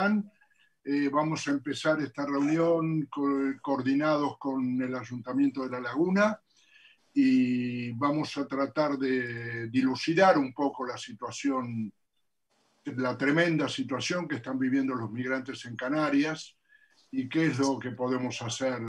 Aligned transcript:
Eh, 0.00 1.08
vamos 1.10 1.48
a 1.48 1.50
empezar 1.50 2.00
esta 2.00 2.24
reunión 2.24 3.08
coordinados 3.60 4.38
con 4.38 4.80
el 4.80 4.94
Ayuntamiento 4.94 5.64
de 5.64 5.70
La 5.70 5.80
Laguna 5.80 6.40
y 7.12 7.90
vamos 7.94 8.38
a 8.38 8.46
tratar 8.46 8.96
de 8.96 9.68
dilucidar 9.68 10.38
un 10.38 10.54
poco 10.54 10.86
la 10.86 10.96
situación, 10.96 11.92
la 12.84 13.18
tremenda 13.18 13.68
situación 13.68 14.28
que 14.28 14.36
están 14.36 14.56
viviendo 14.56 14.94
los 14.94 15.10
migrantes 15.10 15.64
en 15.64 15.74
Canarias 15.74 16.56
y 17.10 17.28
qué 17.28 17.46
es 17.46 17.58
lo 17.58 17.76
que 17.76 17.90
podemos 17.90 18.40
hacer 18.40 18.80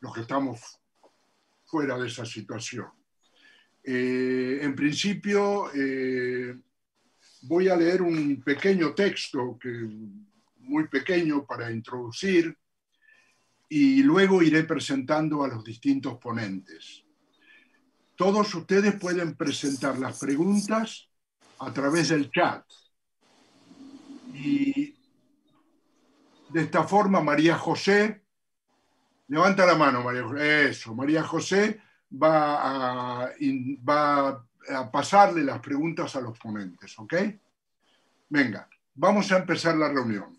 los 0.00 0.12
que 0.12 0.20
estamos 0.20 0.78
fuera 1.64 1.96
de 1.96 2.06
esa 2.06 2.26
situación. 2.26 2.88
Eh, 3.82 4.58
en 4.60 4.74
principio, 4.74 5.72
eh, 5.74 6.54
voy 7.42 7.68
a 7.68 7.76
leer 7.76 8.02
un 8.02 8.42
pequeño 8.42 8.94
texto 8.94 9.58
que 9.60 9.88
muy 10.58 10.88
pequeño 10.88 11.46
para 11.46 11.70
introducir 11.70 12.56
y 13.68 14.02
luego 14.02 14.42
iré 14.42 14.64
presentando 14.64 15.44
a 15.44 15.48
los 15.48 15.64
distintos 15.64 16.18
ponentes. 16.18 17.04
Todos 18.16 18.54
ustedes 18.54 18.98
pueden 18.98 19.34
presentar 19.36 19.98
las 19.98 20.18
preguntas 20.18 21.08
a 21.58 21.72
través 21.72 22.08
del 22.08 22.30
chat. 22.30 22.64
Y 24.34 24.94
de 26.50 26.62
esta 26.62 26.84
forma, 26.84 27.20
María 27.20 27.56
José, 27.56 28.22
levanta 29.28 29.66
la 29.66 29.74
mano, 29.74 30.02
María 30.02 30.24
José, 30.24 30.68
eso, 30.68 30.94
María 30.94 31.22
José 31.22 31.80
va 32.10 33.22
a, 33.24 33.32
va 33.88 34.28
a 34.28 34.47
pasarle 34.92 35.42
las 35.42 35.60
preguntas 35.60 36.14
a 36.16 36.20
los 36.20 36.38
ponentes, 36.38 36.98
¿ok? 36.98 37.14
Venga, 38.28 38.68
vamos 38.94 39.30
a 39.32 39.38
empezar 39.38 39.76
la 39.76 39.88
reunión. 39.88 40.38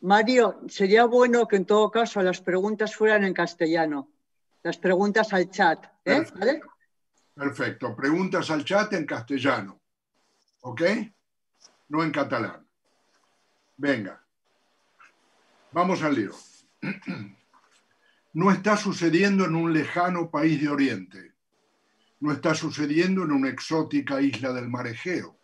Mario, 0.00 0.60
sería 0.68 1.04
bueno 1.04 1.48
que 1.48 1.56
en 1.56 1.64
todo 1.64 1.90
caso 1.90 2.22
las 2.22 2.40
preguntas 2.40 2.94
fueran 2.94 3.24
en 3.24 3.34
castellano, 3.34 4.08
las 4.62 4.76
preguntas 4.76 5.32
al 5.32 5.50
chat. 5.50 5.84
¿eh? 6.04 6.24
Perfecto. 7.34 7.94
preguntas 7.96 8.50
al 8.50 8.64
chat 8.64 8.92
en 8.92 9.04
castellano, 9.04 9.80
¿ok? 10.60 10.82
No 11.88 12.02
en 12.02 12.10
catalán. 12.10 12.66
Venga, 13.76 14.22
vamos 15.72 16.02
al 16.02 16.14
lío. 16.14 16.32
No 18.36 18.50
está 18.50 18.76
sucediendo 18.76 19.46
en 19.46 19.54
un 19.54 19.72
lejano 19.72 20.30
país 20.30 20.60
de 20.60 20.68
Oriente, 20.68 21.32
no 22.20 22.32
está 22.32 22.54
sucediendo 22.54 23.24
en 23.24 23.32
una 23.32 23.48
exótica 23.48 24.20
isla 24.20 24.52
del 24.52 24.68
mar 24.68 24.86
Egeo, 24.86 25.36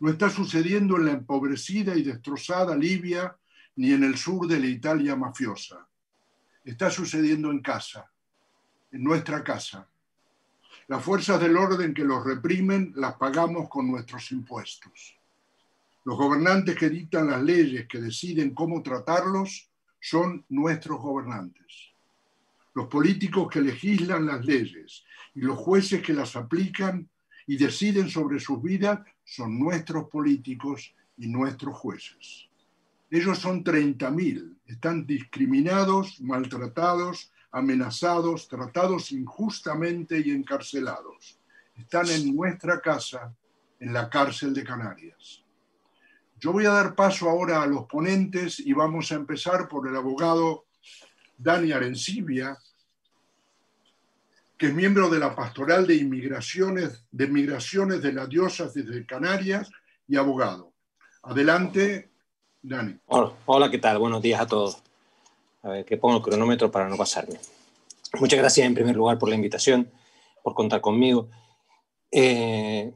no 0.00 0.10
está 0.10 0.30
sucediendo 0.30 0.96
en 0.96 1.06
la 1.06 1.12
empobrecida 1.12 1.96
y 1.96 2.02
destrozada 2.02 2.76
Libia 2.76 3.36
ni 3.76 3.92
en 3.92 4.04
el 4.04 4.16
sur 4.16 4.46
de 4.46 4.60
la 4.60 4.66
Italia 4.66 5.16
mafiosa. 5.16 5.86
Está 6.64 6.90
sucediendo 6.90 7.50
en 7.50 7.60
casa, 7.60 8.10
en 8.92 9.02
nuestra 9.02 9.42
casa. 9.42 9.88
Las 10.86 11.02
fuerzas 11.02 11.40
del 11.40 11.56
orden 11.56 11.94
que 11.94 12.04
los 12.04 12.24
reprimen 12.24 12.92
las 12.96 13.14
pagamos 13.16 13.68
con 13.68 13.90
nuestros 13.90 14.30
impuestos. 14.32 15.16
Los 16.04 16.16
gobernantes 16.16 16.76
que 16.76 16.88
dictan 16.88 17.28
las 17.28 17.42
leyes, 17.42 17.86
que 17.86 18.00
deciden 18.00 18.54
cómo 18.54 18.82
tratarlos, 18.82 19.68
son 20.00 20.44
nuestros 20.48 21.00
gobernantes. 21.00 21.92
Los 22.74 22.86
políticos 22.86 23.48
que 23.50 23.60
legislan 23.60 24.26
las 24.26 24.44
leyes 24.44 25.04
y 25.34 25.40
los 25.40 25.58
jueces 25.58 26.02
que 26.02 26.12
las 26.12 26.36
aplican 26.36 27.08
y 27.46 27.56
deciden 27.56 28.08
sobre 28.08 28.38
sus 28.40 28.62
vidas 28.62 29.00
son 29.24 29.58
nuestros 29.58 30.08
políticos 30.08 30.94
y 31.16 31.28
nuestros 31.28 31.76
jueces. 31.76 32.48
Ellos 33.10 33.38
son 33.38 33.64
30.000, 33.64 34.56
están 34.66 35.06
discriminados, 35.06 36.20
maltratados, 36.20 37.32
amenazados, 37.50 38.48
tratados 38.48 39.12
injustamente 39.12 40.20
y 40.20 40.30
encarcelados. 40.30 41.38
Están 41.74 42.08
en 42.10 42.34
nuestra 42.34 42.80
casa, 42.80 43.34
en 43.80 43.92
la 43.92 44.10
cárcel 44.10 44.52
de 44.52 44.64
Canarias. 44.64 45.42
Yo 46.40 46.52
voy 46.52 46.66
a 46.66 46.70
dar 46.70 46.94
paso 46.94 47.28
ahora 47.28 47.62
a 47.62 47.66
los 47.66 47.86
ponentes 47.86 48.60
y 48.60 48.72
vamos 48.72 49.10
a 49.10 49.16
empezar 49.16 49.68
por 49.68 49.88
el 49.88 49.96
abogado 49.96 50.66
Dani 51.36 51.72
Arencibia, 51.72 52.58
que 54.58 54.66
es 54.66 54.74
miembro 54.74 55.08
de 55.08 55.20
la 55.20 55.36
Pastoral 55.36 55.86
de 55.86 55.94
Inmigraciones 55.94 57.04
de, 57.12 57.28
Migraciones 57.28 58.02
de 58.02 58.12
la 58.12 58.26
Diócesis 58.26 58.84
de 58.84 59.06
Canarias 59.06 59.70
y 60.08 60.16
abogado. 60.16 60.74
Adelante, 61.22 62.10
Hola, 63.46 63.70
¿qué 63.70 63.78
tal? 63.78 63.98
Buenos 63.98 64.20
días 64.20 64.40
a 64.40 64.46
todos. 64.46 64.82
A 65.62 65.68
ver, 65.68 65.84
que 65.84 65.96
pongo 65.96 66.16
el 66.16 66.22
cronómetro 66.22 66.70
para 66.70 66.88
no 66.88 66.96
pasarme. 66.96 67.38
Muchas 68.18 68.38
gracias 68.38 68.66
en 68.66 68.74
primer 68.74 68.96
lugar 68.96 69.16
por 69.18 69.28
la 69.28 69.36
invitación, 69.36 69.90
por 70.42 70.54
contar 70.54 70.80
conmigo. 70.80 71.30
Eh, 72.10 72.92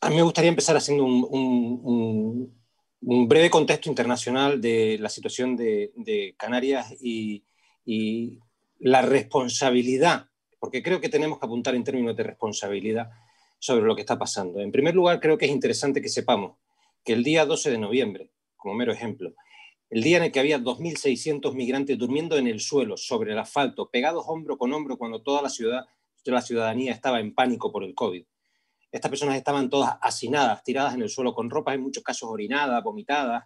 a 0.00 0.10
mí 0.10 0.16
me 0.16 0.22
gustaría 0.22 0.50
empezar 0.50 0.76
haciendo 0.76 1.04
un, 1.04 2.54
breve 3.00 3.48
contexto 3.48 3.88
internacional 3.88 4.60
de 4.60 4.98
la 5.00 5.08
situación 5.08 5.56
de, 5.56 6.34
Canarias 6.38 6.94
y, 7.00 7.44
y, 7.84 8.38
la 8.78 9.02
responsabilidad, 9.02 10.27
porque 10.58 10.82
creo 10.82 11.00
que 11.00 11.08
tenemos 11.08 11.38
que 11.38 11.46
apuntar 11.46 11.74
en 11.74 11.84
términos 11.84 12.16
de 12.16 12.22
responsabilidad 12.22 13.10
sobre 13.58 13.84
lo 13.84 13.94
que 13.94 14.02
está 14.02 14.18
pasando. 14.18 14.60
En 14.60 14.72
primer 14.72 14.94
lugar, 14.94 15.20
creo 15.20 15.38
que 15.38 15.46
es 15.46 15.50
interesante 15.50 16.00
que 16.00 16.08
sepamos 16.08 16.56
que 17.04 17.12
el 17.12 17.24
día 17.24 17.46
12 17.46 17.70
de 17.70 17.78
noviembre, 17.78 18.30
como 18.56 18.74
mero 18.74 18.92
ejemplo, 18.92 19.34
el 19.90 20.02
día 20.02 20.18
en 20.18 20.24
el 20.24 20.32
que 20.32 20.40
había 20.40 20.58
2.600 20.58 21.54
migrantes 21.54 21.96
durmiendo 21.96 22.36
en 22.36 22.46
el 22.46 22.60
suelo, 22.60 22.96
sobre 22.96 23.32
el 23.32 23.38
asfalto, 23.38 23.88
pegados 23.90 24.24
hombro 24.26 24.58
con 24.58 24.72
hombro 24.72 24.98
cuando 24.98 25.22
toda 25.22 25.40
la, 25.40 25.48
ciudad, 25.48 25.86
la 26.24 26.42
ciudadanía 26.42 26.92
estaba 26.92 27.20
en 27.20 27.34
pánico 27.34 27.72
por 27.72 27.84
el 27.84 27.94
COVID. 27.94 28.24
Estas 28.90 29.10
personas 29.10 29.36
estaban 29.36 29.70
todas 29.70 29.96
hacinadas, 30.02 30.62
tiradas 30.62 30.94
en 30.94 31.02
el 31.02 31.08
suelo, 31.08 31.34
con 31.34 31.50
ropas 31.50 31.74
en 31.74 31.82
muchos 31.82 32.02
casos 32.02 32.28
orinadas, 32.30 32.82
vomitadas. 32.82 33.44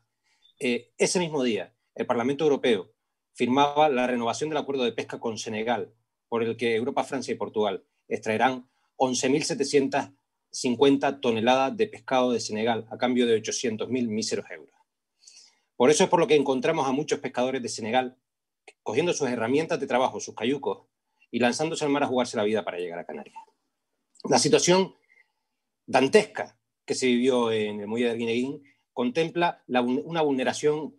Eh, 0.58 0.92
ese 0.98 1.18
mismo 1.18 1.42
día, 1.42 1.72
el 1.94 2.06
Parlamento 2.06 2.44
Europeo 2.44 2.92
firmaba 3.34 3.88
la 3.88 4.06
renovación 4.06 4.50
del 4.50 4.58
acuerdo 4.58 4.84
de 4.84 4.92
pesca 4.92 5.18
con 5.18 5.38
Senegal, 5.38 5.92
por 6.32 6.42
el 6.42 6.56
que 6.56 6.74
Europa, 6.76 7.04
Francia 7.04 7.30
y 7.30 7.34
Portugal 7.34 7.84
extraerán 8.08 8.66
11.750 8.96 11.20
toneladas 11.20 11.76
de 11.76 11.86
pescado 11.86 12.32
de 12.32 12.40
Senegal 12.40 12.88
a 12.90 12.96
cambio 12.96 13.26
de 13.26 13.36
800.000 13.36 14.08
míseros 14.08 14.46
euros. 14.50 14.74
Por 15.76 15.90
eso 15.90 16.04
es 16.04 16.08
por 16.08 16.20
lo 16.20 16.26
que 16.26 16.34
encontramos 16.34 16.88
a 16.88 16.92
muchos 16.92 17.18
pescadores 17.18 17.62
de 17.62 17.68
Senegal 17.68 18.16
cogiendo 18.82 19.12
sus 19.12 19.28
herramientas 19.28 19.78
de 19.78 19.86
trabajo, 19.86 20.20
sus 20.20 20.34
cayucos, 20.34 20.86
y 21.30 21.38
lanzándose 21.38 21.84
al 21.84 21.90
mar 21.90 22.04
a 22.04 22.06
jugarse 22.06 22.38
la 22.38 22.44
vida 22.44 22.64
para 22.64 22.78
llegar 22.78 22.98
a 22.98 23.04
Canarias. 23.04 23.36
La 24.24 24.38
situación 24.38 24.94
dantesca 25.84 26.58
que 26.86 26.94
se 26.94 27.08
vivió 27.08 27.52
en 27.52 27.80
el 27.80 27.86
muelle 27.86 28.06
de 28.06 28.12
Arguineguín 28.12 28.62
contempla 28.94 29.62
una 29.66 30.22
vulneración 30.22 30.96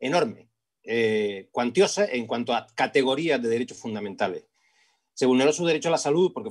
enorme, 0.00 0.47
eh, 0.84 1.48
cuantiosa 1.52 2.06
en 2.06 2.26
cuanto 2.26 2.54
a 2.54 2.66
categorías 2.74 3.40
de 3.42 3.48
derechos 3.48 3.78
fundamentales. 3.78 4.44
Se 5.14 5.26
vulneró 5.26 5.52
su 5.52 5.66
derecho 5.66 5.88
a 5.88 5.92
la 5.92 5.98
salud 5.98 6.32
porque 6.32 6.50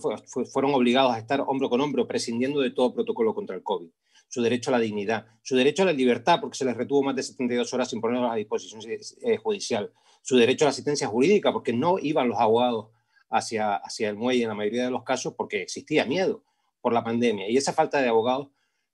fueron 0.51 0.73
obligados 0.73 1.13
a 1.13 1.19
estar 1.19 1.41
hombro 1.41 1.69
con 1.69 1.81
hombro 1.81 2.07
prescindiendo 2.07 2.59
de 2.59 2.71
todo 2.71 2.93
protocolo 2.93 3.33
contra 3.33 3.55
el 3.55 3.63
COVID 3.63 3.89
su 4.27 4.41
derecho 4.41 4.69
a 4.69 4.73
la 4.73 4.79
dignidad, 4.79 5.25
su 5.41 5.55
derecho 5.55 5.83
a 5.83 5.85
la 5.85 5.93
libertad, 5.93 6.39
porque 6.41 6.57
se 6.57 6.65
les 6.65 6.75
retuvo 6.75 7.03
más 7.03 7.15
de 7.15 7.23
72 7.23 7.73
horas 7.73 7.89
sin 7.89 8.01
ponerlos 8.01 8.31
a 8.31 8.35
disposición 8.35 8.81
eh, 9.21 9.37
judicial, 9.37 9.91
su 10.21 10.37
derecho 10.37 10.65
a 10.65 10.67
la 10.67 10.71
asistencia 10.71 11.07
jurídica, 11.07 11.53
porque 11.53 11.73
no 11.73 11.97
iban 11.99 12.27
los 12.27 12.39
abogados 12.39 12.87
hacia, 13.29 13.75
hacia 13.75 14.09
el 14.09 14.15
muelle 14.15 14.43
en 14.43 14.49
la 14.49 14.55
mayoría 14.55 14.83
de 14.85 14.91
los 14.91 15.03
casos 15.03 15.33
porque 15.37 15.61
existía 15.61 16.05
miedo 16.05 16.43
por 16.81 16.93
la 16.93 17.03
pandemia. 17.03 17.49
Y 17.49 17.57
esa 17.57 17.73
falta 17.73 18.01
de 18.01 18.09
abogados 18.09 18.49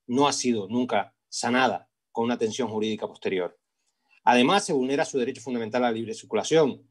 no 0.06 0.28
ha 0.28 0.34
sido 0.34 0.68
nunca 0.68 1.16
sanada 1.30 1.90
con 2.12 2.26
una 2.26 2.36
atención 2.36 2.68
jurídica 2.68 3.08
posterior. 3.08 3.58
Además, 4.24 4.66
se 4.66 4.74
vulnera 4.74 5.06
su 5.06 5.18
derecho 5.18 5.42
fundamental 5.42 5.84
a 5.84 5.88
la 5.88 5.94
libre 5.94 6.14
circulación, 6.14 6.82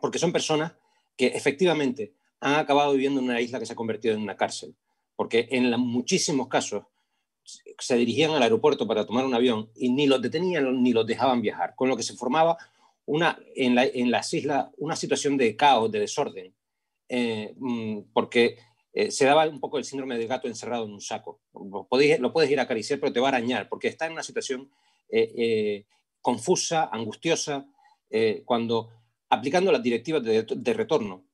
porque 0.00 0.18
son 0.18 0.32
personas 0.32 0.74
que 1.16 1.28
efectivamente 1.28 2.14
han 2.40 2.54
acabado 2.56 2.92
viviendo 2.92 3.20
en 3.20 3.26
una 3.26 3.40
isla 3.40 3.58
que 3.58 3.66
se 3.66 3.72
ha 3.72 3.76
convertido 3.76 4.14
en 4.14 4.22
una 4.22 4.36
cárcel, 4.36 4.76
porque 5.16 5.48
en 5.50 5.70
muchísimos 5.80 6.48
casos 6.48 6.84
se 7.42 7.96
dirigían 7.96 8.32
al 8.32 8.42
aeropuerto 8.42 8.86
para 8.86 9.04
tomar 9.04 9.24
un 9.24 9.34
avión 9.34 9.70
y 9.74 9.90
ni 9.90 10.06
los 10.06 10.20
detenían 10.20 10.82
ni 10.82 10.92
los 10.92 11.06
dejaban 11.06 11.42
viajar, 11.42 11.74
con 11.74 11.88
lo 11.88 11.96
que 11.96 12.02
se 12.02 12.14
formaba 12.14 12.56
una, 13.06 13.38
en, 13.54 14.10
las 14.10 14.32
islas 14.32 14.68
una 14.78 14.96
situación 14.96 15.36
de 15.36 15.56
caos, 15.56 15.90
de 15.90 16.00
desorden, 16.00 16.54
eh, 17.08 17.54
mm, 17.56 17.98
porque 18.12 18.56
eh, 18.92 19.10
se 19.10 19.26
daba 19.26 19.46
un 19.46 19.60
poco 19.60 19.76
el 19.76 19.84
síndrome 19.84 20.16
del 20.16 20.28
gato 20.28 20.48
encerrado 20.48 20.86
en 20.86 20.92
un 20.92 21.00
saco. 21.00 21.40
Lo, 21.52 21.86
lo 21.90 22.32
puedes 22.32 22.50
ir 22.50 22.60
a 22.60 22.62
acariciar, 22.62 23.00
pero 23.00 23.12
te 23.12 23.20
va 23.20 23.28
a 23.28 23.32
arañar, 23.32 23.68
porque 23.68 23.88
está 23.88 24.06
en 24.06 24.12
una 24.12 24.22
situación 24.22 24.70
eh, 25.10 25.84
confusa, 26.24 26.88
angustiosa, 26.90 27.68
cuando 28.44 28.90
aplicando 29.28 29.70
las 29.72 29.82
directivas 29.82 30.22
de 30.22 30.72
retorno 30.72 31.24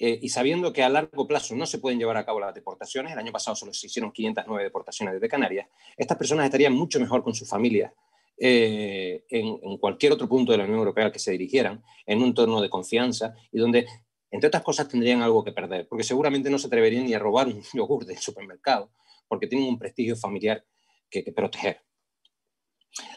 eh, 0.00 0.16
y 0.22 0.28
sabiendo 0.28 0.72
que 0.72 0.84
a 0.84 0.88
largo 0.88 1.26
plazo 1.26 1.56
no 1.56 1.66
se 1.66 1.78
pueden 1.78 1.98
llevar 1.98 2.16
a 2.16 2.24
cabo 2.24 2.38
las 2.38 2.54
deportaciones, 2.54 3.12
el 3.12 3.18
año 3.18 3.32
pasado 3.32 3.56
solo 3.56 3.74
se 3.74 3.88
hicieron 3.88 4.12
509 4.12 4.62
deportaciones 4.62 5.14
desde 5.14 5.28
Canarias, 5.28 5.66
estas 5.96 6.16
personas 6.16 6.44
estarían 6.44 6.72
mucho 6.72 7.00
mejor 7.00 7.24
con 7.24 7.34
sus 7.34 7.48
familias 7.48 7.92
eh, 8.38 9.24
en, 9.28 9.76
cualquier 9.78 10.12
otro 10.12 10.28
punto 10.28 10.52
de 10.52 10.58
la 10.58 10.64
Unión 10.64 10.78
Europea 10.78 11.06
al 11.06 11.12
que 11.12 11.18
se 11.18 11.32
dirigieran, 11.32 11.82
en 12.06 12.18
un 12.18 12.26
entorno 12.26 12.60
de 12.60 12.70
confianza 12.70 13.34
y 13.50 13.58
donde, 13.58 13.86
entre 14.30 14.46
otras 14.46 14.62
cosas, 14.62 14.88
tendrían 14.88 15.20
algo 15.20 15.42
que 15.42 15.50
perder, 15.50 15.88
porque 15.88 16.04
seguramente 16.04 16.48
no 16.48 16.58
se 16.58 16.68
atreverían 16.68 17.04
ni 17.04 17.14
a 17.14 17.18
robar 17.18 17.48
un 17.48 17.60
yogur 17.74 18.06
del 18.06 18.18
supermercado, 18.18 18.92
porque 19.26 19.48
tienen 19.48 19.68
un 19.68 19.80
prestigio 19.80 20.14
familiar 20.14 20.64
que, 21.10 21.24
proteger. 21.34 21.80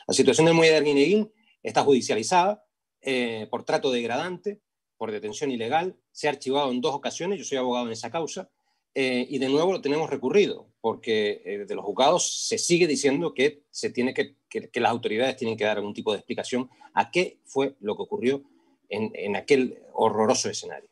La 0.07 0.13
situación 0.13 0.45
del 0.45 0.55
muelle 0.55 0.71
de 0.71 0.77
Arguineguín 0.77 1.31
está 1.63 1.83
judicializada 1.83 2.65
eh, 3.01 3.47
por 3.49 3.63
trato 3.63 3.91
degradante, 3.91 4.61
por 4.97 5.11
detención 5.11 5.49
ilegal, 5.49 5.97
se 6.11 6.27
ha 6.27 6.31
archivado 6.31 6.71
en 6.71 6.81
dos 6.81 6.93
ocasiones, 6.93 7.39
yo 7.39 7.45
soy 7.45 7.57
abogado 7.57 7.87
en 7.87 7.93
esa 7.93 8.11
causa, 8.11 8.51
eh, 8.93 9.25
y 9.29 9.39
de 9.39 9.49
nuevo 9.49 9.71
lo 9.71 9.81
tenemos 9.81 10.09
recurrido, 10.09 10.67
porque 10.81 11.41
eh, 11.45 11.65
de 11.65 11.75
los 11.75 11.83
juzgados 11.85 12.47
se 12.47 12.57
sigue 12.57 12.85
diciendo 12.85 13.33
que, 13.33 13.63
se 13.71 13.89
tiene 13.89 14.13
que, 14.13 14.35
las 14.79 14.91
autoridades 14.91 15.37
tienen 15.37 15.57
que 15.57 15.63
dar 15.63 15.77
algún 15.77 15.93
tipo 15.93 16.11
de 16.11 16.19
explicación 16.19 16.69
a 16.93 17.09
qué 17.09 17.39
fue 17.45 17.75
lo 17.79 17.95
que 17.95 18.03
ocurrió 18.03 18.43
en, 18.89 19.35
aquel 19.37 19.81
horroroso 19.93 20.49
escenario. 20.49 20.89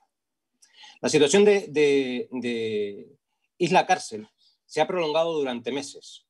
La 1.01 1.09
situación 1.09 1.43
de, 1.43 3.17
Isla 3.57 3.85
Cárcel 3.85 4.27
se 4.65 4.79
ha 4.79 4.87
prolongado 4.87 5.33
durante 5.33 5.73
meses, 5.73 6.25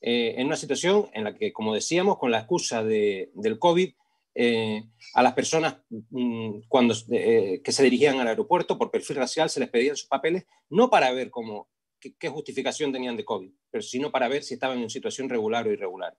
eh, 0.00 0.34
en 0.36 0.46
una 0.46 0.56
situación 0.56 1.08
en 1.12 1.24
la 1.24 1.34
que, 1.34 1.52
como 1.52 1.74
decíamos, 1.74 2.18
con 2.18 2.30
la 2.30 2.38
excusa 2.38 2.82
del 2.82 3.58
COVID, 3.58 3.92
eh, 4.32 4.84
a 5.14 5.22
las 5.22 5.32
personas 5.32 5.78
mm, 5.88 6.60
cuando, 6.68 6.94
eh, 7.10 7.60
que 7.64 7.72
se 7.72 7.82
dirigían 7.82 8.20
al 8.20 8.28
aeropuerto 8.28 8.78
por 8.78 8.90
perfil 8.90 9.16
racial 9.16 9.50
se 9.50 9.58
les 9.58 9.68
pedían 9.68 9.96
sus 9.96 10.06
papeles, 10.06 10.46
no 10.68 10.88
para 10.88 11.10
ver 11.12 11.30
cómo, 11.30 11.68
qué, 11.98 12.28
justificación 12.28 12.92
tenían 12.92 13.16
de 13.16 13.24
COVID, 13.24 13.50
pero 13.70 13.82
sino 13.82 14.12
para 14.12 14.28
ver 14.28 14.44
si 14.44 14.54
estaban 14.54 14.78
en 14.78 14.88
situación 14.88 15.28
regular 15.28 15.66
o 15.66 15.72
irregular. 15.72 16.16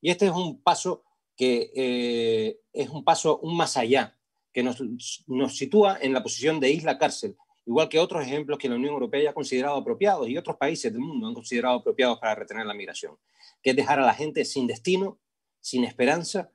Y 0.00 0.10
este 0.10 0.26
es 0.26 0.32
un 0.32 0.62
paso 0.62 1.04
que 1.36 1.70
eh, 1.74 2.60
es 2.72 2.88
un 2.88 3.04
paso 3.04 3.38
un 3.40 3.56
más 3.56 3.76
allá, 3.76 4.16
que 4.52 4.62
nos, 4.62 4.80
nos 5.26 5.56
sitúa 5.56 5.98
en 6.00 6.12
la 6.14 6.22
posición 6.22 6.60
de 6.60 6.70
isla 6.70 6.96
cárcel, 6.96 7.36
igual 7.66 7.88
que 7.88 7.98
otros 7.98 8.22
ejemplos 8.22 8.58
que 8.58 8.68
la 8.68 8.76
Unión 8.76 8.94
Europea 8.94 9.30
ha 9.30 9.34
considerado 9.34 9.76
apropiados 9.76 10.28
y 10.28 10.36
otros 10.36 10.56
países 10.56 10.92
del 10.92 11.00
mundo 11.00 11.26
han 11.26 11.34
considerado 11.34 11.76
apropiados 11.76 12.18
para 12.18 12.34
retener 12.34 12.66
la 12.66 12.74
migración, 12.74 13.16
que 13.62 13.70
es 13.70 13.76
dejar 13.76 13.98
a 14.00 14.06
la 14.06 14.14
gente 14.14 14.44
sin 14.44 14.66
destino, 14.66 15.18
sin 15.60 15.84
esperanza 15.84 16.50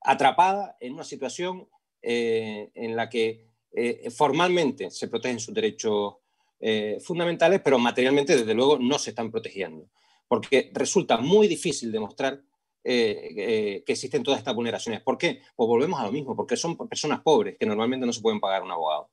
atrapada 0.00 0.76
en 0.80 0.94
una 0.94 1.04
situación 1.04 1.68
eh, 2.02 2.70
en 2.74 2.96
la 2.96 3.08
que 3.08 3.46
eh, 3.72 4.10
formalmente 4.10 4.90
se 4.90 5.08
protegen 5.08 5.40
sus 5.40 5.54
derechos 5.54 6.14
eh, 6.60 6.98
fundamentales, 7.00 7.60
pero 7.62 7.78
materialmente, 7.78 8.36
desde 8.36 8.54
luego, 8.54 8.78
no 8.78 8.98
se 8.98 9.10
están 9.10 9.30
protegiendo. 9.30 9.88
Porque 10.26 10.70
resulta 10.74 11.16
muy 11.18 11.48
difícil 11.48 11.90
demostrar 11.90 12.42
que 12.84 13.84
existen 13.86 14.22
todas 14.22 14.38
estas 14.38 14.54
vulneraciones. 14.54 15.02
¿Por 15.02 15.18
qué? 15.18 15.42
Pues 15.54 15.68
volvemos 15.68 16.00
a 16.00 16.04
lo 16.04 16.12
mismo, 16.12 16.34
porque 16.34 16.56
son 16.56 16.74
personas 16.88 17.20
pobres 17.20 17.58
que 17.58 17.66
normalmente 17.66 18.06
no 18.06 18.14
se 18.14 18.22
pueden 18.22 18.40
pagar 18.40 18.62
un 18.62 18.70
abogado. 18.70 19.10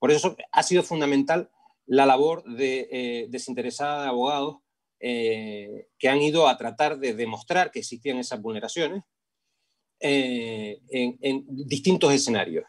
Por 0.00 0.10
eso 0.10 0.36
ha 0.50 0.62
sido 0.64 0.82
fundamental 0.82 1.48
la 1.86 2.06
labor 2.06 2.42
de, 2.44 3.28
desinteresada 3.30 4.02
de 4.02 4.08
abogados 4.08 4.56
que 4.98 6.08
han 6.08 6.20
ido 6.20 6.48
a 6.48 6.56
tratar 6.56 6.98
de 6.98 7.14
demostrar 7.14 7.70
que 7.70 7.78
existían 7.78 8.18
esas 8.18 8.42
vulneraciones 8.42 9.04
eh, 10.02 10.80
en, 10.88 11.44
distintos 11.46 12.12
escenarios. 12.12 12.64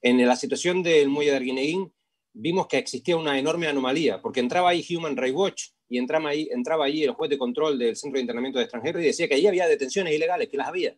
En 0.00 0.26
la 0.26 0.34
situación 0.34 0.82
del 0.82 1.08
muelle 1.08 1.30
de 1.30 1.36
Arguineguín 1.36 1.92
vimos 2.32 2.66
que 2.66 2.78
existía 2.78 3.16
una 3.16 3.38
enorme 3.38 3.68
anomalía, 3.68 4.20
porque 4.20 4.40
entraba 4.40 4.70
ahí 4.70 4.84
Human 4.90 5.16
Rights 5.16 5.36
Watch 5.36 5.62
y 5.88 5.98
entraba 5.98 6.30
ahí, 6.30 6.48
entraba 6.50 6.86
ahí 6.86 7.04
el 7.04 7.12
juez 7.12 7.30
de 7.30 7.38
control 7.38 7.78
del 7.78 7.94
Centro 7.94 8.16
de 8.16 8.22
Internamiento 8.22 8.58
de 8.58 8.64
Extranjeros 8.64 9.00
y 9.00 9.06
decía 9.06 9.28
que 9.28 9.34
allí 9.34 9.46
había 9.46 9.68
detenciones 9.68 10.12
ilegales, 10.12 10.48
que 10.48 10.56
las 10.56 10.66
había. 10.66 10.96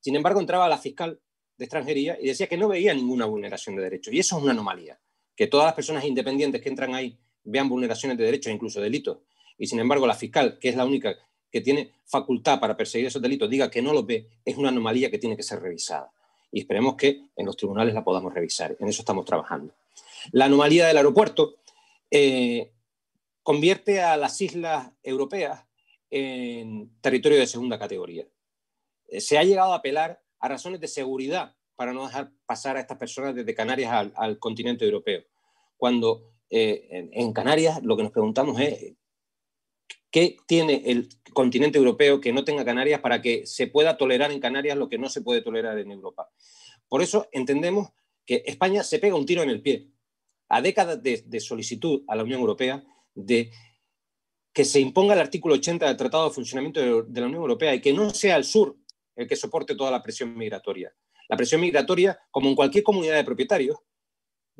Sin 0.00 0.16
embargo, 0.16 0.40
entraba 0.40 0.68
la 0.68 0.78
fiscal 0.78 1.20
de 1.56 1.64
extranjería 1.64 2.18
y 2.20 2.26
decía 2.26 2.48
que 2.48 2.56
no 2.56 2.68
veía 2.68 2.92
ninguna 2.92 3.26
vulneración 3.26 3.76
de 3.76 3.82
derechos. 3.82 4.12
Y 4.12 4.18
eso 4.18 4.36
es 4.36 4.42
una 4.42 4.52
anomalía, 4.52 4.98
que 5.40 5.46
todas 5.46 5.64
las 5.64 5.72
personas 5.72 6.04
independientes 6.04 6.60
que 6.60 6.68
entran 6.68 6.94
ahí 6.94 7.16
vean 7.44 7.66
vulneraciones 7.66 8.18
de 8.18 8.24
derechos, 8.24 8.52
incluso 8.52 8.78
delitos. 8.78 9.20
Y 9.56 9.68
sin 9.68 9.80
embargo, 9.80 10.06
la 10.06 10.14
fiscal, 10.14 10.58
que 10.58 10.68
es 10.68 10.76
la 10.76 10.84
única 10.84 11.16
que 11.50 11.62
tiene 11.62 11.92
facultad 12.04 12.60
para 12.60 12.76
perseguir 12.76 13.06
esos 13.06 13.22
delitos 13.22 13.48
diga 13.48 13.70
que 13.70 13.80
no 13.80 13.94
lo 13.94 14.04
ve, 14.04 14.28
es 14.44 14.58
una 14.58 14.68
anomalía 14.68 15.10
que 15.10 15.16
tiene 15.16 15.38
que 15.38 15.42
ser 15.42 15.62
revisada. 15.62 16.12
Y 16.52 16.60
esperemos 16.60 16.94
que 16.94 17.22
en 17.34 17.46
los 17.46 17.56
tribunales 17.56 17.94
la 17.94 18.04
podamos 18.04 18.34
revisar. 18.34 18.76
En 18.80 18.88
eso 18.88 19.00
estamos 19.00 19.24
trabajando. 19.24 19.72
La 20.32 20.44
anomalía 20.44 20.86
del 20.86 20.98
aeropuerto 20.98 21.54
eh, 22.10 22.72
convierte 23.42 24.02
a 24.02 24.18
las 24.18 24.38
islas 24.42 24.92
europeas 25.02 25.64
en 26.10 26.90
territorio 27.00 27.38
de 27.38 27.46
segunda 27.46 27.78
categoría. 27.78 28.26
Eh, 29.08 29.22
se 29.22 29.38
ha 29.38 29.42
llegado 29.42 29.72
a 29.72 29.76
apelar 29.76 30.22
a 30.38 30.48
razones 30.48 30.82
de 30.82 30.88
seguridad 30.88 31.56
para 31.76 31.94
no 31.94 32.04
dejar 32.06 32.30
pasar 32.44 32.76
a 32.76 32.80
estas 32.80 32.98
personas 32.98 33.34
desde 33.34 33.54
Canarias 33.54 34.12
al, 34.14 34.38
continente 34.38 34.84
europeo. 34.84 35.22
Cuando 35.80 36.34
eh, 36.48 37.08
en, 37.12 37.32
Canarias 37.32 37.82
lo 37.82 37.96
que 37.96 38.04
nos 38.04 38.12
preguntamos 38.12 38.60
es 38.60 38.94
¿Qué 40.10 40.36
tiene 40.46 40.82
el 40.86 41.08
continente 41.32 41.78
europeo 41.78 42.20
que 42.20 42.32
no 42.32 42.44
tenga 42.44 42.64
Canarias 42.64 43.00
para 43.00 43.22
que 43.22 43.46
se 43.46 43.68
pueda 43.68 43.96
tolerar 43.96 44.32
en 44.32 44.40
Canarias 44.40 44.76
lo 44.76 44.88
que 44.88 44.98
no 44.98 45.08
se 45.08 45.22
puede 45.22 45.40
tolerar 45.40 45.78
en 45.78 45.92
Europa? 45.92 46.28
Por 46.88 47.00
eso 47.00 47.28
entendemos 47.30 47.90
que 48.26 48.42
España 48.44 48.82
se 48.82 48.98
pega 48.98 49.14
un 49.14 49.26
tiro 49.26 49.42
en 49.42 49.50
el 49.50 49.62
pie 49.62 49.88
a 50.48 50.60
décadas 50.60 51.00
de, 51.00 51.40
solicitud 51.40 52.02
a 52.08 52.16
la 52.16 52.24
Unión 52.24 52.40
Europea 52.40 52.84
de 53.14 53.52
que 54.52 54.64
se 54.64 54.80
imponga 54.80 55.14
el 55.14 55.20
artículo 55.20 55.54
80 55.54 55.86
del 55.86 55.96
Tratado 55.96 56.28
de 56.28 56.34
Funcionamiento 56.34 57.04
de, 57.04 57.20
la 57.20 57.26
Unión 57.26 57.42
Europea 57.42 57.72
y 57.72 57.80
que 57.80 57.92
no 57.92 58.10
sea 58.10 58.36
el 58.36 58.42
sur 58.44 58.76
el 59.14 59.28
que 59.28 59.36
soporte 59.36 59.76
toda 59.76 59.92
la 59.92 60.02
presión 60.02 60.36
migratoria. 60.36 60.92
La 61.28 61.36
presión 61.36 61.60
migratoria, 61.60 62.18
como 62.32 62.48
en 62.48 62.56
cualquier 62.56 62.82
comunidad 62.82 63.14
de 63.14 63.24
propietarios, 63.24 63.78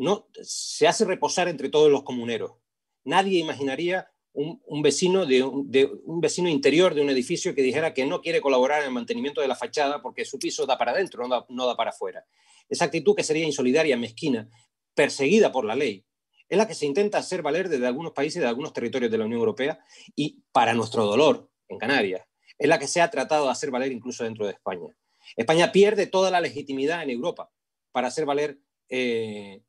no 0.01 0.29
se 0.43 0.89
hace 0.89 1.05
reposar 1.05 1.49
entre 1.49 1.69
todos 1.69 1.91
los 1.91 2.03
comuneros. 2.03 2.53
Nadie 3.05 3.39
imaginaría 3.39 4.11
un, 4.33 4.83
vecino 4.83 5.27
de 5.27 5.43
un, 5.43 6.21
vecino 6.21 6.49
interior 6.49 6.95
de 6.95 7.03
un 7.03 7.11
edificio 7.11 7.55
que 7.55 7.63
dijera 7.63 7.93
que 7.93 8.07
no 8.07 8.23
quiere 8.23 8.41
colaborar 8.41 8.81
en 8.81 8.87
el 8.87 8.95
mantenimiento 8.95 9.43
de 9.43 9.49
la 9.49 9.57
fachada 9.57 10.01
porque 10.01 10.25
su 10.25 10.39
piso 10.39 10.65
da 10.65 10.79
para 10.79 10.93
adentro, 10.93 11.29
no 11.49 11.67
da, 11.67 11.77
para 11.77 11.91
afuera. 11.91 12.25
Esa 12.69 12.87
actitud 12.87 13.15
que 13.15 13.25
sería 13.25 13.45
insolidaria, 13.45 13.97
mezquina, 13.99 14.49
perseguida 14.95 15.53
por 15.53 15.67
la 15.67 15.75
ley, 15.75 16.07
es 16.49 16.57
la 16.57 16.67
que 16.67 16.75
se 16.75 16.87
intenta 16.87 17.19
hacer 17.19 17.43
valer 17.43 17.69
desde 17.69 17.87
algunos 17.87 18.13
países, 18.13 18.41
de 18.41 18.49
algunos 18.49 18.73
territorios 18.73 19.11
de 19.11 19.19
la 19.19 19.27
Unión 19.27 19.41
Europea 19.41 19.81
y, 20.17 20.43
para 20.51 20.73
nuestro 20.73 21.05
dolor, 21.05 21.51
en 21.69 21.79
Canarias, 21.79 22.27
es 22.59 22.69
la 22.69 22.79
que 22.79 22.87
se 22.87 23.03
ha 23.03 23.11
tratado 23.11 23.45
de 23.45 23.53
hacer 23.53 23.71
valer 23.71 23.93
incluso 23.93 24.25
dentro 24.25 24.47
de 24.47 24.53
España. 24.53 24.97
España 25.37 25.73
pierde 25.73 26.07
toda 26.07 26.31
la 26.31 26.41
legitimidad 26.41 27.03
en 27.03 27.11
Europa 27.11 27.51
para 27.93 28.09
hacer 28.09 28.25
valer 28.25 28.59
eh, 28.89 29.63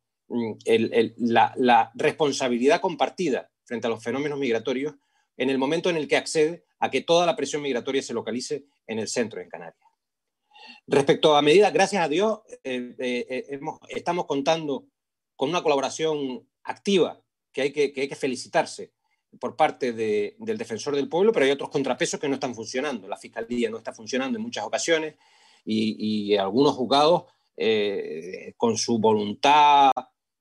la, 1.17 1.53
la 1.57 1.91
responsabilidad 1.95 2.81
compartida 2.81 3.49
frente 3.63 3.87
a 3.87 3.89
los 3.89 4.03
fenómenos 4.03 4.39
migratorios 4.39 4.95
en 5.37 5.49
el 5.49 5.57
momento 5.57 5.89
en 5.89 5.97
el 5.97 6.07
que 6.07 6.17
accede 6.17 6.65
a 6.79 6.89
que 6.89 7.01
toda 7.01 7.25
la 7.25 7.35
presión 7.35 7.61
migratoria 7.61 8.01
se 8.01 8.13
localice 8.13 8.65
en 8.87 8.99
el 8.99 9.07
centro, 9.07 9.39
en 9.39 9.49
Canarias. 9.49 9.91
Respecto 10.87 11.35
a 11.35 11.41
medidas, 11.41 11.71
gracias 11.71 12.03
a 12.03 12.09
Dios, 12.09 12.41
eh, 12.63 12.95
eh, 12.99 13.47
eh, 13.49 13.59
estamos 13.89 14.25
contando 14.25 14.87
con 15.35 15.49
una 15.49 15.63
colaboración 15.63 16.47
activa 16.63 17.21
que 17.51 17.61
hay 17.61 17.71
que, 17.71 17.91
que, 17.91 18.15
felicitarse 18.15 18.91
por 19.39 19.55
parte 19.55 19.93
del 19.93 20.57
defensor 20.57 20.95
del 20.95 21.09
pueblo, 21.09 21.31
pero 21.31 21.45
hay 21.45 21.51
otros 21.51 21.69
contrapesos 21.69 22.19
que 22.19 22.27
no 22.27 22.35
están 22.35 22.53
funcionando. 22.53 23.07
La 23.07 23.17
fiscalía 23.17 23.69
no 23.69 23.77
está 23.77 23.93
funcionando 23.93 24.37
en 24.37 24.43
muchas 24.43 24.65
ocasiones 24.65 25.15
y, 25.63 26.35
algunos 26.35 26.75
juzgados, 26.75 27.25
con 28.57 28.77
su 28.77 28.99
voluntad 28.99 29.91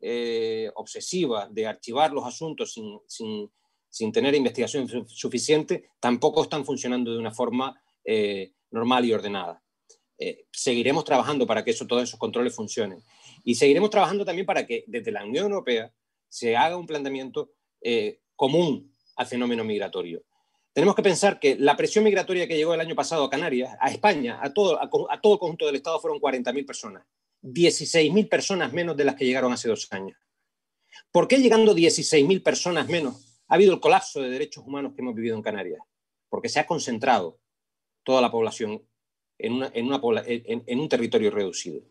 eh, 0.02 0.71
obsesiva 0.76 1.47
de 1.50 1.66
archivar 1.66 2.11
los 2.11 2.25
asuntos 2.25 2.75
sin, 3.07 4.12
tener 4.12 4.35
investigación 4.35 4.88
suficiente, 5.07 5.90
tampoco 6.00 6.42
están 6.42 6.64
funcionando 6.64 7.12
de 7.12 7.19
una 7.19 7.33
forma 7.33 7.78
eh, 8.02 8.54
normal 8.71 9.04
y 9.04 9.12
ordenada. 9.12 9.62
Eh, 10.19 10.47
seguiremos 10.50 11.04
trabajando 11.04 11.47
para 11.47 11.62
que 11.62 11.73
eso, 11.73 11.87
todos 11.87 12.04
esos 12.04 12.19
controles 12.19 12.54
funcionen. 12.54 13.02
Y 13.45 13.57
seguiremos 13.57 13.90
trabajando 13.90 14.25
también 14.25 14.47
para 14.47 14.66
que 14.66 14.85
desde 14.87 15.12
la 15.12 15.23
Unión 15.23 15.45
Europea 15.45 15.92
se 16.28 16.57
haga 16.57 16.78
un 16.78 16.87
planteamiento 16.87 17.50
común 18.37 18.95
al 19.16 19.26
fenómeno 19.26 19.64
migratorio. 19.64 20.23
Tenemos 20.73 20.95
que 20.95 21.02
pensar 21.02 21.38
que 21.38 21.57
la 21.57 21.76
presión 21.76 22.04
migratoria 22.04 22.47
que 22.47 22.57
llegó 22.57 22.73
el 22.73 22.80
año 22.80 22.95
pasado 22.95 23.25
a 23.25 23.30
Canarias, 23.30 23.76
a 23.80 23.90
España, 23.90 24.38
a 24.40 24.52
todo, 24.54 24.80
a 24.80 25.21
todo 25.21 25.33
el 25.35 25.38
conjunto 25.38 25.66
del 25.66 25.76
Estado 25.76 26.00
fueron 26.00 26.21
40.000 26.21 26.66
personas. 26.66 27.04
16.000 27.42 28.28
personas 28.28 28.73
menos 28.73 28.97
de 28.97 29.04
las 29.04 29.14
que 29.14 29.25
llegaron 29.25 29.52
hace 29.52 29.68
dos 29.68 29.88
años. 29.92 30.18
¿Por 31.11 31.28
qué 31.28 31.38
llegando 31.38 31.75
16.000 31.75 32.42
personas 32.42 32.88
menos 32.88 33.42
ha 33.49 33.54
habido 33.54 33.73
el 33.73 33.80
colapso 33.80 34.20
de 34.20 34.30
derechos 34.30 34.64
humanos 34.66 34.92
que 34.94 35.02
hemos 35.02 35.14
vivido 35.14 35.37
en 35.37 35.42
Canarias? 35.42 35.80
Porque 36.28 36.49
se 36.49 36.61
ha 36.61 36.66
concentrado 36.66 37.40
toda 38.04 38.20
la 38.20 38.30
población 38.30 38.82
en, 39.38 40.80
un 40.80 40.88
territorio 40.88 41.30
reducido. 41.30 41.82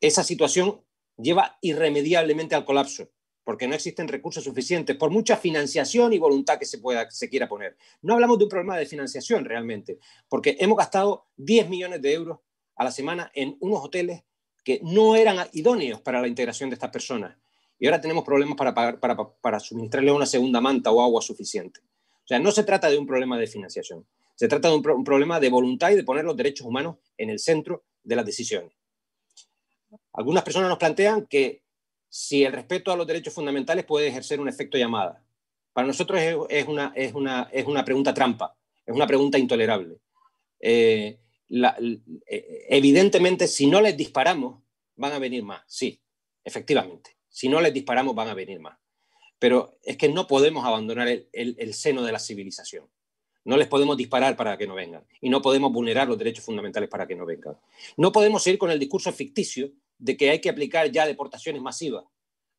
Esa 0.00 0.24
situación 0.24 0.80
lleva 1.16 1.58
irremediablemente 1.60 2.54
al 2.54 2.64
colapso 2.64 3.08
porque 3.44 3.68
no 3.68 3.74
existen 3.74 4.08
recursos 4.08 4.42
suficientes, 4.42 4.96
por 4.96 5.10
mucha 5.10 5.36
financiación 5.36 6.14
y 6.14 6.18
voluntad 6.18 6.58
que 6.58 6.64
se 6.64 7.28
quiera 7.28 7.46
poner. 7.46 7.76
No 8.00 8.14
hablamos 8.14 8.38
de 8.38 8.44
un 8.44 8.50
problema 8.50 8.78
de 8.78 8.86
financiación 8.86 9.44
realmente, 9.44 9.98
porque 10.30 10.56
hemos 10.58 10.78
gastado 10.78 11.26
10 11.36 11.68
millones 11.68 12.00
de 12.00 12.14
euros 12.14 12.38
a 12.74 12.84
la 12.84 12.90
semana 12.90 13.30
en 13.34 13.58
unos 13.60 13.84
hoteles 13.84 14.22
que 14.64 14.80
no 14.82 15.14
eran 15.14 15.46
idóneos 15.52 16.00
para 16.00 16.20
la 16.20 16.26
integración 16.26 16.70
de 16.70 16.74
estas 16.74 16.90
personas. 16.90 17.36
Y 17.78 17.86
ahora 17.86 18.00
tenemos 18.00 18.24
problemas 18.24 18.56
para, 18.56 18.74
pagar, 18.74 18.98
para, 18.98 19.16
para 19.16 19.60
suministrarle 19.60 20.10
una 20.10 20.26
segunda 20.26 20.60
manta 20.60 20.90
o 20.90 21.02
agua 21.02 21.20
suficiente. 21.20 21.80
O 22.24 22.26
sea, 22.26 22.38
no 22.38 22.50
se 22.50 22.64
trata 22.64 22.88
de 22.88 22.96
un 22.96 23.06
problema 23.06 23.38
de 23.38 23.46
financiación, 23.46 24.06
se 24.34 24.48
trata 24.48 24.68
de 24.68 24.76
un, 24.76 25.04
problema 25.04 25.38
de 25.38 25.50
voluntad 25.50 25.90
y 25.90 25.96
de 25.96 26.04
poner 26.04 26.24
los 26.24 26.36
derechos 26.36 26.66
humanos 26.66 26.96
en 27.18 27.30
el 27.30 27.38
centro 27.38 27.84
de 28.02 28.16
las 28.16 28.24
decisiones. 28.24 28.72
Algunas 30.12 30.42
personas 30.42 30.68
nos 30.68 30.78
plantean 30.78 31.26
que 31.26 31.62
si 32.08 32.44
el 32.44 32.52
respeto 32.52 32.90
a 32.90 32.96
los 32.96 33.06
derechos 33.06 33.34
fundamentales 33.34 33.84
puede 33.84 34.08
ejercer 34.08 34.40
un 34.40 34.48
efecto 34.48 34.78
llamada. 34.78 35.22
Para 35.72 35.86
nosotros 35.86 36.20
es, 36.20 36.66
una, 36.66 36.92
es, 36.94 37.12
una, 37.12 37.48
es 37.52 37.66
una, 37.66 37.84
pregunta 37.84 38.14
trampa, 38.14 38.56
es 38.86 38.94
una 38.94 39.06
pregunta 39.06 39.38
intolerable. 39.38 39.98
Eh, 40.60 41.18
eh, 42.26 42.66
evidentemente, 42.68 43.48
si 43.48 43.66
no 43.66 43.80
les 43.80 43.96
disparamos, 43.96 44.62
van 44.96 45.12
a 45.12 45.18
venir 45.18 45.42
más, 45.42 45.62
sí, 45.66 46.00
efectivamente. 46.44 47.16
Si 47.28 47.48
no 47.48 47.60
les 47.60 47.74
disparamos, 47.74 48.14
van 48.14 48.28
a 48.28 48.34
venir 48.34 48.60
más. 48.60 48.78
Pero 49.38 49.78
es 49.82 49.96
que 49.96 50.08
no 50.08 50.26
podemos 50.26 50.64
abandonar 50.64 51.08
el, 51.08 51.28
el 51.32 51.74
seno 51.74 52.02
de 52.02 52.12
la 52.12 52.18
civilización. 52.18 52.88
No 53.44 53.58
les 53.58 53.68
podemos 53.68 53.96
disparar 53.96 54.36
para 54.36 54.56
que 54.56 54.66
no 54.66 54.74
vengan 54.74 55.06
y 55.20 55.28
no 55.28 55.42
podemos 55.42 55.70
vulnerar 55.70 56.08
los 56.08 56.16
derechos 56.16 56.44
fundamentales 56.44 56.88
para 56.88 57.06
que 57.06 57.14
no 57.14 57.26
vengan. 57.26 57.58
No 57.96 58.10
podemos 58.10 58.46
ir 58.46 58.56
con 58.56 58.70
el 58.70 58.78
discurso 58.78 59.12
ficticio 59.12 59.70
de 59.98 60.16
que 60.16 60.30
hay 60.30 60.40
que 60.40 60.48
aplicar 60.48 60.90
ya 60.90 61.06
deportaciones 61.06 61.60
masivas, 61.60 62.04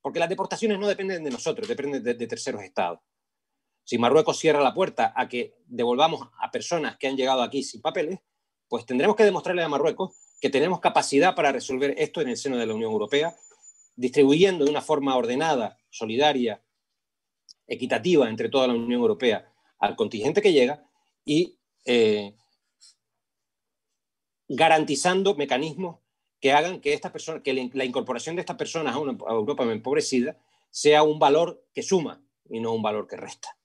porque 0.01 0.19
las 0.19 0.29
deportaciones 0.29 0.77
no 0.77 0.87
dependen 0.87 1.23
de 1.23 1.31
nosotros, 1.31 1.67
dependen 1.67 2.03
de, 2.03 2.27
terceros 2.27 2.61
estados. 2.61 2.99
Si 3.83 3.97
Marruecos 3.97 4.37
cierra 4.37 4.61
la 4.61 4.73
puerta 4.73 5.13
a 5.15 5.27
que 5.27 5.55
devolvamos 5.65 6.27
a 6.39 6.51
personas 6.51 6.97
que 6.97 7.07
han 7.07 7.17
llegado 7.17 7.41
aquí 7.41 7.63
sin 7.63 7.81
papeles, 7.81 8.19
pues 8.75 8.85
tendremos 8.85 9.15
que 9.15 9.23
demostrarle 9.23 9.63
a 9.63 9.69
Marruecos 9.69 10.17
que 10.41 10.49
tenemos 10.49 10.81
capacidad 10.81 11.33
para 11.33 11.53
resolver 11.53 11.95
esto 11.97 12.19
en 12.19 12.27
el 12.27 12.35
seno 12.35 12.57
de 12.57 12.65
la 12.65 12.73
Unión 12.73 12.91
Europea, 12.91 13.33
distribuyendo 13.95 14.65
de 14.65 14.69
una 14.69 14.81
forma 14.81 15.15
ordenada, 15.15 15.77
solidaria, 15.89 16.61
equitativa 17.67 18.27
entre 18.27 18.49
toda 18.49 18.67
la 18.67 18.73
Unión 18.73 18.99
Europea 18.99 19.49
al 19.79 19.95
contingente 19.95 20.41
que 20.41 20.51
llega 20.51 20.83
y 21.23 21.57
eh, 21.85 22.35
garantizando 24.49 25.35
mecanismos 25.35 25.99
que 26.41 26.51
hagan 26.51 26.81
que, 26.81 26.91
esta 26.91 27.13
persona, 27.13 27.41
que 27.41 27.53
la 27.53 27.85
incorporación 27.85 28.35
de 28.35 28.41
estas 28.41 28.57
personas 28.57 28.93
a 28.93 28.99
una 28.99 29.13
Europa 29.29 29.63
empobrecida 29.63 30.37
sea 30.69 31.03
un 31.03 31.17
valor 31.17 31.65
que 31.73 31.81
suma 31.81 32.21
y 32.49 32.59
no 32.59 32.73
un 32.73 32.81
valor 32.81 33.07
que 33.07 33.15
resta. 33.15 33.57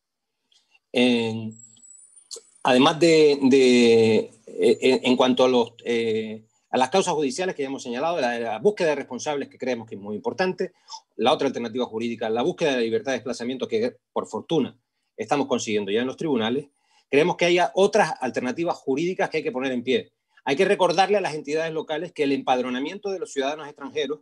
Además 2.63 2.99
de, 3.01 4.31
en, 4.47 5.17
cuanto 5.17 5.77
eh, 5.85 6.45
a 6.71 6.79
las 6.79 6.91
causas 6.91 7.15
judiciales 7.15 7.55
que 7.55 7.63
ya 7.63 7.69
hemos 7.69 7.83
señalado, 7.83 8.21
la, 8.21 8.59
búsqueda 8.59 8.91
de 8.91 8.97
responsables 8.97 9.49
que 9.49 9.59
creemos 9.59 9.89
que 9.89 9.95
es 9.95 10.01
muy 10.01 10.17
importante, 10.17 10.73
la 11.17 11.33
otra 11.33 11.49
alternativa 11.49 11.85
jurídica, 11.87 12.31
la 12.31 12.43
búsqueda 12.43 12.71
de 12.71 12.77
la 12.77 12.83
libertad 12.83 13.13
de 13.13 13.19
desplazamiento 13.19 13.69
que 13.69 13.97
por 14.13 14.27
fortuna 14.27 14.79
estamos 15.17 15.47
consiguiendo 15.47 15.91
ya 15.91 16.01
en 16.01 16.07
los 16.07 16.17
tribunales, 16.17 16.69
creemos 17.11 17.37
que 17.37 17.47
haya 17.47 17.73
otras 17.75 18.15
alternativas 18.21 18.77
jurídicas 18.77 19.29
que 19.29 19.39
hay 19.39 19.43
que 19.43 19.53
poner 19.53 19.73
en 19.73 19.83
pie. 19.83 20.13
Hay 20.45 20.57
que 20.57 20.65
recordarle 20.65 21.19
a 21.19 21.21
las 21.21 21.35
entidades 21.35 21.73
locales 21.73 22.13
que 22.13 22.23
el 22.23 22.33
empadronamiento 22.33 23.11
de 23.11 23.19
los 23.19 23.33
ciudadanos 23.33 23.67
extranjeros 23.67 24.21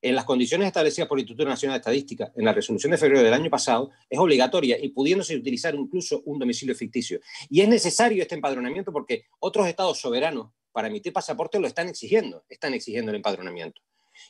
en 0.00 0.14
las 0.14 0.24
condiciones 0.24 0.66
establecidas 0.66 1.08
por 1.08 1.18
el 1.18 1.22
Instituto 1.22 1.48
Nacional 1.48 1.74
de 1.74 1.78
Estadística 1.78 2.32
en 2.36 2.44
la 2.44 2.52
resolución 2.52 2.92
de 2.92 2.98
febrero 2.98 3.22
del 3.22 3.34
año 3.34 3.50
pasado 3.50 3.90
es 4.08 4.18
obligatoria 4.18 4.78
y 4.80 4.90
pudiéndose 4.90 5.36
utilizar 5.36 5.74
incluso 5.74 6.22
un 6.24 6.38
domicilio 6.38 6.74
ficticio. 6.74 7.20
Y 7.48 7.60
es 7.60 7.68
necesario 7.68 8.22
este 8.22 8.34
empadronamiento 8.34 8.92
porque 8.92 9.26
otros 9.40 9.66
estados 9.66 10.00
soberanos 10.00 10.50
para 10.72 10.88
emitir 10.88 11.12
pasaporte 11.12 11.58
lo 11.58 11.66
están 11.66 11.88
exigiendo, 11.88 12.44
están 12.48 12.74
exigiendo 12.74 13.10
el 13.10 13.16
empadronamiento. 13.16 13.82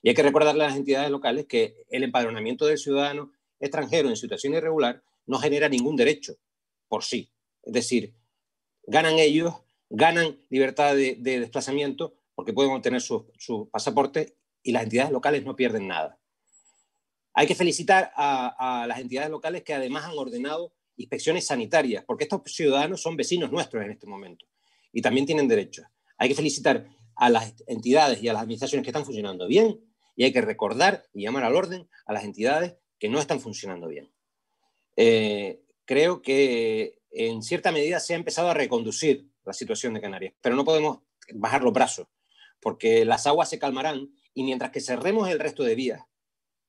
Y 0.02 0.08
hay 0.08 0.14
que 0.14 0.22
recordarle 0.22 0.64
a 0.64 0.68
las 0.68 0.76
entidades 0.76 1.10
locales 1.10 1.46
que 1.46 1.84
el 1.90 2.02
empadronamiento 2.02 2.66
del 2.66 2.78
ciudadano 2.78 3.32
extranjero 3.60 4.08
en 4.08 4.16
situación 4.16 4.54
irregular 4.54 5.02
no 5.26 5.38
genera 5.38 5.68
ningún 5.68 5.96
derecho 5.96 6.34
por 6.88 7.04
sí. 7.04 7.30
Es 7.62 7.72
decir, 7.72 8.14
ganan 8.86 9.18
ellos 9.18 9.54
ganan 9.90 10.38
libertad 10.50 10.94
de, 10.94 11.16
desplazamiento 11.16 12.14
porque 12.34 12.52
pueden 12.52 12.72
obtener 12.72 13.00
su, 13.00 13.68
pasaporte 13.70 14.36
y 14.62 14.72
las 14.72 14.84
entidades 14.84 15.12
locales 15.12 15.44
no 15.44 15.56
pierden 15.56 15.86
nada. 15.86 16.18
Hay 17.34 17.46
que 17.46 17.54
felicitar 17.54 18.12
a, 18.16 18.84
las 18.88 18.98
entidades 18.98 19.30
locales 19.30 19.62
que 19.62 19.74
además 19.74 20.04
han 20.04 20.18
ordenado 20.18 20.72
inspecciones 20.96 21.46
sanitarias, 21.46 22.04
porque 22.04 22.24
estos 22.24 22.42
ciudadanos 22.46 23.00
son 23.00 23.16
vecinos 23.16 23.52
nuestros 23.52 23.84
en 23.84 23.92
este 23.92 24.06
momento 24.06 24.46
y 24.92 25.02
también 25.02 25.26
tienen 25.26 25.46
derechos. 25.46 25.86
Hay 26.16 26.28
que 26.28 26.34
felicitar 26.34 26.88
a 27.14 27.30
las 27.30 27.54
entidades 27.66 28.22
y 28.22 28.28
a 28.28 28.32
las 28.32 28.42
administraciones 28.42 28.84
que 28.84 28.90
están 28.90 29.04
funcionando 29.04 29.46
bien 29.46 29.80
y 30.16 30.24
hay 30.24 30.32
que 30.32 30.40
recordar 30.40 31.04
y 31.12 31.22
llamar 31.22 31.44
al 31.44 31.54
orden 31.54 31.88
a 32.06 32.12
las 32.12 32.24
entidades 32.24 32.74
que 32.98 33.08
no 33.08 33.20
están 33.20 33.40
funcionando 33.40 33.86
bien. 33.86 34.10
Eh, 34.96 35.60
creo 35.84 36.22
que 36.22 36.98
en 37.12 37.42
cierta 37.42 37.70
medida 37.70 38.00
se 38.00 38.14
ha 38.14 38.16
empezado 38.16 38.50
a 38.50 38.54
reconducir 38.54 39.28
la 39.44 39.52
situación 39.52 39.94
de 39.94 40.00
Canarias. 40.00 40.34
Pero 40.40 40.56
no 40.56 40.64
podemos 40.64 41.00
bajar 41.34 41.62
los 41.62 41.72
brazos, 41.72 42.06
porque 42.60 43.04
las 43.04 43.26
aguas 43.26 43.48
se 43.48 43.58
calmarán 43.58 44.10
y 44.38 44.44
mientras 44.44 44.70
que 44.70 44.80
cerremos 44.80 45.28
el 45.28 45.38
resto 45.38 45.64
de 45.64 45.74
vías, 45.74 46.02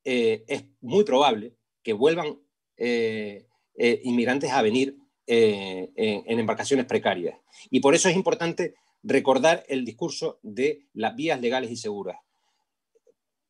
eh, 0.04 0.44
es 0.48 0.64
muy 0.80 1.04
probable 1.04 1.54
que 1.82 1.92
vuelvan 1.92 2.40
eh, 2.76 3.46
eh, 3.76 4.00
inmigrantes 4.04 4.50
a 4.50 4.62
venir 4.62 4.96
en, 5.26 5.92
en 5.96 6.38
embarcaciones 6.40 6.86
precarias. 6.86 7.38
Y 7.70 7.78
por 7.78 7.94
eso 7.94 8.08
es 8.08 8.16
importante 8.16 8.74
recordar 9.02 9.64
el 9.68 9.84
discurso 9.84 10.40
de 10.42 10.88
las 10.94 11.14
vías 11.14 11.40
legales 11.40 11.70
y 11.70 11.76
seguras. 11.76 12.18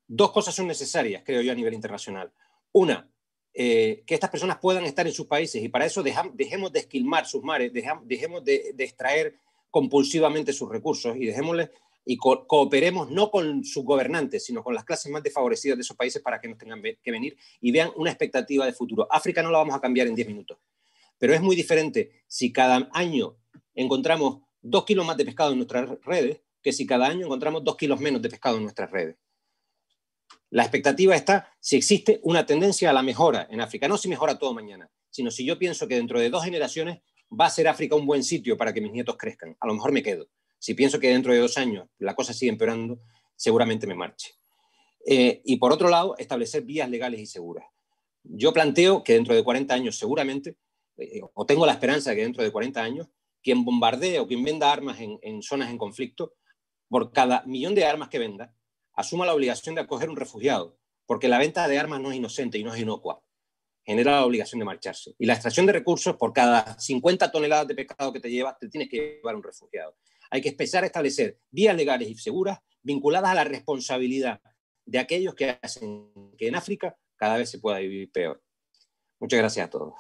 Dos 0.07 0.33
cosas 0.33 0.55
son 0.55 0.67
necesarias, 0.67 1.23
creo 1.25 1.41
yo, 1.41 1.53
a 1.53 1.55
nivel 1.55 1.73
internacional. 1.73 2.31
Una, 2.73 3.11
eh, 3.53 4.05
que 4.07 4.15
estas 4.15 4.31
personas 4.31 4.59
puedan 4.59 4.85
estar 4.85 5.07
en 5.09 5.13
sus 5.13 5.27
países 5.27 5.61
y 5.61 5.69
para 5.69 5.85
eso 5.85 6.05
dejemos 6.05 6.73
de 6.73 6.79
esquilmar 6.79 7.27
sus 7.27 7.43
mares, 7.43 7.73
dejemos 7.73 8.45
de, 8.45 8.75
extraer 8.79 9.35
compulsivamente 9.71 10.53
sus 10.53 10.69
recursos 10.69 11.17
y 11.17 11.27
dejémosles 11.27 11.71
y 12.05 12.17
cooperemos 12.17 13.11
no 13.11 13.31
con 13.31 13.65
sus 13.65 13.85
gobernantes, 13.85 14.45
sino 14.45 14.63
con 14.63 14.75
las 14.75 14.85
clases 14.85 15.13
más 15.13 15.23
desfavorecidas 15.23 15.77
de 15.77 15.83
esos 15.83 15.97
países 15.97 16.23
para 16.23 16.41
que 16.41 16.49
nos 16.49 16.59
tengan 16.59 16.83
que 16.83 17.11
venir 17.11 17.37
y 17.61 17.73
vean 17.73 17.91
una 17.97 18.11
expectativa 18.11 18.65
de 18.65 18.73
futuro. 18.73 19.07
África 19.11 19.43
no 19.43 19.51
la 19.51 19.59
vamos 19.59 19.75
a 19.75 19.81
cambiar 19.81 20.07
en 20.07 20.15
10 20.15 20.29
minutos, 20.29 20.59
pero 21.19 21.35
es 21.35 21.41
muy 21.41 21.55
diferente 21.57 22.25
si 22.27 22.53
cada 22.53 22.89
año 22.93 23.37
encontramos 23.75 24.43
dos 24.63 24.85
kilos 24.85 25.07
más 25.07 25.17
de 25.17 25.25
pescado 25.25 25.53
en 25.53 25.59
nuestras 25.59 25.89
redes 26.03 26.41
que 26.63 26.73
si 26.73 26.87
cada 26.87 27.07
año 27.07 27.27
encontramos 27.27 27.65
dos 27.65 27.77
kilos 27.77 28.01
menos 28.01 28.21
de 28.21 28.29
pescado 28.29 28.57
en 28.57 28.65
nuestras 28.65 28.91
redes. 28.91 29.17
La 30.51 30.63
expectativa 30.63 31.15
está 31.15 31.55
si 31.61 31.77
existe 31.77 32.21
una 32.25 32.45
tendencia 32.45 32.91
a 32.91 32.93
la 32.93 33.03
mejora 33.03 33.47
en 33.51 33.61
África, 33.61 33.89
no 33.89 33.97
si 33.97 34.09
mejora 34.09 34.39
todo 34.39 34.53
mañana, 34.53 34.91
sino 35.09 35.31
si 35.31 35.45
yo 35.45 35.59
pienso 35.59 35.87
que 35.87 35.95
dentro 35.95 36.19
de 36.19 36.29
dos 36.29 36.45
generaciones 36.45 37.01
va 37.31 37.47
a 37.47 37.51
ser 37.51 37.69
África 37.69 37.95
un 37.95 38.07
buen 38.07 38.25
sitio 38.25 38.57
para 38.57 38.73
que 38.73 38.81
mis 38.81 38.93
nietos 38.93 39.17
crezcan. 39.17 39.57
A 39.61 39.67
lo 39.67 39.75
mejor 39.75 39.93
me 39.93 40.03
quedo. 40.03 40.29
Si 40.61 40.75
pienso 40.75 41.01
que 41.01 41.09
dentro 41.09 41.33
de 41.33 41.41
dos 41.41 41.59
años 41.59 41.89
la 41.99 42.15
cosa 42.15 42.33
sigue 42.33 42.53
empeorando, 42.53 43.01
seguramente 43.35 43.89
me 43.89 43.97
marche. 43.97 44.35
Eh, 45.05 45.43
y 45.45 45.57
por 45.57 45.73
otro 45.73 45.89
lado, 45.89 46.17
establecer 46.19 46.63
vías 46.63 46.89
legales 46.89 47.21
y 47.21 47.27
seguras. 47.27 47.67
Yo 48.23 48.53
planteo 48.53 49.03
que 49.03 49.15
dentro 49.15 49.35
de 49.35 49.43
40 49.43 49.75
años, 49.75 49.97
seguramente, 49.97 50.57
eh, 50.97 51.23
o 51.35 51.45
tengo 51.47 51.67
la 51.67 51.73
esperanza 51.73 52.11
de 52.11 52.17
que 52.17 52.23
dentro 52.23 52.45
de 52.45 52.53
40 52.53 52.81
años, 52.81 53.09
quien 53.43 53.65
bombardee 53.65 54.21
o 54.21 54.29
quien 54.29 54.45
venda 54.45 54.71
armas 54.71 54.99
en 55.01 55.43
zonas 55.43 55.71
en 55.71 55.79
conflicto, 55.79 56.35
por 56.89 57.13
cada 57.13 57.43
millón 57.47 57.75
de 57.75 57.85
armas 57.85 58.09
que 58.09 58.19
venda, 58.19 58.55
asuma 58.95 59.25
la 59.25 59.35
obligación 59.35 59.75
de 59.75 59.81
acoger 59.81 60.11
un 60.11 60.17
refugiado, 60.17 60.77
porque 61.07 61.29
la 61.29 61.39
venta 61.39 61.67
de 61.69 61.79
armas 61.79 62.01
no 62.01 62.11
es 62.11 62.17
inocente 62.17 62.59
y 62.59 62.65
no 62.65 62.75
es 62.75 62.81
inocua. 62.81 63.23
Genera 63.85 64.13
la 64.13 64.27
obligación 64.27 64.59
de 64.59 64.65
marcharse. 64.65 65.15
Y 65.19 65.27
la 65.27 65.33
extracción 65.33 65.67
de 65.67 65.73
recursos, 65.73 66.17
por 66.17 66.33
cada 66.33 66.79
50 66.79 67.33
toneladas 67.33 67.67
de 67.67 67.75
pescado 67.75 68.13
que 68.13 68.21
te 68.21 68.31
llevas, 68.31 68.59
te 68.59 68.69
tienes 68.69 68.91
que 68.91 69.17
llevar 69.17 69.37
un 69.37 69.43
refugiado. 69.43 69.97
Hay 70.31 70.41
que 70.41 70.51
empezar 70.51 70.85
a 70.85 70.87
establecer 70.87 71.39
vías 71.51 71.77
legales 71.77 72.09
y 72.09 72.15
seguras 72.15 72.59
vinculadas 72.83 73.31
a 73.31 73.35
la 73.35 73.45
responsabilidad 73.45 74.41
de 74.87 74.99
aquellos 74.99 75.35
que 75.35 75.59
hacen 75.63 76.11
que 76.39 76.49
en 76.49 76.55
África 76.55 76.97
cada 77.17 77.37
vez 77.37 77.51
se 77.51 77.59
pueda 77.59 77.79
vivir 77.79 78.11
peor. 78.11 78.43
Muchas 79.19 79.39
gracias 79.41 79.67
a 79.67 79.71
todos. 79.71 79.95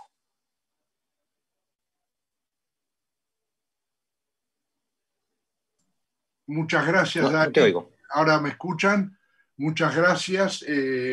Muchas 6.46 6.86
gracias, 6.86 7.30
Dani. 7.30 7.52
te 7.52 7.62
oigo 7.62 8.00
ahora 8.10 8.40
me 8.40 8.50
escuchan. 8.50 9.16
Muchas 9.56 9.94
gracias. 9.94 10.64
Eh, 10.66 11.12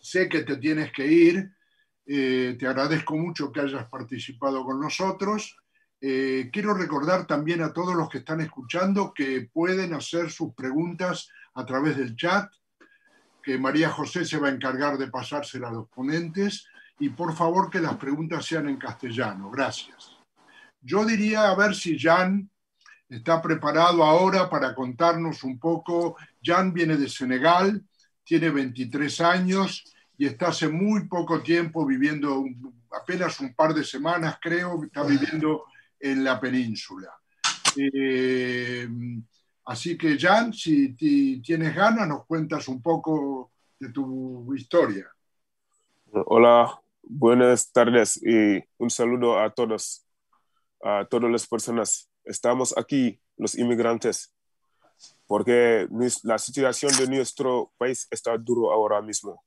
sé 0.00 0.28
que 0.28 0.42
te 0.42 0.56
tienes 0.56 0.92
que 0.92 1.06
ir. 1.06 1.52
Eh, 2.06 2.56
te 2.58 2.66
agradezco 2.66 3.16
mucho 3.16 3.52
que 3.52 3.60
hayas 3.60 3.86
participado 3.88 4.64
con 4.64 4.80
nosotros. 4.80 5.56
Eh, 6.00 6.48
quiero 6.50 6.72
recordar 6.72 7.26
también 7.26 7.62
a 7.62 7.72
todos 7.72 7.94
los 7.94 8.08
que 8.08 8.18
están 8.18 8.40
escuchando 8.40 9.12
que 9.12 9.50
pueden 9.52 9.92
hacer 9.92 10.30
sus 10.30 10.54
preguntas 10.54 11.28
a 11.54 11.66
través 11.66 11.96
del 11.96 12.16
chat. 12.16 12.50
que 13.42 13.56
María 13.56 13.88
José 13.88 14.26
se 14.26 14.36
va 14.36 14.48
a 14.48 14.50
encargar 14.50 14.98
de 14.98 15.08
pasársela 15.08 15.68
a 15.68 15.72
los 15.72 15.88
ponentes 15.88 16.66
y 16.98 17.08
por 17.08 17.34
favor 17.34 17.70
que 17.70 17.80
las 17.80 17.96
preguntas 17.96 18.44
sean 18.44 18.68
en 18.68 18.76
castellano. 18.76 19.50
Gracias. 19.50 20.14
Yo 20.82 21.06
diría 21.06 21.48
a 21.48 21.54
ver 21.54 21.74
si 21.74 21.98
Jan 21.98 22.50
está 23.08 23.40
preparado 23.40 24.04
ahora 24.04 24.50
para 24.50 24.74
contarnos 24.74 25.42
un 25.42 25.58
poco. 25.58 26.16
Jan 26.42 26.74
viene 26.74 26.98
de 26.98 27.08
Senegal, 27.08 27.82
tiene 28.22 28.50
23 28.50 29.20
años 29.22 29.84
y 30.18 30.26
está 30.26 30.48
hace 30.48 30.68
muy 30.68 31.08
poco 31.08 31.40
tiempo 31.40 31.86
viviendo, 31.86 32.44
apenas 32.92 33.40
un 33.40 33.54
par 33.54 33.72
de 33.72 33.84
semanas 33.84 34.38
creo, 34.38 34.84
está 34.84 35.02
viviendo 35.02 35.64
en 36.00 36.24
la 36.24 36.40
península. 36.40 37.12
Eh, 37.76 38.88
así 39.66 39.96
que 39.96 40.18
Jan, 40.18 40.52
si 40.52 40.94
tienes 40.94 41.74
ganas, 41.74 42.08
nos 42.08 42.26
cuentas 42.26 42.66
un 42.68 42.82
poco 42.82 43.52
de 43.78 43.90
tu 43.90 44.52
historia. 44.54 45.06
Hola, 46.12 46.80
buenas 47.02 47.70
tardes 47.70 48.20
y 48.22 48.62
un 48.78 48.90
saludo 48.90 49.38
a 49.38 49.50
todos, 49.50 50.04
a 50.82 51.06
todas 51.08 51.30
las 51.30 51.46
personas. 51.46 52.10
Estamos 52.24 52.76
aquí, 52.76 53.20
los 53.36 53.56
inmigrantes, 53.56 54.34
porque 55.26 55.88
la 56.24 56.38
situación 56.38 56.92
de 56.96 57.06
nuestro 57.06 57.72
país 57.78 58.06
está 58.10 58.36
duro 58.36 58.72
ahora 58.72 59.00
mismo. 59.00 59.42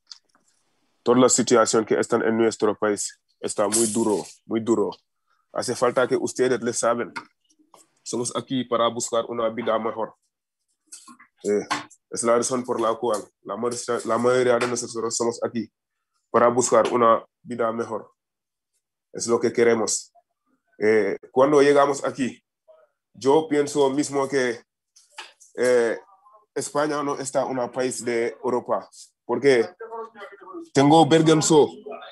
Toda 1.03 1.19
la 1.19 1.29
situación 1.29 1.85
que 1.85 1.99
está 1.99 2.15
en 2.15 2.37
nuestro 2.37 2.75
país 2.75 3.19
está 3.41 3.67
muy 3.67 3.87
duro, 3.87 4.23
muy 4.45 4.61
duro. 4.61 4.91
Hace 5.53 5.75
falta 5.75 6.07
que 6.07 6.15
ustedes 6.15 6.61
le 6.61 6.73
saben. 6.73 7.13
Somos 8.01 8.35
aquí 8.35 8.63
para 8.65 8.87
buscar 8.87 9.25
una 9.29 9.49
vida 9.49 9.77
mejor. 9.79 10.15
Eh, 11.43 11.67
es 12.09 12.23
la 12.23 12.37
razón 12.37 12.63
por 12.63 12.79
la 12.81 12.93
cual 12.95 13.23
la, 13.41 13.55
la 14.05 14.17
mayoría 14.17 14.57
de 14.57 14.67
nosotros 14.67 15.15
somos 15.15 15.39
aquí 15.43 15.71
para 16.31 16.47
buscar 16.47 16.91
una 16.91 17.23
vida 17.41 17.71
mejor. 17.71 18.11
Es 19.11 19.27
lo 19.27 19.39
que 19.39 19.53
queremos. 19.53 20.11
Eh, 20.79 21.17
cuando 21.31 21.61
llegamos 21.61 22.03
aquí, 22.03 22.43
yo 23.13 23.47
pienso 23.47 23.89
mismo 23.91 24.27
que 24.27 24.59
eh, 25.55 25.99
España 26.55 27.03
no 27.03 27.17
está 27.17 27.45
un 27.45 27.71
país 27.71 28.03
de 28.03 28.35
Europa, 28.43 28.89
porque 29.25 29.69
tengo 30.73 31.07
vergüenza, 31.07 31.55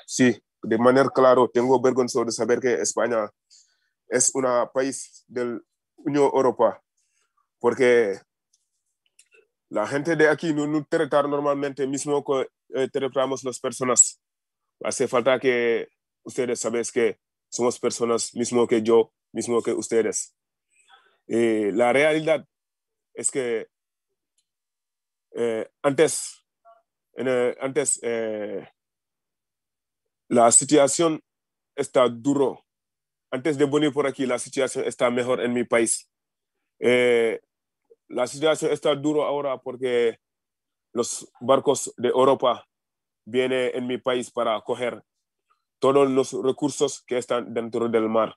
sí, 0.06 0.40
de 0.62 0.78
manera 0.78 1.08
clara, 1.10 1.42
tengo 1.52 1.80
vergüenza 1.80 2.24
de 2.24 2.30
saber 2.30 2.60
que 2.60 2.74
España 2.74 3.28
es 4.08 4.30
un 4.34 4.46
país 4.72 5.24
de 5.26 5.44
la 5.44 5.60
Unión 5.96 6.30
Europea, 6.32 6.80
porque 7.58 8.20
la 9.68 9.86
gente 9.86 10.16
de 10.16 10.28
aquí 10.28 10.52
no, 10.52 10.66
no 10.66 10.84
trata 10.84 11.22
normalmente 11.22 11.86
mismo 11.86 12.22
que 12.22 12.48
eh, 12.74 12.88
tratamos 12.92 13.42
las 13.42 13.58
personas. 13.58 14.20
Hace 14.84 15.08
falta 15.08 15.38
que 15.38 15.88
ustedes 16.24 16.60
saben 16.60 16.84
que 16.92 17.18
somos 17.48 17.78
personas 17.78 18.34
mismo 18.34 18.66
que 18.66 18.82
yo, 18.82 19.12
mismo 19.32 19.62
que 19.62 19.72
ustedes. 19.72 20.34
Eh, 21.26 21.70
la 21.72 21.92
realidad 21.92 22.46
es 23.14 23.30
que 23.30 23.68
eh, 25.34 25.70
antes, 25.82 26.44
antes 27.60 28.00
la 30.32 30.50
situación 30.50 31.22
está 31.76 32.08
duro. 32.08 32.64
Antes 33.30 33.56
de 33.58 33.66
venir 33.66 33.92
por 33.92 34.06
aquí, 34.06 34.26
la 34.26 34.38
situación 34.38 34.84
está 34.84 35.10
mejor 35.10 35.40
en 35.40 35.52
mi 35.52 35.64
país 35.64 36.08
la 38.12 38.26
situación 38.26 38.72
está 38.72 38.94
duro 38.94 39.24
ahora 39.24 39.58
porque 39.58 40.18
los 40.92 41.32
barcos 41.40 41.92
de 41.96 42.08
Europa 42.08 42.66
vienen 43.24 43.70
en 43.74 43.86
mi 43.86 43.98
país 43.98 44.30
para 44.30 44.60
coger 44.60 45.02
todos 45.78 46.08
los 46.10 46.32
recursos 46.32 47.02
que 47.02 47.18
están 47.18 47.54
dentro 47.54 47.88
del 47.88 48.08
mar 48.08 48.36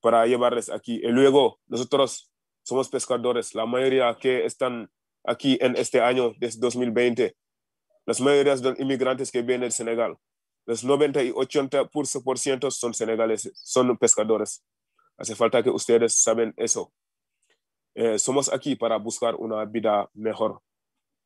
para 0.00 0.26
llevarles 0.26 0.70
aquí. 0.70 1.00
Y 1.02 1.08
luego 1.08 1.60
nosotros 1.66 2.32
somos 2.64 2.88
pescadores, 2.88 3.54
la 3.54 3.66
mayoría 3.66 4.16
que 4.18 4.46
están 4.46 4.90
aquí 5.24 5.58
en 5.60 5.76
este 5.76 6.00
año, 6.00 6.32
desde 6.38 6.60
2020, 6.60 7.36
las 8.06 8.20
mayorías 8.20 8.62
de 8.62 8.70
los 8.70 8.80
inmigrantes 8.80 9.30
que 9.30 9.42
vienen 9.42 9.62
del 9.62 9.72
Senegal, 9.72 10.16
los 10.66 10.84
90 10.84 11.22
y 11.22 11.32
80% 11.32 12.70
son 12.70 12.94
senegaleses, 12.94 13.52
son 13.56 13.96
pescadores. 13.98 14.64
Hace 15.16 15.34
falta 15.34 15.62
que 15.62 15.70
ustedes 15.70 16.14
saben 16.22 16.54
eso. 16.56 16.92
Eh, 17.94 18.18
somos 18.18 18.52
aquí 18.52 18.76
para 18.76 18.96
buscar 18.96 19.34
una 19.34 19.64
vida 19.64 20.08
mejor, 20.14 20.62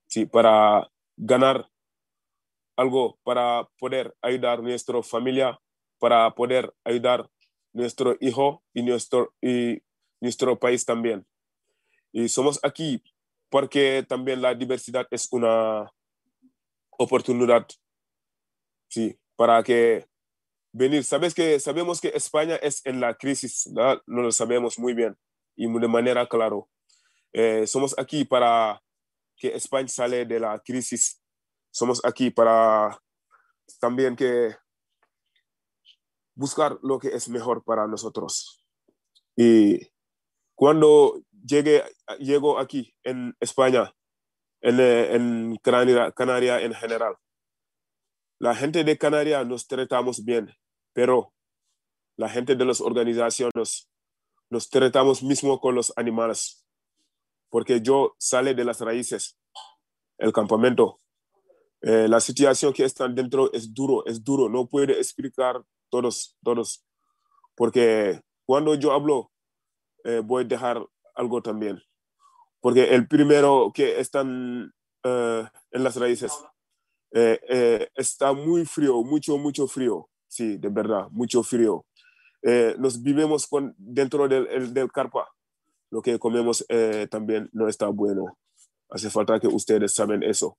¿sí? 0.09 0.27
para 0.27 0.91
ganar 1.17 1.69
algo, 2.77 3.19
para 3.23 3.69
poder 3.79 4.15
ayudar 4.21 4.59
a 4.59 4.63
nuestra 4.63 5.03
familia, 5.03 5.59
para 5.99 6.31
poder 6.35 6.75
ayudar 6.85 7.21
a 7.21 7.31
nuestro 7.73 8.17
hijo 8.21 8.63
y 8.75 8.83
nuestro, 8.83 9.33
y 9.41 9.81
nuestro 10.21 10.59
país 10.59 10.85
también. 10.85 11.25
Y 12.13 12.29
somos 12.29 12.59
aquí 12.63 13.03
porque 13.49 14.05
también 14.09 14.43
la 14.43 14.55
diversidad 14.55 15.07
es 15.11 15.29
una 15.31 15.91
oportunidad, 16.91 17.67
sí, 18.89 19.17
para 19.37 19.63
que 19.63 20.07
venir. 20.73 21.05
Sabes 21.05 21.35
que 21.35 21.61
sabemos 21.61 22.01
que 22.01 22.09
España 22.09 22.57
es 22.57 22.85
en 22.85 23.01
la 23.01 23.15
crisis, 23.15 23.69
no 23.73 24.23
lo 24.23 24.33
sabemos 24.33 24.79
muy 24.79 24.95
bien 24.95 25.17
y 25.57 25.67
de 25.67 25.89
manera 25.89 26.27
claro. 26.27 26.69
Eh, 27.33 27.67
somos 27.67 27.99
aquí 27.99 28.25
para 28.25 28.83
que 29.37 29.49
España 29.49 29.89
sale 29.89 30.25
de 30.25 30.41
la 30.41 30.59
crisis. 30.61 31.21
Somos 31.71 32.05
aquí 32.05 32.31
para 32.31 32.99
también 33.81 34.17
que 34.17 34.57
buscar 36.35 36.79
lo 36.83 36.99
que 36.99 37.09
es 37.09 37.29
mejor 37.29 37.65
para 37.65 37.87
nosotros. 37.87 38.65
Y 39.35 39.81
cuando 40.55 41.21
llegué, 41.45 41.85
llego 42.19 42.59
aquí 42.59 42.95
en 43.03 43.37
España, 43.41 43.95
en, 44.61 44.81
en 44.81 45.57
Canarias 45.63 46.13
Canaria 46.15 46.61
en 46.61 46.75
general, 46.75 47.17
la 48.39 48.55
gente 48.55 48.85
de 48.85 48.99
Canarias 48.99 49.47
nos 49.47 49.67
tratamos 49.67 50.25
bien, 50.25 50.51
pero 50.93 51.33
la 52.17 52.29
gente 52.29 52.55
de 52.55 52.65
las 52.65 52.81
organizaciones 52.81 53.91
nos 54.51 54.69
tratamos 54.69 55.23
mismo 55.23 55.59
con 55.61 55.75
los 55.75 55.93
animales, 55.97 56.65
porque 57.51 57.81
yo 57.81 58.15
sale 58.19 58.55
de 58.55 58.65
las 58.65 58.81
raíces, 58.81 59.39
el 60.19 60.33
campamento. 60.33 61.01
Eh, 61.83 62.09
la 62.09 62.21
situación 62.21 62.73
que 62.73 62.85
están 62.85 63.15
dentro 63.15 63.53
es 63.53 63.73
duro, 63.73 64.05
es 64.07 64.23
duro, 64.23 64.49
no 64.49 64.67
puede 64.67 64.99
explicar 64.99 65.63
todos, 65.91 66.37
todos, 66.43 66.85
porque 67.55 68.21
cuando 68.45 68.75
yo 68.75 68.93
hablo, 68.93 69.31
eh, 70.05 70.21
voy 70.25 70.45
a 70.45 70.47
dejar 70.47 70.85
algo 71.15 71.43
también, 71.43 71.83
porque 72.61 72.95
el 72.95 73.09
primero 73.09 73.73
que 73.75 74.01
están 74.01 74.73
eh, 75.05 75.49
en 75.71 75.85
las 75.85 75.97
raíces 75.97 76.33
está 77.95 78.33
muy 78.33 78.65
frío, 78.67 79.03
mucho, 79.03 79.39
mucho 79.39 79.67
frío, 79.67 80.09
sí, 80.29 80.59
de 80.59 80.69
verdad, 80.69 81.09
mucho 81.11 81.43
frío 81.43 81.87
eh, 82.49 82.77
nos 82.79 83.03
vivimos 83.03 83.45
con, 83.49 83.75
dentro 83.77 84.29
del, 84.29 84.73
del 84.73 84.93
carpa. 84.93 85.29
Lo 85.91 86.01
que 86.01 86.17
comemos 86.17 86.65
eh, 86.69 87.09
también 87.11 87.51
no 87.53 87.67
está 87.67 87.89
bueno. 87.89 88.39
Hace 88.89 89.11
falta 89.11 89.41
que 89.41 89.49
ustedes 89.49 89.93
saben 89.93 90.23
eso. 90.23 90.57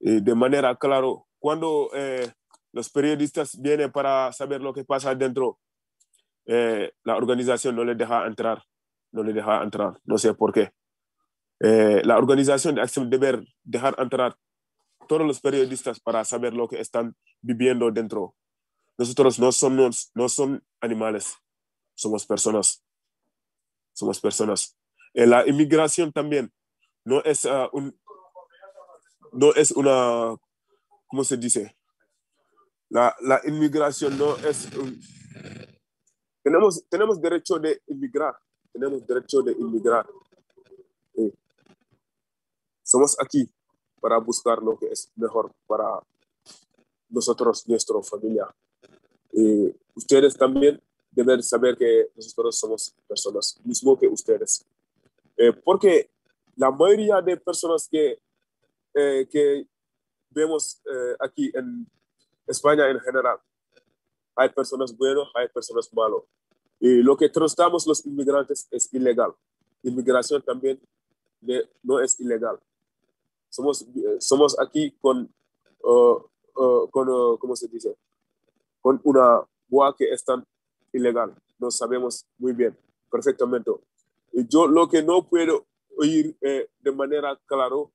Y 0.00 0.20
de 0.20 0.34
manera 0.34 0.74
claro, 0.74 1.28
cuando 1.38 1.90
eh, 1.94 2.28
los 2.72 2.90
periodistas 2.90 3.56
vienen 3.60 3.92
para 3.92 4.32
saber 4.32 4.60
lo 4.60 4.74
que 4.74 4.84
pasa 4.84 5.14
dentro, 5.14 5.60
la 6.46 7.16
organización 7.16 7.76
no 7.76 7.84
les 7.84 7.96
deja 7.96 8.26
entrar, 8.26 8.62
no 9.12 9.22
les 9.22 9.34
deja 9.34 9.62
entrar, 9.62 9.98
no 10.04 10.18
sé 10.18 10.34
por 10.34 10.52
qué. 10.52 10.72
la 11.60 12.18
organización 12.18 12.76
debe 13.08 13.46
dejar 13.62 13.94
entrar 13.98 14.36
todos 15.06 15.26
los 15.26 15.40
periodistas 15.40 16.00
para 16.00 16.24
saber 16.24 16.54
lo 16.54 16.68
que 16.68 16.80
están 16.80 17.14
viviendo 17.40 17.90
dentro 17.90 18.34
nosotros 18.96 19.38
no 19.38 19.50
somos, 19.50 20.10
no 20.14 20.28
son 20.28 20.62
animales, 20.80 21.34
somos 21.94 22.24
personas. 22.26 22.84
Somos 23.92 24.20
personas. 24.20 24.76
Eh, 25.12 25.26
la 25.26 25.46
inmigración 25.46 26.12
también 26.12 26.52
no 27.04 27.22
es 27.22 27.44
ah, 27.46 27.68
un, 27.72 27.98
no 29.32 29.52
es 29.54 29.72
una, 29.72 30.36
¿cómo 31.06 31.24
se 31.24 31.36
dice? 31.36 31.76
La, 32.88 33.14
la 33.20 33.40
inmigración 33.44 34.16
no 34.16 34.36
es 34.38 34.68
tenemos, 36.42 36.84
tenemos 36.88 37.20
derecho 37.20 37.58
de 37.58 37.80
inmigrar, 37.86 38.36
tenemos 38.72 39.06
derecho 39.06 39.42
de 39.42 39.52
inmigrar. 39.52 40.06
somos 42.82 43.16
aquí 43.18 43.48
para 44.04 44.18
buscar 44.18 44.62
lo 44.62 44.78
que 44.78 44.88
es 44.88 45.10
mejor 45.16 45.50
para 45.66 45.98
nosotros, 47.08 47.66
nuestra 47.66 48.02
familia. 48.02 48.54
Y 49.32 49.74
ustedes 49.94 50.36
también 50.36 50.78
deben 51.10 51.42
saber 51.42 51.74
que 51.74 52.10
nosotros 52.14 52.54
somos 52.54 52.94
personas, 53.08 53.58
mismo 53.64 53.98
que 53.98 54.06
ustedes. 54.06 54.62
Eh, 55.38 55.54
porque 55.54 56.10
la 56.54 56.70
mayoría 56.70 57.22
de 57.22 57.38
personas 57.38 57.88
que 57.88 58.18
eh, 58.92 59.26
que 59.30 59.66
vemos 60.28 60.82
eh, 60.84 61.16
aquí 61.20 61.50
en 61.54 61.86
España 62.46 62.90
en 62.90 63.00
general. 63.00 63.38
Hay 64.36 64.50
personas 64.50 64.94
buenas, 64.94 65.28
hay 65.34 65.48
personas 65.48 65.90
malas. 65.94 66.20
Y 66.78 67.02
lo 67.02 67.16
que 67.16 67.30
tratamos 67.30 67.86
los 67.86 68.04
inmigrantes 68.04 68.68
es 68.70 68.92
ilegal. 68.92 69.32
Inmigración 69.82 70.42
también 70.42 70.78
no 71.82 72.00
es 72.00 72.20
ilegal. 72.20 72.60
Somos, 73.54 73.82
eh, 73.82 74.16
somos 74.18 74.58
aquí 74.58 74.90
con, 75.00 75.32
uh, 75.84 76.18
uh, 76.56 76.88
con 76.90 77.38
¿cómo 77.38 77.54
se 77.54 77.68
dice? 77.68 77.94
Con 78.80 79.00
una 79.04 79.46
boa 79.68 79.94
que 79.96 80.10
es 80.10 80.24
tan 80.24 80.44
ilegal. 80.92 81.32
Lo 81.60 81.70
sabemos 81.70 82.26
muy 82.36 82.52
bien, 82.52 82.76
perfectamente. 83.08 83.70
Y 84.32 84.48
yo 84.48 84.66
lo 84.66 84.88
que 84.88 85.04
no 85.04 85.22
puedo 85.22 85.66
oír 85.96 86.36
eh, 86.40 86.68
de 86.80 86.90
manera 86.90 87.38
claro, 87.46 87.92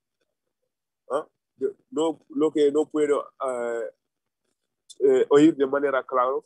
¿ah? 1.11 1.27
no, 1.91 2.21
lo 2.29 2.51
que 2.51 2.71
no 2.71 2.85
puedo 2.85 3.25
eh, 3.45 3.89
eh, 4.99 5.25
oír 5.27 5.57
de 5.57 5.67
manera 5.67 6.01
clara 6.03 6.39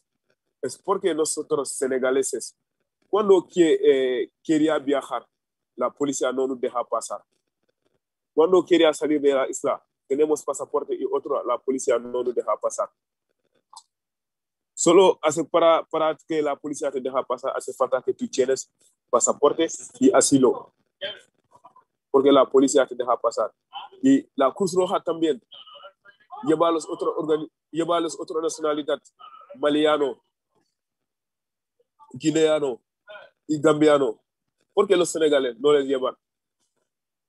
es 0.59 0.75
porque 0.75 1.13
nosotros 1.13 1.69
senegaleses, 1.69 2.55
cuando 3.11 3.45
que, 3.47 4.31
quería 4.41 4.79
viajar, 4.79 5.23
la 5.75 5.91
policía 5.91 6.31
no 6.31 6.47
nos 6.47 6.59
deja 6.59 6.83
pasar. 6.83 7.21
Cuando 8.33 8.65
quería 8.65 8.93
salir 8.93 9.21
de 9.21 9.33
la 9.33 9.47
isla, 9.49 9.83
tenemos 10.07 10.43
pasaporte 10.43 10.95
y 10.95 11.05
otro, 11.11 11.43
la 11.45 11.57
policía 11.57 11.97
no 11.97 12.23
nos 12.23 12.35
deja 12.35 12.55
pasar. 12.57 12.89
Solo 14.73 15.19
hace 15.21 15.43
para, 15.45 15.83
para 15.83 16.17
que 16.27 16.41
la 16.41 16.55
policía 16.55 16.91
te 16.91 16.99
deja 16.99 17.23
pasar, 17.23 17.53
hace 17.55 17.73
falta 17.73 18.01
que 18.01 18.13
tú 18.13 18.27
tienes 18.27 18.69
pasaporte 19.09 19.67
y 19.99 20.11
asilo 20.13 20.73
porque 22.13 22.31
la 22.31 22.45
policía 22.45 22.85
te 22.85 22.93
deja 22.93 23.17
pasar. 23.17 23.51
Y 24.03 24.23
la 24.35 24.53
Cruz 24.53 24.75
Roja 24.75 25.01
también 25.01 25.41
lleva 26.43 26.67
a 26.67 26.71
los 26.71 26.87
otros 26.87 27.49
lleva 27.71 27.99
los 27.99 28.19
otros 28.19 28.39
nacionalidades, 28.39 29.11
maliano, 29.55 30.23
guineano 32.11 32.79
y 33.47 33.59
gambiano. 33.59 34.19
porque 34.75 34.95
los 34.95 35.09
senegales 35.09 35.59
no 35.59 35.73
les 35.73 35.87
llevan? 35.87 36.15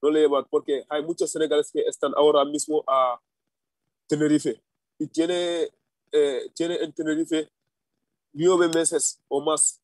No 0.05 0.11
le 0.11 0.21
llevan 0.21 0.45
porque 0.51 0.85
hay 0.91 1.03
muchos 1.03 1.31
senegales 1.31 1.71
que 1.73 1.81
están 1.81 2.13
ahora 2.15 2.45
mismo 2.45 2.85
a 2.87 3.19
Tenerife 4.07 4.63
y 4.99 5.07
tiene, 5.07 5.71
eh, 6.13 6.51
tiene 6.55 6.75
en 6.75 6.93
Tenerife 6.93 7.49
nueve 8.35 8.69
meses 8.69 9.19
o 9.29 9.41
más. 9.41 9.81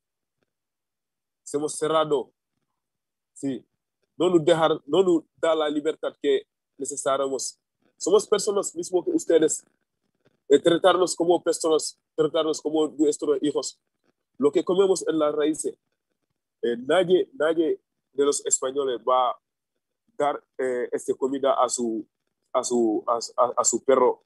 Hemos 1.55 1.75
cerrado. 1.75 2.31
Sí, 3.33 3.65
no 4.19 4.29
nos, 4.29 4.45
dejar, 4.45 4.73
no 4.85 5.03
nos 5.03 5.23
da 5.41 5.55
la 5.55 5.71
libertad 5.71 6.15
que 6.21 6.47
necesitamos. 6.77 7.59
Somos 7.97 8.27
personas 8.27 8.75
mismo 8.75 9.03
que 9.03 9.13
ustedes. 9.13 9.65
Eh, 10.51 10.59
tratarnos 10.59 11.17
como 11.17 11.43
personas, 11.43 11.99
tratarnos 12.15 12.61
como 12.61 12.89
nuestros 12.89 13.39
hijos. 13.41 13.81
Lo 14.37 14.53
que 14.53 14.63
comemos 14.63 15.03
en 15.09 15.19
la 15.19 15.33
raíz, 15.33 15.65
eh, 15.65 15.75
nadie, 16.77 17.27
nadie 17.33 17.81
de 18.13 18.25
los 18.27 18.45
españoles 18.45 19.01
va 19.01 19.35
dar 20.25 20.43
eh, 20.59 20.89
esta 20.93 21.15
comida 21.15 21.55
a 21.55 21.69
su, 21.69 22.07
a 22.53 22.63
su, 22.63 23.05
a, 23.07 23.65
su 23.65 23.83
perro, 23.85 24.23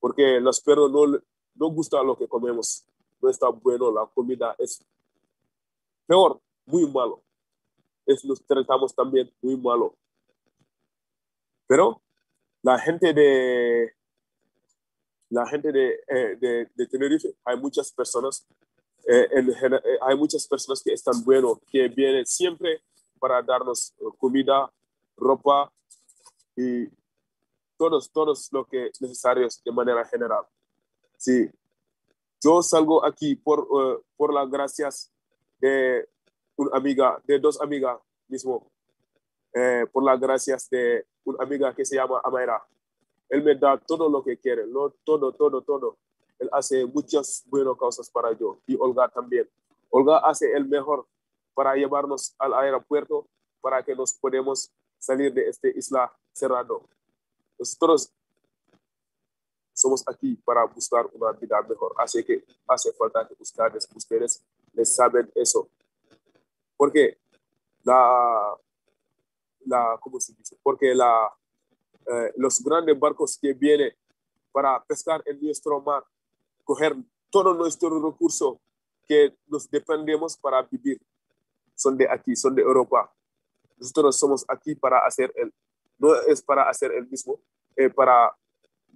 porque 0.00 0.40
los 0.40 0.60
perros 0.60 0.90
no, 0.90 1.06
no 1.54 1.70
gustan 1.70 2.06
lo 2.06 2.16
que 2.16 2.28
comemos. 2.28 2.84
No 3.22 3.30
está 3.30 3.48
bueno, 3.48 3.90
la 3.90 4.04
comida 4.06 4.54
es 4.58 4.84
peor, 6.06 6.40
muy 6.66 6.86
malo 6.90 7.24
es, 8.06 8.24
los 8.24 8.44
tratamos 8.44 8.94
también 8.94 9.30
muy 9.40 9.56
malo. 9.56 9.96
Pero 11.66 12.00
la 12.62 12.78
gente 12.78 13.12
de 13.12 13.92
la 15.30 15.46
gente 15.46 15.72
de, 15.72 16.00
eh, 16.06 16.68
de 16.76 16.86
Tenerife, 16.86 17.34
hay 17.44 17.56
muchas 17.58 17.90
personas, 17.90 18.46
eh, 19.08 19.28
en, 19.32 19.50
eh, 19.50 19.80
hay 20.02 20.16
muchas 20.16 20.46
personas 20.46 20.80
que 20.82 20.92
están 20.92 21.24
buenos, 21.24 21.58
que 21.66 21.88
vienen 21.88 22.24
siempre 22.24 22.82
para 23.18 23.42
darnos 23.42 23.92
comida, 24.18 24.70
ropa 25.16 25.72
y 26.56 26.88
todos, 27.76 28.10
todos 28.10 28.52
lo 28.52 28.64
que 28.64 28.86
es 28.86 29.00
necesario 29.00 29.48
de 29.64 29.72
manera 29.72 30.04
general. 30.04 30.44
Sí, 31.16 31.50
yo 32.42 32.62
salgo 32.62 33.04
aquí 33.04 33.36
por, 33.36 33.66
por 34.16 34.32
las 34.32 34.50
gracias 34.50 35.10
de 35.58 36.08
una 36.56 36.76
amiga, 36.76 37.20
de 37.24 37.38
dos 37.38 37.60
amigas 37.60 37.98
mismo, 38.28 38.70
eh, 39.52 39.86
por 39.92 40.04
las 40.04 40.20
gracias 40.20 40.68
de 40.68 41.06
una 41.24 41.42
amiga 41.42 41.74
que 41.74 41.84
se 41.84 41.96
llama 41.96 42.20
Amaira. 42.22 42.62
Él 43.28 43.42
me 43.42 43.54
da 43.54 43.78
todo 43.78 44.08
lo 44.08 44.22
que 44.22 44.36
quiere, 44.36 44.66
no, 44.66 44.90
todo, 45.04 45.32
todo, 45.32 45.62
todo. 45.62 45.96
Él 46.38 46.48
hace 46.52 46.84
muchas 46.84 47.44
buenas 47.46 47.76
cosas 47.76 48.10
para 48.10 48.32
yo 48.32 48.60
y 48.66 48.76
Olga 48.78 49.08
también. 49.08 49.48
Olga 49.90 50.18
hace 50.18 50.52
el 50.52 50.66
mejor 50.66 51.06
para 51.54 51.74
llevarnos 51.74 52.34
al 52.38 52.52
aeropuerto 52.54 53.26
para 53.60 53.82
que 53.82 53.94
nos 53.94 54.12
podamos 54.12 54.70
salir 55.04 55.32
de 55.32 55.48
esta 55.48 55.68
isla 55.68 56.12
cerrado. 56.32 56.88
Nosotros 57.58 58.12
somos 59.72 60.02
aquí 60.06 60.36
para 60.36 60.64
buscar 60.64 61.06
una 61.12 61.32
vida 61.32 61.60
mejor. 61.62 61.94
Así 61.98 62.24
que 62.24 62.44
hace 62.66 62.92
falta 62.92 63.26
que 63.26 63.34
ustedes, 63.38 63.88
ustedes 63.94 64.42
les 64.72 64.94
saben 64.94 65.30
eso. 65.34 65.68
Porque 66.76 67.18
la, 67.82 68.56
la 69.66 69.98
¿cómo 70.00 70.20
se 70.20 70.32
dice? 70.34 70.56
Porque 70.62 70.94
la, 70.94 71.32
eh, 72.06 72.32
los 72.36 72.62
grandes 72.62 72.98
barcos 72.98 73.38
que 73.40 73.52
vienen 73.52 73.92
para 74.52 74.82
pescar 74.84 75.22
en 75.26 75.40
nuestro 75.42 75.80
mar, 75.80 76.04
coger 76.62 76.96
todo 77.30 77.54
nuestro 77.54 77.90
recurso 78.00 78.60
que 79.06 79.36
nos 79.48 79.68
dependemos 79.68 80.36
para 80.36 80.62
vivir, 80.62 81.00
son 81.74 81.96
de 81.96 82.08
aquí, 82.08 82.36
son 82.36 82.54
de 82.54 82.62
Europa. 82.62 83.12
Nosotros 83.76 84.16
somos 84.16 84.44
aquí 84.48 84.74
para 84.74 84.98
hacer 85.06 85.32
el, 85.36 85.52
no 85.98 86.14
es 86.22 86.42
para 86.42 86.68
hacer 86.68 86.92
el 86.92 87.06
mismo, 87.06 87.40
es 87.76 87.92
para 87.92 88.34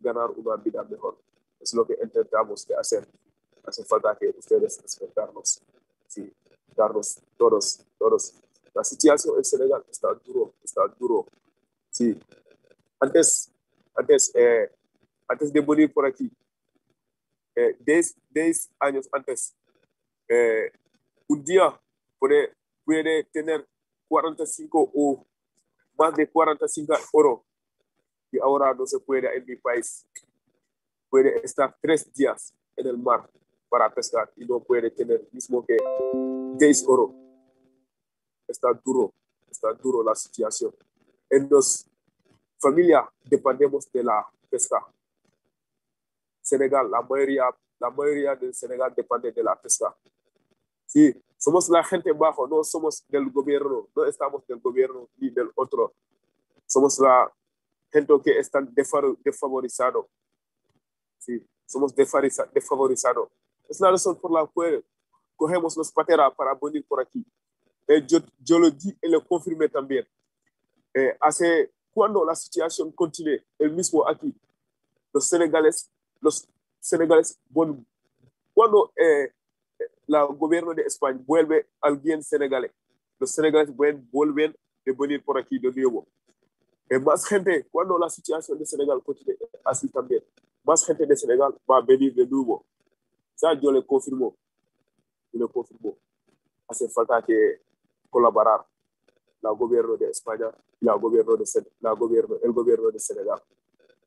ganar 0.00 0.30
una 0.30 0.56
vida 0.56 0.82
mejor. 0.84 1.18
Es 1.60 1.74
lo 1.74 1.86
que 1.86 1.96
intentamos 2.02 2.66
hacer. 2.78 3.06
Hace 3.64 3.84
falta 3.84 4.16
que 4.18 4.34
ustedes 4.36 4.80
respetarnos, 4.80 5.60
sí, 6.06 6.32
darnos 6.74 7.18
todos, 7.36 7.80
todos. 7.98 8.34
La 8.72 8.84
situación 8.84 9.36
en 9.36 9.44
Senegal 9.44 9.84
está 9.90 10.14
duro, 10.24 10.54
está 10.62 10.86
duro. 10.98 11.26
Sí. 11.90 12.18
Antes, 13.00 13.50
antes, 13.94 14.30
eh, 14.34 14.70
antes 15.26 15.52
de 15.52 15.60
venir 15.60 15.92
por 15.92 16.06
aquí, 16.06 16.30
eh, 17.54 17.76
10, 17.80 18.70
años 18.78 19.08
antes, 19.12 19.54
eh, 20.28 20.70
un 21.26 21.44
día 21.44 21.78
puede, 22.18 22.54
puede 22.84 23.24
tener 23.24 23.66
45 24.08 24.90
o 24.94 25.26
más 25.98 26.14
de 26.14 26.28
45 26.28 26.94
oro 27.12 27.44
y 28.30 28.38
ahora 28.38 28.74
no 28.74 28.86
se 28.86 28.98
puede 29.00 29.36
en 29.36 29.44
mi 29.44 29.56
país. 29.56 30.06
Puede 31.08 31.40
estar 31.42 31.76
tres 31.80 32.12
días 32.12 32.54
en 32.76 32.86
el 32.86 32.98
mar 32.98 33.28
para 33.68 33.92
pescar 33.92 34.30
y 34.36 34.44
no 34.44 34.60
puede 34.60 34.90
tener 34.90 35.28
mismo 35.32 35.64
que 35.64 35.76
10 36.56 36.84
oro. 36.86 37.14
Está 38.46 38.72
duro, 38.84 39.12
está 39.50 39.72
duro 39.74 40.02
la 40.02 40.14
situación. 40.14 40.74
En 41.30 41.48
los 41.50 41.86
familia 42.58 43.08
dependemos 43.24 43.90
de 43.92 44.02
la 44.02 44.26
pesca. 44.50 44.84
Senegal, 46.42 46.90
la 46.90 47.02
mayoría, 47.02 47.44
la 47.78 47.90
mayoría 47.90 48.34
del 48.34 48.54
Senegal 48.54 48.92
depende 48.94 49.32
de 49.32 49.42
la 49.42 49.54
pesca. 49.60 49.94
Sí, 50.86 51.14
somos 51.38 51.68
la 51.68 51.84
gente 51.84 52.12
bajo, 52.12 52.46
no 52.48 52.64
somos 52.64 53.04
del 53.08 53.30
gobierno, 53.30 53.88
no 53.94 54.04
estamos 54.04 54.44
del 54.46 54.58
gobierno 54.58 55.08
ni 55.16 55.30
del 55.30 55.50
otro. 55.54 55.94
Somos 56.66 56.98
la 56.98 57.32
gente 57.90 58.12
que 58.22 58.38
están 58.38 58.68
desfavorizado. 58.74 60.08
Sí, 61.18 61.46
somos 61.64 61.94
desfavorizados. 61.94 63.28
Es 63.68 63.80
la 63.80 63.90
razón 63.90 64.16
por 64.16 64.32
la 64.32 64.44
cual 64.46 64.84
cogemos 65.36 65.76
los 65.76 65.92
pateras 65.92 66.34
para 66.34 66.54
venir 66.60 66.84
por 66.86 67.00
aquí. 67.00 67.24
Eh, 67.86 68.04
yo, 68.06 68.18
yo, 68.38 68.58
lo 68.58 68.70
di 68.70 68.94
y 69.00 69.08
lo 69.08 69.24
confirmé 69.24 69.68
también. 69.68 70.06
Eh, 70.92 71.16
hace, 71.20 71.72
cuando 71.92 72.24
la 72.24 72.34
situación 72.34 72.90
continúe, 72.90 73.40
el 73.58 73.70
mismo 73.70 74.06
aquí, 74.08 74.34
los 75.12 75.28
senegales, 75.28 75.88
los 76.20 76.48
senegales, 76.80 77.38
bueno, 77.48 77.84
cuando 78.52 78.92
eh, 78.96 79.32
el 80.08 80.36
gobierno 80.36 80.74
de 80.74 80.82
España 80.82 81.20
vuelve 81.26 81.66
alguien 81.80 82.22
senegalés, 82.22 82.72
los 83.18 83.30
senegales 83.30 83.74
vuelven 84.10 84.56
a 84.86 84.92
venir 84.98 85.22
por 85.22 85.38
aquí 85.38 85.58
de 85.58 85.70
nuevo. 85.70 86.06
Eh, 86.88 86.98
más 86.98 87.26
gente, 87.26 87.66
cuando 87.70 87.98
la 87.98 88.08
situación 88.08 88.58
de 88.58 88.64
Senegal 88.64 89.02
continúe 89.04 89.36
así 89.62 89.88
también, 89.88 90.24
más 90.64 90.84
gente 90.86 91.04
de 91.04 91.16
Senegal 91.16 91.54
va 91.70 91.78
a 91.78 91.82
venir 91.82 92.14
de 92.14 92.26
nuevo. 92.26 92.64
Ça, 93.38 93.54
yo 93.54 93.70
le 93.70 93.86
confirmo. 93.86 94.34
Yo 95.32 95.46
le 95.46 95.48
confirmo. 95.52 95.96
Hace 96.66 96.88
falta 96.88 97.22
que 97.22 97.62
colaborar. 98.10 98.66
la 99.40 99.50
gobierno 99.50 99.96
de 99.96 100.10
España 100.10 100.50
y 100.80 100.84
la 100.84 100.94
gobierno 100.94 101.36
de, 101.36 101.44
la 101.80 101.92
gobierno, 101.92 102.36
el 102.42 102.52
gobierno 102.52 102.90
de 102.90 102.98
Senegal 102.98 103.40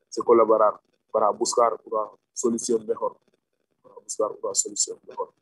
se 0.08 0.22
colaborar 0.22 0.78
para 1.10 1.30
buscar 1.30 1.80
una 1.84 2.10
solución 2.34 2.86
mejor, 2.86 3.16
para 3.82 3.94
buscar 3.94 4.30
una 4.42 4.54
solución 4.54 4.98
mejor. 5.08 5.32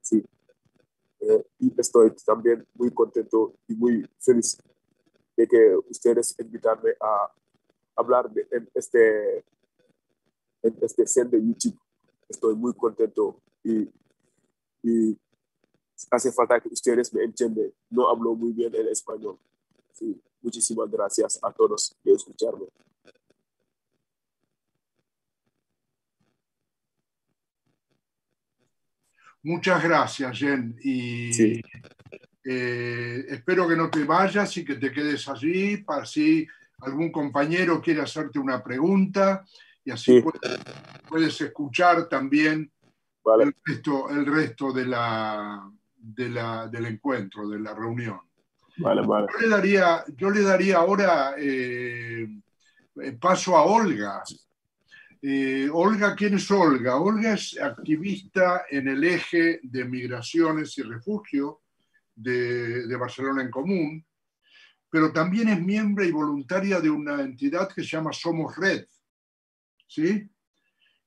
Sí. 0.00 0.24
Eh, 1.20 1.44
y 1.58 1.80
estoy 1.80 2.12
también 2.24 2.66
muy 2.74 2.90
contento 2.90 3.54
y 3.68 3.74
muy 3.74 4.08
feliz 4.18 4.58
de 5.36 5.46
que 5.46 5.76
ustedes 5.88 6.34
invitarme 6.38 6.92
a 7.00 7.32
hablar 7.96 8.30
de, 8.30 8.46
en 8.50 8.70
este 8.74 9.44
en 10.62 10.76
este 10.82 11.06
set 11.06 11.28
de 11.28 11.38
YouTube. 11.38 11.78
Estoy 12.28 12.54
muy 12.54 12.74
contento 12.74 13.40
y, 13.62 13.88
y 14.82 15.18
hace 16.10 16.32
falta 16.32 16.60
que 16.60 16.68
ustedes 16.68 17.12
me 17.12 17.24
entiendan. 17.24 17.72
No 17.88 18.08
hablo 18.08 18.34
muy 18.34 18.52
bien 18.52 18.74
el 18.74 18.88
español. 18.88 19.38
Sí, 19.92 20.20
muchísimas 20.40 20.90
gracias 20.90 21.38
a 21.42 21.52
todos 21.52 21.96
por 22.02 22.14
escucharme. 22.14 22.66
Muchas 29.42 29.82
gracias, 29.82 30.38
Jen. 30.38 30.76
Y 30.82 31.60
eh, 32.44 33.24
espero 33.28 33.68
que 33.68 33.76
no 33.76 33.90
te 33.90 34.04
vayas 34.04 34.56
y 34.56 34.64
que 34.64 34.76
te 34.76 34.92
quedes 34.92 35.28
allí 35.28 35.78
para 35.78 36.04
si 36.04 36.46
algún 36.80 37.10
compañero 37.12 37.80
quiere 37.80 38.00
hacerte 38.02 38.38
una 38.38 38.62
pregunta 38.62 39.44
y 39.84 39.90
así 39.90 40.22
puedes, 41.08 41.40
escuchar 41.40 42.08
también 42.08 42.70
el 43.40 43.54
resto, 43.64 44.10
el 44.10 44.26
resto 44.26 44.72
de 44.72 44.86
la, 44.86 45.70
del 45.96 46.86
encuentro, 46.86 47.48
de 47.48 47.60
la 47.60 47.74
reunión. 47.74 48.20
Yo, 48.76 49.38
le 49.40 49.48
daría, 49.48 50.04
yo 50.16 50.30
le 50.30 50.42
daría 50.42 50.78
ahora 50.78 51.34
eh, 51.38 52.28
paso 53.20 53.56
a 53.56 53.64
Olga. 53.64 54.22
Eh, 55.22 55.68
Olga, 55.70 56.14
¿quién 56.16 56.34
es 56.34 56.50
Olga? 56.50 56.96
Olga 56.96 57.34
es 57.34 57.60
activista 57.60 58.64
en 58.70 58.88
el 58.88 59.04
eje 59.04 59.60
de 59.62 59.84
migraciones 59.84 60.78
y 60.78 60.82
refugio 60.82 61.60
de, 62.14 62.96
Barcelona 62.96 63.42
en 63.42 63.50
Común, 63.50 64.06
pero 64.88 65.12
también 65.12 65.48
es 65.48 65.60
miembro 65.60 66.04
y 66.04 66.10
voluntaria 66.10 66.80
de 66.80 66.88
una 66.88 67.20
entidad 67.20 67.68
que 67.68 67.82
se 67.82 67.88
llama 67.88 68.14
Somos 68.14 68.56
Red, 68.56 68.86
¿sí? 69.86 70.26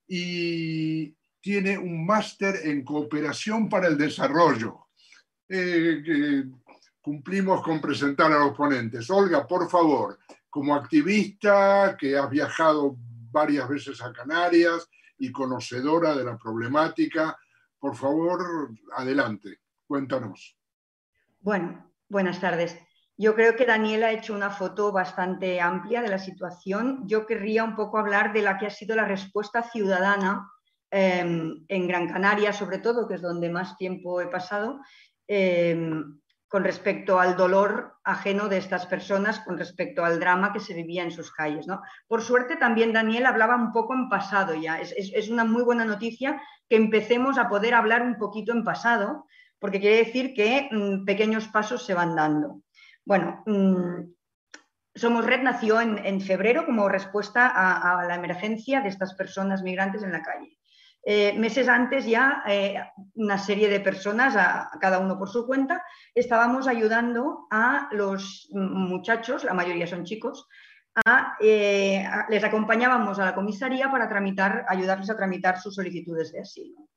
Y 0.08 1.16
tiene 1.42 1.78
un 1.78 2.06
máster 2.06 2.60
en 2.64 2.84
cooperación 2.84 3.68
para 3.68 3.88
el 3.88 3.98
desarrollo. 3.98 4.90
Eh, 5.50 6.46
cumplimos 7.02 7.64
con 7.64 7.82
presentar 7.82 8.32
a 8.32 8.40
los 8.40 8.56
ponentes. 8.56 9.10
Olga, 9.10 9.48
por 9.48 9.70
favor, 9.70 10.20
como 10.50 10.76
activista 10.76 11.98
que 12.00 12.16
has 12.16 12.30
viajado 12.30 12.96
varias 13.34 13.68
veces 13.68 14.02
a 14.02 14.14
Canarias 14.14 14.88
y 15.18 15.32
conocedora 15.32 16.16
de 16.16 16.24
la 16.24 16.38
problemática, 16.38 17.38
por 17.80 17.96
favor, 17.96 18.70
adelante, 18.96 19.60
cuéntanos. 19.86 20.58
Bueno, 21.42 21.92
buenas 22.08 22.40
tardes. 22.40 22.78
Yo 23.18 23.36
creo 23.36 23.56
que 23.56 23.66
Daniela 23.66 24.08
ha 24.08 24.12
hecho 24.14 24.34
una 24.34 24.50
foto 24.50 24.92
bastante 24.92 25.60
amplia 25.60 26.02
de 26.02 26.10
la 26.10 26.18
situación. 26.18 27.04
Yo 27.06 27.26
querría 27.26 27.64
un 27.64 27.76
poco 27.76 27.98
hablar 27.98 28.34
de 28.34 28.42
la 28.42 28.58
que 28.58 28.68
ha 28.68 28.70
sido 28.70 28.96
la 28.96 29.06
respuesta 29.06 29.64
ciudadana 29.64 30.50
em, 30.90 31.66
en 31.68 31.88
Gran 31.88 32.08
Canaria, 32.08 32.54
sobre 32.54 32.80
todo, 32.80 33.08
que 33.08 33.16
es 33.16 33.22
donde 33.22 33.50
más 33.50 33.78
tiempo 33.78 34.22
he 34.22 34.28
pasado, 34.28 34.80
em, 35.28 36.20
con 36.54 36.64
respecto 36.64 37.20
al 37.20 37.36
dolor 37.36 37.96
ajeno 38.04 38.48
de 38.48 38.58
estas 38.58 38.86
personas, 38.86 39.40
con 39.40 39.58
respecto 39.58 40.06
al 40.06 40.20
drama 40.20 40.54
que 40.54 40.60
se 40.60 40.76
vivía 40.76 41.02
en 41.02 41.10
sus 41.10 41.32
calles. 41.32 41.66
¿no? 41.66 41.82
Por 42.08 42.22
suerte, 42.22 42.58
también 42.58 42.94
Daniel 42.94 43.26
hablaba 43.26 43.56
un 43.56 43.72
poco 43.72 43.96
en 43.96 44.08
pasado 44.08 44.54
ya. 44.54 44.80
Es, 44.80 45.30
una 45.30 45.46
muy 45.46 45.64
buena 45.64 45.84
noticia 45.84 46.40
que 46.70 46.76
empecemos 46.76 47.40
a 47.40 47.50
poder 47.50 47.74
hablar 47.74 48.04
un 48.04 48.20
poquito 48.20 48.52
en 48.52 48.64
pasado, 48.64 49.26
porque 49.58 49.80
quiere 49.80 49.98
decir 49.98 50.36
que 50.36 50.70
mm, 50.70 51.06
pequeños 51.06 51.48
pasos 51.48 51.88
se 51.88 51.96
van 51.96 52.16
dando. 52.16 52.62
Bueno, 53.04 53.42
mm, 53.48 54.14
Somos 54.94 55.26
Red 55.26 55.42
nació 55.42 55.82
en, 55.82 56.22
febrero 56.22 56.68
como 56.68 56.88
respuesta 56.88 57.48
a, 57.48 58.06
la 58.06 58.14
emergencia 58.14 58.82
de 58.82 58.90
estas 58.90 59.16
personas 59.16 59.64
migrantes 59.64 60.04
en 60.04 60.12
la 60.12 60.22
calle. 60.22 60.60
Eh, 61.06 61.34
meses 61.38 61.68
antes 61.68 62.06
ya 62.06 62.44
eh, 62.48 62.76
una 63.16 63.38
serie 63.38 63.68
de 63.70 63.82
personas, 63.82 64.36
cada 64.80 65.00
uno 65.00 65.18
por 65.18 65.30
su 65.30 65.46
cuenta, 65.46 65.84
estábamos 66.16 66.68
ayudando 66.68 67.48
a 67.52 67.90
los 67.92 68.50
muchachos, 68.52 69.44
la 69.44 69.54
mayoría 69.54 69.86
son 69.86 70.06
chicos, 70.06 70.48
eh, 71.40 72.06
les 72.30 72.44
acompañábamos 72.44 73.18
a 73.18 73.26
la 73.26 73.36
comisaría 73.36 73.90
para 73.90 74.08
tramitar, 74.08 74.66
ayudarles 74.68 75.10
a 75.10 75.18
tramitar 75.18 75.60
sus 75.60 75.76
solicitudes 75.76 76.32
de 76.32 76.42
asilo. 76.42 76.88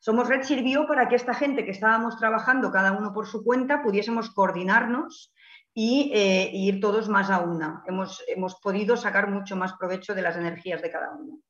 Somos 0.00 0.28
Red 0.28 0.42
sirvió 0.42 0.86
para 0.86 1.08
que 1.08 1.16
esta 1.16 1.34
gente 1.34 1.64
que 1.64 1.72
estábamos 1.72 2.18
trabajando 2.18 2.70
cada 2.70 2.92
uno 2.92 3.12
por 3.12 3.26
su 3.26 3.44
cuenta 3.44 3.82
pudiésemos 3.82 4.30
coordinarnos 4.30 5.34
y 5.74 6.10
eh, 6.14 6.50
ir 6.52 6.80
todos 6.80 7.08
más 7.08 7.30
a 7.30 7.40
una. 7.40 7.82
Hemos, 7.86 8.22
hemos, 8.26 8.54
podido 8.60 8.96
sacar 8.96 9.28
mucho 9.28 9.54
más 9.54 9.74
provecho 9.74 10.14
de 10.14 10.22
las 10.22 10.36
energías 10.36 10.80
de 10.80 10.90
cada 10.90 11.12
uno. 11.12 11.40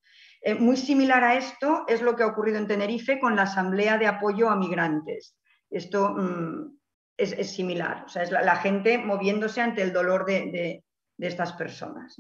Eh, 0.43 0.55
muy 0.55 0.77
similar 0.77 1.25
a 1.25 1.35
esto 1.35 1.85
es 1.89 2.03
lo 2.03 2.15
que 2.15 2.23
ha 2.23 2.29
ocurrido 2.29 2.59
en 2.59 2.69
Tenerife 2.69 3.19
con 3.19 3.37
la 3.37 3.43
Asamblea 3.43 3.99
de 3.99 4.07
Apoyo 4.07 4.49
a 4.49 4.57
Migrantes. 4.57 5.37
Esto 5.71 6.11
mm, 6.11 6.79
es, 7.17 7.51
similar, 7.51 8.05
o 8.07 8.09
sea, 8.09 8.23
es 8.23 8.31
la, 8.31 8.57
gente 8.57 8.99
moviéndose 8.99 9.61
ante 9.61 9.83
el 9.83 9.93
dolor 9.93 10.25
de, 10.25 10.85
estas 11.19 11.53
personas. 11.55 12.17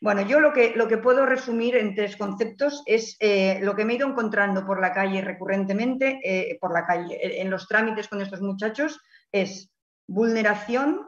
Bueno, 0.00 0.22
yo 0.22 0.40
lo 0.40 0.52
que, 0.52 0.72
lo 0.74 0.88
que 0.88 0.98
puedo 0.98 1.24
resumir 1.26 1.76
en 1.76 1.94
tres 1.94 2.16
conceptos 2.16 2.82
es 2.86 3.16
eh, 3.20 3.60
lo 3.62 3.76
que 3.76 3.84
me 3.84 3.92
he 3.92 3.96
ido 3.96 4.08
encontrando 4.08 4.66
por 4.66 4.80
la 4.80 4.92
calle 4.92 5.20
recurrentemente, 5.20 6.18
eh, 6.24 6.58
por 6.60 6.72
la 6.72 6.84
calle, 6.84 7.40
en 7.40 7.50
los 7.50 7.68
trámites 7.68 8.08
con 8.08 8.20
estos 8.20 8.40
muchachos, 8.40 9.00
es 9.30 9.70
vulneración, 10.08 11.06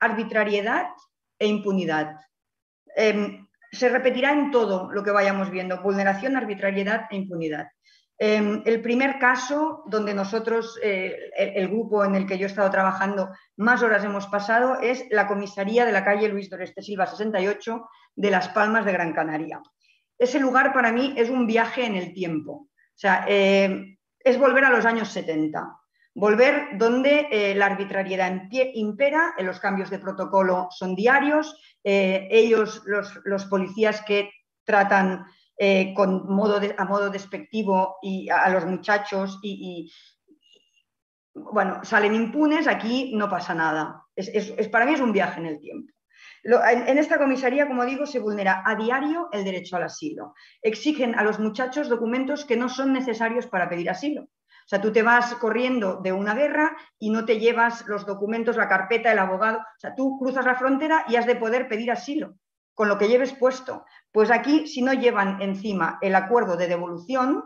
arbitrariedad 0.00 0.88
e 1.38 1.46
impunidad. 1.46 2.20
Em, 2.94 3.45
se 3.72 3.88
repetirá 3.88 4.32
en 4.32 4.50
todo 4.50 4.90
lo 4.92 5.02
que 5.02 5.10
vayamos 5.10 5.50
viendo, 5.50 5.82
vulneración, 5.82 6.36
arbitrariedad 6.36 7.06
e 7.10 7.16
impunidad. 7.16 7.68
Em, 8.18 8.62
el 8.64 8.80
primer 8.80 9.18
caso 9.18 9.82
donde 9.86 10.14
nosotros, 10.14 10.78
eh, 10.82 11.30
el, 11.36 11.68
grupo 11.68 12.02
en 12.02 12.14
el 12.14 12.26
que 12.26 12.38
yo 12.38 12.46
he 12.46 12.48
estado 12.48 12.70
trabajando, 12.70 13.28
más 13.56 13.82
horas 13.82 14.04
hemos 14.04 14.26
pasado 14.26 14.80
es 14.80 15.04
la 15.10 15.26
comisaría 15.26 15.84
de 15.84 15.92
la 15.92 16.04
calle 16.04 16.28
Luis 16.28 16.48
Doreste 16.48 16.80
Silva 16.80 17.06
68 17.06 17.88
de 18.14 18.30
Las 18.30 18.48
Palmas 18.48 18.86
de 18.86 18.92
Gran 18.92 19.12
Canaria. 19.12 19.60
Ese 20.18 20.40
lugar 20.40 20.72
para 20.72 20.92
mí 20.92 21.12
es 21.18 21.28
un 21.28 21.46
viaje 21.46 21.84
en 21.84 21.94
el 21.94 22.14
tiempo. 22.14 22.52
O 22.52 22.98
sea, 22.98 23.26
eh, 23.28 23.98
es 24.18 24.38
volver 24.38 24.64
a 24.64 24.70
los 24.70 24.86
años 24.86 25.08
70. 25.08 25.76
Volver 26.18 26.78
donde 26.78 27.28
eh, 27.30 27.54
la 27.54 27.66
arbitrariedad 27.66 28.48
impera, 28.72 29.34
los 29.40 29.60
cambios 29.60 29.90
de 29.90 29.98
protocolo 29.98 30.68
son 30.70 30.94
diarios, 30.94 31.60
ellos, 31.84 32.82
los, 32.86 33.44
policías 33.44 34.00
que 34.00 34.30
tratan 34.64 35.26
eh, 35.58 35.94
a 35.94 36.84
modo 36.86 37.10
despectivo 37.10 37.98
a, 38.32 38.48
los 38.48 38.64
muchachos 38.64 39.38
y, 39.42 39.92
bueno, 41.34 41.84
salen 41.84 42.14
impunes, 42.14 42.66
aquí 42.66 43.12
no 43.14 43.28
pasa 43.28 43.54
nada. 43.54 44.02
Es, 44.16 44.68
para 44.68 44.86
mí 44.86 44.94
es 44.94 45.00
un 45.00 45.12
viaje 45.12 45.38
en 45.38 45.46
el 45.46 45.60
tiempo. 45.60 45.92
en, 46.44 46.96
esta 46.96 47.18
comisaría, 47.18 47.68
como 47.68 47.84
digo, 47.84 48.06
se 48.06 48.20
vulnera 48.20 48.62
a 48.64 48.74
diario 48.74 49.28
el 49.32 49.44
derecho 49.44 49.76
al 49.76 49.82
asilo. 49.82 50.32
Exigen 50.62 51.14
a 51.14 51.22
los 51.22 51.38
muchachos 51.38 51.90
documentos 51.90 52.46
que 52.46 52.56
no 52.56 52.70
son 52.70 52.94
necesarios 52.94 53.46
para 53.46 53.68
pedir 53.68 53.90
asilo. 53.90 54.28
O 54.66 54.68
sea, 54.68 54.80
tú 54.80 54.92
te 54.92 55.04
vas 55.04 55.32
corriendo 55.36 56.00
de 56.02 56.12
una 56.12 56.34
guerra 56.34 56.76
y 56.98 57.10
no 57.10 57.24
te 57.24 57.38
llevas 57.38 57.86
los 57.86 58.04
documentos, 58.04 58.56
la 58.56 58.68
carpeta, 58.68 59.12
el 59.12 59.20
abogado. 59.20 59.58
O 59.58 59.78
sea, 59.78 59.94
tú 59.94 60.18
cruzas 60.18 60.44
la 60.44 60.56
frontera 60.56 61.04
y 61.08 61.14
has 61.14 61.24
de 61.24 61.36
poder 61.36 61.68
pedir 61.68 61.92
asilo 61.92 62.34
con 62.74 62.88
lo 62.88 62.98
que 62.98 63.06
lleves 63.06 63.32
puesto. 63.32 63.84
Pues 64.10 64.30
aquí, 64.32 64.66
si 64.66 64.82
no 64.82 64.92
llevan 64.92 65.40
encima 65.40 65.98
el 66.02 66.16
acuerdo 66.16 66.56
de 66.56 66.66
devolución 66.66 67.44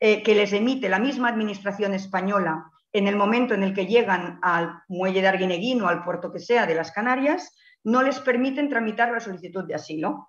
eh, 0.00 0.24
que 0.24 0.34
les 0.34 0.52
emite 0.52 0.88
la 0.88 0.98
misma 0.98 1.28
administración 1.28 1.94
española 1.94 2.64
en 2.92 3.06
el 3.06 3.14
momento 3.14 3.54
en 3.54 3.62
el 3.62 3.72
que 3.72 3.86
llegan 3.86 4.40
al 4.42 4.82
muelle 4.88 5.22
de 5.22 5.28
Arguineguín 5.28 5.80
o 5.82 5.88
al 5.88 6.02
puerto 6.02 6.32
que 6.32 6.40
sea 6.40 6.66
de 6.66 6.74
las 6.74 6.90
Canarias, 6.90 7.56
no 7.84 8.02
les 8.02 8.18
permiten 8.18 8.68
tramitar 8.68 9.12
la 9.12 9.20
solicitud 9.20 9.64
de 9.64 9.76
asilo. 9.76 10.28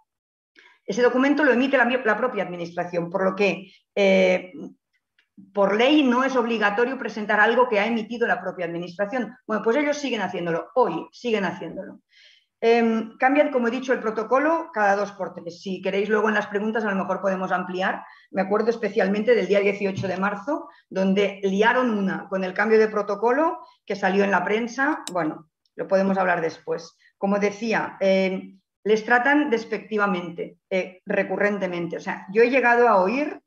Ese 0.85 1.01
documento 1.01 1.43
lo 1.43 1.51
emite 1.51 1.77
la, 1.77 2.17
propia 2.17 2.43
administración, 2.43 3.09
por 3.09 3.23
lo 3.23 3.35
que 3.35 3.71
eh, 3.95 4.53
por 5.53 5.75
ley 5.75 6.03
no 6.03 6.23
es 6.23 6.35
obligatorio 6.35 6.97
presentar 6.97 7.39
algo 7.39 7.67
que 7.67 7.79
ha 7.79 7.85
emitido 7.85 8.27
la 8.27 8.41
propia 8.41 8.65
administración. 8.65 9.35
Bueno, 9.45 9.63
pues 9.63 9.77
ellos 9.77 9.97
siguen 9.97 10.21
haciéndolo, 10.21 10.69
hoy 10.75 11.07
siguen 11.11 11.45
haciéndolo. 11.45 11.99
Em, 12.61 13.17
cambian, 13.17 13.51
como 13.51 13.69
he 13.69 13.71
dicho, 13.71 13.93
el 13.93 14.01
protocolo 14.01 14.69
cada 14.73 14.95
dos 14.95 15.13
por 15.13 15.33
tres. 15.33 15.61
Si 15.61 15.81
queréis 15.81 16.09
luego 16.09 16.27
en 16.27 16.35
las 16.35 16.47
preguntas 16.47 16.83
a 16.83 16.89
lo 16.89 16.95
mejor 16.95 17.21
podemos 17.21 17.51
ampliar. 17.51 18.03
Me 18.31 18.41
acuerdo 18.41 18.69
especialmente 18.69 19.33
del 19.33 19.47
día 19.47 19.61
18 19.61 20.07
de 20.07 20.17
marzo, 20.17 20.69
donde 20.89 21.39
liaron 21.43 21.91
una 21.91 22.27
con 22.27 22.43
el 22.43 22.53
cambio 22.53 22.77
de 22.77 22.89
protocolo 22.89 23.59
que 23.85 23.95
salió 23.95 24.25
en 24.25 24.31
la 24.31 24.43
prensa. 24.43 25.03
Bueno, 25.11 25.49
lo 25.75 25.87
podemos 25.87 26.17
hablar 26.17 26.41
después. 26.41 26.97
Como 27.17 27.39
decía, 27.39 27.97
eh, 28.01 28.55
les 28.83 29.05
tratan 29.05 29.49
despectivamente, 29.49 30.57
eh, 30.69 31.01
recurrentemente. 31.05 31.95
O 31.95 32.01
sea, 32.01 32.27
yo 32.33 32.43
he 32.43 32.49
llegado 32.49 32.89
a 32.89 33.01
oír 33.01 33.39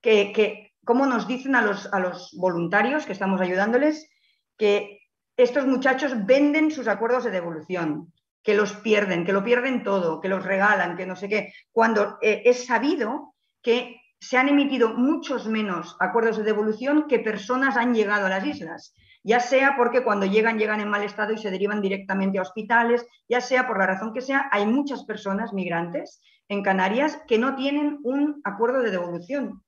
que, 0.00 0.32
que 0.32 0.69
cómo 0.84 1.06
nos 1.06 1.26
dicen 1.26 1.54
a 1.54 1.62
los, 1.62 2.30
voluntarios 2.36 3.06
que 3.06 3.12
estamos 3.12 3.40
ayudándoles 3.40 4.08
que 4.56 5.00
estos 5.36 5.66
muchachos 5.66 6.12
venden 6.26 6.70
sus 6.70 6.88
acuerdos 6.88 7.24
de 7.24 7.30
devolución, 7.30 8.12
que 8.42 8.54
los 8.54 8.74
pierden, 8.74 9.24
que 9.24 9.32
lo 9.32 9.44
pierden 9.44 9.82
todo, 9.82 10.20
que 10.20 10.28
los 10.28 10.44
regalan, 10.44 10.96
que 10.96 11.06
no 11.06 11.16
sé 11.16 11.28
qué, 11.28 11.52
cuando 11.72 12.18
eh, 12.20 12.42
es 12.44 12.66
sabido 12.66 13.34
que 13.62 14.00
se 14.20 14.36
han 14.36 14.48
emitido 14.48 14.94
muchos 14.94 15.46
menos 15.46 15.96
acuerdos 15.98 16.36
de 16.36 16.44
devolución 16.44 17.06
que 17.08 17.20
personas 17.20 17.76
han 17.76 17.94
llegado 17.94 18.26
a 18.26 18.30
las 18.30 18.44
islas, 18.44 18.94
ya 19.22 19.40
sea 19.40 19.76
porque 19.76 20.02
cuando 20.02 20.26
llegan 20.26 20.58
llegan 20.58 20.80
en 20.80 20.88
mal 20.88 21.02
estado 21.02 21.32
y 21.32 21.38
se 21.38 21.50
derivan 21.50 21.80
directamente 21.80 22.38
a 22.38 22.42
hospitales, 22.42 23.06
ya 23.28 23.40
sea 23.40 23.66
por 23.66 23.78
la 23.78 23.86
razón 23.86 24.12
que 24.12 24.20
sea, 24.20 24.48
hay 24.52 24.66
muchas 24.66 25.04
personas 25.04 25.52
migrantes 25.52 26.20
en 26.48 26.62
Canarias 26.62 27.18
que 27.28 27.38
no 27.38 27.54
tienen 27.54 27.98
un 28.02 28.40
acuerdo 28.44 28.82
de 28.82 28.90
devolución. 28.90 29.62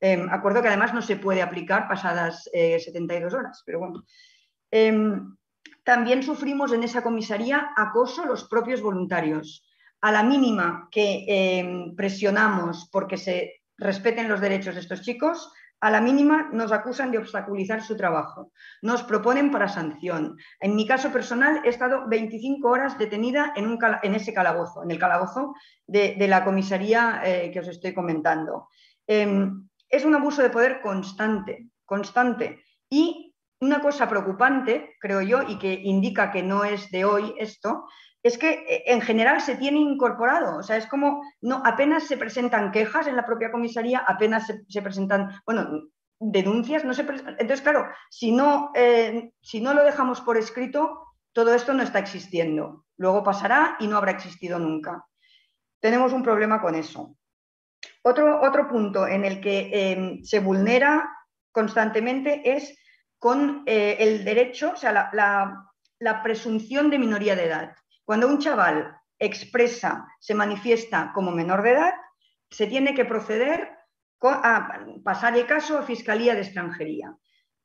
Em, 0.00 0.28
acuerdo 0.30 0.62
que 0.62 0.68
además 0.68 0.94
no 0.94 1.02
se 1.02 1.16
puede 1.16 1.42
aplicar 1.42 1.88
pasadas 1.88 2.48
72 2.52 3.32
eh, 3.32 3.36
horas, 3.36 3.62
pero 3.66 3.80
bueno. 3.80 4.04
Em, 4.70 5.36
también 5.84 6.22
sufrimos 6.22 6.72
en 6.72 6.82
esa 6.82 7.02
comisaría 7.02 7.70
acoso 7.76 8.24
los 8.26 8.44
propios 8.44 8.80
voluntarios. 8.82 9.64
A 10.00 10.12
la 10.12 10.22
mínima 10.22 10.88
que 10.90 11.24
em, 11.26 11.96
presionamos 11.96 12.88
porque 12.92 13.16
se 13.16 13.62
respeten 13.76 14.28
los 14.28 14.40
derechos 14.40 14.74
de 14.74 14.80
estos 14.80 15.02
chicos, 15.02 15.50
a 15.80 15.90
la 15.90 16.00
mínima 16.00 16.50
nos 16.52 16.72
acusan 16.72 17.10
de 17.10 17.18
obstaculizar 17.18 17.82
su 17.82 17.96
trabajo. 17.96 18.52
Nos 18.82 19.04
proponen 19.04 19.50
para 19.50 19.68
sanción. 19.68 20.36
En 20.60 20.74
mi 20.74 20.86
caso 20.86 21.12
personal 21.12 21.60
he 21.64 21.68
estado 21.68 22.08
25 22.08 22.68
horas 22.68 22.98
detenida 22.98 23.52
en, 23.54 23.66
un, 23.66 23.78
en 24.02 24.14
ese 24.14 24.34
calabozo, 24.34 24.82
en 24.82 24.90
el 24.90 24.98
calabozo 24.98 25.54
de, 25.86 26.16
la 26.28 26.44
comisaría 26.44 27.22
eh, 27.24 27.50
que 27.52 27.60
os 27.60 27.68
estoy 27.68 27.94
comentando. 27.94 28.68
Es 29.88 30.04
un 30.04 30.14
abuso 30.14 30.42
de 30.42 30.50
poder 30.50 30.80
constante, 30.80 31.68
constante. 31.84 32.62
Y 32.90 33.34
una 33.60 33.80
cosa 33.80 34.08
preocupante, 34.08 34.96
creo 35.00 35.20
yo, 35.20 35.42
y 35.42 35.58
que 35.58 35.72
indica 35.72 36.30
que 36.30 36.42
no 36.42 36.64
es 36.64 36.90
de 36.90 37.04
hoy 37.04 37.34
esto, 37.38 37.86
es 38.22 38.38
que 38.38 38.64
eh, 38.68 38.84
en 38.86 39.00
general 39.00 39.40
se 39.40 39.56
tiene 39.56 39.78
incorporado. 39.78 40.58
O 40.58 40.62
sea, 40.62 40.76
es 40.76 40.86
como, 40.86 41.22
no, 41.40 41.62
apenas 41.64 42.04
se 42.04 42.16
presentan 42.16 42.72
quejas 42.72 43.06
en 43.06 43.16
la 43.16 43.26
propia 43.26 43.50
comisaría, 43.50 43.98
apenas 44.00 44.46
se, 44.68 44.82
presentan, 44.82 45.40
bueno, 45.44 45.88
denuncias, 46.20 46.84
no 46.84 46.94
se 46.94 47.02
Entonces, 47.02 47.62
claro, 47.62 47.88
si 48.10 48.32
no, 48.32 48.70
eh, 48.74 49.32
si 49.40 49.60
no 49.60 49.74
lo 49.74 49.84
dejamos 49.84 50.20
por 50.20 50.36
escrito, 50.36 51.04
todo 51.32 51.54
esto 51.54 51.72
no 51.74 51.82
está 51.82 51.98
existiendo. 51.98 52.84
Luego 52.96 53.22
pasará 53.22 53.76
y 53.80 53.86
no 53.86 53.96
habrá 53.96 54.12
existido 54.12 54.58
nunca. 54.58 55.04
Tenemos 55.80 56.12
un 56.12 56.22
problema 56.22 56.60
con 56.60 56.74
eso. 56.74 57.16
Otro, 58.08 58.40
otro 58.40 58.66
punto 58.68 59.06
en 59.06 59.24
el 59.24 59.40
que 59.40 59.70
em, 59.72 60.24
se 60.24 60.40
vulnera 60.40 61.10
constantemente 61.52 62.40
es 62.44 62.74
con 63.18 63.64
eh, 63.66 63.96
el 64.00 64.24
derecho, 64.24 64.72
o 64.72 64.76
sea, 64.76 65.10
la 65.12 66.22
presunción 66.22 66.88
de 66.88 66.98
minoría 66.98 67.36
de 67.36 67.44
edad. 67.44 67.74
Cuando 68.04 68.26
un 68.28 68.38
chaval 68.38 68.96
expresa, 69.18 70.06
se 70.20 70.34
manifiesta 70.34 71.12
como 71.12 71.32
menor 71.32 71.62
de 71.62 71.72
edad, 71.72 71.94
se 72.50 72.66
tiene 72.66 72.94
que 72.94 73.04
proceder 73.04 73.76
a 74.22 74.86
pasar 75.04 75.36
el 75.36 75.46
caso 75.46 75.78
a 75.78 75.82
Fiscalía 75.82 76.34
de 76.34 76.40
Extranjería. 76.40 77.14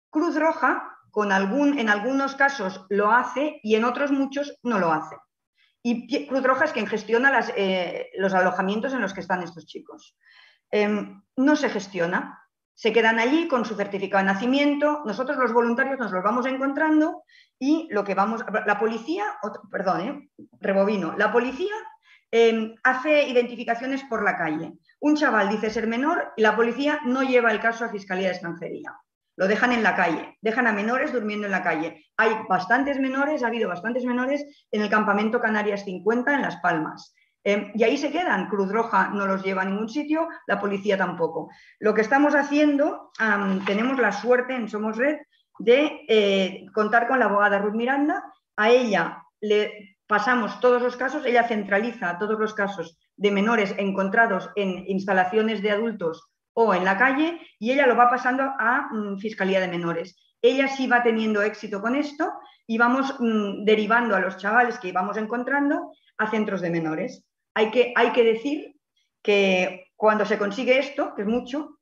Cruz 0.10 0.36
Roja, 0.36 0.98
con 1.12 1.32
algún, 1.32 1.80
en 1.80 1.90
algunos 1.90 2.36
casos 2.36 2.86
lo 2.90 3.12
hace 3.12 3.60
y 3.64 3.76
en 3.76 3.86
otros 3.86 4.12
muchos 4.12 4.60
no 4.64 4.80
lo 4.80 4.92
hace. 4.92 5.16
Y 5.86 6.28
Cruz 6.28 6.44
Roja 6.44 6.66
es 6.66 6.72
quien 6.72 6.88
gestiona 6.88 7.46
eh, 7.58 8.10
los 8.18 8.34
alojamientos 8.34 8.94
en 8.94 9.02
los 9.02 9.14
que 9.14 9.20
están 9.20 9.44
estos 9.44 9.66
chicos. 9.66 10.16
Em, 10.72 11.22
no 11.36 11.56
se 11.58 11.70
gestiona, 11.70 12.40
se 12.74 12.94
quedan 12.94 13.20
allí 13.20 13.50
con 13.50 13.66
su 13.66 13.76
certificado 13.76 14.26
de 14.26 14.34
nacimiento, 14.34 15.04
nosotros 15.06 15.38
los 15.38 15.52
voluntarios 15.52 16.00
nos 16.00 16.12
los 16.12 16.24
vamos 16.24 16.46
encontrando 16.46 17.24
y 17.60 17.88
lo 17.92 18.04
que 18.04 18.16
vamos, 18.16 18.44
la 18.66 18.80
policía, 18.80 19.26
perdón, 19.70 20.02
eh, 20.02 20.30
rebobino, 20.60 21.16
la 21.18 21.32
policía 21.32 21.76
em, 22.32 22.76
hace 22.84 23.28
identificaciones 23.28 24.04
por 24.06 24.24
la 24.24 24.38
calle. 24.38 24.74
Un 25.02 25.18
chaval 25.18 25.50
dice 25.50 25.70
ser 25.70 25.86
menor 25.86 26.32
y 26.38 26.42
la 26.42 26.56
policía 26.56 27.02
no 27.06 27.24
lleva 27.24 27.52
el 27.52 27.60
caso 27.60 27.84
a 27.86 27.90
Fiscalía 27.90 28.30
de 28.30 28.34
Extranjería. 28.34 28.96
Lo 29.36 29.48
dejan 29.48 29.72
en 29.72 29.84
la 29.84 29.96
calle, 29.96 30.38
dejan 30.42 30.68
a 30.68 30.74
menores 30.74 31.12
durmiendo 31.12 31.46
en 31.46 31.52
la 31.52 31.64
calle. 31.64 32.06
Hay 32.18 32.32
bastantes 32.48 33.00
menores, 33.00 33.44
ha 33.44 33.48
habido 33.48 33.70
bastantes 33.70 34.06
menores 34.06 34.46
en 34.72 34.82
el 34.82 34.90
campamento 34.90 35.42
Canarias 35.42 35.84
50 35.86 36.34
en 36.36 36.42
Las 36.42 36.58
Palmas. 36.58 37.16
Em, 37.44 37.72
y 37.76 37.84
ahí 37.84 37.98
se 37.98 38.12
quedan. 38.12 38.48
Cruz 38.48 38.72
Roja 38.72 39.10
no 39.10 39.26
los 39.26 39.44
lleva 39.44 39.64
a 39.64 39.66
ningún 39.66 39.90
sitio, 39.90 40.28
la 40.48 40.60
policía 40.60 40.98
tampoco. 40.98 41.50
Lo 41.80 41.94
que 41.94 42.02
estamos 42.02 42.36
haciendo, 42.36 43.12
tenemos 43.66 44.00
la 44.00 44.12
suerte 44.12 44.56
en 44.56 44.70
Somos 44.70 44.98
Red 44.98 45.18
de 45.60 46.02
eh, 46.08 46.66
contar 46.74 47.08
con 47.08 47.20
la 47.20 47.26
abogada 47.26 47.60
Ruth 47.60 47.76
Miranda. 47.76 48.24
A 48.56 48.70
ella 48.70 49.24
le 49.42 49.98
pasamos 50.08 50.60
todos 50.60 50.82
los 50.82 50.96
casos, 50.96 51.26
ella 51.26 51.48
centraliza 51.48 52.18
todos 52.18 52.40
los 52.40 52.54
casos 52.54 52.98
de 53.18 53.32
menores 53.32 53.74
encontrados 53.78 54.50
en 54.56 54.86
instalaciones 54.88 55.62
de 55.62 55.72
adultos 55.72 56.33
o 56.54 56.74
en 56.74 56.86
la 56.86 56.98
calle 56.98 57.40
y 57.60 57.72
ella 57.72 57.88
lo 57.88 57.96
va 57.96 58.10
pasando 58.10 58.44
a 58.44 58.90
mm, 58.92 59.18
Fiscalía 59.18 59.60
de 59.60 59.68
Menores. 59.68 60.16
Ella 60.42 60.68
sí 60.68 60.88
va 60.88 61.04
teniendo 61.04 61.42
éxito 61.42 61.82
con 61.82 61.96
esto 61.96 62.32
y 62.68 62.78
vamos 62.78 63.16
mm, 63.20 63.64
derivando 63.64 64.16
a 64.16 64.20
los 64.20 64.38
chavales 64.38 64.78
que 64.78 64.90
íbamos 64.90 65.18
encontrando 65.18 65.92
a 66.18 66.30
centros 66.30 66.62
de 66.62 66.70
menores. 66.70 67.26
Hay 67.54 67.72
que, 67.72 67.94
hay 67.96 68.12
que 68.12 68.24
decir 68.24 68.76
que 69.22 69.92
cuando 69.96 70.26
se 70.26 70.38
consigue 70.38 70.80
esto, 70.80 71.14
que 71.16 71.22
es 71.22 71.28
mucho, 71.28 71.80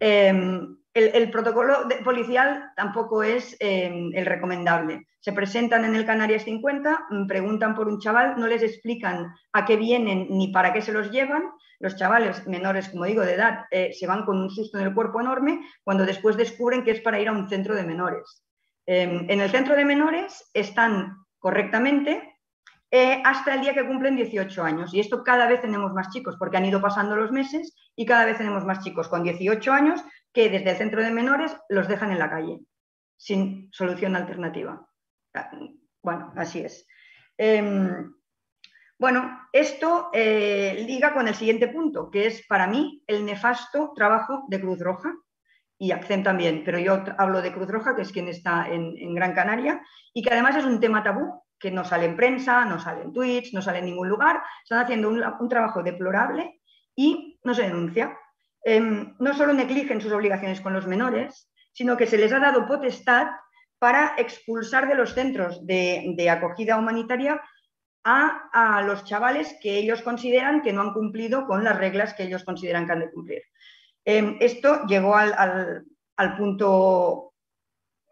em, 0.00 0.76
el, 0.94 1.30
protocolo 1.30 1.88
policial 2.04 2.70
tampoco 2.76 3.22
es 3.22 3.56
em, 3.60 4.10
el 4.14 4.26
recomendable. 4.26 5.06
Se 5.20 5.32
presentan 5.32 5.84
en 5.84 5.96
el 5.96 6.04
Canarias 6.04 6.44
50, 6.44 7.06
mm, 7.10 7.26
preguntan 7.26 7.74
por 7.74 7.88
un 7.88 7.98
chaval, 7.98 8.34
no 8.36 8.46
les 8.46 8.62
explican 8.62 9.32
a 9.52 9.64
qué 9.64 9.76
vienen 9.76 10.26
ni 10.30 10.48
para 10.52 10.72
qué 10.72 10.82
se 10.82 10.92
los 10.92 11.10
llevan. 11.10 11.44
Los 11.80 11.96
chavales 11.96 12.46
menores, 12.46 12.88
como 12.90 13.06
digo, 13.06 13.22
de 13.22 13.34
edad, 13.34 13.64
eh, 13.70 13.92
se 13.92 14.06
van 14.06 14.24
con 14.24 14.38
un 14.38 14.50
susto 14.50 14.78
en 14.78 14.86
el 14.86 14.94
cuerpo 14.94 15.20
enorme 15.20 15.60
cuando 15.82 16.04
después 16.04 16.36
descubren 16.36 16.84
que 16.84 16.90
es 16.92 17.00
para 17.00 17.20
ir 17.20 17.28
a 17.28 17.32
un 17.32 17.48
centro 17.48 17.74
de 17.74 17.84
menores. 17.84 18.44
Em, 18.86 19.30
en 19.30 19.40
el 19.40 19.50
centro 19.50 19.76
de 19.76 19.84
menores 19.84 20.50
están 20.52 21.16
correctamente 21.38 22.31
eh, 22.94 23.22
hasta 23.24 23.54
el 23.54 23.62
día 23.62 23.72
que 23.72 23.86
cumplen 23.86 24.16
18 24.16 24.62
años. 24.62 24.92
Y 24.92 25.00
esto 25.00 25.24
cada 25.24 25.46
vez 25.46 25.62
tenemos 25.62 25.94
más 25.94 26.10
chicos, 26.10 26.36
porque 26.38 26.58
han 26.58 26.66
ido 26.66 26.82
pasando 26.82 27.16
los 27.16 27.32
meses 27.32 27.74
y 27.96 28.04
cada 28.04 28.26
vez 28.26 28.36
tenemos 28.36 28.66
más 28.66 28.84
chicos 28.84 29.08
con 29.08 29.22
18 29.22 29.72
años 29.72 30.04
que 30.30 30.50
desde 30.50 30.72
el 30.72 30.76
centro 30.76 31.02
de 31.02 31.10
menores 31.10 31.56
los 31.70 31.88
dejan 31.88 32.12
en 32.12 32.18
la 32.18 32.28
calle, 32.28 32.60
sin 33.16 33.70
solución 33.72 34.14
alternativa. 34.14 34.86
Bueno, 36.02 36.34
así 36.36 36.60
es. 36.60 36.86
Em, 37.38 38.12
bueno, 38.98 39.40
esto 39.54 40.10
eh, 40.12 40.84
liga 40.86 41.14
con 41.14 41.26
el 41.28 41.34
siguiente 41.34 41.68
punto, 41.68 42.10
que 42.10 42.26
es 42.26 42.46
para 42.46 42.66
mí 42.66 43.02
el 43.06 43.24
nefasto 43.24 43.94
trabajo 43.96 44.44
de 44.48 44.60
Cruz 44.60 44.80
Roja 44.80 45.14
y 45.78 45.92
ACCEM 45.92 46.22
también, 46.22 46.62
pero 46.62 46.78
yo 46.78 47.02
hablo 47.16 47.40
de 47.40 47.54
Cruz 47.54 47.68
Roja, 47.68 47.96
que 47.96 48.02
es 48.02 48.12
quien 48.12 48.28
está 48.28 48.68
en 48.68 49.14
Gran 49.14 49.32
Canaria, 49.32 49.82
y 50.12 50.22
que 50.22 50.30
además 50.30 50.56
es 50.56 50.64
un 50.66 50.78
tema 50.78 51.02
tabú 51.02 51.42
que 51.62 51.70
no 51.70 51.84
sale 51.84 52.06
en 52.06 52.16
prensa, 52.16 52.64
no 52.64 52.80
sale 52.80 53.02
en 53.02 53.12
Twitch, 53.12 53.54
no 53.54 53.62
sale 53.62 53.78
en 53.78 53.84
ningún 53.84 54.08
lugar, 54.08 54.42
están 54.64 54.80
haciendo 54.80 55.08
un, 55.08 55.48
trabajo 55.48 55.82
deplorable 55.84 56.60
y 56.96 57.38
no 57.44 57.54
se 57.54 57.62
denuncia. 57.62 58.18
Em, 58.64 59.14
no 59.20 59.32
solo 59.32 59.52
negligen 59.52 60.00
sus 60.00 60.12
obligaciones 60.12 60.60
con 60.60 60.72
los 60.72 60.88
menores, 60.88 61.48
sino 61.72 61.96
que 61.96 62.06
se 62.06 62.18
les 62.18 62.32
ha 62.32 62.40
dado 62.40 62.66
potestad 62.66 63.28
para 63.78 64.14
expulsar 64.18 64.88
de 64.88 64.96
los 64.96 65.14
centros 65.14 65.64
de, 65.64 66.28
acogida 66.28 66.76
humanitaria 66.76 67.40
a, 68.04 68.82
los 68.84 69.04
chavales 69.04 69.56
que 69.62 69.78
ellos 69.78 70.02
consideran 70.02 70.62
que 70.62 70.72
no 70.72 70.82
han 70.82 70.92
cumplido 70.92 71.46
con 71.46 71.62
las 71.62 71.78
reglas 71.78 72.14
que 72.14 72.24
ellos 72.24 72.42
consideran 72.42 72.86
que 72.86 72.92
han 72.92 73.00
de 73.00 73.12
cumplir. 73.12 73.42
Em, 74.04 74.36
esto 74.40 74.84
llegó 74.86 75.14
al, 75.14 75.84
al 76.16 76.36
punto 76.36 77.34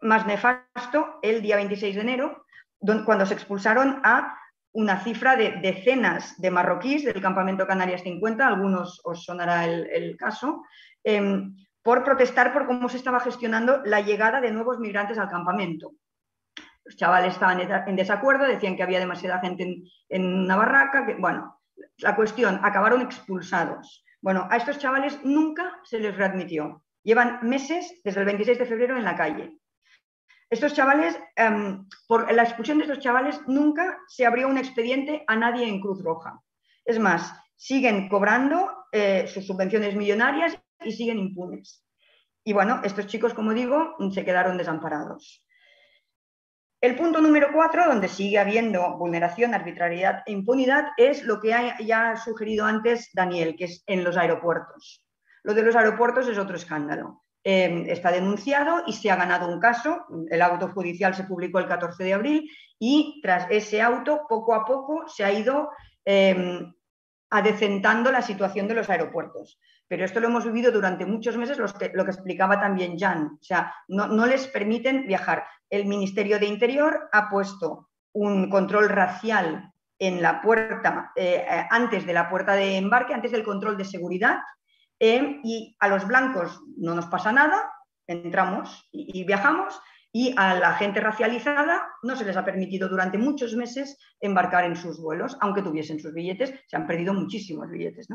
más 0.01 0.25
nefasto 0.25 1.19
el 1.21 1.41
día 1.41 1.57
26 1.57 1.95
de 1.95 2.01
enero, 2.01 2.45
cuando 3.05 3.25
se 3.25 3.33
expulsaron 3.33 4.01
a 4.03 4.37
una 4.73 4.99
cifra 5.03 5.35
de 5.35 5.59
decenas 5.61 6.39
de 6.39 6.51
marroquíes 6.51 7.03
del 7.03 7.21
campamento 7.21 7.67
Canarias 7.67 8.03
50, 8.03 8.45
algunos 8.45 9.01
os 9.03 9.23
sonará 9.23 9.65
el, 9.65 10.15
caso, 10.17 10.63
em, 11.03 11.55
por 11.83 12.03
protestar 12.03 12.53
por 12.53 12.67
cómo 12.67 12.87
se 12.89 12.97
estaba 12.97 13.19
gestionando 13.19 13.81
la 13.83 14.01
llegada 14.01 14.39
de 14.39 14.51
nuevos 14.51 14.79
migrantes 14.79 15.17
al 15.17 15.29
campamento. 15.29 15.93
Los 16.85 16.95
chavales 16.95 17.33
estaban 17.33 17.59
en 17.59 17.95
desacuerdo, 17.95 18.45
decían 18.45 18.75
que 18.75 18.83
había 18.83 18.99
demasiada 18.99 19.39
gente 19.39 19.83
en, 20.09 20.25
una 20.25 20.55
barraca, 20.55 21.05
bueno, 21.19 21.59
la 21.97 22.15
cuestión, 22.15 22.59
acabaron 22.63 23.01
expulsados. 23.01 24.03
Bueno, 24.21 24.47
a 24.49 24.57
estos 24.57 24.77
chavales 24.77 25.19
nunca 25.23 25.79
se 25.83 25.99
les 25.99 26.15
readmitió. 26.15 26.83
Llevan 27.03 27.39
meses, 27.41 27.99
desde 28.03 28.19
el 28.21 28.25
26 28.27 28.59
de 28.59 28.65
febrero, 28.65 28.97
en 28.97 29.03
la 29.03 29.15
calle. 29.15 29.57
Estos 30.51 30.73
chavales, 30.73 31.17
em, 31.37 31.87
por 32.07 32.31
la 32.31 32.43
expulsión 32.43 32.77
de 32.77 32.83
estos 32.83 32.99
chavales, 32.99 33.39
nunca 33.47 33.99
se 34.07 34.25
abrió 34.25 34.49
un 34.49 34.57
expediente 34.57 35.23
a 35.25 35.37
nadie 35.37 35.65
en 35.65 35.79
Cruz 35.79 36.03
Roja. 36.03 36.41
Es 36.83 36.99
más, 36.99 37.33
siguen 37.55 38.09
cobrando 38.09 38.69
eh, 38.91 39.27
sus 39.27 39.47
subvenciones 39.47 39.95
millonarias 39.95 40.59
y 40.81 40.91
siguen 40.91 41.19
impunes. 41.19 41.85
Y 42.43 42.51
bueno, 42.51 42.81
estos 42.83 43.07
chicos, 43.07 43.33
como 43.33 43.53
digo, 43.53 43.95
se 44.11 44.25
quedaron 44.25 44.57
desamparados. 44.57 45.41
El 46.81 46.97
punto 46.97 47.21
número 47.21 47.49
cuatro, 47.53 47.85
donde 47.85 48.09
sigue 48.09 48.37
habiendo 48.37 48.97
vulneración, 48.97 49.53
arbitrariedad 49.53 50.23
e 50.25 50.33
impunidad, 50.33 50.87
es 50.97 51.23
lo 51.23 51.39
que 51.39 51.55
ya 51.79 52.11
ha 52.11 52.17
sugerido 52.17 52.65
antes 52.65 53.09
Daniel, 53.13 53.55
que 53.55 53.65
es 53.65 53.83
en 53.85 54.03
los 54.03 54.17
aeropuertos. 54.17 55.05
Lo 55.43 55.53
de 55.53 55.63
los 55.63 55.77
aeropuertos 55.77 56.27
es 56.27 56.37
otro 56.37 56.57
escándalo. 56.57 57.20
Em, 57.43 57.89
está 57.89 58.11
denunciado 58.11 58.83
y 58.85 58.93
se 58.93 59.09
ha 59.09 59.15
ganado 59.15 59.51
un 59.51 59.59
caso. 59.59 60.05
El 60.29 60.43
auto 60.43 60.67
judicial 60.67 61.15
se 61.15 61.23
publicó 61.23 61.57
el 61.57 61.67
14 61.67 62.03
de 62.03 62.13
abril 62.13 62.51
y 62.77 63.19
tras 63.23 63.47
ese 63.49 63.81
auto, 63.81 64.27
poco 64.29 64.53
a 64.53 64.63
poco, 64.63 65.07
se 65.07 65.23
ha 65.23 65.31
ido 65.31 65.71
em, 66.05 66.71
adecentando 67.31 68.11
la 68.11 68.21
situación 68.21 68.67
de 68.67 68.75
los 68.75 68.89
aeropuertos. 68.91 69.59
Pero 69.87 70.05
esto 70.05 70.19
lo 70.19 70.27
hemos 70.27 70.45
vivido 70.45 70.71
durante 70.71 71.05
muchos 71.05 71.35
meses, 71.35 71.57
lo 71.57 71.67
que, 72.05 72.11
explicaba 72.11 72.59
también 72.59 72.97
Jan. 72.97 73.37
O 73.41 73.43
sea, 73.43 73.73
no, 73.87 74.25
les 74.27 74.47
permiten 74.47 75.07
viajar. 75.07 75.43
El 75.69 75.85
Ministerio 75.87 76.37
de 76.37 76.45
Interior 76.45 77.09
ha 77.11 77.27
puesto 77.27 77.89
un 78.13 78.49
control 78.51 78.87
racial 78.87 79.73
en 79.97 80.21
la 80.21 80.41
puerta, 80.41 81.11
eh, 81.15 81.45
eh, 81.47 81.65
antes 81.71 82.05
de 82.05 82.13
la 82.13 82.29
puerta 82.29 82.53
de 82.53 82.77
embarque, 82.77 83.13
antes 83.13 83.31
del 83.31 83.43
control 83.43 83.77
de 83.77 83.85
seguridad, 83.85 84.37
eh, 85.03 85.39
y 85.43 85.75
a 85.79 85.87
los 85.87 86.07
blancos 86.07 86.61
no 86.77 86.93
nos 86.93 87.07
pasa 87.07 87.31
nada, 87.31 87.73
entramos 88.05 88.87
y 88.91 89.23
viajamos, 89.23 89.81
y 90.13 90.35
a 90.37 90.53
la 90.53 90.75
gente 90.75 90.99
racializada 90.99 91.87
no 92.03 92.15
se 92.15 92.23
les 92.23 92.37
ha 92.37 92.45
permitido 92.45 92.87
durante 92.87 93.17
muchos 93.17 93.55
meses 93.55 93.97
embarcar 94.19 94.65
en 94.65 94.75
sus 94.75 95.01
vuelos, 95.01 95.35
aunque 95.41 95.63
tuviesen 95.63 95.99
sus 95.99 96.13
billetes, 96.13 96.53
se 96.67 96.75
han 96.75 96.85
perdido 96.85 97.15
muchísimos 97.15 97.67
billetes. 97.71 98.09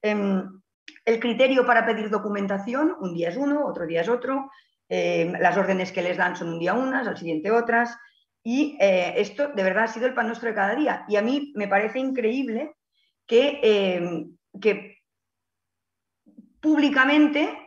Em, 0.00 0.62
el 1.04 1.20
criterio 1.20 1.66
para 1.66 1.84
pedir 1.84 2.08
documentación, 2.08 2.96
un 3.00 3.12
día 3.12 3.28
es 3.28 3.36
uno, 3.36 3.66
otro 3.66 3.86
día 3.86 4.00
es 4.00 4.08
otro, 4.08 4.50
em, 4.88 5.32
las 5.32 5.58
órdenes 5.58 5.92
que 5.92 6.02
les 6.02 6.16
dan 6.16 6.36
son 6.36 6.54
un 6.54 6.58
día 6.58 6.72
unas, 6.72 7.06
al 7.06 7.18
siguiente 7.18 7.50
otras, 7.50 7.98
y 8.42 8.78
eh, 8.80 9.12
esto 9.18 9.48
de 9.48 9.62
verdad 9.62 9.84
ha 9.84 9.88
sido 9.88 10.06
el 10.06 10.14
pan 10.14 10.28
nuestro 10.28 10.48
de 10.48 10.54
cada 10.54 10.74
día. 10.74 11.04
Y 11.06 11.16
a 11.16 11.22
mí 11.22 11.52
me 11.54 11.68
parece 11.68 11.98
increíble 11.98 12.76
que, 13.26 13.60
em, 13.62 14.36
que 14.58 14.93
públicamente 16.64 17.58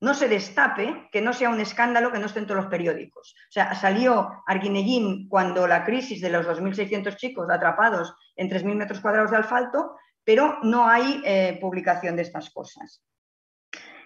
no 0.00 0.14
se 0.14 0.26
destape, 0.26 1.10
que 1.12 1.20
no 1.20 1.34
sea 1.34 1.50
un 1.50 1.60
escándalo 1.60 2.10
que 2.10 2.18
no 2.18 2.26
esté 2.26 2.38
en 2.38 2.46
todos 2.46 2.62
los 2.62 2.70
periódicos. 2.70 3.34
O 3.50 3.52
sea, 3.52 3.74
salió 3.74 4.42
Arguineguín 4.46 5.28
cuando 5.28 5.66
la 5.66 5.84
crisis 5.84 6.22
de 6.22 6.30
los 6.30 6.46
2.600 6.46 7.14
chicos 7.16 7.50
atrapados 7.50 8.14
en 8.36 8.48
3.000 8.48 8.74
metros 8.74 9.00
cuadrados 9.00 9.32
de 9.32 9.36
asfalto, 9.36 9.96
pero 10.24 10.60
no 10.62 10.88
hay 10.88 11.20
eh, 11.26 11.58
publicación 11.60 12.16
de 12.16 12.22
estas 12.22 12.48
cosas. 12.48 13.02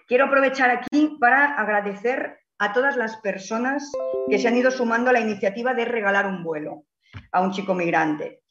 Quiero 0.07 0.25
aprovechar 0.25 0.69
aquí 0.71 1.15
para 1.21 1.55
agradecer 1.55 2.37
a 2.57 2.73
todas 2.73 2.97
las 2.97 3.15
personas 3.17 3.89
que 4.29 4.39
se 4.39 4.49
han 4.49 4.57
ido 4.57 4.71
sumando 4.71 5.09
a 5.09 5.13
la 5.13 5.21
iniciativa 5.21 5.73
de 5.73 5.85
regalar 5.85 6.27
un 6.27 6.43
vuelo 6.43 6.83
a 7.31 7.39
un 7.39 7.51
chico 7.51 7.73
migrante. 7.75 8.41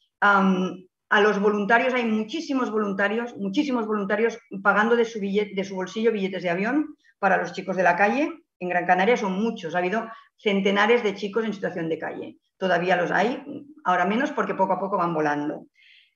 A 1.13 1.21
los 1.21 1.39
voluntarios, 1.39 1.93
hay 1.93 2.05
muchísimos 2.05 2.71
voluntarios, 2.71 3.37
muchísimos 3.37 3.85
voluntarios 3.85 4.39
pagando 4.63 4.95
de 4.95 5.05
su, 5.05 5.19
de 5.19 5.63
su 5.63 5.75
bolsillo 5.75 6.11
billetes 6.11 6.41
de 6.41 6.49
avión 6.49 6.95
para 7.19 7.37
los 7.37 7.53
chicos 7.53 7.75
de 7.75 7.83
la 7.83 7.95
calle. 7.95 8.33
En 8.59 8.69
Gran 8.69 8.87
Canaria 8.87 9.15
son 9.15 9.33
muchos, 9.33 9.75
ha 9.75 9.77
habido 9.77 10.09
centenares 10.37 11.03
de 11.03 11.13
chicos 11.13 11.45
en 11.45 11.53
situación 11.53 11.87
de 11.87 11.99
calle. 11.99 12.37
Todavía 12.57 12.95
los 12.95 13.11
hay, 13.11 13.43
ahora 13.83 14.05
menos 14.05 14.31
porque 14.31 14.55
poco 14.55 14.73
a 14.73 14.79
poco 14.79 14.97
van 14.97 15.13
volando. 15.13 15.67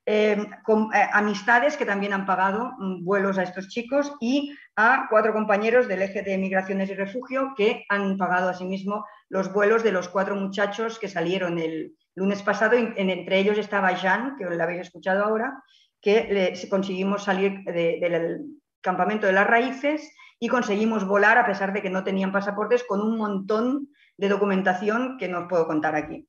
Eh, 0.03 0.35
eh, 0.35 1.09
amistades 1.13 1.77
que 1.77 1.85
también 1.85 2.13
han 2.13 2.25
pagado 2.25 2.71
mm, 2.79 3.03
vuelos 3.03 3.37
a 3.37 3.43
estos 3.43 3.67
chicos 3.67 4.11
y 4.19 4.57
a 4.75 5.05
cuatro 5.11 5.31
compañeros 5.31 5.87
del 5.87 6.01
eje 6.01 6.23
de 6.23 6.39
migraciones 6.39 6.89
y 6.89 6.95
refugio 6.95 7.53
que 7.55 7.85
han 7.89 8.17
pagado 8.17 8.49
asimismo 8.49 9.05
los 9.29 9.51
vuelos 9.51 9.83
de 9.83 9.91
los 9.91 10.09
cuatro 10.09 10.35
muchachos 10.35 10.99
que 10.99 11.09
salieron 11.09 11.59
el 11.59 11.95
lunes 12.15 12.41
pasado. 12.41 12.75
entre 12.75 13.39
ellos 13.39 13.57
estaba 13.57 13.93
Jean, 13.93 14.35
que 14.37 14.45
lo 14.45 14.63
habéis 14.63 14.81
escuchado 14.81 15.23
ahora, 15.23 15.63
que 16.01 16.53
conseguimos 16.69 17.23
salir 17.23 17.63
del 17.63 18.45
campamento 18.81 19.27
de 19.27 19.33
las 19.33 19.47
raíces 19.47 20.13
y 20.39 20.47
conseguimos 20.47 21.05
volar 21.05 21.37
a 21.37 21.45
pesar 21.45 21.73
de 21.73 21.81
que 21.81 21.89
no 21.89 22.03
tenían 22.03 22.31
pasaportes 22.31 22.83
con 22.83 23.01
un 23.01 23.17
montón 23.17 23.89
de 24.17 24.29
documentación 24.29 25.17
que 25.17 25.27
no 25.27 25.39
os 25.39 25.47
puedo 25.49 25.67
contar 25.67 25.95
aquí. 25.95 26.27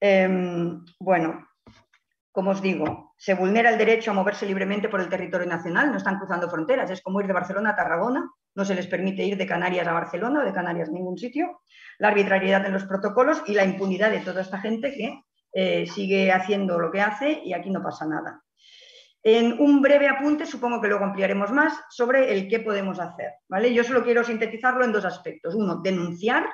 Em, 0.00 0.84
bueno, 0.98 1.46
como 2.32 2.52
os 2.52 2.62
digo, 2.62 3.14
se 3.16 3.34
vulnera 3.34 3.70
el 3.70 3.78
derecho 3.78 4.10
a 4.10 4.14
moverse 4.14 4.46
libremente 4.46 4.88
por 4.88 5.00
el 5.00 5.08
territorio 5.08 5.46
nacional, 5.46 5.90
no 5.90 5.96
están 5.96 6.18
cruzando 6.18 6.48
fronteras, 6.48 6.90
es 6.90 7.02
como 7.02 7.20
ir 7.20 7.26
de 7.26 7.32
Barcelona 7.32 7.70
a 7.70 7.76
Tarragona, 7.76 8.30
no 8.54 8.64
se 8.64 8.74
les 8.74 8.86
permite 8.86 9.24
ir 9.24 9.36
de 9.36 9.46
Canarias 9.46 9.86
a 9.86 9.92
Barcelona 9.92 10.40
o 10.40 10.44
de 10.44 10.52
Canarias 10.52 10.88
a 10.88 10.92
ningún 10.92 11.18
sitio, 11.18 11.62
la 11.98 12.08
arbitrariedad 12.08 12.64
en 12.66 12.72
los 12.72 12.84
protocolos 12.84 13.42
y 13.46 13.54
la 13.54 13.64
impunidad 13.64 14.10
de 14.10 14.20
toda 14.20 14.42
esta 14.42 14.60
gente 14.60 14.92
que 14.92 15.22
eh, 15.52 15.86
sigue 15.86 16.30
haciendo 16.30 16.78
lo 16.78 16.90
que 16.90 17.00
hace 17.00 17.42
y 17.44 17.52
aquí 17.52 17.70
no 17.70 17.82
pasa 17.82 18.06
nada. 18.06 18.42
En 19.22 19.60
un 19.60 19.82
breve 19.82 20.08
apunte, 20.08 20.46
supongo 20.46 20.80
que 20.80 20.88
luego 20.88 21.04
ampliaremos 21.04 21.50
más, 21.50 21.78
sobre 21.90 22.32
el 22.32 22.48
qué 22.48 22.60
podemos 22.60 22.98
hacer. 22.98 23.32
¿vale? 23.48 23.74
Yo 23.74 23.84
solo 23.84 24.02
quiero 24.02 24.24
sintetizarlo 24.24 24.84
en 24.84 24.92
dos 24.92 25.04
aspectos. 25.04 25.54
Uno, 25.54 25.76
denunciar, 25.82 26.46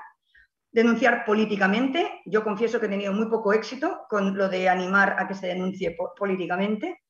denunciar 0.76 1.24
políticamente. 1.24 2.20
Yo 2.26 2.44
confieso 2.44 2.78
que 2.78 2.84
he 2.84 2.90
tenido 2.90 3.10
muy 3.14 3.30
poco 3.30 3.54
éxito 3.54 4.02
con 4.10 4.36
lo 4.36 4.46
de 4.50 4.68
animar 4.68 5.16
a 5.18 5.26
que 5.26 5.34
se 5.34 5.46
denuncie 5.46 5.96
políticamente. 6.18 7.00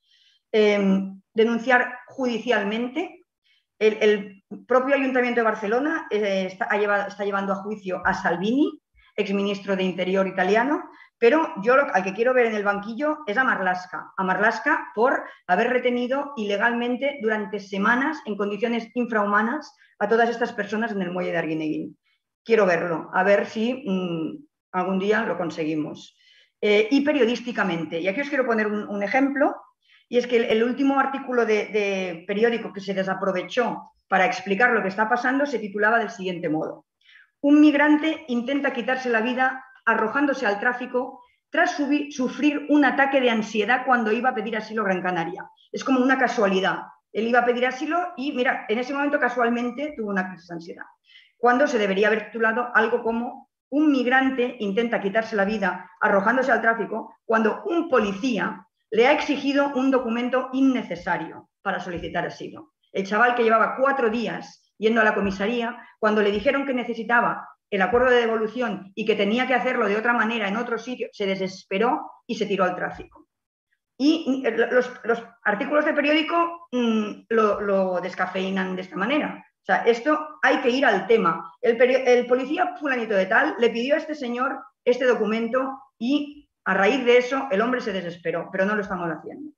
Em, 0.53 1.21
denunciar 1.35 1.99
judicialmente. 2.07 3.25
El, 3.79 4.45
propio 4.69 4.95
Ayuntamiento 4.95 5.41
de 5.41 5.45
Barcelona 5.45 6.07
eh, 6.09 6.47
está, 6.47 7.25
llevando 7.25 7.53
a 7.53 7.57
juicio 7.57 8.01
a 8.05 8.15
Salvini, 8.15 8.81
exministro 9.17 9.75
de 9.75 9.83
Interior 9.83 10.29
italiano, 10.29 10.85
pero 11.19 11.53
yo 11.65 11.75
al 11.75 12.05
que 12.05 12.15
quiero 12.15 12.33
ver 12.33 12.47
en 12.47 12.55
el 12.55 12.63
banquillo 12.63 13.19
es 13.27 13.37
a 13.37 13.43
Marlaska, 13.43 14.13
a 14.17 14.23
Marlaska 14.23 14.93
por 14.95 15.25
haber 15.49 15.71
retenido 15.71 16.33
ilegalmente 16.37 17.19
durante 17.21 17.59
semanas 17.59 18.19
en 18.27 18.37
condiciones 18.37 18.89
infrahumanas 18.95 19.75
a 19.99 20.09
todas 20.09 20.31
estas 20.31 20.53
personas 20.53 20.93
en 20.93 21.03
el 21.03 21.11
muelle 21.11 21.33
de 21.33 21.39
Arguineguín. 21.39 21.99
Quiero 22.47 22.65
verlo, 22.65 23.11
a 23.13 23.25
ver 23.25 23.47
si 23.47 23.83
mm, 23.85 24.47
algún 24.73 24.99
día 25.01 25.25
lo 25.25 25.37
conseguimos. 25.37 26.17
Eh, 26.61 26.89
y 26.91 27.03
periodísticamente, 27.03 28.01
y 28.01 28.09
aquí 28.09 28.23
os 28.23 28.29
quiero 28.29 28.47
poner 28.47 28.69
un, 28.69 29.03
ejemplo, 29.03 29.55
y 30.09 30.17
es 30.17 30.27
que 30.27 30.37
el, 30.37 30.63
último 30.63 30.99
artículo 30.99 31.45
de 31.45 32.25
periódico 32.27 32.73
que 32.73 32.81
se 32.81 32.95
desaprovechó 32.95 33.93
para 34.09 34.25
explicar 34.27 34.71
lo 34.71 34.81
que 34.81 34.89
está 34.89 35.09
pasando 35.09 35.45
se 35.45 35.59
titulaba 35.59 35.99
del 35.99 36.11
siguiente 36.11 36.49
modo. 36.49 36.87
Un 37.41 37.61
migrante 37.61 38.25
intenta 38.29 38.73
quitarse 38.73 39.11
la 39.11 39.21
vida 39.21 39.65
arrojándose 39.85 40.47
al 40.47 40.61
tráfico 40.61 41.21
tras 41.51 41.77
sufrir 42.11 42.67
un 42.69 42.85
ataque 42.85 43.21
de 43.21 43.31
ansiedad 43.31 43.85
cuando 43.87 44.13
iba 44.13 44.31
a 44.31 44.35
pedir 44.35 44.57
asilo 44.57 44.83
a 44.83 44.87
Gran 44.87 45.03
Canaria. 45.03 45.49
Es 45.73 45.85
como 45.85 46.01
una 46.01 46.19
casualidad. 46.19 46.83
Él 47.13 47.29
iba 47.29 47.41
a 47.41 47.45
pedir 47.45 47.67
asilo 47.67 47.99
y, 48.17 48.33
mira, 48.33 48.67
en 48.69 48.79
ese 48.79 48.93
momento 48.93 49.19
casualmente 49.19 49.95
tuvo 49.97 50.11
una 50.11 50.29
crisis 50.29 50.49
de 50.49 50.55
ansiedad. 50.55 50.85
Cuando 51.39 51.67
se 51.67 51.79
debería 51.79 52.09
haber 52.09 52.27
titulado 52.27 52.71
algo 52.75 53.03
como 53.03 53.49
un 53.71 53.91
migrante 53.91 54.57
intenta 54.61 55.01
quitarse 55.01 55.37
la 55.37 55.45
vida 55.45 55.91
arrojándose 56.01 56.53
al 56.53 56.63
tráfico 56.63 57.17
cuando 57.25 57.63
un 57.65 57.89
policía 57.89 58.67
le 58.91 59.07
ha 59.07 59.13
exigido 59.13 59.73
un 59.75 59.91
documento 59.91 60.49
innecesario 60.53 61.51
para 61.63 61.81
solicitar 61.81 62.27
asilo. 62.27 62.73
El 62.93 63.07
chaval 63.07 63.35
que 63.35 63.43
llevaba 63.43 63.77
cuatro 63.77 64.09
días 64.09 64.73
yendo 64.79 65.01
a 65.01 65.05
la 65.05 65.15
comisaría, 65.15 65.77
cuando 65.99 66.23
le 66.23 66.31
dijeron 66.31 66.67
que 66.67 66.75
necesitaba 66.75 67.49
el 67.71 67.83
acuerdo 67.83 68.11
de 68.11 68.21
devolución 68.21 68.93
y 68.95 69.05
que 69.05 69.17
tenía 69.17 69.47
que 69.47 69.55
hacerlo 69.55 69.87
de 69.89 69.97
otra 69.97 70.13
manera 70.13 70.49
en 70.49 70.57
otro 70.57 70.79
sitio, 70.79 71.09
se 71.13 71.27
desesperó 71.27 72.11
y 72.27 72.37
se 72.37 72.47
tiró 72.47 72.65
al 72.65 72.77
tráfico. 72.77 73.27
Y 73.99 74.45
los, 75.05 75.25
artículos 75.43 75.85
de 75.85 75.95
periódico 75.95 76.69
mm, 76.71 77.11
lo, 77.31 78.01
descafeinan 78.01 78.77
de 78.77 78.83
esta 78.83 78.97
manera. 78.97 79.45
Sea, 79.67 79.79
esto 79.79 80.39
hay 80.43 80.59
que 80.61 80.71
ir 80.71 80.87
al 80.87 81.09
tema. 81.09 81.53
El, 81.61 81.81
el 81.83 82.27
policía 82.27 82.77
fulanito 82.79 83.15
de 83.15 83.27
tal 83.27 83.57
le 83.59 83.71
pidió 83.71 83.97
a 83.97 83.99
este 83.99 84.15
señor 84.15 84.61
este 84.85 85.07
documento 85.07 85.83
y 85.99 86.49
a 86.65 86.75
raíz 86.75 87.05
de 87.05 87.19
eso 87.19 87.49
el 87.51 87.61
hombre 87.61 87.81
se 87.81 87.93
desesperó, 87.93 88.49
pero 88.53 88.65
no 88.65 88.77
lo 88.77 88.83
estamos 88.83 89.11
haciendo. 89.11 89.51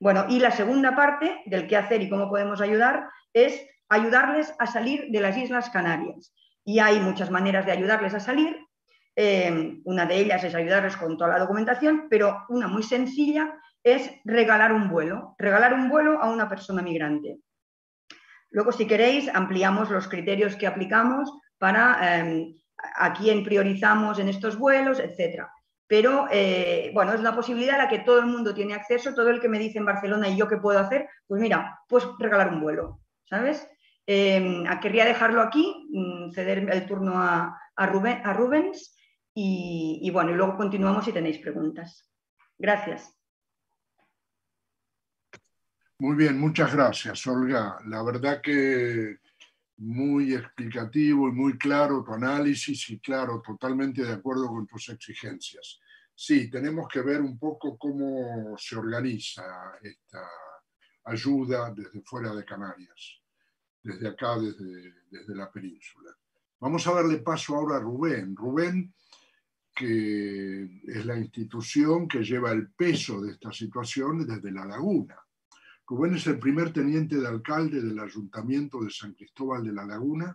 Bueno, 0.00 0.26
y 0.28 0.40
la 0.40 0.50
segunda 0.50 0.96
parte 0.96 1.42
del 1.46 1.68
qué 1.68 1.76
hacer 1.76 2.02
y 2.02 2.10
cómo 2.10 2.28
podemos 2.28 2.60
ayudar 2.60 3.08
es 3.32 3.64
ayudarles 3.88 4.52
a 4.58 4.66
salir 4.66 5.06
de 5.10 5.20
las 5.20 5.36
Islas 5.36 5.70
Canarias 5.70 6.34
y 6.64 6.80
hay 6.80 6.98
muchas 6.98 7.30
maneras 7.30 7.64
de 7.64 7.70
ayudarles 7.70 8.14
a 8.14 8.20
salir. 8.20 8.66
Eh, 9.14 9.78
una 9.84 10.06
de 10.06 10.16
ellas 10.16 10.42
es 10.42 10.56
ayudarles 10.56 10.96
con 10.96 11.16
toda 11.16 11.30
la 11.30 11.38
documentación, 11.38 12.08
pero 12.10 12.44
una 12.48 12.66
muy 12.66 12.82
sencilla 12.82 13.54
es 13.84 14.10
regalar 14.24 14.72
un 14.72 14.88
vuelo, 14.88 15.36
regalar 15.38 15.72
un 15.72 15.88
vuelo 15.88 16.20
a 16.20 16.30
una 16.30 16.48
persona 16.48 16.82
migrante. 16.82 17.38
Luego, 18.52 18.70
si 18.70 18.86
queréis, 18.86 19.28
ampliamos 19.34 19.90
los 19.90 20.08
criterios 20.08 20.56
que 20.56 20.66
aplicamos 20.66 21.32
para 21.58 22.20
eh, 22.20 22.54
a 22.96 23.12
quién 23.12 23.42
priorizamos 23.44 24.18
en 24.18 24.28
estos 24.28 24.58
vuelos, 24.58 24.98
etc. 25.00 25.46
Pero 25.86 26.26
eh, 26.30 26.90
bueno, 26.94 27.12
es 27.12 27.20
una 27.20 27.34
posibilidad 27.34 27.76
a 27.76 27.84
la 27.84 27.88
que 27.88 28.00
todo 28.00 28.20
el 28.20 28.26
mundo 28.26 28.54
tiene 28.54 28.74
acceso, 28.74 29.14
todo 29.14 29.30
el 29.30 29.40
que 29.40 29.48
me 29.48 29.58
dice 29.58 29.78
en 29.78 29.86
Barcelona 29.86 30.28
y 30.28 30.36
yo 30.36 30.48
qué 30.48 30.58
puedo 30.58 30.78
hacer, 30.78 31.08
pues 31.26 31.40
mira, 31.40 31.80
pues 31.88 32.06
regalar 32.18 32.48
un 32.48 32.60
vuelo, 32.60 33.00
¿sabes? 33.24 33.66
Eh, 34.06 34.64
querría 34.80 35.04
dejarlo 35.04 35.40
aquí, 35.40 35.88
mm, 35.90 36.32
ceder 36.32 36.68
el 36.70 36.86
turno 36.86 37.14
a, 37.16 37.58
a, 37.76 37.86
Rubens 37.86 38.96
y 39.34 40.10
bueno, 40.12 40.30
y 40.30 40.34
luego 40.34 40.56
continuamos 40.56 41.04
si 41.04 41.12
tenéis 41.12 41.38
preguntas. 41.38 42.06
Gracias. 42.58 43.21
Muy 46.02 46.16
bien, 46.16 46.36
muchas 46.36 46.74
gracias, 46.74 47.24
Olga. 47.28 47.78
La 47.86 48.02
verdad 48.02 48.40
que 48.42 49.18
muy 49.76 50.34
explicativo 50.34 51.28
y 51.28 51.30
muy 51.30 51.56
claro 51.56 52.02
tu 52.02 52.12
análisis 52.12 52.90
y 52.90 52.98
claro, 52.98 53.40
totalmente 53.40 54.02
de 54.02 54.14
acuerdo 54.14 54.48
con 54.48 54.66
tus 54.66 54.88
exigencias. 54.88 55.78
Sí, 56.12 56.50
tenemos 56.50 56.88
que 56.88 57.02
ver 57.02 57.20
un 57.20 57.38
poco 57.38 57.78
cómo 57.78 58.58
se 58.58 58.74
organiza 58.74 59.78
esta 59.80 60.28
ayuda 61.04 61.72
desde 61.72 62.02
fuera 62.02 62.34
de 62.34 62.44
Canarias, 62.44 63.20
desde 63.80 64.08
acá, 64.08 64.40
desde, 64.40 65.04
desde 65.08 65.36
la 65.36 65.52
península. 65.52 66.10
Vamos 66.58 66.84
a 66.88 66.94
darle 66.94 67.18
paso 67.18 67.54
ahora 67.54 67.76
a 67.76 67.80
Rubén. 67.80 68.34
Rubén, 68.34 68.92
que 69.72 70.64
es 70.84 71.06
la 71.06 71.16
institución 71.16 72.08
que 72.08 72.24
lleva 72.24 72.50
el 72.50 72.72
peso 72.72 73.20
de 73.20 73.30
esta 73.30 73.52
situación 73.52 74.26
desde 74.26 74.50
la 74.50 74.64
laguna. 74.64 75.16
Rubén 75.92 76.14
es 76.14 76.26
el 76.26 76.38
primer 76.38 76.72
teniente 76.72 77.16
de 77.16 77.28
alcalde 77.28 77.82
del 77.82 78.00
Ayuntamiento 78.00 78.80
de 78.80 78.88
San 78.88 79.12
Cristóbal 79.12 79.62
de 79.62 79.74
la 79.74 79.84
Laguna, 79.84 80.34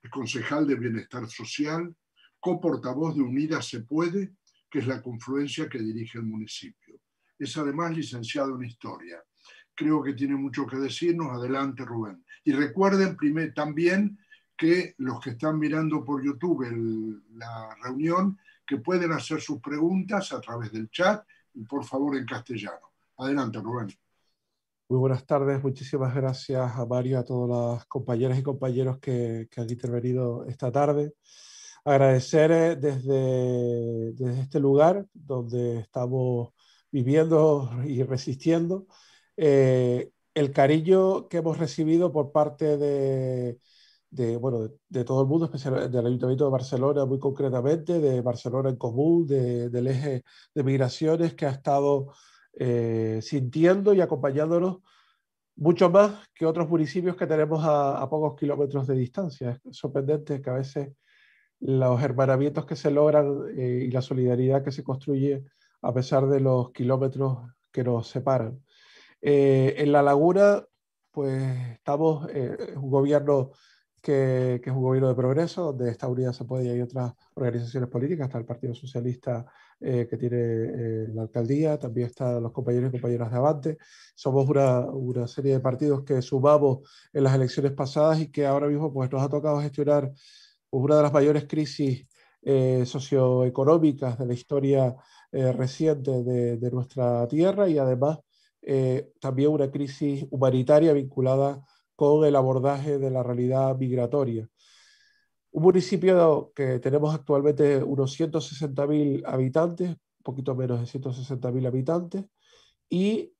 es 0.00 0.08
concejal 0.08 0.64
de 0.64 0.76
Bienestar 0.76 1.28
Social, 1.28 1.92
coportavoz 2.38 3.16
de 3.16 3.22
Unidas 3.22 3.66
Se 3.66 3.80
Puede, 3.80 4.34
que 4.70 4.78
es 4.78 4.86
la 4.86 5.02
confluencia 5.02 5.68
que 5.68 5.80
dirige 5.80 6.18
el 6.18 6.24
municipio. 6.26 7.00
Es 7.36 7.56
además 7.56 7.96
licenciado 7.96 8.54
en 8.54 8.62
Historia. 8.62 9.20
Creo 9.74 10.00
que 10.04 10.12
tiene 10.12 10.36
mucho 10.36 10.64
que 10.64 10.76
decirnos. 10.76 11.32
Adelante, 11.32 11.84
Rubén. 11.84 12.24
Y 12.44 12.52
recuerden 12.52 13.16
también 13.52 14.16
que 14.56 14.94
los 14.98 15.18
que 15.20 15.30
están 15.30 15.58
mirando 15.58 16.04
por 16.04 16.24
YouTube 16.24 17.24
la 17.32 17.74
reunión, 17.82 18.38
que 18.64 18.76
pueden 18.76 19.10
hacer 19.10 19.40
sus 19.40 19.60
preguntas 19.60 20.32
a 20.32 20.40
través 20.40 20.70
del 20.70 20.88
chat 20.90 21.26
y 21.54 21.64
por 21.64 21.84
favor 21.84 22.16
en 22.16 22.24
castellano. 22.24 22.92
Adelante, 23.16 23.58
Rubén. 23.58 23.88
Muy 24.88 25.00
buenas 25.00 25.26
tardes, 25.26 25.60
muchísimas 25.64 26.14
gracias 26.14 26.76
a 26.76 26.86
Mario, 26.86 27.18
a 27.18 27.24
todas 27.24 27.76
las 27.76 27.86
compañeras 27.86 28.38
y 28.38 28.42
compañeros 28.44 28.98
que, 29.00 29.48
han 29.56 29.68
intervenido 29.68 30.44
esta 30.46 30.70
tarde. 30.70 31.12
Agradecer 31.84 32.52
eh, 32.52 32.76
desde, 32.76 34.12
desde, 34.12 34.40
este 34.42 34.60
lugar 34.60 35.06
donde 35.12 35.80
estamos 35.80 36.50
viviendo 36.92 37.68
y 37.84 38.04
resistiendo 38.04 38.86
eh, 39.36 40.10
el 40.34 40.52
cariño 40.52 41.28
que 41.28 41.38
hemos 41.38 41.58
recibido 41.58 42.12
por 42.12 42.30
parte 42.30 42.76
de, 42.76 43.58
de 44.10 44.36
bueno, 44.36 44.70
de, 44.88 45.04
todo 45.04 45.22
el 45.22 45.28
mundo, 45.28 45.46
especialmente 45.46 45.88
del 45.96 46.06
Ayuntamiento 46.06 46.44
de 46.44 46.50
Barcelona, 46.50 47.04
muy 47.06 47.18
concretamente, 47.18 47.98
de 48.00 48.20
Barcelona 48.20 48.70
en 48.70 48.76
Común, 48.76 49.26
del 49.26 49.86
eje 49.88 50.24
de 50.54 50.62
migraciones 50.62 51.34
que 51.34 51.46
ha 51.46 51.50
estado 51.50 52.12
eh, 52.58 53.20
sintiendo 53.20 53.92
y 53.92 54.00
acompañándonos 54.00 54.78
mucho 55.56 55.90
más 55.90 56.26
que 56.34 56.46
otros 56.46 56.66
municipios 56.66 57.14
que 57.14 57.26
tenemos 57.26 57.62
a, 57.62 58.08
pocos 58.08 58.34
kilómetros 58.38 58.86
de 58.86 58.94
distancia. 58.94 59.60
Es 59.62 59.76
sorprendente 59.76 60.40
que 60.40 60.48
a 60.48 60.54
veces 60.54 60.88
los 61.60 62.02
hermanamientos 62.02 62.64
que 62.64 62.74
se 62.74 62.90
logran 62.90 63.42
eh, 63.54 63.84
y 63.86 63.90
la 63.90 64.00
solidaridad 64.00 64.64
que 64.64 64.72
se 64.72 64.82
construye 64.82 65.44
a 65.82 65.92
pesar 65.92 66.26
de 66.28 66.40
los 66.40 66.72
kilómetros 66.72 67.40
que 67.70 67.84
nos 67.84 68.08
separan. 68.08 68.62
Eh, 69.20 69.74
en 69.76 69.92
La 69.92 70.02
Laguna, 70.02 70.64
pues 71.10 71.42
estamos 71.72 72.26
en 72.30 72.78
un 72.78 72.90
gobierno 72.90 73.50
que, 74.00 74.60
que, 74.64 74.70
es 74.70 74.76
un 74.76 74.82
gobierno 74.82 75.08
de 75.08 75.14
progreso, 75.14 75.64
donde 75.64 75.90
esta 75.90 76.08
unidad 76.08 76.32
se 76.32 76.44
puede 76.46 76.64
y 76.64 76.68
hay 76.70 76.80
otras 76.80 77.12
organizaciones 77.34 77.90
políticas, 77.90 78.28
está 78.28 78.38
el 78.38 78.46
Partido 78.46 78.74
Socialista 78.74 79.44
eh, 79.78 80.06
que 80.08 80.16
tiene 80.16 80.38
eh, 80.38 81.06
la 81.12 81.22
alcaldía, 81.22 81.78
también 81.78 82.06
están 82.06 82.42
los 82.42 82.52
compañeros 82.52 82.88
y 82.88 82.92
compañeras 82.92 83.30
de 83.30 83.36
Avante. 83.36 83.78
Somos 84.14 84.48
una, 84.48 84.80
una, 84.80 85.28
serie 85.28 85.52
de 85.52 85.60
partidos 85.60 86.02
que 86.02 86.22
sumamos 86.22 86.88
en 87.12 87.24
las 87.24 87.34
elecciones 87.34 87.72
pasadas 87.72 88.20
y 88.20 88.30
que 88.30 88.46
ahora 88.46 88.68
mismo 88.68 88.90
pues, 88.90 89.12
nos 89.12 89.22
ha 89.22 89.28
tocado 89.28 89.60
gestionar 89.60 90.10
una 90.70 90.96
de 90.96 91.02
las 91.02 91.12
mayores 91.12 91.44
crisis 91.46 92.06
eh, 92.42 92.84
socioeconómicas 92.86 94.18
de 94.18 94.26
la 94.26 94.34
historia 94.34 94.96
reciente 95.32 96.22
de, 96.22 96.56
de, 96.56 96.70
nuestra 96.70 97.28
tierra 97.28 97.68
y 97.68 97.76
además 97.76 98.20
también 99.20 99.50
una 99.50 99.70
crisis 99.70 100.24
humanitaria 100.30 100.94
vinculada 100.94 101.62
con 101.94 102.24
el 102.24 102.36
abordaje 102.36 102.98
de 102.98 103.10
la 103.10 103.22
realidad 103.22 103.76
migratoria. 103.76 104.48
Un 105.56 105.62
municipio 105.62 106.52
que 106.54 106.80
tenemos 106.80 107.14
actualmente 107.14 107.82
unos 107.82 108.20
160.000 108.20 109.22
habitantes, 109.24 109.88
un 109.88 110.22
poquito 110.22 110.54
menos 110.54 110.80
de 110.80 111.00
160.000 111.00 111.66
habitantes, 111.66 112.26
y 112.90 113.32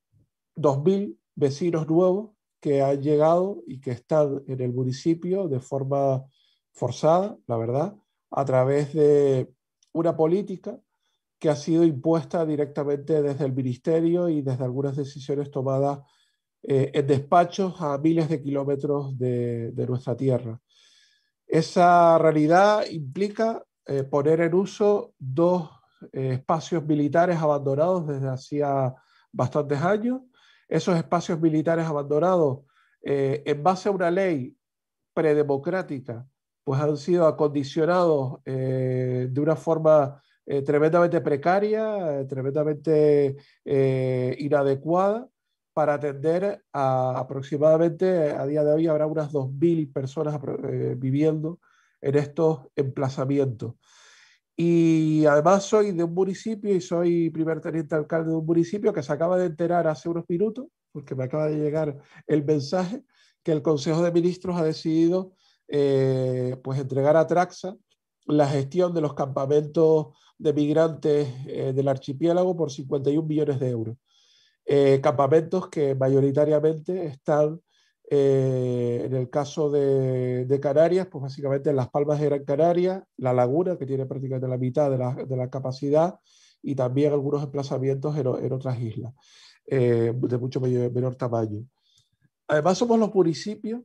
2.000 0.57 1.15
vecinos 1.35 1.87
nuevos 1.87 2.31
que 2.59 2.81
han 2.81 3.03
llegado 3.03 3.63
y 3.67 3.83
que 3.83 3.91
están 3.91 4.43
en 4.47 4.63
el 4.63 4.73
municipio 4.73 5.47
de 5.47 5.61
forma 5.61 6.25
forzada, 6.73 7.37
la 7.47 7.59
verdad, 7.59 7.95
a 8.31 8.45
través 8.47 8.95
de 8.95 9.53
una 9.93 10.17
política 10.17 10.81
que 11.39 11.51
ha 11.51 11.55
sido 11.55 11.85
impuesta 11.85 12.47
directamente 12.47 13.21
desde 13.21 13.45
el 13.45 13.53
ministerio 13.53 14.31
y 14.31 14.41
desde 14.41 14.65
algunas 14.65 14.97
decisiones 14.97 15.51
tomadas 15.51 15.99
eh, 16.63 16.93
en 16.95 17.07
despachos 17.07 17.75
a 17.83 17.99
miles 17.99 18.31
de 18.31 18.41
kilómetros 18.41 19.19
de, 19.19 19.71
de 19.73 19.87
nuestra 19.87 20.17
tierra. 20.17 20.59
Esa 21.47 22.19
realidad 22.19 22.85
implica 22.91 23.63
eh, 23.87 24.03
poner 24.03 24.41
en 24.41 24.55
uso 24.55 25.15
dos 25.19 25.71
eh, 26.13 26.33
espacios 26.35 26.85
militares 26.85 27.37
abandonados 27.39 28.07
desde 28.07 28.29
hacía 28.29 28.95
bastantes 29.33 29.81
años. 29.81 30.23
Esos 30.69 30.97
espacios 30.97 31.41
militares 31.41 31.87
abandonados, 31.87 32.65
eh, 33.03 33.45
en 33.47 33.63
base 33.63 33.89
a 33.89 33.93
una 33.93 34.11
ley 34.11 34.57
predemocrática, 35.15 36.27
pues 36.65 36.81
han 36.81 36.97
sido 36.97 37.29
acondicionados 37.29 38.43
de 38.45 39.41
una 39.41 39.55
forma 39.55 40.21
tremendamente 40.45 41.21
precaria, 41.21 42.27
tremendamente 42.27 43.37
inadecuada 43.65 45.29
para 45.77 45.93
atender 45.93 46.65
a 46.73 47.19
aproximadamente, 47.19 48.31
a 48.31 48.47
día 48.47 48.65
de 48.65 48.73
hoy 48.73 48.87
habrá 48.87 49.07
unas 49.07 49.31
2.000 49.31 49.93
personas 49.93 50.41
eh, 50.73 50.95
viviendo 50.97 51.61
en 52.01 52.15
estos 52.15 52.61
emplazamientos. 52.77 53.75
Y 54.57 55.27
además 55.27 55.65
soy 55.65 55.93
de 55.93 56.03
un 56.03 56.15
municipio 56.15 56.75
y 56.75 56.81
soy 56.81 57.29
primer 57.29 57.61
teniente 57.61 57.95
alcalde 57.95 58.31
de 58.31 58.37
un 58.37 58.47
municipio 58.47 58.91
que 58.91 59.03
se 59.03 59.13
acaba 59.13 59.37
de 59.37 59.45
enterar 59.45 59.87
hace 59.87 60.09
unos 60.09 60.25
minutos, 60.31 60.65
porque 60.93 61.15
me 61.15 61.25
acaba 61.25 61.47
de 61.47 61.59
llegar 61.59 61.95
el 62.27 62.43
mensaje, 62.43 63.03
que 63.43 63.53
el 63.53 63.61
Consejo 63.61 64.03
de 64.03 64.13
Ministros 64.13 64.57
ha 64.57 64.65
decidido 64.65 65.35
eh, 65.69 66.57
pues 66.65 66.81
entregar 66.81 67.19
a 67.19 67.27
Traxa 67.27 67.77
la 68.25 68.49
gestión 68.49 68.95
de 68.95 69.03
los 69.03 69.13
campamentos 69.13 70.07
de 70.39 70.55
migrantes 70.55 71.29
eh, 71.47 71.75
del 71.75 71.89
archipiélago 71.89 72.57
por 72.57 72.73
51 72.73 73.29
millones 73.29 73.61
de 73.61 73.69
euros. 73.69 73.99
Eh, 74.69 75.01
campamentos 75.01 75.69
que 75.69 75.95
mayoritariamente 75.95 77.07
están, 77.07 77.61
eh, 78.11 79.03
en 79.05 79.15
el 79.15 79.31
caso 79.31 79.71
de, 79.71 80.59
Canarias, 80.61 81.07
pues 81.07 81.23
básicamente 81.23 81.71
en 81.71 81.77
Las 81.77 81.89
Palmas 81.89 82.19
de 82.19 82.27
Gran 82.27 82.45
Canaria, 82.45 83.07
La 83.17 83.33
Laguna, 83.33 83.79
que 83.79 83.87
tiene 83.87 84.07
prácticamente 84.07 84.49
la 84.49 84.59
mitad 84.59 84.91
de 84.91 84.99
la, 84.99 85.15
de 85.15 85.37
la 85.37 85.49
capacidad, 85.49 86.19
y 86.63 86.75
también 86.75 87.13
algunos 87.13 87.45
emplazamientos 87.45 88.17
en, 88.17 88.27
en 88.27 88.53
otras 88.53 88.81
islas, 88.81 89.15
eh, 89.69 90.13
de 90.13 90.39
mucho 90.39 90.61
mayor, 90.61 90.93
menor 90.93 91.15
tamaño. 91.15 91.65
Además, 92.49 92.77
somos 92.77 92.99
los 92.99 93.15
municipios 93.15 93.83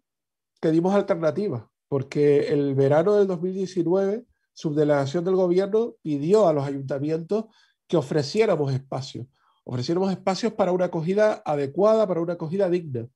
que 0.59 0.71
dimos 0.71 0.95
alternativas, 0.95 1.63
porque 1.87 2.47
el 2.47 2.73
verano 2.73 3.13
del 3.13 3.27
2019, 3.27 4.25
subdelegación 4.53 5.23
del 5.25 5.35
gobierno 5.35 5.93
pidió 6.01 6.47
a 6.47 6.53
los 6.53 6.65
ayuntamientos 6.65 7.45
que 7.87 7.97
ofreciéramos 7.97 8.73
espacios 8.73 9.27
ofreciéramos 9.63 10.11
espacios 10.11 10.53
para 10.53 10.71
una 10.71 10.85
acogida 10.85 11.41
adecuada, 11.45 12.07
para 12.07 12.21
una 12.21 12.33
acogida 12.33 12.69
digna. 12.69 13.07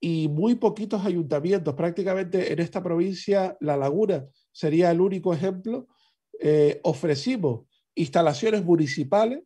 Y 0.00 0.28
muy 0.28 0.56
poquitos 0.56 1.04
ayuntamientos, 1.04 1.74
prácticamente 1.74 2.52
en 2.52 2.58
esta 2.58 2.82
provincia, 2.82 3.56
La 3.60 3.76
Laguna 3.76 4.26
sería 4.50 4.90
el 4.90 5.00
único 5.00 5.32
ejemplo, 5.32 5.86
eh, 6.40 6.80
ofrecimos 6.82 7.66
instalaciones 7.94 8.64
municipales 8.64 9.42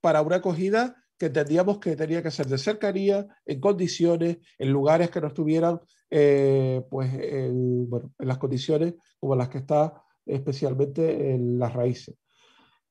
para 0.00 0.22
una 0.22 0.36
acogida 0.36 0.96
que 1.18 1.26
entendíamos 1.26 1.78
que 1.78 1.96
tenía 1.96 2.22
que 2.22 2.30
ser 2.30 2.46
de 2.46 2.58
cercanía, 2.58 3.26
en 3.46 3.60
condiciones, 3.60 4.38
en 4.58 4.70
lugares 4.70 5.10
que 5.10 5.20
no 5.20 5.28
estuvieran 5.28 5.80
eh, 6.10 6.82
pues, 6.90 7.12
en, 7.14 7.88
bueno, 7.88 8.12
en 8.18 8.28
las 8.28 8.38
condiciones 8.38 8.94
como 9.18 9.34
las 9.34 9.48
que 9.48 9.58
está 9.58 10.02
especialmente 10.26 11.32
en 11.32 11.58
las 11.58 11.72
raíces. 11.72 12.16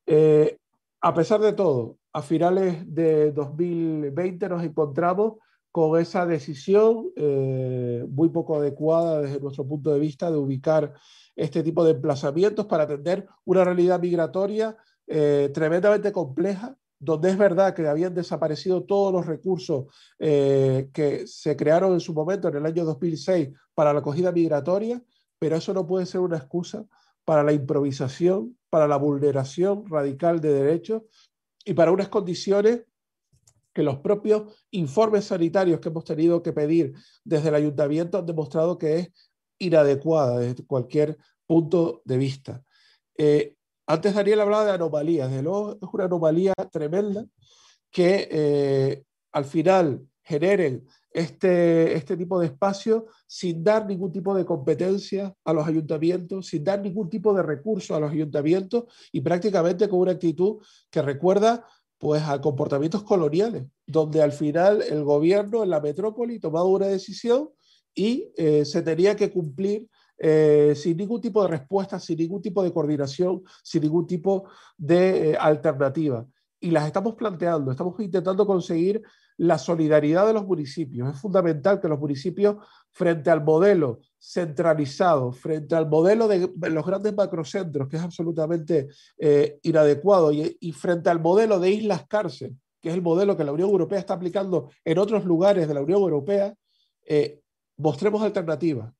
Eh, 0.07 0.57
a 1.05 1.13
pesar 1.13 1.39
de 1.39 1.53
todo, 1.53 1.99
a 2.13 2.23
finales 2.23 2.83
de 2.87 3.31
2020 3.31 4.49
nos 4.49 4.63
encontramos 4.63 5.33
con 5.71 6.01
esa 6.01 6.25
decisión 6.25 7.11
eh, 7.15 8.03
muy 8.09 8.29
poco 8.29 8.55
adecuada 8.55 9.21
desde 9.21 9.39
nuestro 9.39 9.67
punto 9.67 9.93
de 9.93 9.99
vista 9.99 10.31
de 10.31 10.37
ubicar 10.37 10.95
este 11.35 11.61
tipo 11.61 11.83
de 11.83 11.91
emplazamientos 11.91 12.65
para 12.65 12.85
atender 12.85 13.27
una 13.43 13.63
realidad 13.63 13.99
migratoria 13.99 14.75
eh, 15.05 15.51
tremendamente 15.53 16.11
compleja, 16.11 16.75
donde 16.97 17.29
es 17.29 17.37
verdad 17.37 17.75
que 17.75 17.87
habían 17.87 18.15
desaparecido 18.15 18.83
todos 18.85 19.13
los 19.13 19.27
recursos 19.27 19.85
eh, 20.17 20.89
que 20.91 21.27
se 21.27 21.55
crearon 21.55 21.93
en 21.93 21.99
su 21.99 22.15
momento, 22.15 22.47
en 22.47 22.55
el 22.55 22.65
año 22.65 22.83
2006, 22.83 23.49
para 23.75 23.93
la 23.93 23.99
acogida 23.99 24.31
migratoria, 24.31 25.03
pero 25.37 25.55
eso 25.55 25.71
no 25.71 25.85
puede 25.85 26.07
ser 26.07 26.21
una 26.21 26.37
excusa 26.37 26.83
para 27.25 27.43
la 27.43 27.53
improvisación, 27.53 28.57
para 28.75 28.89
la 28.89 28.97
vulneración 28.97 29.85
radical 29.89 30.41
de 30.41 30.51
derechos 30.51 31.03
y 31.63 31.73
para 31.73 31.93
unas 31.93 32.09
condiciones 32.09 32.81
que 33.73 33.83
los 33.83 33.99
propios 33.99 34.53
informes 34.71 35.23
sanitarios 35.23 35.79
que 35.79 35.87
hemos 35.87 36.03
tenido 36.03 36.43
que 36.43 36.51
pedir 36.51 36.93
desde 37.23 37.47
el 37.47 37.55
ayuntamiento 37.55 38.17
han 38.17 38.25
demostrado 38.25 38.77
que 38.77 38.97
es 38.97 39.11
inadecuada 39.59 40.39
desde 40.39 40.65
cualquier 40.65 41.17
punto 41.47 42.01
de 42.03 42.17
vista. 42.17 42.65
Eh, 43.17 43.55
antes 43.87 44.13
Daniel 44.13 44.41
hablaba 44.41 44.65
de 44.65 44.71
anomalías, 44.71 45.31
de 45.31 45.41
luego 45.41 45.77
es 45.81 45.89
una 45.93 46.03
anomalía 46.03 46.53
tremenda 46.69 47.25
que 47.89 48.27
eh, 48.29 49.05
al 49.31 49.45
final 49.45 50.05
generen 50.21 50.85
este, 51.15 51.95
este 51.95 52.17
tipo 52.17 52.37
de 52.37 52.47
espacio 52.47 53.07
sin 53.25 53.63
dar 53.63 53.85
ningún 53.85 54.11
tipo 54.11 54.35
de 54.35 54.43
competencia 54.43 55.33
a 55.45 55.53
los 55.53 55.65
ayuntamientos, 55.65 56.47
sin 56.47 56.61
dar 56.61 56.81
ningún 56.81 57.09
tipo 57.09 57.33
de 57.33 57.41
recurso 57.41 57.95
a 57.95 58.01
los 58.01 58.11
ayuntamientos 58.11 58.83
y 59.13 59.21
prácticamente 59.21 59.87
con 59.87 59.99
una 59.99 60.11
actitud 60.11 60.57
que 60.91 61.01
recuerda 61.01 61.65
pues 61.97 62.21
a 62.23 62.41
comportamientos 62.41 63.03
coloniales, 63.03 63.63
donde 63.87 64.21
al 64.21 64.33
final 64.33 64.81
el 64.81 65.05
gobierno 65.05 65.63
en 65.63 65.69
la 65.69 65.79
metrópoli 65.79 66.37
tomaba 66.37 66.65
una 66.65 66.87
decisión 66.87 67.49
y 67.95 68.29
eh, 68.35 68.65
se 68.65 68.81
tenía 68.81 69.15
que 69.15 69.31
cumplir 69.31 69.87
eh, 70.17 70.73
sin 70.75 70.97
ningún 70.97 71.21
tipo 71.21 71.41
de 71.43 71.47
respuesta, 71.47 71.97
sin 71.97 72.17
ningún 72.17 72.41
tipo 72.41 72.61
de 72.61 72.73
coordinación, 72.73 73.41
sin 73.63 73.83
ningún 73.83 74.05
tipo 74.05 74.49
de 74.77 75.31
eh, 75.31 75.37
alternativa. 75.39 76.27
Y 76.59 76.71
las 76.71 76.85
estamos 76.87 77.15
planteando, 77.15 77.71
estamos 77.71 77.97
intentando 78.01 78.45
conseguir 78.45 79.01
la 79.37 79.57
solidaridad 79.57 80.27
de 80.27 80.33
los 80.33 80.45
municipios. 80.45 81.13
Es 81.13 81.19
fundamental 81.19 81.81
que 81.81 81.87
los 81.87 81.99
municipios, 81.99 82.57
frente 82.91 83.29
al 83.29 83.43
modelo 83.43 83.99
centralizado, 84.19 85.31
frente 85.31 85.75
al 85.75 85.89
modelo 85.89 86.27
de 86.27 86.69
los 86.69 86.85
grandes 86.85 87.13
macrocentros, 87.13 87.87
que 87.87 87.97
es 87.97 88.03
absolutamente 88.03 88.87
eh, 89.17 89.59
inadecuado, 89.63 90.31
y, 90.31 90.71
frente 90.71 91.09
al 91.09 91.19
modelo 91.19 91.59
de 91.59 91.71
islas 91.71 92.05
cárcel, 92.07 92.55
que 92.81 92.89
es 92.89 92.95
el 92.95 93.01
modelo 93.01 93.35
que 93.35 93.43
la 93.43 93.51
Unión 93.51 93.69
Europea 93.69 93.99
está 93.99 94.13
aplicando 94.13 94.69
en 94.83 94.97
otros 94.97 95.25
lugares 95.25 95.67
de 95.67 95.73
la 95.73 95.81
Unión 95.81 96.01
Europea, 96.01 96.55
eh, 97.05 97.41
mostremos 97.77 98.21
alternativas. 98.21 98.93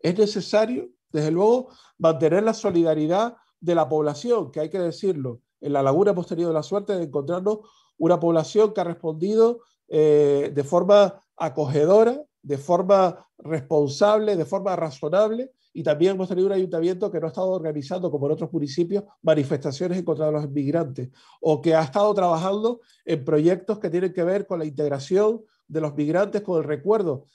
Es 0.00 0.16
necesario, 0.18 0.88
desde 1.10 1.30
luego, 1.30 1.68
mantener 1.98 2.42
la 2.42 2.54
solidaridad 2.54 3.36
de 3.60 3.74
la 3.74 3.88
población, 3.88 4.50
que 4.50 4.60
hay 4.60 4.70
que 4.70 4.78
decirlo. 4.78 5.40
En 5.60 5.72
la 5.72 5.82
laguna 5.82 6.12
hemos 6.12 6.26
tenido 6.26 6.52
la 6.52 6.62
suerte 6.62 6.94
de 6.94 7.04
encontrarnos 7.04 7.58
una 7.98 8.18
población 8.18 8.72
que 8.72 8.80
ha 8.80 8.84
respondido 8.84 9.60
eh, 9.88 10.50
de 10.54 10.64
forma 10.64 11.20
acogedora, 11.36 12.22
de 12.42 12.58
forma 12.58 13.26
responsable, 13.38 14.36
de 14.36 14.44
forma 14.44 14.74
razonable, 14.76 15.52
y 15.72 15.82
también 15.82 16.12
hemos 16.12 16.28
tenido 16.28 16.46
un 16.46 16.54
ayuntamiento 16.54 17.10
que 17.10 17.20
no 17.20 17.26
ha 17.26 17.28
estado 17.28 17.50
organizando, 17.50 18.10
como 18.10 18.26
en 18.26 18.32
otros 18.32 18.52
municipios, 18.52 19.04
manifestaciones 19.22 19.98
en 19.98 20.04
contra 20.04 20.26
de 20.26 20.32
los 20.32 20.44
inmigrantes, 20.44 21.10
o 21.40 21.60
que 21.60 21.74
ha 21.74 21.82
estado 21.82 22.12
trabajando 22.14 22.80
en 23.04 23.24
proyectos 23.24 23.78
que 23.78 23.90
tienen 23.90 24.12
que 24.12 24.24
ver 24.24 24.46
con 24.46 24.58
la 24.58 24.64
integración 24.64 25.42
de 25.66 25.80
los 25.80 25.94
migrantes, 25.94 26.42
con 26.42 26.58
el 26.58 26.64
recuerdo. 26.64 27.26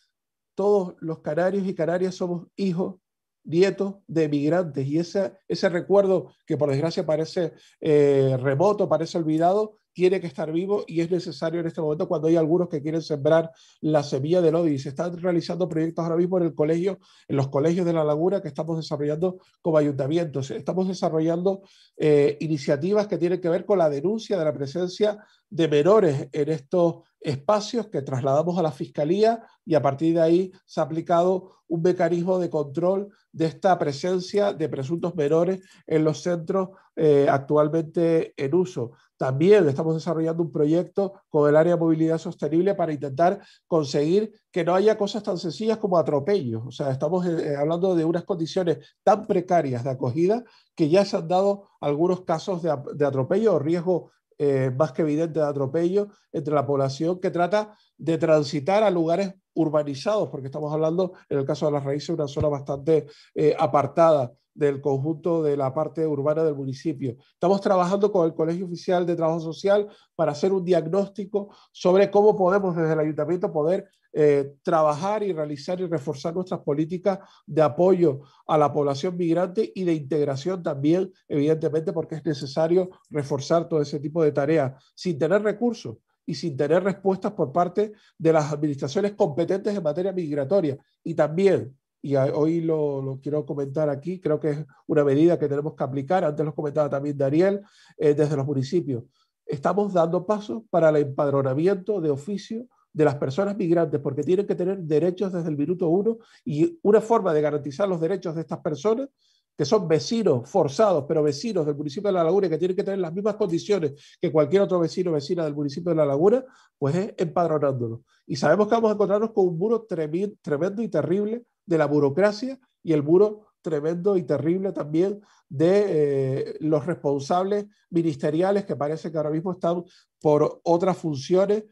Todos 0.55 0.95
los 0.99 1.19
canarios 1.19 1.65
y 1.65 1.73
canarias 1.73 2.15
somos 2.15 2.47
hijos 2.55 2.95
nietos 3.43 3.95
de 4.07 4.29
migrantes 4.29 4.87
y 4.87 4.99
ese, 4.99 5.33
ese 5.47 5.69
recuerdo 5.69 6.31
que 6.45 6.57
por 6.57 6.69
desgracia 6.69 7.05
parece 7.05 7.53
eh, 7.81 8.37
remoto, 8.39 8.87
parece 8.87 9.17
olvidado, 9.17 9.77
tiene 9.93 10.19
que 10.19 10.27
estar 10.27 10.51
vivo 10.51 10.83
y 10.87 11.01
es 11.01 11.09
necesario 11.09 11.59
en 11.59 11.67
este 11.67 11.81
momento 11.81 12.07
cuando 12.07 12.27
hay 12.27 12.35
algunos 12.35 12.67
que 12.67 12.81
quieren 12.81 13.01
sembrar 13.01 13.51
la 13.81 14.03
semilla 14.03 14.41
del 14.41 14.55
odio. 14.55 14.73
Y 14.73 14.79
se 14.79 14.89
están 14.89 15.15
realizando 15.17 15.69
proyectos 15.69 16.03
ahora 16.03 16.17
mismo 16.17 16.37
en 16.39 16.45
el 16.45 16.55
colegio, 16.55 16.99
en 17.27 17.35
los 17.37 17.47
colegios 17.47 17.85
de 17.85 17.93
la 17.93 18.03
laguna 18.03 18.41
que 18.41 18.47
estamos 18.47 18.77
desarrollando 18.77 19.37
como 19.61 19.77
ayuntamientos. 19.77 20.51
Estamos 20.51 20.87
desarrollando 20.87 21.61
eh, 21.95 22.37
iniciativas 22.41 23.07
que 23.07 23.17
tienen 23.17 23.39
que 23.39 23.49
ver 23.49 23.65
con 23.65 23.77
la 23.77 23.89
denuncia 23.89 24.37
de 24.37 24.45
la 24.45 24.53
presencia 24.53 25.17
de 25.49 25.67
menores 25.67 26.29
en 26.31 26.49
estos 26.49 27.03
espacios 27.21 27.87
que 27.87 28.01
trasladamos 28.01 28.57
a 28.57 28.63
la 28.63 28.71
Fiscalía 28.71 29.43
y 29.65 29.75
a 29.75 29.81
partir 29.81 30.15
de 30.15 30.21
ahí 30.21 30.51
se 30.65 30.79
ha 30.79 30.83
aplicado 30.83 31.61
un 31.67 31.81
mecanismo 31.81 32.39
de 32.39 32.49
control 32.49 33.09
de 33.31 33.45
esta 33.45 33.77
presencia 33.79 34.53
de 34.53 34.69
presuntos 34.69 35.15
menores 35.15 35.61
en 35.87 36.03
los 36.03 36.21
centros 36.21 36.69
eh, 36.95 37.27
actualmente 37.29 38.33
en 38.37 38.53
uso. 38.53 38.91
También 39.23 39.69
estamos 39.69 39.95
desarrollando 39.95 40.43
un 40.43 40.51
proyecto 40.51 41.13
con 41.29 41.47
el 41.49 41.55
área 41.55 41.75
de 41.75 41.79
movilidad 41.79 42.17
sostenible 42.17 42.75
para 42.75 42.91
intentar 42.91 43.39
conseguir 43.67 44.33
que 44.51 44.65
no 44.65 44.75
haya 44.75 44.97
cosas 44.97 45.23
tan 45.23 45.37
sencillas 45.37 45.77
como 45.77 45.97
atropellos. 45.97 46.61
O 46.67 46.71
sea, 46.71 46.91
estamos 46.91 47.25
eh, 47.25 47.55
hablando 47.55 47.95
de 47.95 48.03
unas 48.03 48.25
condiciones 48.25 48.79
tan 49.01 49.25
precarias 49.25 49.85
de 49.85 49.91
acogida 49.91 50.43
que 50.75 50.89
ya 50.89 51.05
se 51.05 51.15
han 51.15 51.29
dado 51.29 51.69
algunos 51.79 52.25
casos 52.25 52.61
de, 52.63 52.75
de 52.95 53.05
atropello 53.05 53.53
o 53.53 53.59
riesgo 53.59 54.11
eh, 54.37 54.71
más 54.77 54.91
que 54.91 55.03
evidente 55.03 55.39
de 55.39 55.45
atropello 55.45 56.09
entre 56.33 56.53
la 56.53 56.65
población 56.65 57.21
que 57.21 57.31
trata 57.31 57.77
de 57.97 58.17
transitar 58.17 58.83
a 58.83 58.89
lugares 58.89 59.33
urbanizados, 59.53 60.29
porque 60.29 60.47
estamos 60.47 60.73
hablando, 60.73 61.13
en 61.29 61.39
el 61.39 61.45
caso 61.45 61.65
de 61.65 61.73
las 61.73 61.83
raíces, 61.83 62.09
una 62.09 62.27
zona 62.27 62.47
bastante 62.47 63.07
eh, 63.35 63.55
apartada 63.57 64.31
del 64.53 64.81
conjunto 64.81 65.41
de 65.41 65.57
la 65.57 65.73
parte 65.73 66.05
urbana 66.05 66.43
del 66.43 66.55
municipio. 66.55 67.15
Estamos 67.33 67.61
trabajando 67.61 68.11
con 68.11 68.25
el 68.25 68.33
Colegio 68.33 68.65
Oficial 68.65 69.05
de 69.05 69.15
Trabajo 69.15 69.39
Social 69.39 69.87
para 70.15 70.31
hacer 70.31 70.53
un 70.53 70.63
diagnóstico 70.63 71.55
sobre 71.71 72.11
cómo 72.11 72.35
podemos 72.35 72.75
desde 72.75 72.93
el 72.93 72.99
ayuntamiento 72.99 73.51
poder 73.51 73.89
eh, 74.15 74.53
trabajar 74.61 75.23
y 75.23 75.33
realizar 75.33 75.81
y 75.81 75.87
reforzar 75.87 76.35
nuestras 76.35 76.59
políticas 76.59 77.17
de 77.47 77.63
apoyo 77.63 78.21
a 78.45 78.59
la 78.59 78.71
población 78.71 79.17
migrante 79.17 79.71
y 79.73 79.83
de 79.85 79.93
integración 79.93 80.61
también, 80.61 81.11
evidentemente, 81.27 81.91
porque 81.93 82.15
es 82.15 82.25
necesario 82.25 82.91
reforzar 83.09 83.67
todo 83.67 83.81
ese 83.81 83.99
tipo 83.99 84.23
de 84.23 84.31
tareas 84.31 84.73
sin 84.93 85.17
tener 85.17 85.41
recursos 85.41 85.97
y 86.25 86.35
sin 86.35 86.55
tener 86.55 86.83
respuestas 86.83 87.33
por 87.33 87.51
parte 87.51 87.93
de 88.17 88.33
las 88.33 88.51
administraciones 88.51 89.13
competentes 89.13 89.75
en 89.75 89.83
materia 89.83 90.11
migratoria. 90.11 90.77
Y 91.03 91.13
también, 91.13 91.77
y 92.01 92.15
hoy 92.15 92.61
lo, 92.61 93.19
quiero 93.21 93.45
comentar 93.45 93.89
aquí, 93.89 94.19
creo 94.19 94.39
que 94.39 94.49
es 94.51 94.65
una 94.87 95.03
medida 95.03 95.37
que 95.37 95.47
tenemos 95.47 95.75
que 95.75 95.83
aplicar, 95.83 96.23
antes 96.23 96.45
lo 96.45 96.53
comentaba 96.55 96.89
también 96.89 97.17
Daniel, 97.17 97.61
eh, 97.97 98.13
desde 98.13 98.35
los 98.35 98.45
municipios. 98.45 99.03
Estamos 99.45 99.93
dando 99.93 100.25
pasos 100.25 100.63
para 100.69 100.89
el 100.89 100.97
empadronamiento 100.97 101.99
de 101.99 102.09
oficio 102.09 102.67
de 102.93 103.05
las 103.05 103.15
personas 103.15 103.57
migrantes, 103.57 103.99
porque 103.99 104.23
tienen 104.23 104.45
que 104.45 104.55
tener 104.55 104.77
derechos 104.79 105.33
desde 105.33 105.49
el 105.49 105.57
minuto 105.57 105.89
uno 105.89 106.19
y 106.45 106.79
una 106.83 107.01
forma 107.01 107.33
de 107.33 107.41
garantizar 107.41 107.89
los 107.89 107.99
derechos 107.99 108.35
de 108.35 108.41
estas 108.41 108.59
personas 108.59 109.09
que 109.57 109.65
son 109.65 109.87
vecinos 109.87 110.49
forzados, 110.49 111.05
pero 111.07 111.23
vecinos 111.23 111.65
del 111.65 111.75
municipio 111.75 112.09
de 112.09 112.13
La 112.13 112.23
Laguna, 112.23 112.49
que 112.49 112.57
tienen 112.57 112.75
que 112.75 112.83
tener 112.83 112.99
las 112.99 113.13
mismas 113.13 113.35
condiciones 113.35 113.93
que 114.19 114.31
cualquier 114.31 114.63
otro 114.63 114.79
vecino 114.79 115.11
o 115.11 115.13
vecina 115.13 115.43
del 115.43 115.53
municipio 115.53 115.91
de 115.91 115.97
La 115.97 116.05
Laguna, 116.05 116.43
pues 116.77 116.95
es 116.95 117.13
empadronándolos. 117.17 117.99
Y 118.25 118.35
sabemos 118.35 118.67
que 118.67 118.75
vamos 118.75 118.91
a 118.91 118.93
encontrarnos 118.93 119.31
con 119.31 119.47
un 119.47 119.57
muro 119.57 119.83
tremendo 119.83 120.81
y 120.81 120.87
terrible 120.87 121.43
de 121.65 121.77
la 121.77 121.85
burocracia 121.85 122.59
y 122.81 122.93
el 122.93 123.03
muro 123.03 123.47
tremendo 123.61 124.17
y 124.17 124.23
terrible 124.23 124.71
también 124.73 125.21
de 125.47 125.85
eh, 125.87 126.57
los 126.59 126.85
responsables 126.85 127.65
ministeriales 127.89 128.65
que 128.65 128.75
parece 128.75 129.11
que 129.11 129.17
ahora 129.17 129.29
mismo 129.29 129.53
están 129.53 129.83
por 130.19 130.61
otras 130.63 130.97
funciones 130.97 131.63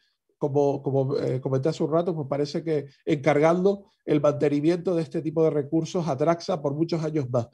como, 0.42 1.18
eh, 1.20 1.39
comenté 1.39 1.70
hace 1.70 1.84
un 1.84 1.92
rato, 1.92 2.16
pues 2.16 2.28
parece 2.28 2.64
que 2.64 2.88
encargando 3.06 3.86
el 4.04 4.20
mantenimiento 4.20 4.96
de 4.96 5.04
este 5.04 5.22
tipo 5.22 5.44
de 5.44 5.52
recursos 5.52 6.08
a 6.08 6.18
Traxa 6.18 6.60
por 6.60 6.74
muchos 6.74 7.04
años 7.04 7.30
más. 7.30 7.48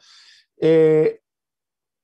Eh, 0.55 1.19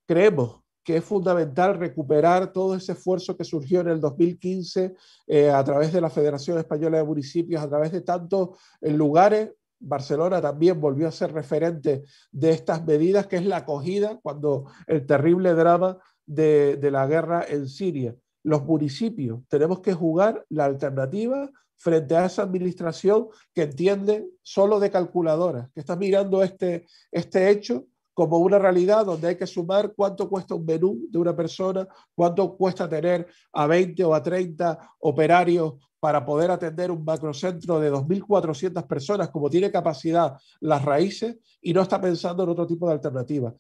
creemos 0.06 0.60
que 0.84 0.98
es 0.98 1.06
fundamental 1.06 1.80
recuperar 1.80 2.52
todo 2.52 2.76
ese 2.76 2.92
esfuerzo 2.92 3.38
que 3.38 3.46
surgió 3.46 3.80
en 3.80 3.88
el 3.88 4.02
2015 4.02 4.94
eh, 5.28 5.50
a 5.50 5.64
través 5.64 5.94
de 5.94 6.02
la 6.02 6.10
Federación 6.10 6.58
Española 6.58 6.98
de 6.98 7.06
Municipios, 7.06 7.64
a 7.64 7.70
través 7.70 7.94
de 7.94 8.02
tantos 8.02 8.50
lugares. 8.82 9.52
Barcelona 9.80 10.42
también 10.42 10.82
volvió 10.82 11.08
a 11.08 11.12
ser 11.12 11.32
referente 11.32 12.04
de 12.32 12.52
estas 12.52 12.86
medidas, 12.86 13.28
que 13.28 13.38
es 13.38 13.46
la 13.46 13.58
acogida 13.58 14.20
cuando 14.22 14.66
el 14.88 15.06
terrible 15.06 15.54
drama 15.54 15.98
de 16.26 16.90
la 16.92 17.08
guerra 17.08 17.46
en 17.48 17.70
Siria 17.70 18.16
los 18.44 18.64
municipios 18.64 19.40
tenemos 19.48 19.80
que 19.80 19.94
jugar 19.94 20.46
la 20.50 20.66
alternativa 20.66 21.50
frente 21.78 22.16
a 22.16 22.26
esa 22.26 22.44
administración 22.44 23.28
que 23.54 23.64
entiende 23.64 24.26
solo 24.42 24.80
de 24.80 24.92
calculadoras, 24.92 25.70
que 25.74 25.82
está 25.82 25.96
mirando 25.96 26.42
este, 26.44 26.86
este 27.12 27.50
hecho 27.50 27.86
como 28.14 28.38
una 28.38 28.60
realidad 28.60 29.06
donde 29.06 29.30
hay 29.30 29.38
que 29.38 29.48
sumar 29.48 29.94
cuánto 29.96 30.30
cuesta 30.30 30.56
un 30.56 30.66
menú 30.66 31.02
de 31.10 31.18
una 31.18 31.36
persona, 31.36 31.88
cuánto 32.14 32.56
cuesta 32.56 32.88
tener 32.88 33.28
a 33.52 33.68
20 33.68 34.04
o 34.04 34.14
a 34.14 34.22
30 34.22 34.78
operarios 35.00 35.74
para 36.00 36.26
poder 36.26 36.52
atender 36.52 36.92
un 36.92 37.04
macrocentro 37.04 37.80
de 37.80 37.92
2.400 37.92 38.86
personas 38.86 39.30
como 39.30 39.50
tiene 39.50 39.72
capacidad 39.72 40.38
las 40.60 40.84
raíces 40.84 41.38
y 41.62 41.74
no 41.74 41.82
está 41.82 42.00
pensando 42.00 42.44
en 42.44 42.50
otro 42.50 42.68
tipo 42.68 42.88
de 42.88 42.94
alternativa. 42.94 43.54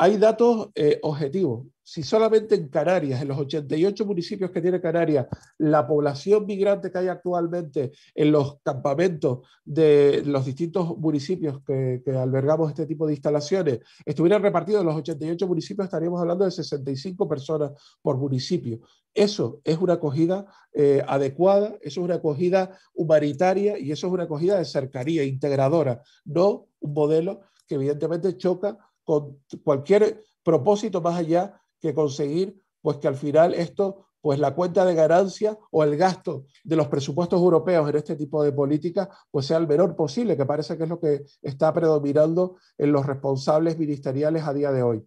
Hay 0.00 0.16
datos 0.16 0.68
eh, 0.76 1.00
objetivos. 1.02 1.66
Si 1.82 2.04
solamente 2.04 2.54
en 2.54 2.68
Canarias, 2.68 3.20
en 3.20 3.28
los 3.28 3.38
88 3.38 4.06
municipios 4.06 4.52
que 4.52 4.60
tiene 4.60 4.80
Canarias, 4.80 5.26
la 5.56 5.88
población 5.88 6.46
migrante 6.46 6.92
que 6.92 6.98
hay 6.98 7.08
actualmente 7.08 7.90
en 8.14 8.30
los 8.30 8.60
campamentos 8.62 9.40
de 9.64 10.22
los 10.24 10.44
distintos 10.44 10.96
municipios 10.98 11.60
que, 11.66 12.00
albergamos 12.16 12.68
este 12.68 12.86
tipo 12.86 13.08
de 13.08 13.14
instalaciones 13.14 13.80
estuvieran 14.04 14.40
repartidos 14.40 14.82
en 14.82 14.86
los 14.86 14.96
88 14.96 15.48
municipios, 15.48 15.86
estaríamos 15.86 16.20
hablando 16.20 16.44
de 16.44 16.52
65 16.52 17.28
personas 17.28 17.72
por 18.00 18.18
municipio. 18.18 18.78
Eso 19.12 19.60
es 19.64 19.78
una 19.78 19.94
acogida 19.94 20.46
eh, 20.74 21.02
adecuada, 21.08 21.76
eso 21.80 22.00
es 22.00 22.04
una 22.04 22.16
acogida 22.16 22.78
humanitaria 22.94 23.78
y 23.78 23.90
eso 23.90 24.06
es 24.06 24.12
una 24.12 24.24
acogida 24.24 24.58
de 24.58 24.64
cercanía, 24.64 25.24
integradora, 25.24 26.02
no 26.24 26.68
un 26.78 26.92
modelo 26.92 27.40
que 27.66 27.74
evidentemente 27.74 28.36
choca 28.36 28.78
con 29.08 29.38
cualquier 29.64 30.22
propósito 30.42 31.00
más 31.00 31.16
allá 31.16 31.58
que 31.80 31.94
conseguir 31.94 32.62
pues 32.82 32.98
que 32.98 33.08
al 33.08 33.14
final 33.14 33.54
esto 33.54 34.04
pues 34.20 34.38
la 34.38 34.54
cuenta 34.54 34.84
de 34.84 34.94
ganancia 34.94 35.58
o 35.70 35.82
el 35.82 35.96
gasto 35.96 36.44
de 36.62 36.76
los 36.76 36.88
presupuestos 36.88 37.40
europeos 37.40 37.88
en 37.88 37.96
este 37.96 38.16
tipo 38.16 38.44
de 38.44 38.52
políticas 38.52 39.08
pues 39.30 39.46
sea 39.46 39.56
el 39.56 39.66
menor 39.66 39.96
posible, 39.96 40.36
que 40.36 40.44
parece 40.44 40.76
que 40.76 40.82
es 40.82 40.88
lo 40.90 41.00
que 41.00 41.24
está 41.40 41.72
predominando 41.72 42.56
en 42.76 42.92
los 42.92 43.06
responsables 43.06 43.78
ministeriales 43.78 44.42
a 44.44 44.52
día 44.52 44.72
de 44.72 44.82
hoy. 44.82 45.06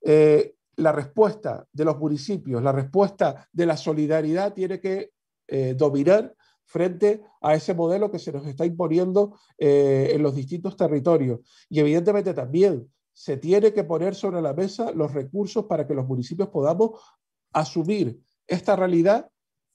Eh, 0.00 0.54
la 0.76 0.92
respuesta 0.92 1.66
de 1.70 1.84
los 1.84 1.98
municipios, 1.98 2.62
la 2.62 2.72
respuesta 2.72 3.46
de 3.52 3.66
la 3.66 3.76
solidaridad 3.76 4.54
tiene 4.54 4.80
que 4.80 5.10
eh, 5.46 5.74
dominar 5.76 6.34
frente 6.64 7.20
a 7.42 7.54
ese 7.54 7.74
modelo 7.74 8.10
que 8.10 8.18
se 8.18 8.32
nos 8.32 8.46
está 8.46 8.64
imponiendo 8.64 9.38
eh, 9.58 10.12
en 10.14 10.22
los 10.22 10.34
distintos 10.34 10.74
territorios. 10.74 11.40
Y 11.68 11.80
evidentemente 11.80 12.32
también 12.32 12.90
se 13.12 13.36
tiene 13.36 13.72
que 13.72 13.84
poner 13.84 14.14
sobre 14.14 14.40
la 14.40 14.54
mesa 14.54 14.92
los 14.92 15.12
recursos 15.12 15.66
para 15.66 15.86
que 15.86 15.94
los 15.94 16.06
municipios 16.06 16.48
podamos 16.48 17.00
asumir 17.52 18.20
esta 18.46 18.76
realidad 18.76 19.30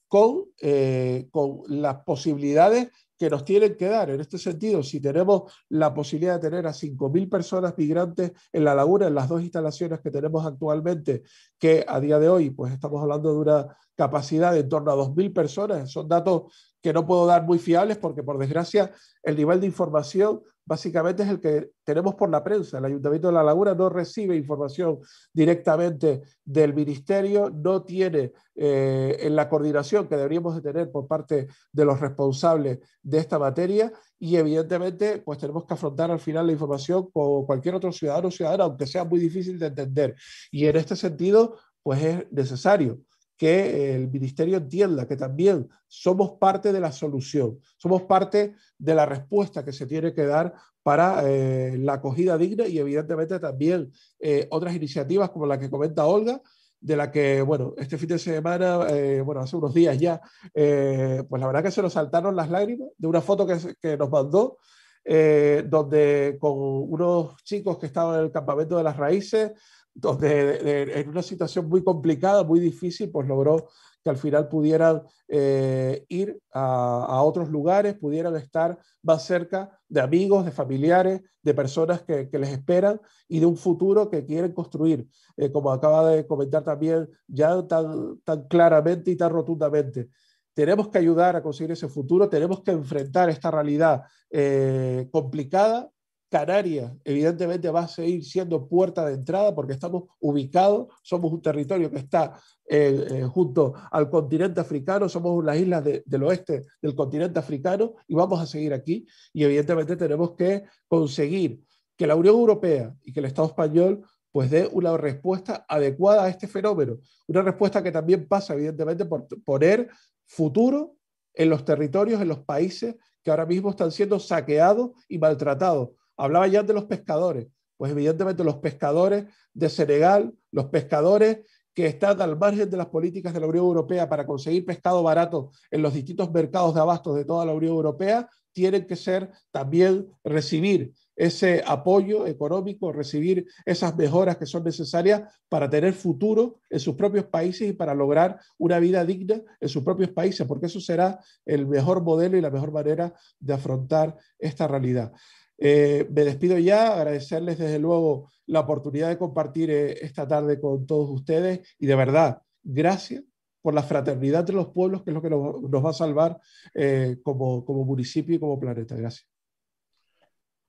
con, 0.08 0.46
eh, 0.60 1.28
con 1.30 1.62
las 1.68 2.02
posibilidades 2.04 2.88
que 3.18 3.28
nos 3.28 3.44
tienen 3.44 3.76
que 3.76 3.88
dar. 3.88 4.10
En 4.10 4.20
este 4.20 4.38
sentido, 4.38 4.82
si 4.82 5.00
tenemos 5.00 5.52
la 5.68 5.92
posibilidad 5.92 6.34
de 6.34 6.48
tener 6.48 6.66
a 6.66 6.72
5.000 6.72 7.28
personas 7.28 7.74
migrantes 7.76 8.32
en 8.52 8.64
la 8.64 8.74
laguna, 8.74 9.08
en 9.08 9.14
las 9.14 9.28
dos 9.28 9.42
instalaciones 9.42 10.00
que 10.00 10.10
tenemos 10.10 10.46
actualmente, 10.46 11.24
que 11.58 11.84
a 11.86 11.98
día 11.98 12.18
de 12.20 12.28
hoy, 12.28 12.50
pues 12.50 12.72
estamos 12.72 13.02
hablando 13.02 13.32
de 13.32 13.40
una 13.40 13.76
capacidad 13.96 14.52
de 14.52 14.60
en 14.60 14.68
torno 14.68 14.92
a 14.92 14.96
2.000 14.96 15.32
personas, 15.32 15.90
son 15.90 16.08
datos 16.08 16.52
que 16.80 16.92
no 16.92 17.04
puedo 17.04 17.26
dar 17.26 17.42
muy 17.42 17.58
fiables 17.58 17.98
porque, 17.98 18.22
por 18.22 18.38
desgracia, 18.38 18.92
el 19.24 19.36
nivel 19.36 19.60
de 19.60 19.66
información 19.66 20.40
básicamente 20.68 21.22
es 21.22 21.30
el 21.30 21.40
que 21.40 21.70
tenemos 21.82 22.14
por 22.14 22.28
la 22.28 22.44
prensa. 22.44 22.76
El 22.76 22.84
Ayuntamiento 22.84 23.28
de 23.28 23.32
La 23.32 23.42
Laguna 23.42 23.74
no 23.74 23.88
recibe 23.88 24.36
información 24.36 24.98
directamente 25.32 26.20
del 26.44 26.74
Ministerio, 26.74 27.48
no 27.48 27.82
tiene 27.84 28.32
eh, 28.54 29.28
la 29.30 29.48
coordinación 29.48 30.06
que 30.06 30.16
deberíamos 30.16 30.54
de 30.54 30.60
tener 30.60 30.90
por 30.92 31.06
parte 31.06 31.48
de 31.72 31.84
los 31.86 31.98
responsables 31.98 32.80
de 33.02 33.18
esta 33.18 33.38
materia 33.38 33.90
y 34.18 34.36
evidentemente 34.36 35.22
pues 35.24 35.38
tenemos 35.38 35.64
que 35.64 35.72
afrontar 35.72 36.10
al 36.10 36.20
final 36.20 36.46
la 36.46 36.52
información 36.52 37.10
con 37.10 37.46
cualquier 37.46 37.74
otro 37.74 37.90
ciudadano 37.90 38.28
o 38.28 38.30
ciudadana, 38.30 38.64
aunque 38.64 38.86
sea 38.86 39.04
muy 39.04 39.20
difícil 39.20 39.58
de 39.58 39.68
entender. 39.68 40.16
Y 40.50 40.66
en 40.66 40.76
este 40.76 40.96
sentido 40.96 41.56
pues 41.82 42.02
es 42.04 42.30
necesario 42.30 42.98
que 43.38 43.94
el 43.94 44.10
ministerio 44.10 44.56
entienda 44.56 45.06
que 45.06 45.16
también 45.16 45.68
somos 45.86 46.32
parte 46.32 46.72
de 46.72 46.80
la 46.80 46.90
solución, 46.90 47.60
somos 47.76 48.02
parte 48.02 48.56
de 48.76 48.94
la 48.94 49.06
respuesta 49.06 49.64
que 49.64 49.72
se 49.72 49.86
tiene 49.86 50.12
que 50.12 50.26
dar 50.26 50.52
para 50.82 51.22
eh, 51.24 51.78
la 51.78 51.94
acogida 51.94 52.36
digna 52.36 52.66
y 52.66 52.78
evidentemente 52.78 53.38
también 53.38 53.92
eh, 54.18 54.48
otras 54.50 54.74
iniciativas 54.74 55.30
como 55.30 55.46
la 55.46 55.58
que 55.58 55.70
comenta 55.70 56.06
Olga, 56.06 56.42
de 56.80 56.96
la 56.96 57.10
que, 57.10 57.42
bueno, 57.42 57.74
este 57.76 57.96
fin 57.96 58.08
de 58.08 58.18
semana, 58.18 58.86
eh, 58.88 59.20
bueno, 59.20 59.40
hace 59.40 59.56
unos 59.56 59.72
días 59.72 59.98
ya, 59.98 60.20
pues 60.52 61.40
la 61.40 61.46
verdad 61.46 61.62
que 61.62 61.70
se 61.70 61.82
nos 61.82 61.92
saltaron 61.92 62.34
las 62.34 62.50
lágrimas 62.50 62.88
de 62.96 63.06
una 63.06 63.20
foto 63.20 63.46
que, 63.46 63.56
que 63.80 63.96
nos 63.96 64.10
mandó, 64.10 64.58
donde 65.04 66.36
con 66.40 66.52
unos 66.56 67.42
chicos 67.42 67.78
que 67.78 67.86
estaban 67.86 68.18
en 68.18 68.26
el 68.26 68.30
campamento 68.30 68.76
de 68.76 68.84
las 68.84 68.96
raíces, 68.96 69.52
donde 70.00 71.00
en 71.00 71.08
una 71.08 71.22
situación 71.22 71.68
muy 71.68 71.82
complicada, 71.82 72.44
muy 72.44 72.60
difícil, 72.60 73.10
pues 73.10 73.26
logró 73.26 73.68
que 74.02 74.10
al 74.10 74.16
final 74.16 74.48
pudieran 74.48 75.02
eh, 75.26 76.04
ir 76.08 76.40
a, 76.52 77.20
otros 77.22 77.48
lugares, 77.50 77.96
pudieran 77.96 78.36
estar 78.36 78.78
más 79.02 79.24
cerca 79.24 79.76
de 79.88 80.00
amigos, 80.00 80.44
de 80.44 80.52
familiares, 80.52 81.22
de 81.42 81.54
personas 81.54 82.02
que, 82.02 82.28
les 82.30 82.50
esperan 82.50 83.00
y 83.26 83.40
de 83.40 83.46
un 83.46 83.56
futuro 83.56 84.08
que 84.08 84.24
quieren 84.24 84.52
construir, 84.52 85.08
eh, 85.36 85.50
como 85.50 85.72
acaba 85.72 86.10
de 86.10 86.26
comentar 86.26 86.62
también 86.62 87.08
ya 87.26 87.66
tan, 87.66 88.20
tan 88.20 88.46
claramente 88.46 89.10
y 89.10 89.16
tan 89.16 89.30
rotundamente. 89.30 90.10
Tenemos 90.54 90.88
que 90.88 90.98
ayudar 90.98 91.34
a 91.36 91.42
conseguir 91.42 91.72
ese 91.72 91.88
futuro, 91.88 92.28
tenemos 92.28 92.62
que 92.62 92.72
enfrentar 92.72 93.28
esta 93.30 93.50
realidad 93.50 94.02
eh, 94.30 95.08
complicada, 95.10 95.90
Canarias, 96.30 96.92
evidentemente, 97.04 97.70
va 97.70 97.80
a 97.80 97.88
seguir 97.88 98.22
siendo 98.24 98.68
puerta 98.68 99.06
de 99.06 99.14
entrada 99.14 99.54
porque 99.54 99.72
estamos 99.72 100.04
ubicados, 100.20 100.88
somos 101.02 101.32
un 101.32 101.40
territorio 101.40 101.90
que 101.90 101.98
está 101.98 102.38
eh, 102.68 103.06
eh, 103.10 103.22
junto 103.24 103.72
al 103.90 104.10
continente 104.10 104.60
africano, 104.60 105.08
somos 105.08 105.42
las 105.42 105.56
islas 105.56 105.82
del 105.82 106.22
oeste 106.22 106.66
del 106.82 106.94
continente 106.94 107.38
africano 107.38 107.94
y 108.06 108.14
vamos 108.14 108.40
a 108.40 108.46
seguir 108.46 108.74
aquí. 108.74 109.06
Y 109.32 109.44
evidentemente 109.44 109.96
tenemos 109.96 110.32
que 110.32 110.64
conseguir 110.86 111.62
que 111.96 112.06
la 112.06 112.14
Unión 112.14 112.34
Europea 112.34 112.94
y 113.02 113.12
que 113.12 113.20
el 113.20 113.26
Estado 113.26 113.48
español 113.48 114.04
pues 114.30 114.50
dé 114.50 114.68
una 114.70 114.96
respuesta 114.96 115.64
adecuada 115.66 116.24
a 116.24 116.28
este 116.28 116.46
fenómeno. 116.46 116.98
Una 117.26 117.42
respuesta 117.42 117.82
que 117.82 117.90
también 117.90 118.28
pasa, 118.28 118.52
evidentemente, 118.52 119.06
por 119.06 119.26
poner 119.44 119.88
futuro 120.26 120.96
en 121.32 121.48
los 121.48 121.64
territorios, 121.64 122.20
en 122.20 122.28
los 122.28 122.40
países 122.40 122.96
que 123.22 123.30
ahora 123.30 123.46
mismo 123.46 123.70
están 123.70 123.90
siendo 123.90 124.18
saqueados 124.18 124.90
y 125.08 125.18
maltratados 125.18 125.90
Hablaba 126.18 126.46
ya 126.48 126.62
de 126.62 126.74
los 126.74 126.84
pescadores. 126.84 127.46
Pues 127.78 127.92
evidentemente 127.92 128.44
los 128.44 128.56
pescadores 128.56 129.26
de 129.54 129.68
Senegal, 129.70 130.34
los 130.50 130.66
pescadores 130.66 131.38
que 131.72 131.86
están 131.86 132.20
al 132.20 132.36
margen 132.36 132.68
de 132.68 132.76
las 132.76 132.86
políticas 132.88 133.32
de 133.32 133.38
la 133.38 133.46
Unión 133.46 133.64
Europea 133.64 134.08
para 134.08 134.26
conseguir 134.26 134.66
pescado 134.66 135.00
barato 135.02 135.52
en 135.70 135.80
los 135.80 135.94
distintos 135.94 136.32
mercados 136.32 136.74
de 136.74 136.80
abastos 136.80 137.14
de 137.14 137.24
toda 137.24 137.46
la 137.46 137.54
Unión 137.54 137.72
Europea, 137.72 138.28
tienen 138.52 138.84
que 138.84 138.96
ser 138.96 139.30
también 139.52 140.08
recibir 140.24 140.92
ese 141.14 141.62
apoyo 141.64 142.26
económico, 142.26 142.92
recibir 142.92 143.46
esas 143.64 143.96
mejoras 143.96 144.36
que 144.36 144.46
son 144.46 144.64
necesarias 144.64 145.22
para 145.48 145.70
tener 145.70 145.92
futuro 145.92 146.58
en 146.68 146.80
sus 146.80 146.96
propios 146.96 147.26
países 147.26 147.68
y 147.68 147.72
para 147.72 147.94
lograr 147.94 148.40
una 148.58 148.80
vida 148.80 149.04
digna 149.04 149.40
en 149.60 149.68
sus 149.68 149.84
propios 149.84 150.10
países, 150.10 150.44
porque 150.48 150.66
eso 150.66 150.80
será 150.80 151.20
el 151.46 151.68
mejor 151.68 152.02
modelo 152.02 152.36
y 152.36 152.40
la 152.40 152.50
mejor 152.50 152.72
manera 152.72 153.14
de 153.38 153.54
afrontar 153.54 154.16
esta 154.38 154.66
realidad. 154.66 155.12
Eh, 155.60 156.06
me 156.10 156.22
despido 156.22 156.56
ya, 156.58 156.94
agradecerles 156.94 157.58
desde 157.58 157.80
luego 157.80 158.30
la 158.46 158.60
oportunidad 158.60 159.08
de 159.08 159.18
compartir 159.18 159.70
eh, 159.70 160.04
esta 160.04 160.26
tarde 160.26 160.60
con 160.60 160.86
todos 160.86 161.10
ustedes 161.10 161.76
y 161.80 161.86
de 161.86 161.96
verdad, 161.96 162.40
gracias 162.62 163.24
por 163.60 163.74
la 163.74 163.82
fraternidad 163.82 164.40
entre 164.40 164.54
los 164.54 164.68
pueblos, 164.68 165.02
que 165.02 165.10
es 165.10 165.14
lo 165.14 165.20
que 165.20 165.30
nos, 165.30 165.84
va 165.84 165.90
a 165.90 165.92
salvar 165.92 166.40
eh, 166.72 167.18
como, 167.24 167.64
como 167.64 167.84
municipio 167.84 168.36
y 168.36 168.38
como 168.38 168.58
planeta. 168.58 168.94
Gracias. 168.94 169.28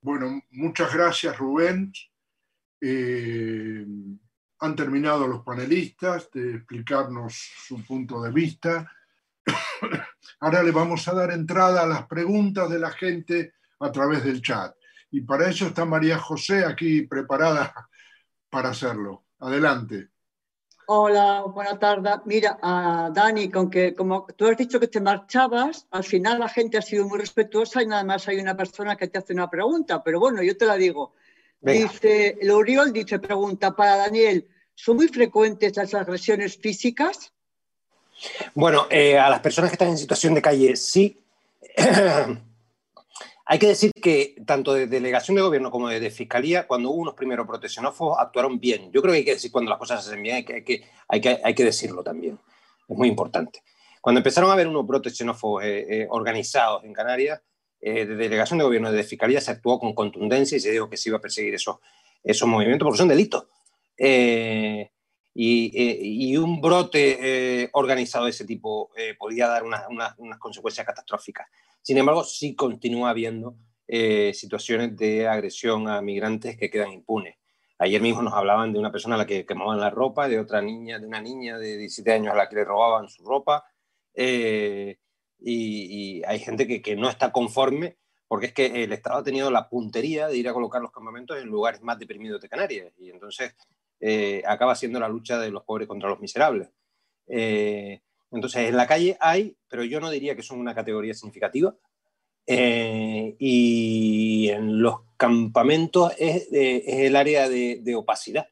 Bueno, 0.01 0.41
muchas 0.49 0.91
gracias 0.93 1.37
Rubén. 1.37 1.91
han 2.81 4.75
terminado 4.75 5.27
los 5.27 5.43
panelistas 5.43 6.31
de 6.31 6.55
explicarnos 6.55 7.35
su 7.67 7.85
punto 7.85 8.23
de 8.23 8.31
vista. 8.31 8.91
Ahora 10.39 10.63
le 10.63 10.71
vamos 10.71 11.07
a 11.07 11.13
dar 11.13 11.31
entrada 11.31 11.83
a 11.83 11.87
las 11.87 12.07
preguntas 12.07 12.69
de 12.71 12.79
la 12.79 12.89
gente 12.89 13.53
a 13.79 13.91
través 13.91 14.23
del 14.23 14.41
chat 14.41 14.78
y 15.12 15.22
para 15.22 15.49
eso 15.49 15.68
está 15.68 15.86
María 15.86 16.18
José 16.18 16.66
aquí 16.66 17.03
preparada 17.03 17.89
para 18.49 18.70
hacerlo. 18.70 19.24
Adelante. 19.39 20.10
Hola, 20.91 21.43
buena 21.43 21.78
tarde. 21.78 22.10
Mira, 22.26 22.57
Dani, 23.14 23.49
con 23.49 23.70
que 23.70 23.93
como 23.93 24.26
tú 24.36 24.47
has 24.47 24.57
dicho 24.57 24.80
que 24.80 24.88
te 24.88 24.99
marchabas, 24.99 25.86
al 25.91 26.03
final 26.03 26.39
la 26.39 26.49
gente 26.49 26.80
ha 26.80 26.82
sido 26.82 27.07
muy 27.07 27.20
respetuosa 27.20 27.84
y 27.84 27.86
nada 27.86 28.03
más 28.03 28.28
hay 28.28 28.39
una 28.39 28.57
persona 28.57 28.95
que 28.95 29.07
te 29.07 29.20
hace 29.20 29.34
una 29.34 29.49
pregunta, 29.49 30.03
pero 30.03 30.20
bueno, 30.20 30.41
yo 30.41 30.57
te 30.57 30.66
la 30.66 30.76
digo. 30.76 31.14
Dice, 31.62 32.39
el 32.41 32.49
Oriol 32.49 32.91
dice, 32.91 33.20
pregunta 33.20 33.76
para 33.76 33.97
Daniel, 33.97 34.47
¿son 34.74 34.95
muy 34.95 35.10
frecuentes 35.10 35.76
las 35.76 35.93
agresiones 35.93 36.57
físicas? 36.57 37.34
Bueno, 38.55 38.88
eh, 38.89 39.18
a 39.18 39.30
las 39.30 39.41
personas 39.41 39.70
que 39.70 39.76
están 39.76 39.89
en 39.89 39.97
situación 39.97 40.34
de 40.34 40.41
calle 40.41 40.76
sí, 40.76 41.22
Hay 43.52 43.58
que 43.58 43.66
decir 43.66 43.91
que 44.00 44.36
tanto 44.45 44.76
de 44.76 44.86
delegación 44.86 45.34
de 45.34 45.41
gobierno 45.41 45.72
como 45.72 45.89
de, 45.89 46.12
fiscalía, 46.12 46.68
cuando 46.68 46.91
hubo 46.91 47.02
unos 47.02 47.16
primeros 47.16 47.47
proteccionófobos, 47.47 48.20
actuaron 48.20 48.60
bien. 48.60 48.91
Yo 48.91 49.02
creo 49.02 49.12
que 49.12 49.18
hay 49.18 49.26
que 49.26 49.34
decir 49.34 49.52
cuando 49.52 49.72
las 49.72 49.80
cosas 49.80 50.04
se 50.04 50.12
hacen 50.12 50.22
bien, 50.22 50.36
hay 50.36 50.45
que, 50.45 50.84
hay 51.08 51.20
que, 51.20 51.41
hay 51.43 51.56
que, 51.56 51.66
decirlo 51.66 52.04
también. 52.04 52.38
Es 52.88 52.95
muy 52.95 53.08
importante. 53.08 53.64
Cuando 54.02 54.20
empezaron 54.20 54.52
a 54.52 54.54
haber 54.54 54.68
unos 54.68 54.86
proteccionófobos 54.86 55.64
eh, 55.64 55.80
eh, 55.89 56.08
organizados 56.12 56.84
en 56.84 56.93
Canarias, 56.93 57.41
eh, 57.82 58.06
de 58.06 58.16
delegación 58.16 58.60
de 58.60 58.66
gobierno 58.66 58.93
y 58.93 58.95
de 58.95 59.04
fiscalía 59.04 59.41
se 59.41 59.50
actuó 59.50 59.80
con 59.80 59.95
contundencia 59.95 60.56
y 60.56 60.60
se 60.60 60.70
dijo 60.70 60.88
que 60.88 60.97
se 60.97 61.10
iba 61.10 61.18
a 61.18 61.22
perseguir 61.22 61.56
esos, 61.56 61.78
esos 62.24 62.47
movimientos 62.47 62.86
porque 62.86 63.00
son 63.00 63.08
delitos. 63.08 63.47
Y, 65.41 66.35
un 66.35 66.59
brote 66.59 67.69
organizado 67.71 68.25
de 68.25 68.31
ese 68.31 68.45
tipo 68.45 68.91
podía 69.17 69.47
dar 69.47 69.63
unas 69.63 70.37
consecuencias 70.37 70.85
catastróficas. 70.85 71.47
Sin 71.81 71.97
embargo, 71.97 72.23
sí 72.23 72.55
continúa 72.55 73.11
habiendo 73.11 73.55
eh, 73.91 74.35
situaciones 74.35 74.95
de 74.95 75.27
agresión 75.27 75.87
a 75.87 75.99
migrantes 76.03 76.55
que 76.55 76.69
quedan 76.69 76.91
impunes. 76.91 77.37
Ayer 77.79 77.99
mismo 77.99 78.21
nos 78.21 78.35
hablaban 78.35 78.71
de 78.71 78.77
una 78.77 78.91
persona 78.91 79.15
a 79.15 79.17
la 79.17 79.25
que 79.25 79.47
quemaban 79.47 79.79
la 79.79 79.89
ropa, 79.89 80.27
de 80.27 80.39
otra 80.39 80.61
niña, 80.61 80.99
de 80.99 81.07
una 81.07 81.19
niña 81.19 81.57
de 81.57 81.75
17 81.75 82.11
años 82.11 82.33
a 82.33 82.37
la 82.37 82.47
que 82.47 82.57
le 82.57 82.65
robaban 82.65 83.09
su 83.09 83.23
ropa. 83.23 83.65
Eh, 84.13 84.99
y, 85.39 86.21
hay 86.23 86.37
gente 86.37 86.67
que, 86.67 86.95
no 86.95 87.09
está 87.09 87.31
conforme 87.31 87.97
porque 88.27 88.45
es 88.47 88.53
que 88.53 88.83
el 88.83 88.93
Estado 88.93 89.17
ha 89.17 89.23
tenido 89.23 89.49
la 89.49 89.67
puntería 89.67 90.27
de 90.27 90.37
ir 90.37 90.47
a 90.47 90.53
colocar 90.53 90.83
los 90.83 90.91
campamentos 90.91 91.39
en 91.39 91.47
lugares 91.47 91.81
más 91.81 91.97
deprimidos 91.97 92.39
de 92.41 92.49
Canarias. 92.49 92.93
Y 92.99 93.09
entonces 93.09 93.55
eh, 94.00 94.43
acaba 94.45 94.76
siendo 94.76 95.00
la 95.00 95.10
lucha 95.10 95.39
de 95.39 95.52
los 95.52 95.64
pobres 95.64 95.88
contra 95.88 96.10
los 96.10 96.20
miserables. 96.20 96.70
Entonces, 98.32 98.70
en 98.70 98.78
la 98.78 98.88
calle 98.88 99.18
hay, 99.20 99.58
pero 99.68 99.84
yo 99.84 100.00
no 100.00 100.10
diría 100.10 100.36
que 100.36 100.43
son 100.43 100.60
una 100.60 100.76
categoría 100.76 101.14
significativa. 101.14 101.76
Eh, 102.52 103.36
y 103.38 104.50
en 104.50 104.82
los 104.82 105.02
campamentos 105.18 106.14
es, 106.18 106.47
el 106.52 107.16
área 107.16 107.47
de, 107.47 107.95
opacidad, 107.95 108.47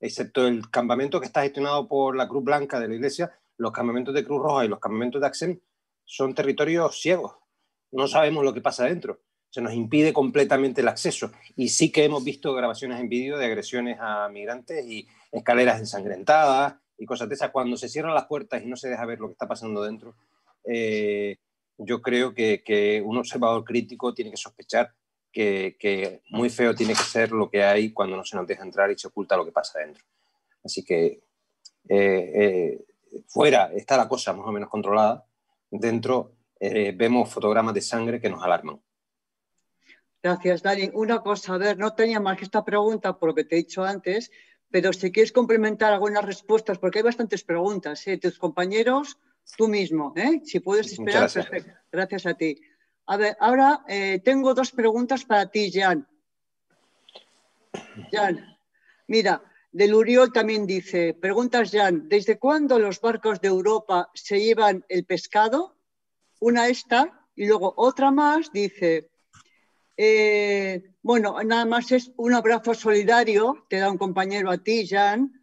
excepto 0.00 0.46
el 0.48 0.68
campamento 0.70 1.20
que 1.20 1.26
está 1.26 1.42
gestionado 1.42 1.86
por 1.86 2.16
la 2.16 2.28
Cruz 2.28 2.42
Blanca 2.42 2.80
de 2.80 2.88
la 2.88 2.94
Iglesia, 2.94 3.38
los 3.56 3.72
campamentos 3.72 4.14
de 4.14 4.24
Cruz 4.24 4.42
Roja 4.42 4.64
y 4.64 4.68
los 4.68 4.80
campamentos 4.80 5.20
de 5.20 5.26
Axen 5.28 5.62
son 6.04 6.34
territorios 6.34 7.00
ciegos. 7.00 7.36
No 7.92 8.08
sabemos 8.08 8.44
lo 8.44 8.52
que 8.52 8.62
pasa 8.62 8.86
dentro. 8.86 9.20
Se 9.50 9.60
nos 9.60 9.74
impide 9.74 10.12
completamente 10.12 10.80
el 10.80 10.88
acceso. 10.88 11.32
Y 11.56 11.68
sí 11.68 11.90
que 11.90 12.04
hemos 12.04 12.24
visto 12.24 12.54
grabaciones 12.54 13.00
en 13.00 13.08
vídeo 13.08 13.36
de 13.36 13.46
agresiones 13.46 13.98
a 14.00 14.28
migrantes 14.28 14.86
y 14.86 15.06
escaleras 15.32 15.80
ensangrentadas 15.80 16.76
y 17.00 17.06
cosas 17.06 17.28
de 17.28 17.34
esas, 17.34 17.50
cuando 17.50 17.76
se 17.76 17.88
cierran 17.88 18.14
las 18.14 18.26
puertas 18.26 18.62
y 18.62 18.66
no 18.66 18.76
se 18.76 18.88
deja 18.88 19.06
ver 19.06 19.18
lo 19.18 19.28
que 19.28 19.32
está 19.32 19.48
pasando 19.48 19.82
dentro, 19.82 20.14
eh, 20.64 21.38
yo 21.78 22.02
creo 22.02 22.34
que, 22.34 23.02
un 23.04 23.16
observador 23.16 23.64
crítico 23.64 24.12
tiene 24.12 24.30
que 24.30 24.36
sospechar 24.36 24.92
que, 25.32 26.20
muy 26.28 26.50
feo 26.50 26.74
tiene 26.74 26.92
que 26.92 27.02
ser 27.02 27.32
lo 27.32 27.48
que 27.48 27.64
hay 27.64 27.92
cuando 27.92 28.16
no 28.16 28.24
se 28.24 28.36
nos 28.36 28.46
deja 28.46 28.64
entrar 28.64 28.90
y 28.90 28.98
se 28.98 29.08
oculta 29.08 29.36
lo 29.36 29.46
que 29.46 29.52
pasa 29.52 29.78
dentro. 29.78 30.04
Así 30.62 30.84
que 30.84 31.22
eh, 31.88 32.32
eh, 32.34 32.84
fuera 33.26 33.72
está 33.74 33.96
la 33.96 34.08
cosa 34.08 34.34
más 34.34 34.46
o 34.46 34.52
menos 34.52 34.68
controlada, 34.68 35.24
dentro 35.70 36.36
vemos 36.60 37.32
fotogramas 37.32 37.72
de 37.72 37.80
sangre 37.80 38.20
que 38.20 38.28
nos 38.28 38.42
alarman. 38.42 38.78
Gracias, 40.22 40.62
Dani. 40.62 40.90
Una 40.92 41.20
cosa, 41.20 41.54
a 41.54 41.58
ver, 41.58 41.78
no 41.78 41.94
tenía 41.94 42.20
más 42.20 42.36
que 42.36 42.44
esta 42.44 42.64
pregunta 42.64 43.18
por 43.18 43.30
lo 43.30 43.34
que 43.34 43.44
te 43.44 43.54
he 43.54 43.58
dicho 43.58 43.84
antes, 43.84 44.30
pero 44.70 44.92
si 44.92 45.10
quieres 45.10 45.32
complementar 45.32 45.92
algunas 45.92 46.24
respuestas, 46.24 46.78
porque 46.78 46.98
hay 46.98 47.04
bastantes 47.04 47.42
preguntas, 47.42 48.06
¿eh? 48.06 48.18
tus 48.18 48.38
compañeros, 48.38 49.18
tú 49.56 49.66
mismo, 49.66 50.12
¿eh? 50.16 50.42
si 50.44 50.60
puedes 50.60 50.92
esperar, 50.92 51.22
gracias. 51.22 51.46
perfecto. 51.46 51.80
Gracias 51.90 52.26
a 52.26 52.34
ti. 52.34 52.60
A 53.06 53.16
ver, 53.16 53.36
ahora 53.40 53.84
eh, 53.88 54.20
tengo 54.22 54.54
dos 54.54 54.70
preguntas 54.70 55.24
para 55.24 55.46
ti, 55.50 55.72
Jan. 55.72 56.06
Jan, 58.12 58.58
mira, 59.08 59.42
del 59.72 59.94
Uriol 59.94 60.32
también 60.32 60.66
dice, 60.66 61.14
preguntas 61.14 61.70
Jan, 61.72 62.08
¿desde 62.08 62.38
cuándo 62.38 62.78
los 62.78 63.00
barcos 63.00 63.40
de 63.40 63.48
Europa 63.48 64.10
se 64.14 64.38
llevan 64.38 64.84
el 64.88 65.04
pescado? 65.04 65.76
Una 66.40 66.68
esta, 66.68 67.26
y 67.34 67.46
luego 67.46 67.72
otra 67.76 68.10
más 68.10 68.52
dice, 68.52 69.10
eh, 70.02 70.94
bueno, 71.02 71.36
nada 71.44 71.66
más 71.66 71.92
es 71.92 72.10
un 72.16 72.32
abrazo 72.32 72.72
solidario, 72.72 73.66
te 73.68 73.76
da 73.76 73.90
un 73.90 73.98
compañero 73.98 74.50
a 74.50 74.56
ti, 74.56 74.88
Jan. 74.88 75.42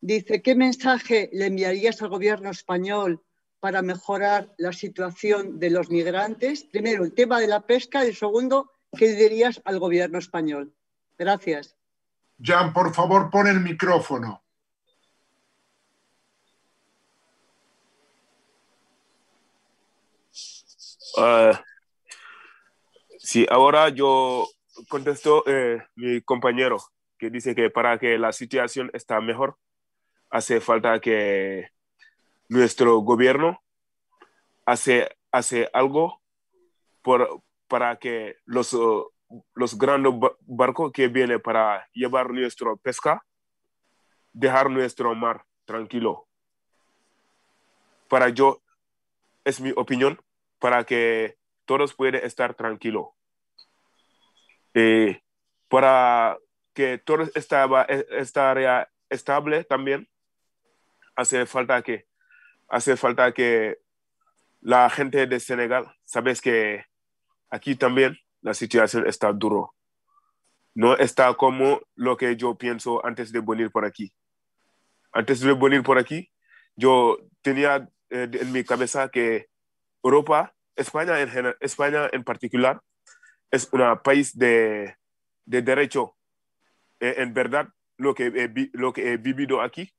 Dice, 0.00 0.42
¿qué 0.42 0.54
mensaje 0.54 1.28
le 1.32 1.46
enviarías 1.46 2.00
al 2.02 2.10
gobierno 2.10 2.50
español 2.50 3.24
para 3.58 3.82
mejorar 3.82 4.54
la 4.58 4.72
situación 4.72 5.58
de 5.58 5.70
los 5.70 5.90
migrantes? 5.90 6.62
Primero, 6.62 7.02
el 7.02 7.14
tema 7.14 7.40
de 7.40 7.48
la 7.48 7.66
pesca 7.66 8.06
y 8.06 8.14
segundo, 8.14 8.70
¿qué 8.96 9.12
dirías 9.12 9.60
al 9.64 9.80
gobierno 9.80 10.20
español? 10.20 10.72
Gracias. 11.18 11.74
Jan, 12.40 12.72
por 12.72 12.94
favor, 12.94 13.28
pon 13.28 13.48
el 13.48 13.58
micrófono. 13.58 14.40
Uh, 21.16 21.56
Sí, 23.26 23.44
ahora 23.50 23.88
yo 23.88 24.46
contesto 24.88 25.42
eh, 25.48 25.82
mi 25.96 26.20
compañero 26.20 26.78
que 27.18 27.28
dice 27.28 27.56
que 27.56 27.70
para 27.70 27.98
que 27.98 28.18
la 28.18 28.32
situación 28.32 28.88
esté 28.92 29.20
mejor, 29.20 29.58
hace 30.30 30.60
falta 30.60 31.00
que 31.00 31.70
nuestro 32.48 32.98
gobierno 32.98 33.60
hace, 34.64 35.08
hace 35.32 35.68
algo 35.72 36.22
por, 37.02 37.42
para 37.66 37.96
que 37.96 38.36
los, 38.44 38.76
los 39.54 39.76
grandes 39.76 40.12
barcos 40.42 40.92
que 40.92 41.08
vienen 41.08 41.40
para 41.40 41.84
llevar 41.92 42.30
nuestra 42.30 42.76
pesca, 42.76 43.26
dejar 44.32 44.70
nuestro 44.70 45.12
mar 45.16 45.44
tranquilo. 45.64 46.28
Para 48.06 48.28
yo, 48.28 48.62
es 49.44 49.60
mi 49.60 49.72
opinión, 49.74 50.16
para 50.60 50.84
que 50.84 51.36
todos 51.66 51.94
puedan 51.94 52.24
estar 52.24 52.54
tranquilos. 52.54 53.08
Eh, 54.74 55.20
para 55.68 56.38
que 56.74 56.98
todo 56.98 57.24
estaba, 57.34 57.82
esta 57.82 58.50
área 58.50 58.90
estable 59.10 59.64
también, 59.64 60.08
hace 61.14 61.46
falta 61.46 61.82
que, 61.82 62.06
hace 62.68 62.96
falta 62.96 63.32
que 63.32 63.78
la 64.60 64.88
gente 64.90 65.26
de 65.26 65.40
Senegal, 65.40 65.86
sabes 66.04 66.40
que 66.40 66.84
aquí 67.50 67.76
también 67.76 68.18
la 68.42 68.54
situación 68.54 69.06
está 69.06 69.32
duro. 69.32 69.74
No 70.74 70.96
está 70.96 71.32
como 71.34 71.80
lo 71.94 72.16
que 72.16 72.36
yo 72.36 72.54
pienso 72.56 73.04
antes 73.04 73.32
de 73.32 73.40
venir 73.40 73.70
por 73.70 73.84
aquí. 73.84 74.12
Antes 75.12 75.40
de 75.40 75.54
venir 75.54 75.82
por 75.82 75.98
aquí, 75.98 76.30
yo 76.74 77.18
tenía 77.40 77.88
eh, 78.10 78.28
en 78.30 78.52
mi 78.52 78.62
cabeza 78.62 79.08
que 79.08 79.48
Europa, 80.02 80.54
España 80.76 81.20
en, 81.20 81.54
España 81.60 82.08
en 82.12 82.22
particular, 82.22 82.80
es 83.50 83.68
un 83.72 83.98
país 84.02 84.36
de, 84.36 84.94
derecho. 85.44 86.16
Eh, 87.00 87.14
en 87.18 87.34
verdad, 87.34 87.68
lo 87.96 88.14
que, 88.14 88.26
he, 88.26 88.70
lo 88.72 88.92
que 88.92 89.12
he 89.12 89.16
vivido 89.16 89.60
aquí 89.60 89.92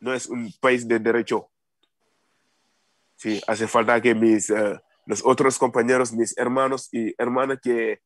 no 0.00 0.14
es 0.14 0.26
un 0.26 0.52
país 0.60 0.86
de 0.86 0.98
derecho. 0.98 1.50
Sí, 3.16 3.40
hace 3.46 3.68
falta 3.68 4.00
que 4.00 4.14
mis, 4.14 4.50
eh, 4.50 4.80
los 5.06 5.24
otros 5.24 5.58
compañeros, 5.58 6.12
mis 6.12 6.36
hermanos 6.36 6.88
y 6.92 7.14
hermanas 7.18 7.58
que 7.62 8.00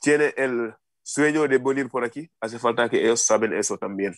tienen 0.00 0.32
el 0.36 0.74
sueño 1.02 1.46
de 1.46 1.58
venir 1.58 1.88
por 1.88 2.04
aquí, 2.04 2.30
hace 2.40 2.58
falta 2.58 2.88
que 2.88 3.02
ellos 3.02 3.22
saben 3.22 3.52
eso 3.52 3.76
también. 3.78 4.14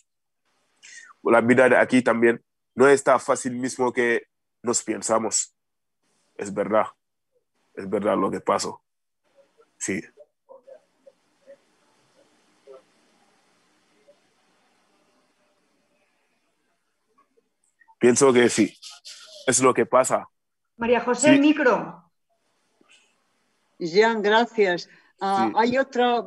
La 1.23 1.41
vida 1.41 1.69
de 1.69 1.77
aquí 1.77 2.03
también 2.03 2.43
no 2.75 2.89
está 2.89 3.19
fácil 3.19 3.53
mismo 3.55 3.93
que 3.93 4.27
nos 4.63 4.83
pensamos. 4.83 5.55
Es 6.37 6.53
verdad. 6.53 6.87
Es 7.75 7.89
verdad 7.89 8.17
lo 8.17 8.31
que 8.31 8.41
pasó. 8.41 8.83
Sí. 9.79 10.01
Pienso 17.99 18.33
que 18.33 18.49
sí. 18.49 18.77
Es 19.47 19.61
lo 19.61 19.73
que 19.73 19.87
pasa. 19.87 20.29
María 20.77 21.01
José, 21.01 21.31
el 21.31 21.41
micro. 21.41 22.11
Jean, 23.79 24.23
gracias. 24.23 24.89
Ah, 25.21 25.53
hay 25.55 25.79
otra, 25.79 26.21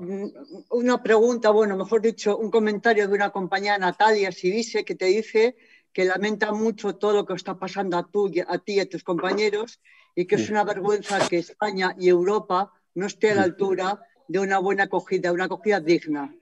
una 0.70 1.04
pregunta, 1.04 1.50
bueno, 1.50 1.76
mejor 1.76 2.02
dicho, 2.02 2.38
un 2.38 2.50
comentario 2.50 3.08
de 3.10 3.14
una 3.14 3.30
compañera, 3.30 3.78
Natalia 3.78 4.30
dice 4.30 4.86
que 4.86 4.96
te 4.96 5.06
dice 5.06 5.58
que 5.92 6.06
lamenta 6.06 6.54
mucho 6.54 6.96
todo 6.96 7.12
lo 7.12 7.26
que 7.26 7.34
está 7.34 7.58
pasando 7.58 7.98
a, 7.98 8.08
a 8.48 8.58
ti 8.60 8.74
y 8.74 8.80
a 8.80 8.90
tus 8.90 9.04
compañeros 9.04 9.82
y 10.16 10.26
que 10.26 10.36
es 10.36 10.50
una 10.50 10.64
vergüenza 10.64 11.28
que 11.28 11.40
España 11.40 11.94
y 12.00 12.08
Europa 12.08 12.72
no 12.96 13.06
esté 13.06 13.32
a 13.32 13.36
la 13.36 13.44
altura 13.44 14.02
de 14.28 14.40
una 14.40 14.60
buena 14.60 14.84
acogida, 14.84 15.32
una 15.32 15.46
acogida 15.46 15.80
digna. 15.80 16.34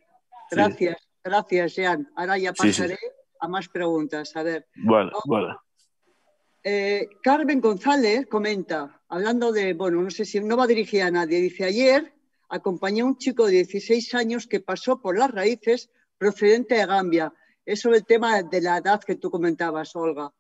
Gracias, 0.52 0.98
gracias, 1.24 1.76
Jean. 1.76 2.10
Ahora 2.16 2.38
ya 2.38 2.54
pasaré 2.54 3.00
a 3.40 3.48
más 3.48 3.68
preguntas. 3.68 4.36
A 4.36 4.44
ver. 4.44 4.68
Bueno, 4.76 5.12
bueno. 5.26 5.60
Eh, 6.64 7.10
Carmen 7.22 7.60
González 7.60 8.28
comenta, 8.28 9.02
hablando 9.10 9.52
de, 9.52 9.74
bueno, 9.74 10.02
no 10.02 10.10
sé 10.10 10.24
si 10.24 10.40
no 10.40 10.56
va 10.56 10.66
dirigida 10.66 11.08
a 11.08 11.12
nadie, 11.12 11.42
dice 11.42 11.66
ayer 11.66 12.14
acompañé 12.48 13.02
a 13.02 13.06
un 13.06 13.18
chico 13.18 13.48
de 13.48 13.54
16 13.54 14.14
años 14.14 14.48
que 14.48 14.60
pasó 14.60 15.02
por 15.02 15.18
las 15.18 15.32
raíces 15.32 15.90
procedente 16.18 16.76
de 16.76 16.86
Gambia. 16.86 17.34
Es 17.66 17.82
sobre 17.82 17.98
el 17.98 18.06
tema 18.06 18.44
de 18.44 18.62
la 18.62 18.78
edad 18.78 19.02
que 19.04 19.16
tú 19.16 19.32
comentabas, 19.32 19.96
Olga. 19.96 20.32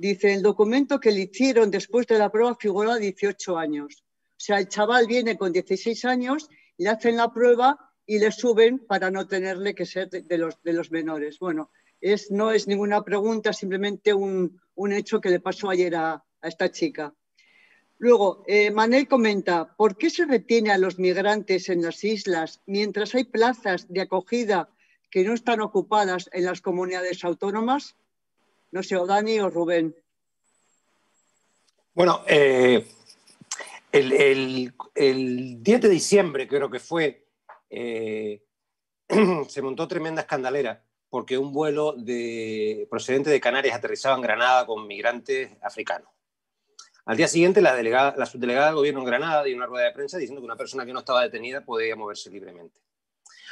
Dice, 0.00 0.32
el 0.32 0.40
documento 0.40 0.98
que 0.98 1.12
le 1.12 1.20
hicieron 1.20 1.70
después 1.70 2.06
de 2.06 2.16
la 2.16 2.32
prueba 2.32 2.56
figuró 2.58 2.92
a 2.92 2.96
18 2.96 3.58
años. 3.58 4.02
O 4.30 4.34
sea, 4.38 4.58
el 4.58 4.66
chaval 4.66 5.06
viene 5.06 5.36
con 5.36 5.52
16 5.52 6.06
años, 6.06 6.48
le 6.78 6.88
hacen 6.88 7.18
la 7.18 7.30
prueba 7.30 7.92
y 8.06 8.18
le 8.18 8.32
suben 8.32 8.78
para 8.78 9.10
no 9.10 9.26
tenerle 9.26 9.74
que 9.74 9.84
ser 9.84 10.08
de, 10.08 10.38
los, 10.38 10.62
de 10.62 10.72
los 10.72 10.90
menores. 10.90 11.38
Bueno, 11.38 11.70
es, 12.00 12.30
no 12.30 12.50
es 12.50 12.66
ninguna 12.66 13.04
pregunta, 13.04 13.52
simplemente 13.52 14.14
un, 14.14 14.58
un 14.74 14.92
hecho 14.94 15.20
que 15.20 15.28
le 15.28 15.38
pasó 15.38 15.68
ayer 15.68 15.94
a, 15.94 16.12
a 16.14 16.48
esta 16.48 16.70
chica. 16.72 17.14
Luego, 17.98 18.42
eh, 18.46 18.70
Manel 18.70 19.06
comenta, 19.06 19.76
¿por 19.76 19.98
qué 19.98 20.08
se 20.08 20.24
retiene 20.24 20.70
a 20.70 20.78
los 20.78 20.98
migrantes 20.98 21.68
en 21.68 21.82
las 21.82 22.02
islas 22.04 22.62
mientras 22.64 23.14
hay 23.14 23.24
plazas 23.24 23.86
de 23.92 24.00
acogida 24.00 24.70
que 25.10 25.24
no 25.24 25.34
están 25.34 25.60
ocupadas 25.60 26.30
en 26.32 26.46
las 26.46 26.62
comunidades 26.62 27.22
autónomas? 27.22 27.96
No 28.72 28.82
sé, 28.82 28.96
o 28.96 29.06
Dani 29.06 29.40
o 29.40 29.50
Rubén. 29.50 29.94
Bueno, 31.94 32.22
eh, 32.26 32.86
el, 33.92 34.72
10 35.62 35.80
de 35.80 35.88
diciembre 35.88 36.46
creo 36.46 36.70
que 36.70 36.78
fue, 36.78 37.26
eh, 37.68 38.42
se 39.48 39.62
montó 39.62 39.88
tremenda 39.88 40.22
escandalera 40.22 40.84
porque 41.08 41.36
un 41.36 41.52
vuelo 41.52 41.94
de, 41.96 42.86
procedente 42.88 43.30
de 43.30 43.40
Canarias 43.40 43.76
aterrizaba 43.76 44.14
en 44.14 44.22
Granada 44.22 44.64
con 44.64 44.86
migrantes 44.86 45.50
africanos. 45.60 46.08
Al 47.04 47.16
día 47.16 47.26
siguiente, 47.26 47.60
la, 47.60 47.74
la 48.16 48.26
subdelegada 48.26 48.66
del 48.66 48.76
gobierno 48.76 49.00
en 49.00 49.06
Granada 49.06 49.42
dio 49.42 49.56
una 49.56 49.66
rueda 49.66 49.86
de 49.86 49.92
prensa 49.92 50.18
diciendo 50.18 50.40
que 50.40 50.44
una 50.44 50.56
persona 50.56 50.86
que 50.86 50.92
no 50.92 51.00
estaba 51.00 51.22
detenida 51.22 51.64
podía 51.64 51.96
moverse 51.96 52.30
libremente. 52.30 52.80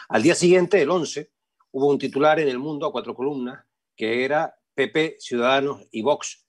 Al 0.08 0.22
día 0.22 0.36
siguiente, 0.36 0.80
el 0.80 0.90
11, 0.90 1.32
hubo 1.72 1.88
un 1.88 1.98
titular 1.98 2.38
en 2.38 2.48
El 2.48 2.60
Mundo 2.60 2.86
a 2.86 2.92
cuatro 2.92 3.14
columnas 3.14 3.64
que 3.96 4.24
era 4.24 4.57
PP, 4.78 5.16
Ciudadanos 5.18 5.82
y 5.90 6.02
Vox 6.02 6.46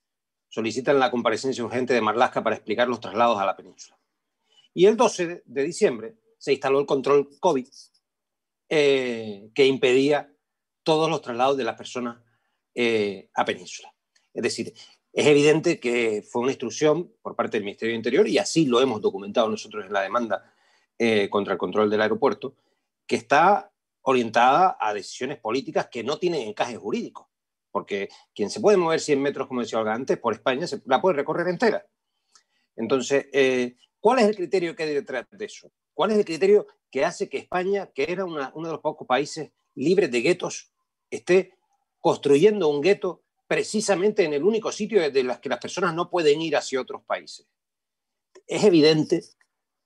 solicitan 0.48 1.00
la 1.00 1.10
comparecencia 1.10 1.64
urgente 1.64 1.94
de 1.94 2.00
Marlaska 2.00 2.44
para 2.44 2.54
explicar 2.54 2.86
los 2.86 3.00
traslados 3.00 3.40
a 3.40 3.44
la 3.44 3.56
península. 3.56 3.98
Y 4.72 4.86
el 4.86 4.96
12 4.96 5.42
de 5.44 5.62
diciembre 5.64 6.14
se 6.38 6.52
instaló 6.52 6.78
el 6.78 6.86
control 6.86 7.28
COVID 7.40 7.66
eh, 8.68 9.50
que 9.52 9.66
impedía 9.66 10.32
todos 10.84 11.10
los 11.10 11.22
traslados 11.22 11.56
de 11.56 11.64
las 11.64 11.76
personas 11.76 12.22
eh, 12.72 13.30
a 13.34 13.44
península. 13.44 13.92
Es 14.32 14.44
decir, 14.44 14.74
es 15.12 15.26
evidente 15.26 15.80
que 15.80 16.22
fue 16.22 16.42
una 16.42 16.52
instrucción 16.52 17.12
por 17.22 17.34
parte 17.34 17.56
del 17.56 17.64
Ministerio 17.64 17.94
de 17.94 17.98
Interior, 17.98 18.28
y 18.28 18.38
así 18.38 18.64
lo 18.64 18.80
hemos 18.80 19.00
documentado 19.00 19.48
nosotros 19.48 19.84
en 19.84 19.92
la 19.92 20.02
demanda 20.02 20.54
eh, 20.96 21.28
contra 21.28 21.54
el 21.54 21.58
control 21.58 21.90
del 21.90 22.02
aeropuerto, 22.02 22.54
que 23.08 23.16
está 23.16 23.72
orientada 24.02 24.76
a 24.78 24.94
decisiones 24.94 25.38
políticas 25.38 25.88
que 25.90 26.04
no 26.04 26.16
tienen 26.16 26.46
encaje 26.46 26.76
jurídico 26.76 27.30
porque 27.70 28.08
quien 28.34 28.50
se 28.50 28.60
puede 28.60 28.76
mover 28.76 29.00
100 29.00 29.20
metros, 29.20 29.48
como 29.48 29.60
decía 29.60 29.78
Olga 29.78 29.94
antes, 29.94 30.18
por 30.18 30.34
España, 30.34 30.66
se 30.66 30.82
la 30.86 31.00
puede 31.00 31.16
recorrer 31.16 31.48
entera. 31.48 31.86
Entonces, 32.76 33.26
eh, 33.32 33.76
¿cuál 34.00 34.20
es 34.20 34.26
el 34.26 34.36
criterio 34.36 34.74
que 34.74 34.84
hay 34.84 34.94
detrás 34.94 35.26
de 35.30 35.44
eso? 35.44 35.70
¿Cuál 35.92 36.12
es 36.12 36.18
el 36.18 36.24
criterio 36.24 36.66
que 36.90 37.04
hace 37.04 37.28
que 37.28 37.38
España, 37.38 37.90
que 37.94 38.06
era 38.08 38.24
uno 38.24 38.50
de 38.50 38.72
los 38.72 38.80
pocos 38.80 39.06
países 39.06 39.50
libres 39.74 40.10
de 40.10 40.20
guetos, 40.20 40.72
esté 41.10 41.54
construyendo 42.00 42.68
un 42.68 42.80
gueto 42.80 43.22
precisamente 43.46 44.24
en 44.24 44.32
el 44.32 44.44
único 44.44 44.72
sitio 44.72 45.00
desde 45.00 45.20
el 45.20 45.40
que 45.40 45.48
las 45.48 45.58
personas 45.58 45.94
no 45.94 46.08
pueden 46.08 46.40
ir 46.40 46.56
hacia 46.56 46.80
otros 46.80 47.02
países? 47.04 47.46
Es 48.46 48.64
evidente, 48.64 49.22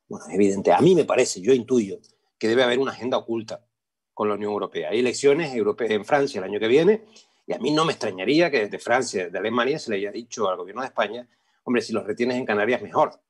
bueno, 0.08 0.26
es 0.26 0.34
evidente, 0.34 0.72
a 0.72 0.80
mí 0.80 0.94
me 0.94 1.04
parece, 1.04 1.40
yo 1.40 1.52
intuyo, 1.52 1.98
que 2.38 2.48
debe 2.48 2.62
haber 2.62 2.78
una 2.78 2.92
agenda 2.92 3.18
oculta 3.18 3.66
con 4.12 4.28
la 4.28 4.34
Unión 4.34 4.52
Europea. 4.52 4.90
Hay 4.90 5.00
elecciones 5.00 5.54
europeas 5.54 5.90
en 5.90 6.04
Francia 6.04 6.38
el 6.38 6.44
año 6.44 6.60
que 6.60 6.68
viene 6.68 7.04
y 7.46 7.52
a 7.52 7.58
mí 7.58 7.70
no 7.70 7.84
me 7.84 7.92
extrañaría 7.92 8.50
que 8.50 8.60
desde 8.60 8.78
Francia, 8.78 9.24
desde 9.24 9.38
Alemania, 9.38 9.78
se 9.78 9.90
le 9.90 9.96
haya 9.96 10.10
dicho 10.10 10.48
al 10.48 10.56
gobierno 10.56 10.82
de 10.82 10.88
España, 10.88 11.28
hombre, 11.64 11.82
si 11.82 11.92
los 11.92 12.04
retienes 12.04 12.36
en 12.36 12.46
Canarias, 12.46 12.82
mejor. 12.82 13.20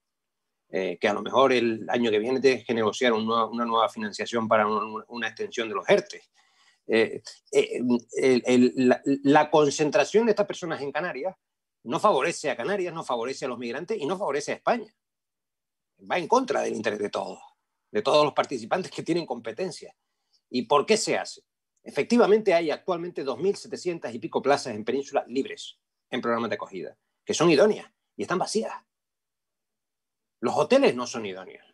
Eh, 0.71 0.99
que 1.01 1.07
a 1.07 1.15
lo 1.15 1.23
mejor 1.23 1.53
el 1.53 1.87
año 1.89 2.11
que 2.11 2.19
viene 2.19 2.41
tienes 2.41 2.65
que 2.65 2.75
negociar 2.75 3.13
una, 3.13 3.47
nueva 3.47 3.89
financiación 3.89 4.49
para 4.49 4.67
una, 4.67 5.29
extensión 5.29 5.69
de 5.69 5.75
los 5.75 5.89
ERTE. 5.89 6.23
Eh, 6.87 7.23
eh, 7.53 8.73
la, 8.75 9.01
la, 9.05 9.51
concentración 9.51 10.27
de 10.27 10.33
estas 10.33 10.47
personas 10.47 10.81
en 10.83 10.91
Canarias 10.91 11.35
no 11.85 12.01
favorece 12.01 12.51
a 12.51 12.57
Canarias, 12.57 12.93
no 12.93 13.05
favorece 13.05 13.45
a 13.45 13.49
los 13.49 13.59
migrantes 13.59 13.99
y 14.01 14.05
no 14.05 14.19
favorece 14.19 14.53
a 14.53 14.57
España. 14.57 14.93
Va 16.11 16.19
en 16.19 16.27
contra 16.27 16.63
del 16.63 16.75
interés 16.75 16.99
de 16.99 17.09
todos, 17.09 17.39
de 17.91 18.03
todos 18.03 18.25
los 18.25 18.35
participantes 18.35 18.91
que 18.91 19.03
tienen 19.03 19.27
competencia. 19.27 19.95
¿Y 20.51 20.63
por 20.63 20.87
qué 20.87 20.97
se 20.97 21.17
hace? 21.17 21.43
Efectivamente, 21.85 22.55
hay 22.55 22.71
actualmente 22.71 23.25
2.700 23.25 24.13
y 24.15 24.19
pico 24.19 24.41
plazas 24.41 24.75
en 24.75 24.85
península 24.85 25.25
libres 25.29 25.79
en 26.11 26.23
programas 26.23 26.49
de 26.49 26.57
acogida, 26.57 26.97
que 27.25 27.35
son 27.35 27.51
idóneas 27.51 27.93
y 28.17 28.23
están 28.23 28.39
vacías. 28.39 28.73
Los 30.41 30.57
hoteles 30.57 30.95
no 30.95 31.07
son 31.07 31.27
idóneos. 31.27 31.65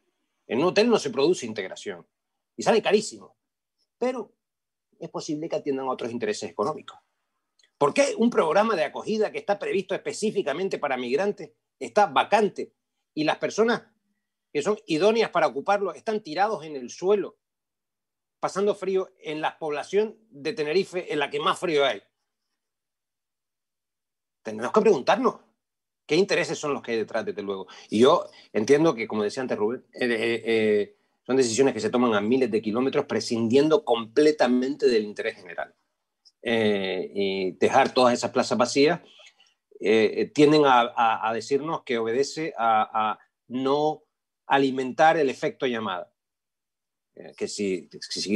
En 0.48 0.58
un 0.58 0.64
hotel 0.64 0.90
no 0.90 0.98
se 0.98 1.10
produce 1.10 1.46
integración 1.46 2.06
y 2.56 2.64
sale 2.64 2.82
carísimo, 2.82 3.36
pero 3.98 4.34
es 4.98 5.08
posible 5.10 5.48
que 5.48 5.56
atiendan 5.56 5.88
otros 5.88 6.10
intereses 6.10 6.50
económicos. 6.50 6.98
¿Por 7.78 7.94
qué 7.94 8.14
un 8.18 8.30
programa 8.30 8.76
de 8.76 8.84
acogida 8.84 9.32
que 9.32 9.38
está 9.38 9.58
previsto 9.58 9.94
específicamente 9.94 10.78
para 10.78 10.96
migrantes 10.96 11.52
está 11.78 12.06
vacante 12.06 12.74
y 13.14 13.24
las 13.24 13.38
personas 13.38 13.84
que 14.52 14.62
son 14.62 14.76
idóneas 14.86 15.30
para 15.30 15.46
ocuparlo 15.46 15.94
están 15.94 16.22
tirados 16.22 16.64
en 16.64 16.76
el 16.76 16.90
suelo 16.90 17.39
pasando 18.40 18.74
frío 18.74 19.12
en 19.22 19.40
la 19.40 19.58
población 19.58 20.16
de 20.30 20.54
Tenerife 20.54 21.12
en 21.12 21.18
la 21.18 21.30
que 21.30 21.38
más 21.38 21.58
frío 21.58 21.84
hay. 21.84 22.02
Tenemos 24.42 24.72
que 24.72 24.80
preguntarnos 24.80 25.36
qué 26.06 26.16
intereses 26.16 26.58
son 26.58 26.72
los 26.72 26.82
que 26.82 26.92
hay 26.92 26.96
detrás, 26.96 27.24
desde 27.24 27.42
luego. 27.42 27.68
Y 27.90 28.00
yo 28.00 28.26
entiendo 28.52 28.94
que, 28.94 29.06
como 29.06 29.22
decía 29.22 29.42
antes 29.42 29.58
Rubén, 29.58 29.84
eh, 29.92 30.06
eh, 30.06 30.42
eh, 30.44 30.96
son 31.22 31.36
decisiones 31.36 31.74
que 31.74 31.80
se 31.80 31.90
toman 31.90 32.14
a 32.14 32.20
miles 32.20 32.50
de 32.50 32.62
kilómetros 32.62 33.04
prescindiendo 33.04 33.84
completamente 33.84 34.88
del 34.88 35.04
interés 35.04 35.36
general. 35.36 35.74
y 36.42 37.52
dejar 37.58 37.92
todas 37.92 38.14
esas 38.14 38.30
plazas 38.30 38.56
vacías 38.56 39.00
tienden 40.32 40.62
a, 40.64 41.30
decirnos 41.34 41.82
que 41.84 41.98
obedece 41.98 42.54
a 42.56 43.18
no 43.48 44.02
alimentar 44.46 45.18
el 45.18 45.28
efecto 45.28 45.66
llamada. 45.66 46.09
Eh, 47.14 47.34
que 47.36 47.48
si, 47.48 47.88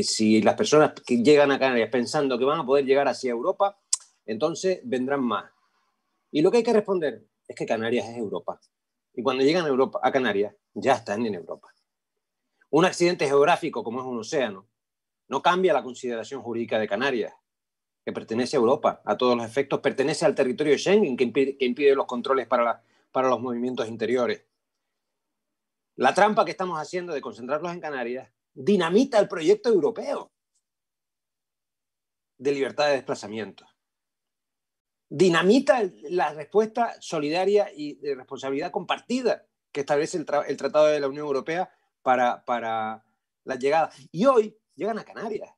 si, 0.02 0.42
las 0.42 0.54
personas 0.54 0.92
que 1.06 1.22
llegan 1.22 1.50
a 1.52 1.58
Canarias 1.58 1.90
pensando 1.90 2.38
que 2.38 2.44
van 2.44 2.60
a 2.60 2.66
poder 2.66 2.84
llegar 2.84 3.08
hacia 3.08 3.30
Europa, 3.30 3.78
entonces 4.26 4.80
vendrán 4.84 5.22
más. 5.22 5.50
Y 6.30 6.42
lo 6.42 6.50
que 6.50 6.58
hay 6.58 6.62
que 6.62 6.72
responder 6.72 7.24
es 7.46 7.56
que 7.56 7.66
Canarias 7.66 8.08
es 8.08 8.16
Europa. 8.16 8.60
Y 9.14 9.22
cuando 9.22 9.44
llegan 9.44 9.64
a, 9.64 9.68
Europa, 9.68 10.00
a 10.02 10.10
Canarias, 10.10 10.54
ya 10.74 10.94
están 10.94 11.24
en 11.24 11.34
Europa. 11.34 11.68
Un 12.70 12.84
accidente 12.84 13.26
geográfico 13.26 13.84
como 13.84 14.00
es 14.00 14.06
un 14.06 14.18
océano 14.18 14.66
no 15.28 15.42
cambia 15.42 15.72
la 15.72 15.82
consideración 15.82 16.42
jurídica 16.42 16.78
de 16.78 16.88
Canarias, 16.88 17.32
que 18.04 18.12
pertenece 18.12 18.56
a 18.56 18.60
Europa, 18.60 19.00
a 19.04 19.16
todos 19.16 19.36
los 19.36 19.46
efectos, 19.46 19.80
pertenece 19.80 20.26
al 20.26 20.34
territorio 20.34 20.76
Schengen, 20.76 21.16
que 21.16 21.24
impide, 21.24 21.56
que 21.56 21.64
impide 21.64 21.94
los 21.94 22.06
controles 22.06 22.46
para, 22.46 22.82
para 23.10 23.28
los 23.28 23.40
movimientos 23.40 23.88
interiores. 23.88 24.44
La 25.96 26.12
trampa 26.12 26.44
que 26.44 26.50
estamos 26.50 26.78
haciendo 26.78 27.14
de 27.14 27.20
concentrarlos 27.20 27.72
en 27.72 27.80
Canarias 27.80 28.30
dinamita 28.54 29.18
el 29.18 29.28
proyecto 29.28 29.68
europeo 29.68 30.32
de 32.38 32.52
libertad 32.52 32.86
de 32.86 32.94
desplazamiento. 32.94 33.66
Dinamita 35.08 35.82
la 36.10 36.32
respuesta 36.32 36.96
solidaria 37.00 37.70
y 37.74 37.94
de 37.96 38.14
responsabilidad 38.14 38.70
compartida 38.70 39.46
que 39.70 39.80
establece 39.80 40.16
el, 40.16 40.24
Tratado 40.24 40.86
de 40.86 41.00
la 41.00 41.08
Unión 41.08 41.26
Europea 41.26 41.70
para, 42.02 42.44
para 42.44 43.04
la 43.44 43.56
llegada. 43.56 43.90
Y 44.10 44.24
hoy 44.26 44.56
llegan 44.74 44.98
a 44.98 45.04
Canarias, 45.04 45.50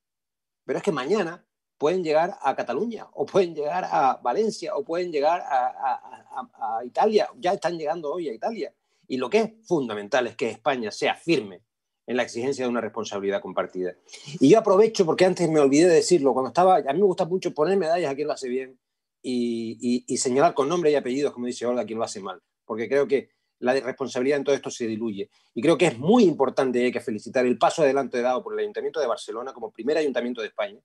pero 0.64 0.78
es 0.78 0.82
que 0.82 0.92
mañana 0.92 1.46
pueden 1.78 2.02
llegar 2.02 2.36
a 2.40 2.56
Cataluña, 2.56 3.06
o 3.12 3.26
pueden 3.26 3.54
llegar 3.54 3.86
a 3.90 4.16
Valencia, 4.22 4.74
o 4.74 4.84
pueden 4.84 5.12
llegar 5.12 5.42
a, 5.46 6.82
Italia, 6.84 7.28
ya 7.36 7.52
están 7.52 7.78
llegando 7.78 8.12
hoy 8.12 8.28
a 8.28 8.32
Italia. 8.34 8.74
Y 9.08 9.16
lo 9.16 9.30
que 9.30 9.38
es 9.38 9.66
fundamental 9.66 10.26
es 10.26 10.36
que 10.36 10.50
España 10.50 10.90
sea 10.90 11.14
firme 11.14 11.62
en 12.06 12.16
la 12.16 12.22
exigencia 12.22 12.64
de 12.64 12.68
una 12.68 12.80
responsabilidad 12.80 13.40
compartida. 13.40 13.96
Y 14.38 14.48
yo 14.50 14.58
aprovecho, 14.58 15.04
porque 15.04 15.24
antes 15.24 15.48
me 15.50 15.60
olvidé 15.60 15.88
de 15.88 15.94
decirlo, 15.94 16.32
cuando 16.32 16.48
estaba, 16.48 16.76
a 16.76 16.92
mí 16.92 17.00
me 17.00 17.06
gusta 17.06 17.24
mucho 17.24 17.52
poner 17.52 17.76
medallas 17.76 18.12
a 18.12 18.14
quien 18.14 18.28
lo 18.28 18.34
hace 18.34 18.48
bien 18.48 18.78
y, 19.22 20.04
y, 20.06 20.16
señalar 20.18 20.54
con 20.54 20.68
nombre 20.68 20.90
y 20.90 20.94
apellidos, 20.94 21.32
como 21.32 21.46
dice 21.46 21.66
Olga, 21.66 21.82
a 21.82 21.84
quien 21.84 21.98
lo 21.98 22.04
hace 22.04 22.20
mal, 22.20 22.40
porque 22.64 22.88
creo 22.88 23.08
que 23.08 23.30
la 23.58 23.72
responsabilidad 23.80 24.38
en 24.38 24.44
todo 24.44 24.54
esto 24.54 24.70
se 24.70 24.86
diluye. 24.86 25.30
Y 25.54 25.62
creo 25.62 25.76
que 25.76 25.86
es 25.86 25.98
muy 25.98 26.24
importante 26.24 26.84
hay 26.84 26.92
que 26.92 27.00
felicitar 27.00 27.44
el 27.44 27.58
paso 27.58 27.82
adelante 27.82 28.20
dado 28.20 28.42
por 28.42 28.52
el 28.52 28.60
Ayuntamiento 28.60 29.00
de 29.00 29.06
Barcelona 29.06 29.52
como 29.52 29.72
primer 29.72 29.96
ayuntamiento 29.96 30.42
de 30.42 30.48
España, 30.48 30.78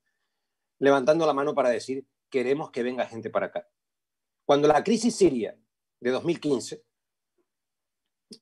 levantando 0.79 1.27
la 1.27 1.33
mano 1.33 1.53
para 1.53 1.69
decir, 1.69 2.07
queremos 2.29 2.71
que 2.71 2.81
venga 2.81 3.05
gente 3.05 3.29
para 3.29 3.47
acá. 3.47 3.67
Cuando 4.45 4.67
la 4.67 4.83
crisis 4.83 5.15
siria 5.15 5.55
de 5.99 6.09
2015 6.09 6.81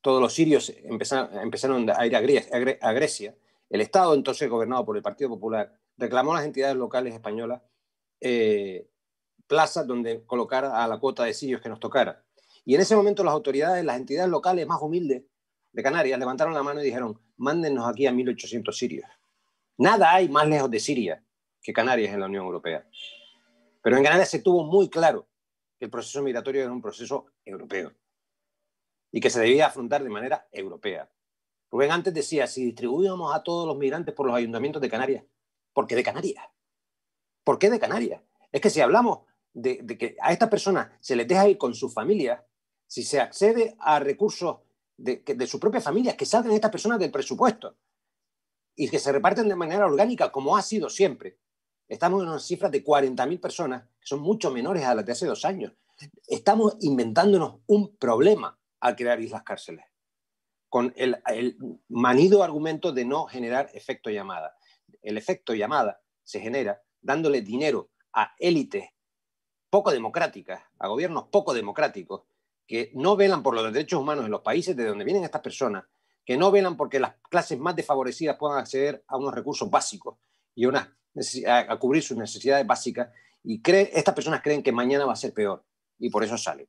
todos 0.02 0.22
los 0.22 0.34
sirios 0.34 0.74
empezaron, 0.84 1.90
a 1.90 2.06
ir 2.06 2.16
a 2.16 2.22
Grecia, 2.92 3.36
El 3.70 3.82
Estado, 3.82 4.14
entonces 4.14 4.50
gobernado 4.50 4.86
por 4.86 4.98
el 4.98 5.04
Partido 5.04 5.30
Popular, 5.30 5.74
reclamó 5.98 6.32
a 6.32 6.38
las 6.38 6.46
entidades 6.46 6.76
locales 6.76 7.14
españolas 7.14 7.62
eh, 8.22 8.88
plazas 9.48 9.88
donde 9.88 10.26
colocar 10.26 10.66
a 10.66 10.88
la 10.88 11.00
cuota 11.00 11.24
de 11.24 11.34
sirios 11.34 11.62
que 11.62 11.70
nos 11.70 11.80
tocara. 11.80 12.24
Y 12.66 12.76
en 12.76 12.82
ese 12.82 12.96
momento 12.96 13.24
las 13.24 13.34
autoridades, 13.34 13.84
las 13.84 13.98
entidades 13.98 14.30
locales 14.30 14.68
más 14.68 14.82
humildes 14.82 15.24
de 15.72 15.84
Canarias 15.84 16.20
levantaron 16.20 16.54
la 16.54 16.64
mano 16.64 16.82
y 16.82 16.86
dijeron, 16.86 17.20
mándennos 17.38 17.88
aquí 17.88 18.06
a 18.06 18.12
1.800 18.12 18.72
sirios. 18.72 19.10
Nada 19.78 20.14
hay 20.14 20.30
más 20.30 20.48
lejos 20.48 20.70
de 20.70 20.80
Siria 20.80 21.24
que 21.62 21.74
Canarias 21.74 22.14
en 22.14 22.20
la 22.20 22.28
Unión 22.28 22.46
Europea. 22.46 22.88
Pero 23.82 23.98
en 23.98 24.04
Canarias 24.04 24.30
se 24.30 24.40
tuvo 24.40 24.64
muy 24.66 24.90
claro 24.90 25.28
que 25.78 25.86
el 25.86 25.92
proceso 25.92 26.22
migratorio 26.22 26.64
era 26.64 26.72
un 26.72 26.82
proceso 26.82 27.28
europeo 27.46 27.94
y 29.12 29.20
que 29.20 29.30
se 29.30 29.40
debía 29.40 29.68
afrontar 29.68 30.04
de 30.04 30.10
manera 30.10 30.48
europea. 30.52 31.10
Rubén 31.72 31.92
antes 31.92 32.14
decía, 32.14 32.48
si 32.48 32.66
distribuíamos 32.66 33.34
a 33.34 33.44
todos 33.44 33.68
los 33.68 33.78
migrantes 33.78 34.14
por 34.14 34.26
los 34.26 34.36
ayuntamientos 34.36 34.82
de 34.82 34.90
Canarias, 34.90 35.24
¿por 35.74 35.88
qué 35.88 35.96
de 35.96 36.04
Canarias? 36.04 36.46
¿Por 37.44 37.60
qué 37.60 37.70
de 37.70 37.80
Canarias? 37.80 38.22
Es 38.52 38.62
que 38.62 38.70
si 38.70 38.82
hablamos 38.82 39.20
de, 39.54 39.86
que 39.86 40.16
a 40.22 40.32
estas 40.32 40.50
personas 40.50 40.90
se 41.00 41.16
les 41.16 41.28
deja 41.28 41.48
ir 41.48 41.58
con 41.58 41.76
su 41.76 41.90
familia, 41.90 42.46
si 42.88 43.04
se 43.04 43.20
accede 43.20 43.76
a 43.80 44.00
recursos 44.00 44.58
de, 44.98 45.18
de 45.18 45.48
su 45.48 45.60
propia 45.60 45.82
familia, 45.82 46.18
que 46.18 46.26
salgan 46.26 46.54
estas 46.54 46.72
personas 46.72 47.00
del 47.00 47.12
presupuesto 47.12 47.78
y 48.76 48.90
que 48.90 49.00
se 49.00 49.12
reparten 49.12 49.48
de 49.48 49.56
manera 49.56 49.86
orgánica, 49.86 50.32
como 50.32 50.58
ha 50.58 50.62
sido 50.62 50.90
siempre. 50.90 51.38
Estamos 51.88 52.24
en 52.24 52.30
una 52.30 52.40
cifra 52.40 52.70
de 52.70 52.84
40.000 52.84 53.40
personas, 53.40 53.84
que 54.00 54.08
son 54.08 54.22
mucho 54.22 54.52
menores 54.52 54.84
a 54.86 54.96
las 54.96 55.06
de 55.06 55.12
hace 55.12 55.26
dos 55.26 55.46
años. 55.46 55.74
Estamos 56.28 56.78
inventándonos 56.80 57.60
un 57.68 57.96
problema 57.98 58.59
al 58.80 58.96
crear 58.96 59.20
islas 59.20 59.44
cárceles, 59.44 59.86
con 60.70 60.94
el, 60.96 61.22
manido 61.88 62.44
argumento 62.44 62.92
de 62.92 63.06
no 63.06 63.26
generar 63.26 63.70
efecto 63.74 64.10
llamada. 64.10 64.56
El 65.02 65.18
efecto 65.18 65.54
llamada 65.54 66.02
se 66.24 66.40
genera 66.40 66.82
dándole 67.02 67.42
dinero 67.42 67.90
a 68.14 68.36
élites 68.40 68.90
poco 69.70 69.92
democráticas, 69.92 70.62
a 70.80 70.88
gobiernos 70.88 71.28
poco 71.32 71.54
democráticos, 71.54 72.24
que 72.68 72.92
no 72.96 73.16
velan 73.16 73.44
por 73.44 73.56
los 73.56 73.72
derechos 73.74 74.00
humanos 74.00 74.26
en 74.26 74.32
los 74.32 74.42
países 74.42 74.76
de 74.76 74.86
donde 74.86 75.06
vienen 75.06 75.24
estas 75.24 75.42
personas, 75.42 75.86
que 76.26 76.38
no 76.38 76.52
velan 76.52 76.78
porque 76.78 77.00
las 77.00 77.16
clases 77.30 77.58
más 77.60 77.76
desfavorecidas 77.76 78.38
puedan 78.38 78.60
acceder 78.60 79.04
a 79.08 79.18
unos 79.18 79.34
recursos 79.34 79.70
básicos 79.70 80.18
y 80.56 80.66
a, 80.66 80.96
a 81.48 81.80
cubrir 81.80 82.04
sus 82.04 82.18
necesidades 82.18 82.66
básicas, 82.66 83.10
y 83.44 83.62
cree, 83.62 83.90
estas 83.94 84.14
personas 84.14 84.42
creen 84.42 84.62
que 84.62 84.72
mañana 84.72 85.06
va 85.06 85.14
a 85.14 85.16
ser 85.16 85.34
peor, 85.34 85.66
y 85.98 86.10
por 86.10 86.24
eso 86.24 86.38
salen. 86.38 86.68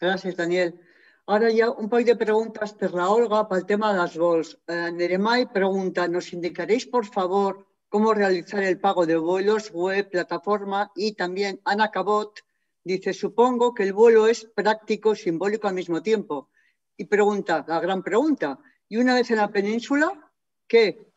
Gracias, 0.00 0.36
Daniel. 0.36 0.80
Ahora 1.26 1.50
ya 1.50 1.70
un 1.70 1.88
par 1.88 2.04
de 2.04 2.16
preguntas 2.16 2.76
de 2.76 2.90
la 2.90 3.08
Olga 3.08 3.48
para 3.48 3.60
el 3.60 3.66
tema 3.66 3.92
de 3.92 3.98
las 3.98 4.16
vols. 4.16 4.58
Eh, 4.66 4.90
Neremay 4.92 5.50
pregunta, 5.50 6.06
¿nos 6.06 6.32
indicaréis, 6.34 6.86
por 6.86 7.06
favor, 7.06 7.66
cómo 7.88 8.12
realizar 8.12 8.62
el 8.62 8.78
pago 8.78 9.06
de 9.06 9.16
vuelos, 9.16 9.70
web, 9.70 10.10
plataforma? 10.10 10.92
Y 10.94 11.14
también 11.14 11.60
Ana 11.64 11.90
Cabot 11.90 12.40
dice, 12.82 13.14
supongo 13.14 13.72
que 13.72 13.84
el 13.84 13.94
vuelo 13.94 14.26
es 14.26 14.44
práctico, 14.44 15.14
simbólico 15.14 15.66
al 15.66 15.74
mismo 15.74 16.02
tiempo. 16.02 16.50
Y 16.94 17.06
pregunta, 17.06 17.64
la 17.66 17.80
gran 17.80 18.02
pregunta, 18.02 18.58
¿y 18.86 18.98
una 18.98 19.14
vez 19.14 19.30
en 19.30 19.38
la 19.38 19.48
península, 19.50 20.30
qué? 20.68 21.10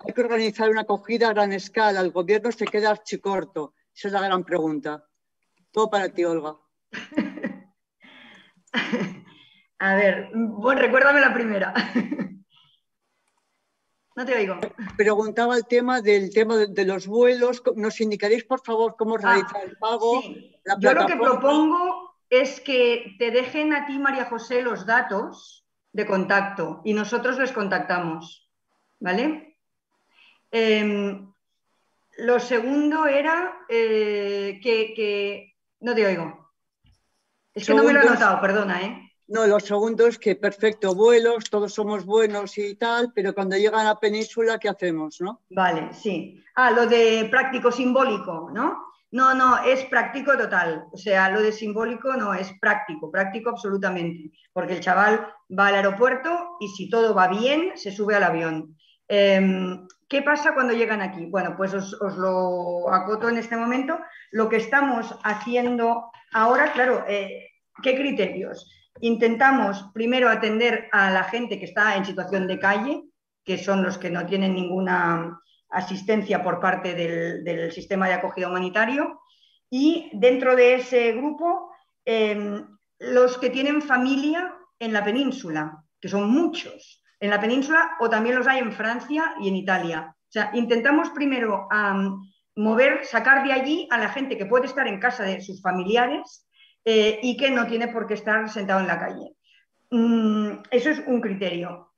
Hay 0.00 0.12
que 0.12 0.20
organizar 0.22 0.70
una 0.70 0.80
acogida 0.80 1.28
a 1.28 1.34
gran 1.34 1.52
escala, 1.52 2.00
el 2.00 2.10
gobierno 2.10 2.50
se 2.50 2.64
queda 2.64 2.90
archicorto. 2.90 3.74
Esa 3.94 4.08
es 4.08 4.12
la 4.14 4.22
gran 4.22 4.44
pregunta. 4.44 5.06
Todo 5.70 5.88
para 5.88 6.08
ti, 6.08 6.24
Olga. 6.24 6.58
A 9.78 9.94
ver, 9.94 10.30
bueno, 10.34 10.80
recuérdame 10.80 11.20
la 11.20 11.34
primera. 11.34 11.74
No 14.16 14.26
te 14.26 14.34
oigo. 14.34 14.56
Preguntaba 14.98 15.56
el 15.56 15.66
tema 15.66 16.02
del 16.02 16.34
tema 16.34 16.56
de, 16.56 16.84
los 16.84 17.06
vuelos. 17.06 17.62
¿Nos 17.76 18.02
indicaréis, 18.02 18.44
por 18.44 18.60
favor, 18.60 18.94
cómo 18.98 19.14
ah, 19.14 19.18
realizar 19.22 19.64
el 19.64 19.78
pago? 19.78 20.20
Yo 20.78 20.92
lo 20.92 21.06
que 21.06 21.16
propongo 21.16 22.16
es 22.28 22.60
que 22.60 23.16
te 23.18 23.30
dejen 23.30 23.72
a 23.72 23.86
ti, 23.86 23.98
María 23.98 24.26
José, 24.26 24.60
los 24.60 24.84
datos 24.84 25.64
de 25.92 26.06
contacto 26.06 26.82
y 26.84 26.92
nosotros 26.92 27.38
les 27.38 27.52
contactamos. 27.52 28.50
¿Vale? 28.98 29.56
Em, 30.50 31.32
lo 32.18 32.40
segundo 32.40 33.06
era 33.06 33.64
eh, 33.68 34.60
que, 34.62 35.54
No 35.80 35.94
te 35.94 36.06
oigo. 36.06 36.39
Es 37.60 37.66
que 37.66 37.74
no 37.74 37.84
me 37.84 37.92
lo 37.92 38.00
he 38.00 38.04
notado, 38.04 38.40
perdona, 38.40 38.82
¿eh? 38.82 39.06
No, 39.28 39.46
lo 39.46 39.60
segundo 39.60 40.08
es 40.08 40.18
que 40.18 40.34
perfecto, 40.34 40.94
vuelos, 40.94 41.48
todos 41.50 41.72
somos 41.72 42.04
buenos 42.04 42.58
y 42.58 42.74
tal, 42.74 43.12
pero 43.14 43.32
cuando 43.32 43.56
llegan 43.56 43.82
a 43.82 43.90
la 43.90 44.00
península, 44.00 44.58
¿qué 44.58 44.68
hacemos, 44.68 45.20
no? 45.20 45.42
Vale, 45.50 45.92
sí. 45.92 46.42
Ah, 46.56 46.72
lo 46.72 46.86
de 46.86 47.28
práctico 47.30 47.70
simbólico, 47.70 48.50
¿no? 48.52 48.90
No, 49.12 49.34
no, 49.34 49.62
es 49.62 49.84
práctico 49.84 50.36
total. 50.36 50.86
O 50.92 50.96
sea, 50.96 51.30
lo 51.30 51.42
de 51.42 51.52
simbólico 51.52 52.14
no 52.14 52.34
es 52.34 52.52
práctico, 52.60 53.10
práctico 53.10 53.50
absolutamente. 53.50 54.32
Porque 54.52 54.74
el 54.74 54.80
chaval 54.80 55.28
va 55.56 55.68
al 55.68 55.76
aeropuerto 55.76 56.56
y 56.60 56.68
si 56.68 56.88
todo 56.88 57.14
va 57.14 57.28
bien, 57.28 57.72
se 57.76 57.92
sube 57.92 58.16
al 58.16 58.24
avión. 58.24 58.76
Em, 59.06 59.86
¿Qué 60.08 60.22
pasa 60.22 60.54
cuando 60.54 60.74
llegan 60.74 61.02
aquí? 61.02 61.26
Bueno, 61.26 61.56
pues 61.56 61.72
os, 61.74 61.96
lo 62.16 62.92
acoto 62.92 63.28
en 63.28 63.38
este 63.38 63.56
momento. 63.56 63.98
Lo 64.32 64.48
que 64.48 64.56
estamos 64.56 65.16
haciendo 65.22 66.10
ahora, 66.32 66.72
claro, 66.72 67.04
eh, 67.08 67.49
¿qué 67.82 67.96
criterios? 67.96 68.70
Intentamos 69.00 69.90
primero 69.94 70.28
atender 70.28 70.88
a 70.92 71.10
la 71.10 71.24
gente 71.24 71.58
que 71.58 71.64
está 71.64 71.96
en 71.96 72.04
situación 72.04 72.46
de 72.46 72.58
calle, 72.58 73.02
que 73.44 73.58
son 73.58 73.82
los 73.82 73.98
que 73.98 74.10
no 74.10 74.26
tienen 74.26 74.54
ninguna 74.54 75.40
asistencia 75.70 76.42
por 76.42 76.60
parte 76.60 76.94
del, 76.94 77.72
sistema 77.72 78.08
de 78.08 78.14
acogida 78.14 78.48
humanitario, 78.48 79.20
y 79.70 80.10
dentro 80.12 80.56
de 80.56 80.74
ese 80.74 81.12
grupo, 81.12 81.70
em, 82.04 82.66
los 82.98 83.38
que 83.38 83.50
tienen 83.50 83.80
familia 83.80 84.54
en 84.78 84.92
la 84.92 85.04
península, 85.04 85.84
que 86.00 86.08
son 86.08 86.28
muchos, 86.30 87.02
en 87.20 87.30
la 87.30 87.40
península 87.40 87.96
o 88.00 88.08
también 88.08 88.36
los 88.36 88.46
hay 88.46 88.58
en 88.58 88.72
Francia 88.72 89.34
y 89.40 89.48
en 89.48 89.56
Italia. 89.56 90.14
O 90.16 90.32
sea, 90.32 90.50
intentamos 90.54 91.10
primero 91.10 91.68
mover, 92.56 93.04
sacar 93.04 93.44
de 93.44 93.52
allí 93.52 93.88
a 93.90 93.98
la 93.98 94.08
gente 94.08 94.36
que 94.36 94.46
puede 94.46 94.66
estar 94.66 94.86
en 94.88 95.00
casa 95.00 95.24
de 95.24 95.40
sus 95.40 95.62
familiares 95.62 96.46
eh, 96.92 97.20
y 97.22 97.36
que 97.36 97.52
no 97.52 97.68
tiene 97.68 97.86
por 97.86 98.08
qué 98.08 98.14
estar 98.14 98.50
sentado 98.50 98.80
en 98.80 98.88
la 98.88 98.98
calle. 98.98 99.36
Mm, 99.90 100.62
eso 100.72 100.90
es 100.90 101.00
un 101.06 101.20
criterio. 101.20 101.92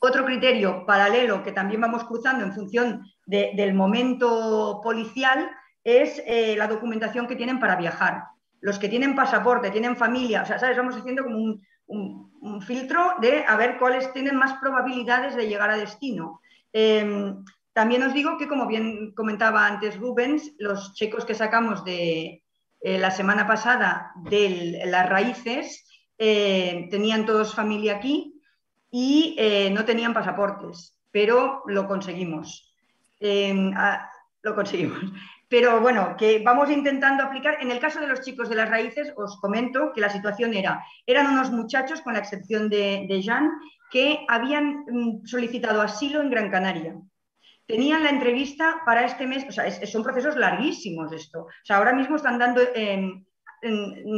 Otro 0.00 0.24
criterio 0.24 0.84
paralelo 0.84 1.44
que 1.44 1.52
también 1.52 1.80
vamos 1.80 2.02
cruzando 2.02 2.44
en 2.44 2.52
función 2.52 3.04
del 3.24 3.72
momento 3.74 4.80
policial 4.82 5.48
es 5.84 6.20
eh, 6.26 6.56
la 6.56 6.66
documentación 6.66 7.28
que 7.28 7.36
tienen 7.36 7.60
para 7.60 7.76
viajar. 7.76 8.24
Los 8.60 8.80
que 8.80 8.88
tienen 8.88 9.14
pasaporte, 9.14 9.70
tienen 9.70 9.96
familia, 9.96 10.42
o 10.42 10.46
sea, 10.46 10.58
¿sabes? 10.58 10.76
Vamos 10.76 10.96
haciendo 10.96 11.22
como 11.22 11.38
un, 11.86 12.62
filtro 12.62 13.14
de 13.20 13.44
a 13.46 13.56
ver 13.56 13.78
cuáles 13.78 14.12
tienen 14.12 14.34
más 14.34 14.54
probabilidades 14.54 15.36
de 15.36 15.46
llegar 15.46 15.70
a 15.70 15.76
destino. 15.76 16.40
Em, 16.72 17.44
también 17.72 18.02
os 18.02 18.12
digo 18.12 18.36
que, 18.38 18.48
como 18.48 18.66
bien 18.66 19.12
comentaba 19.14 19.68
antes 19.68 19.96
Rubens, 19.98 20.52
los 20.58 20.94
checos 20.94 21.24
que 21.24 21.34
sacamos 21.34 21.84
de, 21.84 22.41
eh, 22.82 22.98
la 22.98 23.12
semana 23.12 23.46
pasada 23.46 24.12
de 24.16 24.82
las 24.86 25.08
raíces, 25.08 25.86
eh, 26.18 26.88
tenían 26.90 27.24
todos 27.24 27.54
familia 27.54 27.96
aquí 27.96 28.40
y 28.90 29.36
eh, 29.38 29.70
no 29.70 29.84
tenían 29.84 30.12
pasaportes, 30.12 30.98
pero 31.12 31.62
lo 31.66 31.86
conseguimos. 31.86 32.74
Em, 33.20 33.72
lo 34.42 34.54
conseguimos. 34.54 34.98
Pero 35.48 35.82
bueno, 35.82 36.16
que 36.16 36.38
vamos 36.42 36.70
intentando 36.70 37.22
aplicar. 37.22 37.58
En 37.60 37.70
el 37.70 37.78
caso 37.78 38.00
de 38.00 38.06
los 38.06 38.22
chicos 38.22 38.48
de 38.48 38.56
las 38.56 38.70
raíces, 38.70 39.12
os 39.18 39.38
comento 39.38 39.92
que 39.94 40.00
la 40.00 40.08
situación 40.08 40.54
era, 40.54 40.82
eran 41.06 41.26
unos 41.26 41.50
muchachos, 41.50 42.00
con 42.00 42.14
la 42.14 42.20
excepción 42.20 42.70
de, 42.70 43.04
de 43.06 43.20
Jean, 43.20 43.50
que 43.90 44.24
habían 44.28 44.86
mm, 44.88 45.26
solicitado 45.26 45.82
asilo 45.82 46.22
en 46.22 46.30
Gran 46.30 46.50
Canaria 46.50 46.96
tenían 47.72 48.02
la 48.02 48.10
entrevista 48.10 48.82
para 48.84 49.06
este 49.06 49.26
mes, 49.26 49.46
o 49.48 49.50
sea, 49.50 49.70
son 49.86 50.02
procesos 50.02 50.36
larguísimos 50.36 51.10
esto. 51.10 51.44
O 51.44 51.64
sea, 51.64 51.78
ahora 51.78 51.94
mismo 51.94 52.16
están 52.16 52.38
dando 52.38 52.60
em, 52.74 53.24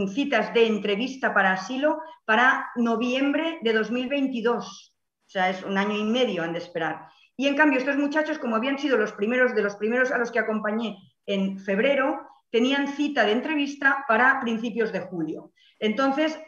citas 0.08 0.52
de 0.52 0.66
entrevista 0.66 1.32
para 1.32 1.52
asilo 1.52 2.02
para 2.24 2.66
noviembre 2.74 3.60
de 3.62 3.72
2022. 3.72 4.96
O 5.24 5.30
sea, 5.30 5.50
es 5.50 5.62
un 5.62 5.78
año 5.78 5.96
y 5.96 6.02
medio 6.02 6.42
han 6.42 6.52
de 6.52 6.58
esperar. 6.58 7.06
Y 7.36 7.46
en 7.46 7.54
cambio, 7.54 7.78
estos 7.78 7.96
muchachos, 7.96 8.40
como 8.40 8.56
habían 8.56 8.76
sido 8.76 8.96
los 8.96 9.12
primeros 9.12 9.54
de 9.54 9.62
los 9.62 9.76
primeros 9.76 10.10
a 10.10 10.18
los 10.18 10.32
que 10.32 10.40
acompañé 10.40 10.98
en 11.24 11.60
febrero, 11.60 12.26
tenían 12.50 12.88
cita 12.88 13.24
de 13.24 13.32
entrevista 13.34 14.04
para 14.08 14.40
principios 14.40 14.90
de 14.90 14.98
julio. 14.98 15.52
Entonces, 15.84 16.40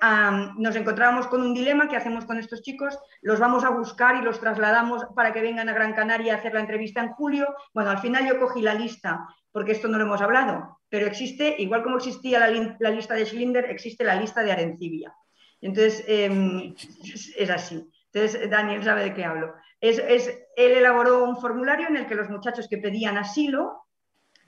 nos 0.56 0.76
encontrábamos 0.76 1.26
con 1.26 1.42
un 1.42 1.52
dilema, 1.52 1.88
¿qué 1.88 1.96
hacemos 1.96 2.24
con 2.24 2.38
estos 2.38 2.62
chicos? 2.62 2.98
¿Los 3.20 3.38
vamos 3.38 3.64
a 3.64 3.68
buscar 3.68 4.16
y 4.16 4.22
los 4.22 4.40
trasladamos 4.40 5.04
para 5.14 5.34
que 5.34 5.42
vengan 5.42 5.68
a 5.68 5.74
Gran 5.74 5.92
Canaria 5.92 6.32
a 6.32 6.36
hacer 6.38 6.54
la 6.54 6.60
entrevista 6.60 7.02
en 7.02 7.10
julio? 7.10 7.54
Bueno, 7.74 7.90
al 7.90 7.98
final 7.98 8.26
yo 8.26 8.40
cogí 8.40 8.62
la 8.62 8.72
lista, 8.72 9.28
porque 9.52 9.72
esto 9.72 9.88
no 9.88 9.98
lo 9.98 10.04
hemos 10.04 10.22
hablado, 10.22 10.80
pero 10.88 11.06
existe, 11.06 11.54
igual 11.58 11.82
como 11.82 11.98
existía 11.98 12.40
la, 12.40 12.90
lista 12.90 13.12
de 13.12 13.26
Schlinder, 13.26 13.66
existe 13.66 14.04
la 14.04 14.18
lista 14.18 14.42
de 14.42 14.52
Arencibia. 14.52 15.14
Entonces, 15.60 16.02
em, 16.08 16.74
es 17.36 17.50
así. 17.50 17.86
Entonces, 18.10 18.48
Daniel 18.48 18.82
sabe 18.84 19.04
de 19.04 19.12
qué 19.12 19.26
hablo. 19.26 19.52
Es, 19.82 19.98
él 19.98 20.72
elaboró 20.72 21.24
un 21.24 21.36
formulario 21.36 21.88
en 21.88 21.98
el 21.98 22.06
que 22.06 22.14
los 22.14 22.30
muchachos 22.30 22.68
que 22.68 22.78
pedían 22.78 23.18
asilo 23.18 23.85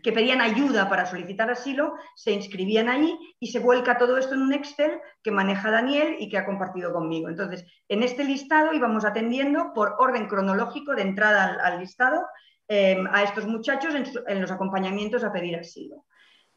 que 0.09 0.15
pedían 0.15 0.41
ayuda 0.41 0.89
para 0.89 1.05
solicitar 1.05 1.51
asilo, 1.51 1.93
se 2.17 2.33
inscribían 2.33 2.89
ahí 2.89 3.15
y 3.39 3.49
se 3.49 3.59
vuelca 3.59 3.99
todo 3.99 4.17
esto 4.17 4.35
en 4.35 4.41
un 4.41 4.55
Excel 4.55 5.03
que 5.23 5.31
maneja 5.31 5.71
Daniel 5.71 6.17
y 6.19 6.31
que 6.31 6.39
ha 6.39 6.47
compartido 6.47 6.95
conmigo. 6.95 7.29
Entonces, 7.29 7.67
en 7.89 8.03
este 8.03 8.25
listado 8.25 8.73
íbamos 8.73 9.05
atendiendo 9.05 9.75
por 9.75 9.97
orden 9.99 10.27
cronológico 10.27 10.95
de 10.95 11.03
entrada 11.03 11.59
al, 11.63 11.81
listado 11.81 12.25
em, 12.69 13.07
a 13.13 13.23
estos 13.23 13.47
muchachos 13.47 13.95
en, 13.95 14.41
los 14.41 14.51
acompañamientos 14.51 15.23
a 15.25 15.31
pedir 15.31 15.57
asilo. 15.57 16.07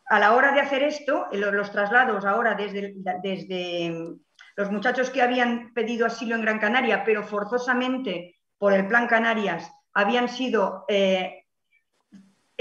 A 0.06 0.18
la 0.18 0.34
hora 0.34 0.54
de 0.54 0.62
hacer 0.62 0.84
esto, 0.84 1.28
los, 1.34 1.74
traslados 1.74 2.24
ahora 2.24 2.56
desde, 2.56 2.94
desde 3.22 3.86
em, 3.86 4.18
los 4.56 4.72
muchachos 4.72 5.10
que 5.10 5.22
habían 5.22 5.74
pedido 5.74 6.06
asilo 6.06 6.36
en 6.36 6.42
Gran 6.44 6.60
Canaria, 6.60 7.04
pero 7.04 7.22
forzosamente 7.22 8.40
por 8.58 8.72
el 8.72 8.88
Plan 8.88 9.08
Canarias, 9.08 9.70
habían 9.94 10.30
sido 10.30 10.86
eh, 10.88 11.41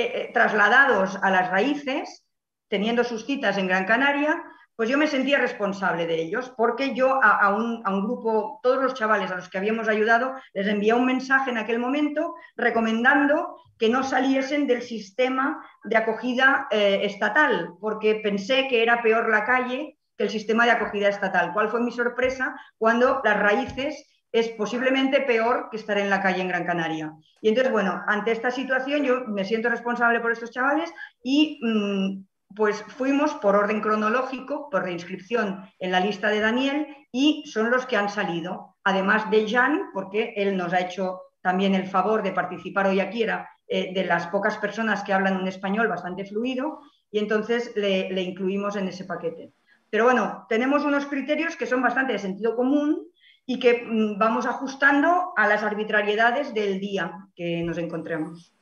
eh, 0.01 0.13
eh, 0.15 0.31
trasladados 0.33 1.19
a 1.23 1.31
las 1.31 1.51
raíces, 1.51 2.25
teniendo 2.69 3.05
sus 3.05 3.27
citas 3.27 3.59
en 3.59 3.67
Gran 3.67 3.85
Canaria, 3.85 4.43
pues 4.75 4.89
yo 4.89 4.97
me 4.97 5.09
sentía 5.09 5.39
responsable 5.39 6.07
de 6.07 6.23
ellos, 6.23 6.55
porque 6.57 6.95
yo 6.95 7.21
a, 7.23 7.55
un, 7.55 7.83
grupo, 8.03 8.61
todos 8.63 8.83
los 8.83 8.95
chavales 8.95 9.31
a 9.31 9.37
los 9.37 9.51
que 9.51 9.59
habíamos 9.59 9.89
ayudado, 9.89 10.33
les 10.55 10.67
envié 10.69 10.95
un 10.95 11.05
mensaje 11.05 11.51
en 11.51 11.59
aquel 11.59 11.79
momento 11.79 12.35
recomendando 12.57 13.57
que 13.77 13.91
no 13.91 14.03
saliesen 14.03 14.67
del 14.67 14.81
sistema 14.81 15.63
de 15.85 15.99
acogida 15.99 16.67
eh, 16.71 17.01
estatal, 17.03 17.75
porque 17.79 18.21
pensé 18.23 18.69
que 18.69 18.83
era 18.83 19.03
peor 19.03 19.29
la 19.29 19.45
calle 19.45 19.99
que 20.17 20.25
el 20.25 20.31
sistema 20.31 20.65
de 20.65 20.71
acogida 20.71 21.09
estatal. 21.09 21.53
¿Cuál 21.53 21.69
fue 21.69 21.83
mi 21.83 21.93
sorpresa 21.93 22.59
cuando 22.79 23.21
las 23.23 23.39
raíces 23.39 24.10
es 24.33 24.49
posiblemente 24.51 25.21
peor 25.23 25.69
que 25.71 25.77
estar 25.77 25.99
en 25.99 26.11
la 26.11 26.23
calle 26.23 26.43
en 26.43 26.49
Gran 26.49 26.65
Canaria. 26.65 27.13
Y 27.41 27.49
entonces, 27.49 27.73
bueno, 27.73 28.03
ante 28.07 28.33
esta 28.33 28.51
situación 28.51 29.03
yo 29.03 29.25
me 29.27 29.45
siento 29.45 29.69
responsable 29.69 30.21
por 30.21 30.33
estos 30.33 30.51
chavales 30.51 30.93
y 31.23 31.59
mm, 31.63 32.25
pues 32.55 32.83
fuimos 32.83 33.35
por 33.35 33.57
orden 33.57 33.81
cronológico, 33.81 34.69
por 34.71 34.85
reinscripción 34.85 35.65
en 35.79 35.93
la 35.93 36.01
lista 36.01 36.29
de 36.29 36.41
Daniel 36.41 36.87
y 37.13 37.45
son 37.47 37.71
los 37.71 37.87
que 37.87 37.97
han 37.97 38.09
salido, 38.09 38.77
además 38.85 39.31
de 39.31 39.49
Jan, 39.49 39.91
porque 39.93 40.35
él 40.37 40.57
nos 40.57 40.73
ha 40.73 40.81
hecho 40.81 41.21
también 41.43 41.75
el 41.75 41.87
favor 41.87 42.23
de 42.23 42.33
participar 42.33 42.87
hoy 42.87 43.01
aquí, 43.01 43.23
era 43.23 43.49
eh, 43.67 43.93
de 43.95 44.05
las 44.05 44.27
pocas 44.27 44.59
personas 44.59 45.03
que 45.03 45.13
hablan 45.13 45.37
un 45.37 45.49
español 45.49 45.89
bastante 45.89 46.25
fluido 46.25 46.81
y 47.11 47.19
entonces 47.19 47.73
le, 47.77 48.11
le 48.11 48.23
incluimos 48.23 48.77
en 48.77 48.89
ese 48.89 49.05
paquete. 49.05 49.53
Pero 49.89 50.05
bueno, 50.05 50.47
tenemos 50.49 50.85
unos 50.85 51.07
criterios 51.07 51.57
que 51.57 51.67
son 51.67 51.83
bastante 51.83 52.13
de 52.13 52.19
sentido 52.19 52.55
común 52.55 53.10
y 53.47 53.59
que 53.59 53.85
mm, 53.85 54.19
vamos 54.19 54.47
ajustando 54.47 55.33
a 55.37 55.49
las 55.49 55.63
arbitrariedades 55.63 56.55
del 56.55 56.79
día 56.79 57.29
que 57.35 57.63
nos 57.63 57.79
encontremos. 57.79 58.53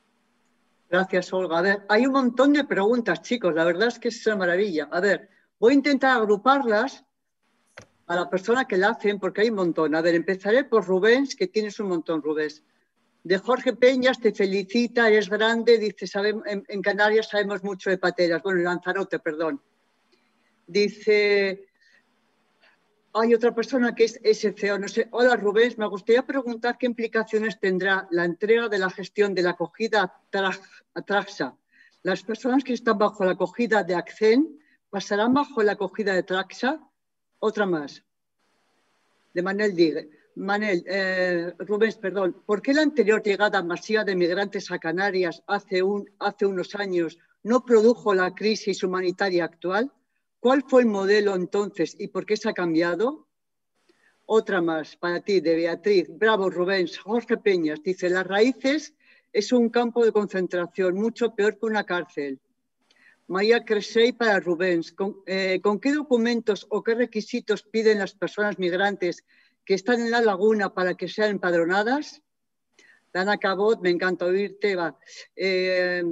Gracias, 0.88 1.32
Olga. 1.32 1.58
A 1.58 1.62
ver, 1.62 1.82
hay 1.88 2.06
un 2.06 2.12
montón 2.12 2.54
de 2.54 2.64
preguntas, 2.64 3.20
chicos. 3.20 3.54
La 3.54 3.64
verdad 3.64 3.88
es 3.88 3.98
que 3.98 4.08
es 4.08 4.26
una 4.26 4.36
maravilla. 4.36 4.88
A 4.90 5.00
ver, 5.00 5.28
voy 5.58 5.72
a 5.72 5.76
intentar 5.76 6.16
agruparlas 6.16 7.04
a 8.06 8.16
la 8.16 8.30
persona 8.30 8.64
que 8.64 8.78
la 8.78 8.90
hacen, 8.90 9.18
porque 9.18 9.42
hay 9.42 9.50
un 9.50 9.56
montón. 9.56 9.94
A 9.94 10.00
ver, 10.00 10.14
empezaré 10.14 10.64
por 10.64 10.86
Rubens, 10.86 11.36
que 11.36 11.48
tienes 11.48 11.78
un 11.78 11.88
montón, 11.88 12.22
Rubens. 12.22 12.62
De 13.22 13.36
Jorge 13.36 13.74
Peñas, 13.74 14.18
te 14.18 14.32
felicita, 14.32 15.10
es 15.10 15.28
grande, 15.28 15.76
dice, 15.76 16.06
en, 16.20 16.64
en, 16.66 16.80
Canarias 16.80 17.28
sabemos 17.28 17.62
mucho 17.62 17.90
de 17.90 17.98
pateras. 17.98 18.42
Bueno, 18.42 18.60
en 18.60 18.64
Lanzarote, 18.64 19.18
perdón. 19.18 19.60
Dice, 20.66 21.66
hay 23.20 23.34
otra 23.34 23.54
persona 23.54 23.94
que 23.94 24.04
es 24.04 24.20
SCO. 24.22 24.78
No 24.78 24.88
sé. 24.88 25.08
Hola 25.10 25.36
Rubén, 25.36 25.74
me 25.76 25.86
gustaría 25.86 26.24
preguntar 26.24 26.78
qué 26.78 26.86
implicaciones 26.86 27.58
tendrá 27.58 28.06
la 28.10 28.24
entrega 28.24 28.68
de 28.68 28.78
la 28.78 28.90
gestión 28.90 29.34
de 29.34 29.42
la 29.42 29.50
acogida 29.50 30.22
a 30.94 31.02
Traxa. 31.02 31.56
Las 32.02 32.22
personas 32.22 32.62
que 32.62 32.74
están 32.74 32.98
bajo 32.98 33.24
la 33.24 33.32
acogida 33.32 33.82
de 33.82 33.94
Accen 33.94 34.60
pasarán 34.90 35.34
bajo 35.34 35.62
la 35.62 35.72
acogida 35.72 36.14
de 36.14 36.22
Traxa. 36.22 36.80
Otra 37.40 37.66
más. 37.66 38.04
De 39.34 39.42
Manel 39.42 39.74
Digue. 39.74 40.10
Manel, 40.36 40.84
eh, 40.86 41.52
perdón, 42.00 42.42
¿por 42.46 42.62
qué 42.62 42.72
la 42.72 42.82
anterior 42.82 43.20
llegada 43.22 43.60
masiva 43.62 44.04
de 44.04 44.14
migrantes 44.14 44.70
a 44.70 44.78
Canarias 44.78 45.42
hace 45.48 45.82
unos 45.82 46.74
años 46.76 47.18
no 47.42 47.64
produjo 47.64 48.14
la 48.14 48.32
crisis 48.34 48.84
humanitaria 48.84 49.44
actual? 49.44 49.92
¿Cuál 50.40 50.62
fue 50.68 50.82
el 50.82 50.88
modelo 50.88 51.34
entonces 51.34 51.96
y 51.98 52.08
por 52.08 52.24
qué 52.24 52.36
se 52.36 52.48
ha 52.48 52.52
cambiado? 52.52 53.26
Otra 54.26 54.60
más 54.60 54.94
para 54.96 55.20
ti, 55.20 55.40
de 55.40 55.56
Beatriz. 55.56 56.06
Bravo, 56.10 56.48
Rubén. 56.48 56.86
Jorge 57.02 57.38
Peñas 57.38 57.82
dice, 57.82 58.08
las 58.08 58.26
raíces 58.26 58.94
es 59.32 59.52
un 59.52 59.68
campo 59.68 60.04
de 60.04 60.12
concentración 60.12 60.94
mucho 60.94 61.34
peor 61.34 61.58
que 61.58 61.66
una 61.66 61.84
cárcel. 61.84 62.40
María 63.26 63.64
Cresey 63.64 64.12
para 64.12 64.38
Rubens. 64.38 64.94
Eh, 65.26 65.60
¿Con, 65.62 65.80
qué 65.80 65.92
documentos 65.92 66.66
o 66.70 66.82
qué 66.82 66.94
requisitos 66.94 67.62
piden 67.62 67.98
las 67.98 68.14
personas 68.14 68.58
migrantes 68.58 69.24
que 69.64 69.74
están 69.74 70.00
en 70.00 70.10
la 70.10 70.22
laguna 70.22 70.72
para 70.72 70.94
que 70.94 71.08
sean 71.08 71.32
empadronadas? 71.32 72.22
Dana 73.12 73.38
Cabot, 73.38 73.80
me 73.80 73.90
encanta 73.90 74.24
oírte. 74.24 74.76
Va. 74.76 74.98
Eh, 75.34 76.02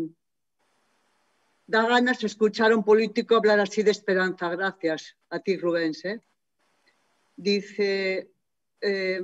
da 1.66 1.86
ganas 1.86 2.22
escuchar 2.22 2.72
a 2.72 2.76
un 2.76 2.84
político 2.84 3.36
hablar 3.36 3.60
así 3.60 3.82
de 3.82 3.90
esperanza. 3.90 4.48
Gracias 4.51 5.16
a 5.30 5.40
ti, 5.40 5.56
Rubens. 5.56 6.05
¿eh? 6.05 6.20
Dice, 7.36 8.30
eh, 8.80 9.20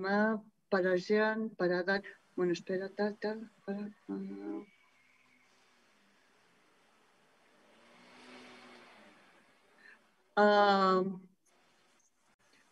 para 0.69 0.97
Jean, 0.97 1.51
para 1.51 1.82
dar... 1.82 2.02
Bueno, 2.35 2.52
espera, 2.52 2.89
tal, 2.89 3.16
tal. 3.19 3.51
Para, 3.64 3.90
ah, 10.36 11.05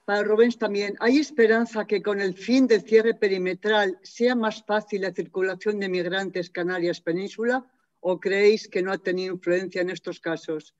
para 0.06 0.22
Rubens 0.24 0.58
también, 0.58 0.96
¿hay 0.98 1.18
esperanza 1.18 1.86
que 1.86 2.02
con 2.02 2.20
el 2.20 2.34
fin 2.34 2.66
del 2.66 2.80
cierre 2.82 3.14
perimetral 3.14 3.98
sea 4.02 4.34
más 4.34 4.64
fácil 4.64 5.02
la 5.02 5.12
circulación 5.12 5.78
de 5.78 5.88
migrantes 5.88 6.50
Canarias 6.50 7.00
Península? 7.00 7.64
O 8.00 8.18
creéis 8.18 8.68
que 8.68 8.82
no 8.82 8.92
ha 8.92 8.98
tenido 8.98 9.34
influencia 9.34 9.82
en 9.82 9.90
estos 9.90 10.20
casos? 10.20 10.74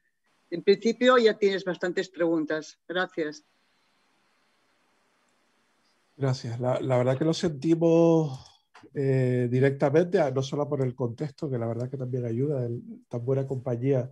En 0.51 0.63
principio 0.63 1.17
ya 1.19 1.39
tienes 1.39 1.65
bastantes 1.65 2.09
preguntas. 2.09 2.79
Gracias. 2.89 3.45
Gracias. 6.17 6.61
La, 6.61 6.99
verdad 6.99 7.17
que 7.17 7.25
lo 7.25 7.33
sentimos 7.33 8.63
eh, 8.95 9.49
directamente, 9.51 10.19
no 10.33 10.43
solo 10.43 10.69
por 10.69 10.83
el 10.83 10.95
contexto, 10.95 11.49
que 11.51 11.59
la 11.59 11.67
verdad 11.67 11.89
que 11.89 11.97
también 11.97 12.27
ayuda, 12.27 12.69
tan 13.09 13.25
buena 13.25 13.47
compañía 13.47 14.11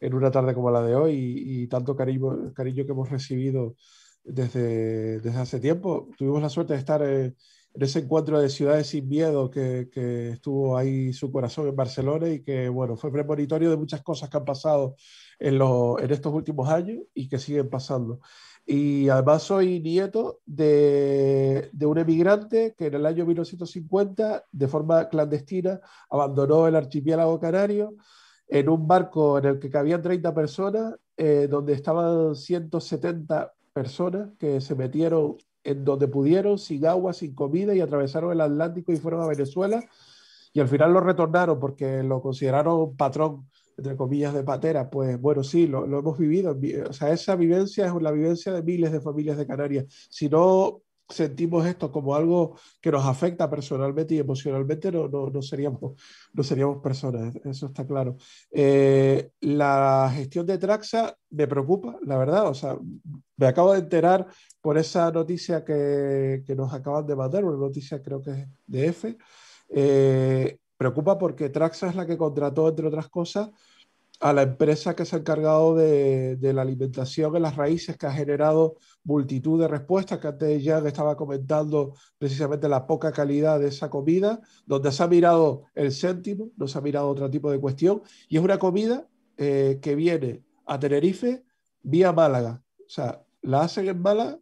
en 0.00 0.14
una 0.14 0.30
tarde 0.30 0.54
como 0.54 0.70
la 0.70 0.82
de 0.82 0.94
hoy 0.94 1.14
y, 1.14 1.66
tanto 1.66 1.94
cariño, 1.94 2.52
cariño 2.54 2.86
que 2.86 2.92
hemos 2.92 3.10
recibido 3.10 3.76
desde, 4.24 5.20
desde 5.20 5.38
hace 5.38 5.60
tiempo. 5.60 6.10
Tuvimos 6.16 6.42
la 6.42 6.48
suerte 6.48 6.74
de 6.74 6.78
estar... 6.78 7.02
en 7.02 7.36
en 7.74 7.82
ese 7.82 8.00
encuentro 8.00 8.40
de 8.40 8.48
Ciudades 8.48 8.88
sin 8.88 9.08
Miedo 9.08 9.50
que, 9.50 9.88
estuvo 10.32 10.76
ahí 10.76 11.12
su 11.12 11.30
corazón 11.32 11.68
en 11.68 11.76
Barcelona 11.76 12.28
y 12.28 12.42
que, 12.42 12.68
bueno, 12.68 12.96
fue 12.96 13.12
premonitorio 13.12 13.70
de 13.70 13.76
muchas 13.76 14.02
cosas 14.02 14.28
que 14.28 14.36
han 14.36 14.44
pasado 14.44 14.96
en, 15.38 15.60
en 15.60 16.10
estos 16.10 16.32
últimos 16.32 16.68
años 16.68 16.98
y 17.14 17.28
que 17.28 17.38
siguen 17.38 17.70
pasando. 17.70 18.20
Y 18.64 19.08
además 19.08 19.42
soy 19.42 19.80
nieto 19.80 20.40
de, 20.46 21.70
de, 21.72 21.86
un 21.86 21.98
emigrante 21.98 22.74
que 22.76 22.86
en 22.86 22.94
el 22.94 23.06
año 23.06 23.26
1950, 23.26 24.44
de 24.52 24.68
forma 24.68 25.08
clandestina, 25.08 25.80
abandonó 26.08 26.68
el 26.68 26.76
archipiélago 26.76 27.40
canario 27.40 27.96
en 28.46 28.68
un 28.68 28.86
barco 28.86 29.38
en 29.38 29.46
el 29.46 29.58
que 29.58 29.70
cabían 29.70 30.02
30 30.02 30.34
personas, 30.34 30.94
eh, 31.16 31.48
donde 31.50 31.72
estaban 31.72 32.36
170 32.36 33.52
personas 33.72 34.30
que 34.38 34.60
se 34.60 34.74
metieron 34.74 35.36
en 35.64 35.84
donde 35.84 36.08
pudieron, 36.08 36.58
sin 36.58 36.86
agua, 36.86 37.12
sin 37.12 37.34
comida, 37.34 37.74
y 37.74 37.80
atravesaron 37.80 38.32
el 38.32 38.40
Atlántico 38.40 38.92
y 38.92 38.96
fueron 38.96 39.22
a 39.22 39.26
Venezuela. 39.26 39.82
Y 40.52 40.60
al 40.60 40.68
final 40.68 40.92
lo 40.92 41.00
retornaron 41.00 41.58
porque 41.58 42.02
lo 42.02 42.20
consideraron 42.20 42.96
patrón, 42.96 43.48
entre 43.76 43.96
comillas, 43.96 44.34
de 44.34 44.44
patera. 44.44 44.90
Pues 44.90 45.18
bueno, 45.20 45.42
sí, 45.42 45.66
lo, 45.66 45.84
hemos 45.84 46.18
vivido. 46.18 46.56
O 46.88 46.92
sea, 46.92 47.10
esa 47.10 47.36
vivencia 47.36 47.86
es 47.86 47.94
la 48.02 48.10
vivencia 48.10 48.52
de 48.52 48.62
miles 48.62 48.92
de 48.92 49.00
familias 49.00 49.38
de 49.38 49.46
Canarias. 49.46 49.86
Si 50.10 50.28
no 50.28 50.82
sentimos 51.08 51.66
esto 51.66 51.90
como 51.90 52.14
algo 52.14 52.56
que 52.80 52.90
nos 52.90 53.04
afecta 53.04 53.48
personalmente 53.50 54.14
y 54.14 54.18
emocionalmente, 54.18 54.90
no, 54.90 55.08
no, 55.08 55.28
no 55.28 55.42
seríamos, 55.42 56.00
no 56.32 56.42
seríamos 56.42 56.82
personas, 56.82 57.34
eso 57.44 57.66
está 57.66 57.86
claro. 57.86 58.16
Eh, 58.50 59.30
la 59.40 60.10
gestión 60.14 60.46
de 60.46 60.58
Traxa 60.58 61.16
me 61.30 61.46
preocupa, 61.46 61.98
la 62.02 62.16
verdad, 62.16 62.48
o 62.48 62.54
sea, 62.54 62.76
me 63.36 63.46
acabo 63.46 63.72
de 63.72 63.80
enterar 63.80 64.26
por 64.60 64.78
esa 64.78 65.10
noticia 65.10 65.64
que, 65.64 66.42
que 66.46 66.54
nos 66.54 66.72
acaban 66.72 67.06
de 67.06 67.16
mandar, 67.16 67.44
una 67.44 67.58
noticia 67.58 68.02
creo 68.02 68.22
que 68.22 68.30
es 68.30 68.48
de 68.66 68.86
F, 68.86 69.16
eh, 69.70 70.58
preocupa 70.76 71.18
porque 71.18 71.48
Traxa 71.48 71.88
es 71.88 71.94
la 71.94 72.06
que 72.06 72.16
contrató, 72.16 72.68
entre 72.68 72.86
otras 72.86 73.08
cosas, 73.08 73.50
a 74.22 74.32
la 74.32 74.42
empresa 74.42 74.94
que 74.94 75.04
se 75.04 75.16
ha 75.16 75.18
encargado 75.18 75.74
de, 75.74 76.36
de, 76.36 76.52
la 76.52 76.62
alimentación 76.62 77.34
en 77.34 77.42
las 77.42 77.56
raíces, 77.56 77.96
que 77.96 78.06
ha 78.06 78.12
generado 78.12 78.76
multitud 79.02 79.60
de 79.60 79.66
respuestas, 79.66 80.20
que 80.20 80.28
antes 80.28 80.62
ya 80.62 80.78
estaba 80.78 81.16
comentando 81.16 81.94
precisamente 82.18 82.68
la 82.68 82.86
poca 82.86 83.10
calidad 83.10 83.58
de 83.58 83.66
esa 83.68 83.90
comida, 83.90 84.40
donde 84.64 84.92
se 84.92 85.02
ha 85.02 85.08
mirado 85.08 85.64
el 85.74 85.90
céntimo, 85.90 86.50
no 86.56 86.68
se 86.68 86.78
ha 86.78 86.80
mirado 86.80 87.08
otro 87.08 87.28
tipo 87.28 87.50
de 87.50 87.58
cuestión, 87.58 88.02
y 88.28 88.36
es 88.36 88.44
una 88.44 88.58
comida 88.58 89.08
eh, 89.36 89.80
que 89.82 89.96
viene 89.96 90.44
a 90.66 90.78
Tenerife 90.78 91.42
vía 91.82 92.12
Málaga. 92.12 92.62
O 92.78 92.88
sea, 92.88 93.24
la 93.42 93.62
hacen 93.62 93.88
en 93.88 94.00
Málaga 94.00 94.38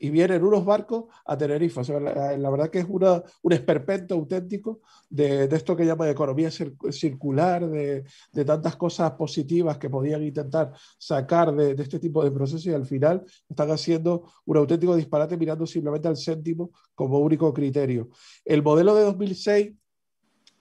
y 0.00 0.08
vienen 0.08 0.42
unos 0.42 0.64
barcos 0.64 1.04
a 1.26 1.36
Tenerife. 1.36 1.82
la, 2.00 2.50
verdad 2.50 2.70
que 2.70 2.80
es 2.80 2.86
una, 2.88 3.22
un 3.42 3.52
esperpento 3.52 4.14
auténtico 4.14 4.80
de, 5.08 5.46
de, 5.46 5.56
esto 5.56 5.76
que 5.76 5.84
llaman 5.84 6.08
economía 6.08 6.50
circular, 6.50 7.68
de, 7.68 8.04
de, 8.32 8.44
tantas 8.44 8.76
cosas 8.76 9.12
positivas 9.12 9.76
que 9.76 9.90
podían 9.90 10.22
intentar 10.22 10.72
sacar 10.98 11.54
de, 11.54 11.74
de, 11.74 11.82
este 11.82 11.98
tipo 11.98 12.24
de 12.24 12.30
procesos 12.30 12.66
y 12.66 12.72
al 12.72 12.86
final 12.86 13.22
están 13.48 13.70
haciendo 13.70 14.24
un 14.46 14.56
auténtico 14.56 14.96
disparate 14.96 15.36
mirando 15.36 15.66
simplemente 15.66 16.08
al 16.08 16.16
céntimo 16.16 16.70
como 16.94 17.18
único 17.18 17.52
criterio. 17.52 18.08
El 18.44 18.62
modelo 18.62 18.94
de 18.94 19.02
2006 19.02 19.72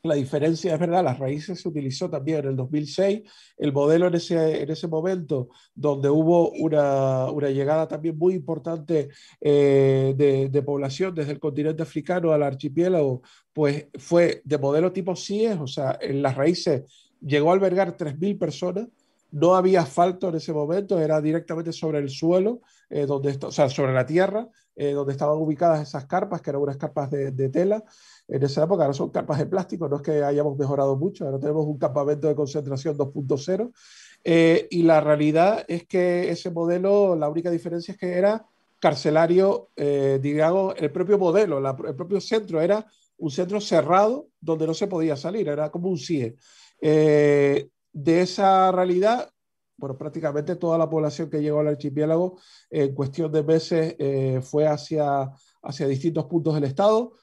la 0.04 0.16
diferencia 0.16 0.74
es 0.74 0.80
verdad, 0.80 1.04
las 1.04 1.20
raíces 1.20 1.60
se 1.60 1.68
utilizó 1.68 2.10
también 2.10 2.40
en 2.40 2.48
el 2.48 2.56
2006, 2.56 3.22
el 3.58 3.74
modelo 3.74 4.08
en 4.08 4.16
ese, 4.16 4.64
en 4.64 4.72
ese 4.72 4.88
momento 4.88 5.50
donde 5.76 6.10
hubo 6.10 6.52
una, 6.52 7.26
una 7.26 7.50
llegada 7.50 7.88
también 7.88 8.18
muy 8.18 8.34
importante 8.34 9.10
eh, 9.42 10.14
de, 10.16 10.62
población 10.62 11.16
desde 11.16 11.32
el 11.32 11.40
continente 11.40 11.84
africano 11.84 12.32
al 12.32 12.44
archipiélago, 12.44 13.22
pues 13.52 13.88
fue 13.98 14.42
de 14.46 14.58
modelo 14.58 14.92
tipo 14.92 15.16
CIES, 15.16 15.58
o 15.60 15.68
sea, 15.68 15.98
en 16.00 16.22
las 16.22 16.36
raíces 16.36 16.84
llegó 17.22 17.50
a 17.50 17.54
albergar 17.54 17.98
3.000 17.98 18.38
personas, 18.38 18.88
no 19.32 19.56
había 19.56 19.82
asfalto 19.82 20.30
en 20.30 20.36
ese 20.36 20.54
momento, 20.54 21.00
era 21.00 21.22
directamente 21.22 21.72
sobre 21.72 22.00
el 22.00 22.10
suelo, 22.10 22.62
eh, 22.90 23.06
donde, 23.06 23.38
o 23.42 23.52
sea, 23.52 23.70
sobre 23.70 23.94
la 23.94 24.06
tierra, 24.06 24.48
eh, 24.76 24.94
donde 24.94 25.12
estaban 25.12 25.38
ubicadas 25.38 25.88
esas 25.88 26.06
carpas, 26.06 26.42
que 26.42 26.50
eran 26.50 26.62
unas 26.62 26.78
carpas 26.78 27.12
de, 27.12 27.32
de 27.32 27.50
tela, 27.50 27.84
en 28.28 28.44
esa 28.44 28.64
época, 28.64 28.84
ahora 28.84 28.94
son 28.94 29.10
carpas 29.10 29.38
de 29.40 29.46
plástico, 29.46 29.88
no 29.88 29.98
es 29.98 30.02
que 30.02 30.24
hayamos 30.24 30.58
mejorado 30.58 30.96
mucho, 30.96 31.26
ahora 31.26 31.40
tenemos 31.40 31.66
un 31.66 31.78
campamento 31.78 32.28
de 32.28 32.36
concentración 32.36 32.98
2.0 32.98 33.72
eh, 34.24 34.68
y 34.70 34.84
la 34.84 35.02
realidad 35.02 35.64
es 35.68 35.86
que 35.86 36.30
ese 36.30 36.50
modelo, 36.52 37.16
la 37.16 37.30
única 37.30 37.52
diferencia 37.52 37.94
es 37.94 37.98
que 37.98 38.14
era 38.14 38.46
carcelario, 38.80 39.72
digamos, 39.76 40.74
el 40.78 40.90
propio 40.90 41.18
modelo, 41.18 41.58
el 41.60 41.96
propio 41.96 42.22
centro 42.22 42.62
era 42.62 42.86
un 43.18 43.30
centro 43.30 43.60
cerrado 43.60 44.30
donde 44.40 44.66
no 44.66 44.74
se 44.74 44.88
podía 44.88 45.18
salir, 45.18 45.50
era 45.50 45.70
como 45.70 45.90
un 45.90 45.98
CIE. 45.98 46.38
De 47.92 48.22
esa 48.22 48.72
realidad, 48.72 49.32
bueno, 49.78 49.98
prácticamente 49.98 50.56
toda 50.56 50.78
la 50.78 50.90
población 50.90 51.30
que 51.30 51.42
llegó 51.42 51.60
al 51.60 51.68
archipiélago 51.70 52.40
en 52.70 52.94
cuestión 52.94 53.32
de 53.32 53.44
meses 53.44 53.96
fue 54.46 54.68
hacia, 54.68 55.32
hacia 55.62 55.88
distintos 55.88 56.26
puntos 56.26 56.56
del 56.56 56.66
estado 56.66 57.14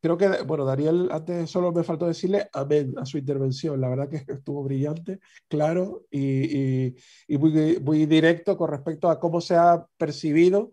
creo 0.00 0.16
que, 0.16 0.42
bueno, 0.42 0.64
Daniel, 0.64 1.08
antes 1.12 1.50
solo 1.50 1.72
me 1.72 1.82
faltó 1.82 2.06
decirle 2.06 2.48
amén 2.52 2.94
a 2.98 3.04
su 3.06 3.18
intervención. 3.18 3.80
La 3.80 3.88
verdad 3.88 4.08
que 4.08 4.16
estuvo 4.32 4.62
brillante, 4.62 5.20
claro 5.48 6.06
y, 6.10 6.94
y, 7.28 7.38
muy, 7.38 7.78
muy, 7.80 8.06
directo 8.06 8.56
con 8.56 8.70
respecto 8.70 9.08
a 9.10 9.18
cómo 9.18 9.40
se 9.40 9.56
ha 9.56 9.86
percibido 9.96 10.72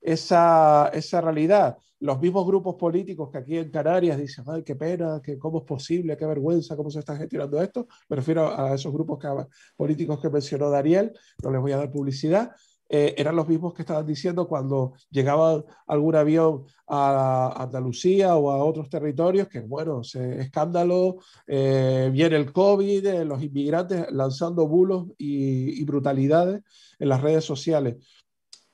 esa, 0.00 0.90
esa, 0.92 1.20
realidad. 1.20 1.78
Los 2.00 2.20
mismos 2.20 2.46
grupos 2.46 2.76
políticos 2.76 3.30
que 3.30 3.38
aquí 3.38 3.56
en 3.56 3.70
Canarias 3.70 4.18
dicen, 4.18 4.44
ay, 4.48 4.62
qué 4.62 4.76
pena, 4.76 5.20
que 5.22 5.38
cómo 5.38 5.58
es 5.58 5.64
posible, 5.64 6.16
qué 6.16 6.26
vergüenza, 6.26 6.76
cómo 6.76 6.90
se 6.90 6.98
está 6.98 7.16
gestionando 7.16 7.60
esto. 7.60 7.86
Me 8.08 8.16
refiero 8.16 8.48
a 8.48 8.74
esos 8.74 8.92
grupos 8.92 9.18
políticos 9.76 10.20
que 10.20 10.28
mencionó 10.28 10.70
Daniel, 10.70 11.12
no 11.42 11.50
les 11.50 11.60
voy 11.60 11.72
a 11.72 11.78
dar 11.78 11.90
publicidad, 11.90 12.52
eh, 12.88 13.14
eran 13.18 13.34
los 13.34 13.48
mismos 13.48 13.74
que 13.74 13.82
estaban 13.82 14.06
diciendo 14.06 14.46
cuando 14.46 14.92
llegaba 15.10 15.64
algún 15.88 16.14
avión 16.14 16.64
a 16.86 17.62
Andalucía 17.62 18.36
o 18.36 18.50
a 18.50 18.64
otros 18.64 18.88
territorios, 18.88 19.48
que 19.48 19.60
bueno, 19.60 20.04
se, 20.04 20.40
escándalo, 20.40 21.16
eh, 21.48 22.10
viene 22.12 22.36
el 22.36 22.52
COVID, 22.52 23.06
eh, 23.06 23.24
los 23.24 23.42
inmigrantes 23.42 24.06
lanzando 24.12 24.68
bulos 24.68 25.06
y, 25.18 25.84
brutalidades 25.84 26.62
en 26.98 27.08
las 27.08 27.20
redes 27.22 27.44
sociales, 27.44 27.96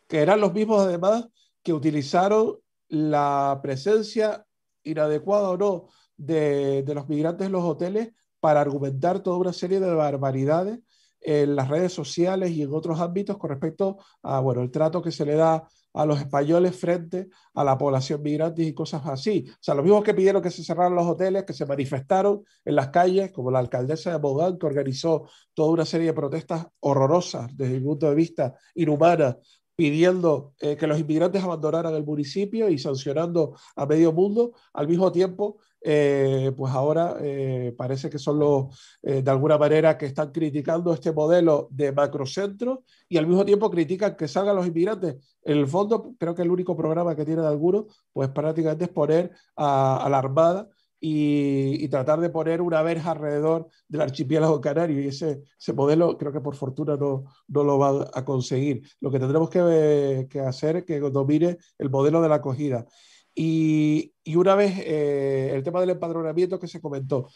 que 0.08 0.20
eran 0.20 0.40
los 0.40 0.52
mismos 0.52 0.82
además 0.82 1.26
que 1.62 1.72
utilizaron 1.72 2.56
la 2.92 3.58
presencia 3.62 4.44
inadecuada 4.82 5.48
o 5.48 5.56
no 5.56 5.88
de, 6.14 6.82
de 6.82 6.94
los 6.94 7.08
migrantes 7.08 7.46
en 7.46 7.52
los 7.52 7.64
hoteles 7.64 8.10
para 8.38 8.60
argumentar 8.60 9.20
toda 9.20 9.38
una 9.38 9.54
serie 9.54 9.80
de 9.80 9.94
barbaridades 9.94 10.78
en 11.22 11.56
las 11.56 11.68
redes 11.68 11.94
sociales 11.94 12.50
y 12.50 12.62
en 12.62 12.74
otros 12.74 13.00
ámbitos 13.00 13.38
con 13.38 13.48
respecto 13.48 13.96
a 14.22 14.40
bueno, 14.40 14.60
el 14.60 14.70
trato 14.70 15.00
que 15.00 15.10
se 15.10 15.24
le 15.24 15.36
da 15.36 15.66
a 15.94 16.04
los 16.04 16.20
españoles 16.20 16.76
frente 16.76 17.28
a 17.54 17.64
la 17.64 17.78
población 17.78 18.20
migrante 18.22 18.62
y 18.62 18.74
cosas 18.74 19.06
así. 19.06 19.46
O 19.48 19.56
sea, 19.60 19.74
los 19.74 19.84
mismos 19.84 20.04
que 20.04 20.14
pidieron 20.14 20.42
que 20.42 20.50
se 20.50 20.62
cerraran 20.62 20.94
los 20.94 21.06
hoteles, 21.06 21.44
que 21.44 21.52
se 21.54 21.64
manifestaron 21.64 22.44
en 22.64 22.74
las 22.76 22.88
calles, 22.88 23.32
como 23.32 23.50
la 23.50 23.58
alcaldesa 23.58 24.12
de 24.12 24.18
Mogán, 24.18 24.58
que 24.58 24.66
organizó 24.66 25.28
toda 25.54 25.70
una 25.70 25.86
serie 25.86 26.08
de 26.08 26.14
protestas 26.14 26.66
horrorosas 26.80 27.56
desde 27.56 27.74
mi 27.74 27.86
punto 27.86 28.08
de 28.08 28.14
vista, 28.14 28.54
inhumanas, 28.74 29.36
pidiendo 29.76 30.52
eh, 30.60 30.76
que 30.76 30.86
los 30.86 30.98
inmigrantes 30.98 31.42
abandonaran 31.42 31.94
el 31.94 32.04
municipio 32.04 32.68
y 32.68 32.78
sancionando 32.78 33.56
a 33.76 33.86
medio 33.86 34.12
mundo, 34.12 34.52
al 34.72 34.88
mismo 34.88 35.10
tiempo 35.10 35.58
eh, 35.84 36.52
pues 36.56 36.72
ahora 36.72 37.16
eh, 37.20 37.74
parece 37.76 38.08
que 38.08 38.18
son 38.18 38.38
los, 38.38 38.98
de 39.02 39.28
alguna 39.28 39.58
manera, 39.58 39.98
que 39.98 40.06
están 40.06 40.30
criticando 40.30 40.94
este 40.94 41.10
modelo 41.10 41.66
de 41.72 41.90
macrocentro 41.90 42.84
y 43.08 43.16
al 43.16 43.26
mismo 43.26 43.44
tiempo 43.44 43.68
critican 43.68 44.16
que 44.16 44.28
salgan 44.28 44.54
los 44.54 44.66
inmigrantes. 44.66 45.16
En 45.42 45.58
el 45.58 45.66
fondo, 45.66 46.14
creo 46.18 46.34
que 46.34 46.42
el 46.42 46.50
único 46.50 46.76
programa 46.76 47.16
que 47.16 47.24
tiene 47.24 47.42
de 47.42 47.48
algunos, 47.48 47.86
pues 48.12 48.28
prácticamente 48.28 48.84
es 48.84 48.90
poner 48.90 49.32
a, 49.56 50.06
la 50.08 50.18
Armada 50.18 50.68
y, 51.04 51.88
tratar 51.88 52.20
de 52.20 52.30
poner 52.30 52.62
una 52.62 52.80
verja 52.80 53.10
alrededor 53.10 53.68
del 53.88 54.02
archipiélago 54.02 54.60
canario. 54.60 55.00
Y 55.00 55.08
ese, 55.08 55.42
modelo, 55.74 56.16
creo 56.16 56.32
que 56.32 56.40
por 56.40 56.54
fortuna 56.54 56.96
no, 56.96 57.24
no 57.48 57.64
lo 57.64 57.76
va 57.76 58.08
a 58.14 58.24
conseguir. 58.24 58.88
Lo 59.00 59.10
que 59.10 59.18
tendremos 59.18 59.50
que, 59.50 60.28
que 60.30 60.40
hacer 60.40 60.76
es 60.76 60.84
que 60.84 61.00
domine 61.00 61.58
el 61.78 61.90
modelo 61.90 62.22
de 62.22 62.28
la 62.28 62.36
acogida. 62.36 62.86
Y, 63.34 64.14
y 64.22 64.36
una 64.36 64.54
vez 64.54 64.78
eh, 64.78 65.50
el 65.52 65.64
tema 65.64 65.80
del 65.80 65.90
empadronamiento 65.90 66.60
que 66.60 66.68
se 66.68 66.80
comentó, 66.80 67.28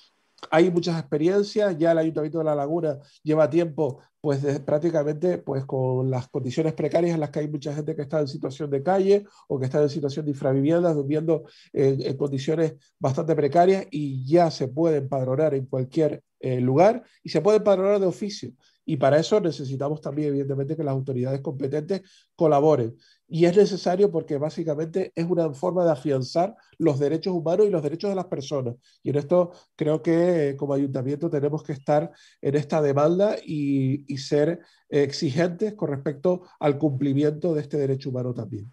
hay 0.50 0.70
muchas 0.70 1.00
experiencias, 1.00 1.76
ya 1.76 1.90
el 1.90 1.98
Ayuntamiento 1.98 2.38
de 2.38 2.44
La 2.44 2.54
Laguna 2.54 2.98
lleva 3.24 3.50
tiempo 3.50 4.00
pues 4.26 4.40
prácticamente 4.58 5.38
pues 5.38 5.64
con 5.66 6.10
las 6.10 6.26
condiciones 6.26 6.72
precarias 6.72 7.14
en 7.14 7.20
las 7.20 7.30
que 7.30 7.38
hay 7.38 7.48
mucha 7.48 7.72
gente 7.72 7.94
que 7.94 8.02
está 8.02 8.18
en 8.18 8.26
situación 8.26 8.68
de 8.68 8.82
calle 8.82 9.24
o 9.46 9.56
que 9.56 9.66
está 9.66 9.80
en 9.80 9.88
situación 9.88 10.24
de 10.24 10.32
infravivienda, 10.32 10.92
durmiendo 10.92 11.44
en, 11.72 12.16
condiciones 12.16 12.74
bastante 12.98 13.36
precarias 13.36 13.86
y 13.88 14.26
ya 14.26 14.50
se 14.50 14.66
puede 14.66 14.96
empadronar 14.96 15.54
en 15.54 15.66
cualquier 15.66 16.24
eh, 16.40 16.60
lugar 16.60 17.04
y 17.22 17.28
se 17.28 17.40
puede 17.40 17.58
empadronar 17.58 18.00
de 18.00 18.06
oficio. 18.06 18.50
Y 18.88 18.96
para 18.98 19.18
eso 19.18 19.40
necesitamos 19.40 20.00
también, 20.00 20.28
evidentemente, 20.28 20.76
que 20.76 20.84
las 20.84 20.92
autoridades 20.92 21.40
competentes 21.40 22.02
colaboren. 22.36 22.96
Y 23.28 23.44
es 23.44 23.56
necesario 23.56 24.12
porque 24.12 24.38
básicamente 24.38 25.12
es 25.16 25.26
una 25.28 25.52
forma 25.52 25.84
de 25.84 25.90
afianzar 25.90 26.54
los 26.78 27.00
derechos 27.00 27.34
humanos 27.34 27.66
y 27.66 27.70
los 27.70 27.82
derechos 27.82 28.10
de 28.10 28.14
las 28.14 28.26
personas. 28.26 28.76
Y 29.02 29.10
en 29.10 29.16
esto 29.16 29.50
creo 29.74 30.00
que 30.00 30.54
como 30.56 30.72
ayuntamiento 30.72 31.28
tenemos 31.28 31.64
que 31.64 31.72
estar 31.72 32.12
en 32.40 32.54
esta 32.54 32.80
demanda 32.80 33.34
y, 33.44 34.04
y 34.06 34.18
ser 34.18 34.60
exigentes 34.88 35.74
con 35.74 35.90
respecto 35.90 36.46
al 36.60 36.78
cumplimiento 36.78 37.54
de 37.54 37.62
este 37.62 37.78
derecho 37.78 38.10
humano 38.10 38.32
también. 38.32 38.72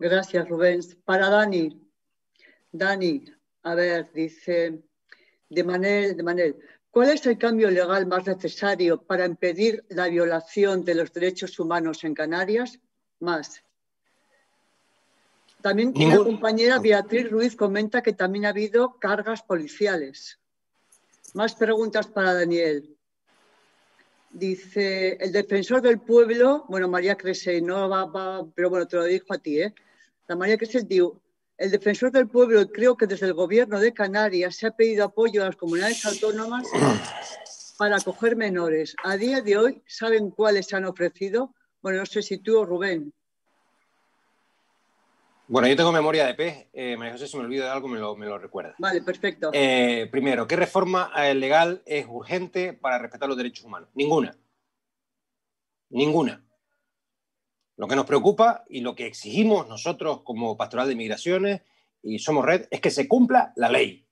Gracias, 0.00 0.48
Rubén. 0.48 0.80
Para 1.04 1.30
Dani. 1.30 1.80
Dani, 2.72 3.24
a 3.62 3.74
ver, 3.76 4.10
dice 4.12 4.82
de 5.48 5.64
manera, 5.64 6.12
de 6.12 6.22
manera 6.22 6.54
¿Cuál 6.96 7.10
es 7.10 7.26
el 7.26 7.36
cambio 7.36 7.70
legal 7.70 8.06
más 8.06 8.26
necesario 8.26 9.02
para 9.02 9.26
impedir 9.26 9.84
la 9.90 10.08
violación 10.08 10.82
de 10.82 10.94
los 10.94 11.12
derechos 11.12 11.58
humanos 11.58 12.02
en 12.04 12.14
Canarias? 12.14 12.80
Más. 13.20 13.62
También 15.60 15.92
la 15.94 16.16
compañera 16.16 16.78
Beatriz 16.78 17.30
Ruiz 17.30 17.54
comenta 17.54 18.00
que 18.02 18.14
también 18.14 18.46
ha 18.46 18.48
habido 18.48 18.98
cargas 18.98 19.42
policiales. 19.42 20.38
Más 21.34 21.54
preguntas 21.54 22.06
para 22.06 22.32
Daniel. 22.32 22.96
Dice, 24.30 25.18
el 25.20 25.32
defensor 25.32 25.82
del 25.82 26.00
pueblo, 26.00 26.64
bueno, 26.66 26.88
María 26.88 27.14
Crese, 27.14 27.60
no 27.60 27.90
va, 27.90 28.06
va, 28.06 28.46
pero 28.54 28.70
bueno, 28.70 28.88
te 28.88 28.96
lo 28.96 29.04
dijo 29.04 29.34
a 29.34 29.38
ti, 29.38 29.60
¿eh? 29.60 29.74
La 30.28 30.34
María 30.34 30.56
Crese 30.56 30.80
dijo, 30.80 31.20
el 31.58 31.70
defensor 31.70 32.12
del 32.12 32.28
pueblo, 32.28 32.66
creo 32.70 32.96
que 32.96 33.06
desde 33.06 33.26
el 33.26 33.34
gobierno 33.34 33.80
de 33.80 33.92
Canarias 33.92 34.56
se 34.56 34.66
ha 34.66 34.70
pedido 34.70 35.04
apoyo 35.04 35.42
a 35.42 35.46
las 35.46 35.56
comunidades 35.56 36.04
autónomas 36.04 36.66
para 37.78 37.96
acoger 37.96 38.36
menores. 38.36 38.94
A 39.02 39.16
día 39.16 39.40
de 39.40 39.56
hoy, 39.56 39.82
¿saben 39.86 40.30
cuáles 40.30 40.66
se 40.66 40.76
han 40.76 40.84
ofrecido? 40.84 41.54
Bueno, 41.80 41.98
no 41.98 42.06
sé 42.06 42.22
si 42.22 42.38
tú 42.38 42.58
o 42.58 42.66
Rubén. 42.66 43.12
Bueno, 45.48 45.68
yo 45.68 45.76
tengo 45.76 45.92
memoria 45.92 46.26
de 46.26 46.34
pez. 46.34 46.66
Eh, 46.72 46.96
María 46.96 47.12
José, 47.12 47.28
si 47.28 47.36
me 47.36 47.44
olvido 47.44 47.64
de 47.64 47.70
algo, 47.70 47.86
me 47.86 47.98
lo, 47.98 48.16
me 48.16 48.26
lo 48.26 48.36
recuerda. 48.36 48.74
Vale, 48.78 49.00
perfecto. 49.02 49.50
Eh, 49.52 50.08
primero, 50.10 50.46
¿qué 50.46 50.56
reforma 50.56 51.12
eh, 51.16 51.34
legal 51.34 51.82
es 51.86 52.04
urgente 52.08 52.72
para 52.72 52.98
respetar 52.98 53.28
los 53.28 53.36
derechos 53.36 53.64
humanos? 53.64 53.88
Ninguna. 53.94 54.36
Ninguna. 55.90 56.45
Lo 57.76 57.86
que 57.86 57.96
nos 57.96 58.06
preocupa 58.06 58.64
y 58.68 58.80
lo 58.80 58.94
que 58.94 59.06
exigimos 59.06 59.68
nosotros 59.68 60.22
como 60.22 60.56
Pastoral 60.56 60.88
de 60.88 60.96
Migraciones 60.96 61.62
y 62.02 62.18
Somos 62.18 62.44
Red 62.44 62.68
es 62.70 62.80
que 62.80 62.90
se 62.90 63.06
cumpla 63.06 63.52
la 63.56 63.68
ley. 63.68 64.06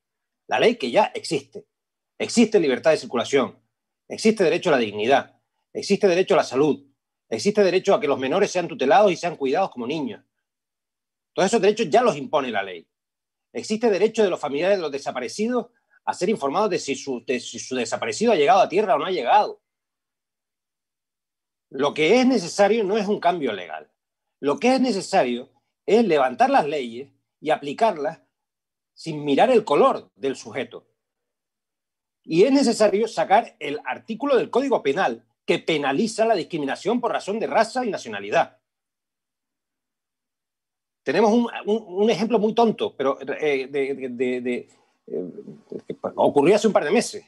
La 0.46 0.58
ley 0.58 0.76
que 0.76 0.90
ya 0.90 1.12
existe. 1.14 1.66
Existe 2.18 2.60
libertad 2.60 2.90
de 2.90 2.98
circulación. 2.98 3.58
Existe 4.08 4.44
derecho 4.44 4.68
a 4.68 4.72
la 4.72 4.78
dignidad. 4.78 5.40
Existe 5.72 6.06
derecho 6.06 6.34
a 6.34 6.38
la 6.38 6.44
salud. 6.44 6.84
Existe 7.28 7.64
derecho 7.64 7.94
a 7.94 8.00
que 8.00 8.06
los 8.06 8.18
menores 8.18 8.50
sean 8.50 8.68
tutelados 8.68 9.10
y 9.10 9.16
sean 9.16 9.36
cuidados 9.36 9.70
como 9.70 9.86
niños. 9.86 10.22
Todos 11.32 11.48
esos 11.48 11.60
derechos 11.60 11.88
ya 11.90 12.02
los 12.02 12.16
impone 12.16 12.50
la 12.50 12.62
ley. 12.62 12.86
Existe 13.52 13.90
derecho 13.90 14.22
de 14.22 14.30
los 14.30 14.40
familiares 14.40 14.78
de 14.78 14.82
los 14.82 14.92
desaparecidos 14.92 15.68
a 16.04 16.12
ser 16.12 16.28
informados 16.28 16.70
de 16.70 16.78
si 16.78 16.94
su, 16.94 17.24
desaparecido 17.24 18.32
ha 18.32 18.36
llegado 18.36 18.60
a 18.60 18.68
tierra 18.68 18.94
o 18.94 18.98
no 18.98 19.06
ha 19.06 19.10
llegado. 19.10 19.62
Lo 21.74 21.92
que 21.92 22.20
es 22.20 22.26
necesario 22.26 22.84
no 22.84 22.96
es 22.96 23.08
un 23.08 23.18
cambio 23.18 23.52
legal. 23.52 23.90
Lo 24.38 24.60
que 24.60 24.76
es 24.76 24.80
necesario 24.80 25.50
es 25.84 26.06
levantar 26.06 26.48
las 26.48 26.66
leyes 26.68 27.10
y 27.40 27.50
aplicarlas 27.50 28.20
sin 28.94 29.24
mirar 29.24 29.50
el 29.50 29.64
color 29.64 30.08
del 30.14 30.36
sujeto. 30.36 30.86
Y 32.22 32.44
es 32.44 32.52
necesario 32.52 33.08
sacar 33.08 33.56
el 33.58 33.80
artículo 33.84 34.36
del 34.36 34.50
Código 34.50 34.84
Penal 34.84 35.24
que 35.44 35.58
penaliza 35.58 36.24
la 36.24 36.36
discriminación 36.36 37.00
por 37.00 37.10
razón 37.10 37.40
de 37.40 37.48
raza 37.48 37.84
y 37.84 37.90
nacionalidad. 37.90 38.60
Tenemos 41.02 41.32
un, 41.66 42.08
ejemplo 42.08 42.38
muy 42.38 42.54
tonto, 42.54 42.94
pero 42.96 43.18
eh, 43.20 43.68
eh, 43.72 44.68
ocurrió 46.14 46.54
hace 46.54 46.68
un 46.68 46.72
par 46.72 46.84
de 46.84 46.92
meses. 46.92 47.24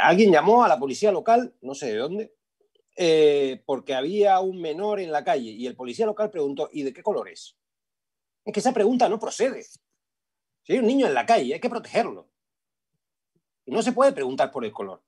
alguien 0.00 0.32
llamó 0.32 0.64
a 0.64 0.68
la 0.68 0.80
policía 0.80 1.12
local, 1.12 1.54
no 1.60 1.76
sé 1.76 1.92
de 1.92 1.98
dónde, 1.98 2.36
eh, 2.96 3.62
porque 3.66 3.94
había 3.94 4.40
un 4.40 4.60
menor 4.60 5.00
en 5.00 5.12
la 5.12 5.22
calle 5.22 5.50
y 5.50 5.66
el 5.66 5.76
policía 5.76 6.06
local 6.06 6.30
preguntó, 6.30 6.68
¿y 6.72 6.82
de 6.82 6.92
qué 6.92 7.02
color 7.02 7.28
es? 7.28 7.56
Es 8.44 8.52
que 8.52 8.60
esa 8.60 8.72
pregunta 8.72 9.08
no 9.08 9.18
procede. 9.18 9.64
Si 10.62 10.72
hay 10.72 10.78
un 10.78 10.86
niño 10.86 11.06
en 11.06 11.14
la 11.14 11.26
calle, 11.26 11.54
hay 11.54 11.60
que 11.60 11.70
protegerlo. 11.70 12.28
Y 13.64 13.72
no 13.72 13.82
se 13.82 13.92
puede 13.92 14.12
preguntar 14.12 14.50
por 14.50 14.64
el 14.64 14.72
color. 14.72 15.02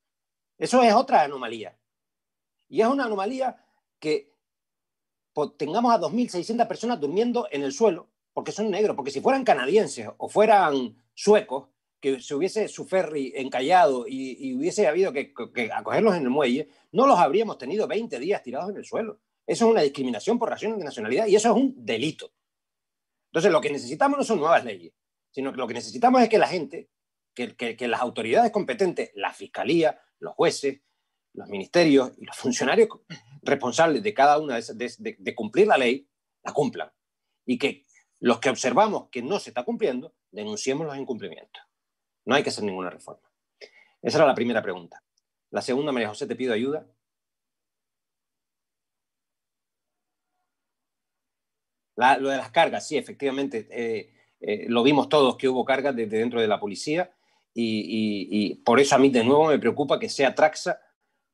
Eso 0.59 0.83
es 0.83 0.93
otra 0.93 1.23
anomalía. 1.23 1.79
Y 2.69 2.81
es 2.81 2.87
una 2.87 3.05
anomalía 3.05 3.65
que 3.99 4.37
tengamos 5.57 5.95
a 5.95 6.01
2.600 6.01 6.67
personas 6.67 7.01
durmiendo 7.01 7.49
en 7.51 7.63
el 7.63 7.73
suelo 7.73 8.11
porque 8.39 8.53
son 8.53 8.71
negros, 8.71 8.95
porque 8.95 9.11
si 9.11 9.21
fueran 9.21 9.43
canadienses 9.43 10.09
o 10.17 10.29
fueran 10.29 10.97
suecos, 11.13 11.71
que 12.01 12.21
se 12.21 12.35
hubiese 12.35 12.69
su 12.69 12.87
ferry 12.87 13.33
encallado 13.37 14.05
y, 14.07 14.55
hubiese 14.55 14.87
habido 14.87 15.13
que, 15.13 15.33
acogerlos 15.73 16.15
en 16.15 16.23
el 16.23 16.31
muelle, 16.31 16.69
no 16.93 17.07
los 17.07 17.19
habríamos 17.19 17.59
tenido 17.59 17.87
20 17.87 18.19
días 18.19 18.43
tirados 18.43 18.71
en 18.71 18.77
el 18.77 18.85
suelo. 18.85 19.21
Eso 19.47 19.65
es 19.67 19.71
una 19.71 19.83
discriminación 19.83 20.39
por 20.39 20.51
razones 20.51 20.79
de 20.79 20.85
nacionalidad 20.85 21.27
y 21.27 21.35
eso 21.35 21.49
es 21.49 21.57
un 21.57 21.75
delito. 21.85 22.33
Entonces, 23.31 23.51
lo 23.51 23.61
que 23.61 23.71
necesitamos 23.71 24.19
no 24.19 24.25
son 24.25 24.39
nuevas 24.39 24.65
leyes, 24.65 24.93
sino 25.31 25.53
que 25.53 25.59
lo 25.59 25.67
que 25.67 25.75
necesitamos 25.75 26.23
es 26.23 26.29
que 26.29 26.39
la 26.39 26.49
gente, 26.49 26.91
que, 27.35 27.89
las 27.89 28.01
autoridades 28.01 28.51
competentes, 28.53 29.11
la 29.15 29.33
fiscalía, 29.33 30.01
los 30.19 30.35
jueces, 30.35 30.81
los 31.35 31.49
ministerios 31.49 32.13
y 32.19 32.25
los 32.25 32.37
funcionarios 32.37 32.89
responsables 33.43 34.03
de 34.03 34.15
cada 34.15 34.39
una 34.39 34.61
de, 34.61 35.17
de, 35.19 35.35
cumplir 35.35 35.67
la 35.67 35.79
ley, 35.79 36.09
la 36.43 36.53
cumplan. 36.53 36.91
Y 37.45 37.59
que 37.59 37.85
los 38.21 38.41
que 38.41 38.51
observamos 38.51 39.09
que 39.11 39.23
no 39.23 39.39
se 39.39 39.51
está 39.51 39.65
cumpliendo, 39.65 40.15
denunciemos 40.31 40.87
los 40.87 40.97
incumplimientos. 40.97 41.63
No 42.29 42.35
hay 42.35 42.43
que 42.43 42.51
hacer 42.51 42.63
ninguna 42.63 42.91
reforma. 42.91 43.27
Esa 44.03 44.19
era 44.19 44.27
la 44.27 44.35
primera 44.35 44.63
pregunta. 44.63 45.03
La 45.51 45.63
segunda, 45.63 45.93
María 45.93 46.11
José, 46.11 46.27
te 46.27 46.37
pido 46.37 46.53
ayuda. 46.53 46.87
lo 51.97 52.29
de 52.29 52.37
las 52.37 52.51
cargas, 52.51 52.87
sí, 52.87 52.97
efectivamente, 52.99 53.67
eh, 53.71 54.13
eh, 54.41 54.67
lo 54.69 54.85
vimos 54.85 55.09
todos 55.09 55.37
que 55.37 55.49
hubo 55.49 55.65
cargas 55.65 55.97
desde 55.97 56.19
dentro 56.19 56.41
de 56.41 56.47
la 56.47 56.61
policía 56.61 57.11
y, 57.55 58.29
y, 58.31 58.55
por 58.57 58.79
eso 58.79 58.95
a 58.95 58.99
mí 58.99 59.09
de 59.09 59.25
nuevo 59.25 59.47
me 59.47 59.59
preocupa 59.59 59.99
que 59.99 60.09
sea 60.09 60.33
Traxa 60.33 60.81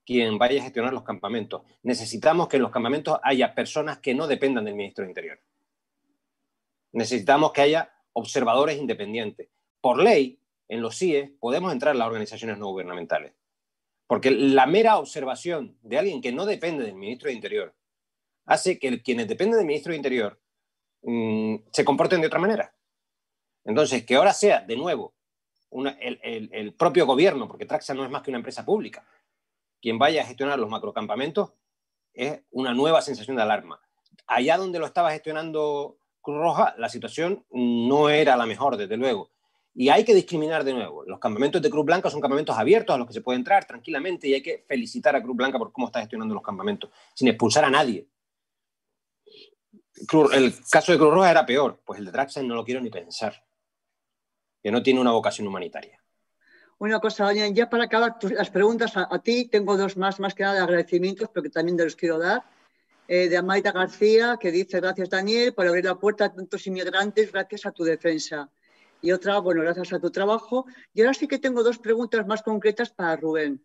quien 0.07 0.39
vaya 0.39 0.61
a 0.61 0.65
gestionar 0.65 0.95
los 0.95 1.03
campamentos. 1.03 1.63
Necesitamos 1.83 2.49
que 2.49 2.57
en 2.57 2.63
los 2.63 2.71
campamentos 2.71 3.19
haya 3.23 3.55
personas 3.55 3.99
que 3.99 4.15
no 4.15 4.27
dependan 4.27 4.65
del 4.65 4.75
ministro 4.75 5.05
de 5.05 5.11
Interior. 5.11 5.39
Necesitamos 6.93 7.53
que 7.53 7.61
haya 7.61 7.93
observadores 8.15 8.79
independientes. 8.79 9.49
Por 9.83 10.03
ley, 10.03 10.41
en 10.69 10.81
los 10.81 10.97
CIE 10.97 11.37
podemos 11.41 11.73
entrar 11.73 11.97
las 11.97 12.07
organizaciones 12.07 12.59
no 12.59 12.69
gubernamentales. 12.69 13.35
Porque 14.07 14.31
la 14.31 14.67
mera 14.67 14.99
observación 14.99 15.79
de 15.83 15.99
alguien 15.99 16.21
que 16.21 16.33
no 16.33 16.47
depende 16.47 16.85
del 16.85 16.95
ministro 16.95 17.29
de 17.29 17.35
Interior 17.35 17.75
hace 18.47 18.79
que 18.79 19.03
quienes 19.03 19.29
dependen 19.29 19.59
del 19.59 19.67
ministro 19.67 19.93
de 19.93 19.97
Interior 19.97 20.41
mm, 21.03 21.57
se 21.73 21.85
comporten 21.85 22.21
de 22.21 22.27
otra 22.27 22.39
manera. 22.39 22.75
Entonces, 23.65 24.05
que 24.05 24.17
ahora 24.17 24.33
sea 24.33 24.61
de 24.61 24.77
nuevo 24.77 25.15
el, 25.73 26.51
el, 26.53 26.75
propio 26.75 27.07
gobierno, 27.07 27.49
porque 27.49 27.67
Traxa 27.67 27.95
no 27.95 28.05
es 28.05 28.11
más 28.11 28.23
que 28.23 28.31
una 28.31 28.39
empresa 28.39 28.65
pública, 28.65 29.07
quien 29.81 29.99
vaya 29.99 30.23
a 30.23 30.27
gestionar 30.27 30.59
los 30.59 30.71
macrocampamentos 30.71 31.53
es 32.13 32.43
una 32.51 32.73
nueva 32.73 33.03
sensación 33.03 33.37
de 33.37 33.43
alarma. 33.43 33.81
Allá 34.27 34.57
donde 34.57 34.79
lo 34.79 34.87
estaba 34.87 35.11
gestionando 35.11 35.99
Cruz 36.21 36.39
Roja, 36.39 36.75
la 36.79 36.89
situación 36.89 37.45
no 37.51 38.09
era 38.09 38.37
la 38.37 38.47
mejor, 38.47 38.77
desde 38.77 38.97
luego. 38.97 39.31
Y 39.75 39.89
hay 39.89 40.05
que 40.05 40.15
discriminar 40.15 40.63
de 40.63 40.73
nuevo. 40.73 41.05
Los 41.05 41.19
campamentos 41.19 41.61
de 41.61 41.69
Cruz 41.69 41.85
Blanca 41.85 42.09
son 42.09 42.21
campamentos 42.21 42.57
abiertos 42.57 42.95
a 42.95 42.99
los 42.99 43.09
que 43.09 43.13
se 43.13 43.21
puede 43.21 43.39
entrar 43.39 43.65
tranquilamente 43.65 44.29
y 44.29 44.35
hay 44.35 44.43
que 44.43 44.65
felicitar 44.69 45.17
a 45.17 45.23
Cruz 45.23 45.37
Blanca 45.37 45.59
por 45.59 45.73
cómo 45.73 45.89
está 45.89 46.01
gestionando 46.01 46.33
los 46.33 46.45
campamentos, 46.45 46.91
sin 47.13 47.29
expulsar 47.29 47.65
a 47.65 47.71
nadie. 47.71 48.07
el 50.33 50.55
caso 50.71 50.93
de 50.93 50.99
Cruz 50.99 51.13
Roja 51.13 51.31
era 51.31 51.45
peor, 51.45 51.81
pues 51.85 51.99
el 51.99 52.07
de 52.07 52.13
Traxen 52.13 52.47
no 52.47 52.55
lo 52.55 52.65
quiero 52.65 52.81
ni 52.81 52.91
pensar, 52.91 53.45
que 54.63 54.71
no 54.71 54.83
tiene 54.83 55.01
una 55.01 55.11
vocación 55.11 55.49
humanitaria. 55.49 56.01
Una 56.79 57.01
cosa, 57.01 57.33
ya 57.33 57.69
para 57.69 57.85
acabar 57.85 58.17
las 58.23 58.51
preguntas 58.51 58.93
a, 58.97 59.19
ti, 59.21 59.49
tengo 59.49 59.77
dos 59.77 59.97
más, 59.97 60.21
más 60.21 60.35
que 60.35 60.43
nada 60.43 60.57
de 60.57 60.63
agradecimientos, 60.63 61.29
pero 61.33 61.43
que 61.43 61.51
también 61.51 61.77
te 61.77 61.85
los 61.85 61.97
quiero 61.97 62.19
dar. 62.19 62.45
Eh, 63.07 63.29
de 63.29 63.37
Amaita 63.37 63.71
García, 63.71 64.39
que 64.41 64.51
dice, 64.51 64.81
gracias 64.81 65.11
Daniel 65.11 65.53
por 65.53 65.67
abrir 65.67 65.85
la 65.85 65.95
puerta 65.97 66.25
a 66.25 66.33
tantos 66.33 66.67
inmigrantes, 66.67 67.31
gracias 67.33 67.67
a 67.67 67.73
tu 67.73 67.85
defensa. 67.85 68.51
Y 69.05 69.13
otra, 69.13 69.39
bueno, 69.39 69.61
gracias 69.61 69.93
a 69.93 70.01
tu 70.01 70.11
trabajo. 70.11 70.65
Y 70.95 71.03
ahora 71.03 71.13
sí 71.13 71.29
que 71.29 71.39
tengo 71.39 71.63
dos 71.63 71.79
preguntas 71.79 72.27
más 72.27 72.43
concretas 72.43 72.89
para 72.89 73.17
Rubén. 73.17 73.63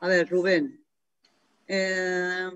A 0.00 0.06
ver, 0.06 0.28
Rubén. 0.28 0.84
Eh, 1.66 2.50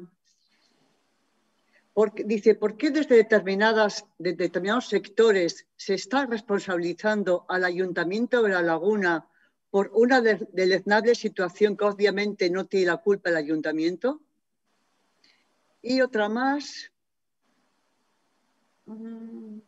dice, 2.27 2.57
¿por 2.57 2.77
qué 2.77 2.91
desde 2.91 3.17
determinadas, 3.17 4.05
de 4.19 4.35
determinados 4.35 4.87
sectores 4.87 5.67
se 5.77 5.95
está 5.95 6.27
responsabilizando 6.27 7.47
al 7.49 7.65
Ayuntamiento 7.65 8.43
de 8.43 8.51
La 8.51 8.61
Laguna 8.61 9.27
por 9.71 9.91
una 9.95 10.21
deleznable 10.21 11.15
situación 11.15 11.75
que 11.75 11.87
obviamente 11.87 12.51
no 12.51 12.67
tiene 12.67 12.85
la 12.85 12.99
culpa 12.99 13.31
el 13.31 13.37
ayuntamiento. 13.37 14.21
Y 15.81 16.03
otra 16.03 16.29
más. 16.29 16.93
Mm, 18.85 19.61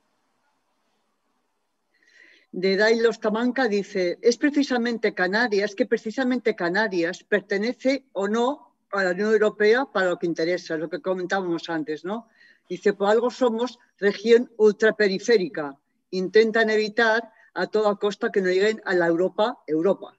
de 2.52 2.76
Dailos 2.76 3.20
Tamanca 3.20 3.68
dice, 3.68 4.18
es 4.22 4.36
precisamente 4.36 5.14
Canarias, 5.14 5.74
que 5.74 5.86
precisamente 5.86 6.56
Canarias 6.56 7.22
pertenece 7.22 8.06
o 8.12 8.26
no 8.26 8.74
a 8.90 9.04
la 9.04 9.10
Unión 9.10 9.32
Europea 9.32 9.84
para 9.84 10.10
lo 10.10 10.18
que 10.18 10.26
interesa, 10.26 10.76
lo 10.76 10.90
que 10.90 11.00
comentábamos 11.00 11.68
antes, 11.68 12.04
¿no? 12.04 12.28
Dice, 12.68 12.92
por 12.92 13.08
algo 13.08 13.30
somos 13.30 13.78
región 13.98 14.50
ultraperiférica. 14.56 15.78
Intentan 16.10 16.70
evitar 16.70 17.32
a 17.54 17.66
toda 17.68 17.96
costa 17.96 18.30
que 18.30 18.40
no 18.40 18.48
lleguen 18.48 18.82
a 18.84 18.94
la 18.94 19.06
Europa, 19.06 19.58
Europa. 19.66 20.16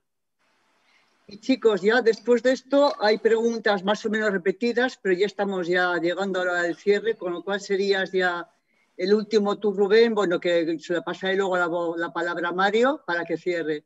Y 1.27 1.39
chicos, 1.39 1.81
ya 1.81 2.01
después 2.01 2.43
de 2.43 2.51
esto 2.51 2.93
hay 2.99 3.17
preguntas 3.17 3.83
más 3.83 4.05
o 4.05 4.09
menos 4.09 4.31
repetidas, 4.31 4.97
pero 5.01 5.15
ya 5.15 5.25
estamos 5.25 5.67
ya 5.67 5.97
llegando 5.97 6.41
a 6.41 6.45
la 6.45 6.51
hora 6.51 6.63
del 6.63 6.75
cierre, 6.75 7.15
con 7.15 7.33
lo 7.33 7.43
cual 7.43 7.61
serías 7.61 8.11
ya 8.11 8.49
el 9.01 9.15
último 9.15 9.57
tú, 9.57 9.73
Rubén, 9.73 10.13
bueno, 10.13 10.39
que 10.39 10.77
se 10.77 10.93
le 10.93 11.01
pasaré 11.01 11.35
luego 11.35 11.57
la, 11.97 12.13
palabra 12.13 12.49
a 12.49 12.53
Mario 12.53 13.01
para 13.03 13.25
que 13.25 13.35
cierre. 13.35 13.83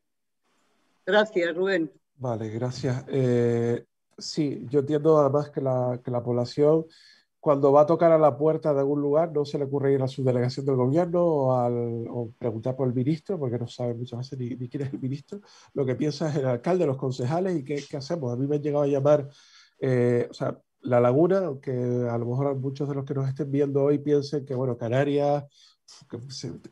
Gracias, 1.06 1.56
Rubén. 1.56 1.90
Vale, 2.16 2.50
gracias. 2.50 3.02
Eh, 3.08 3.82
sí, 4.18 4.66
yo 4.68 4.80
entiendo 4.80 5.16
además 5.16 5.48
que 5.48 5.62
la, 5.62 6.22
población 6.22 6.84
cuando 7.40 7.72
va 7.72 7.82
a 7.82 7.86
tocar 7.86 8.12
a 8.12 8.18
la 8.18 8.36
puerta 8.36 8.74
de 8.74 8.80
algún 8.80 9.00
lugar, 9.00 9.32
no 9.32 9.46
se 9.46 9.56
le 9.56 9.64
ocurre 9.64 9.94
ir 9.94 10.02
a 10.02 10.08
su 10.08 10.22
delegación 10.22 10.66
del 10.66 10.76
gobierno 10.76 11.24
o, 11.24 11.52
al, 11.54 12.34
preguntar 12.38 12.76
por 12.76 12.86
el 12.86 12.92
ministro, 12.94 13.38
porque 13.38 13.58
no 13.58 13.68
sabe 13.68 13.94
muchas 13.94 14.18
veces 14.18 14.38
ni, 14.38 14.68
quién 14.68 14.82
es 14.82 14.92
el 14.92 15.00
ministro. 15.00 15.40
Lo 15.72 15.86
que 15.86 15.94
piensa 15.94 16.28
es 16.28 16.36
el 16.36 16.46
alcalde, 16.46 16.84
los 16.84 16.98
concejales 16.98 17.56
y 17.56 17.64
qué, 17.64 17.82
qué 17.88 17.96
hacemos. 17.96 18.34
A 18.34 18.36
mí 18.36 18.46
me 18.46 18.56
han 18.56 18.62
llegado 18.62 18.84
a 18.84 18.88
llamar, 18.88 19.28
eh, 19.80 20.28
o 20.30 20.34
sea, 20.34 20.60
la 20.86 21.00
laguna, 21.00 21.38
aunque 21.46 21.70
a 21.72 22.16
lo 22.18 22.26
mejor 22.26 22.56
muchos 22.56 22.88
de 22.88 22.94
los 22.94 23.04
que 23.04 23.14
nos 23.14 23.28
estén 23.28 23.50
viendo 23.50 23.82
hoy 23.82 23.98
piensen 23.98 24.44
que, 24.44 24.54
bueno, 24.54 24.76
Canarias, 24.76 25.44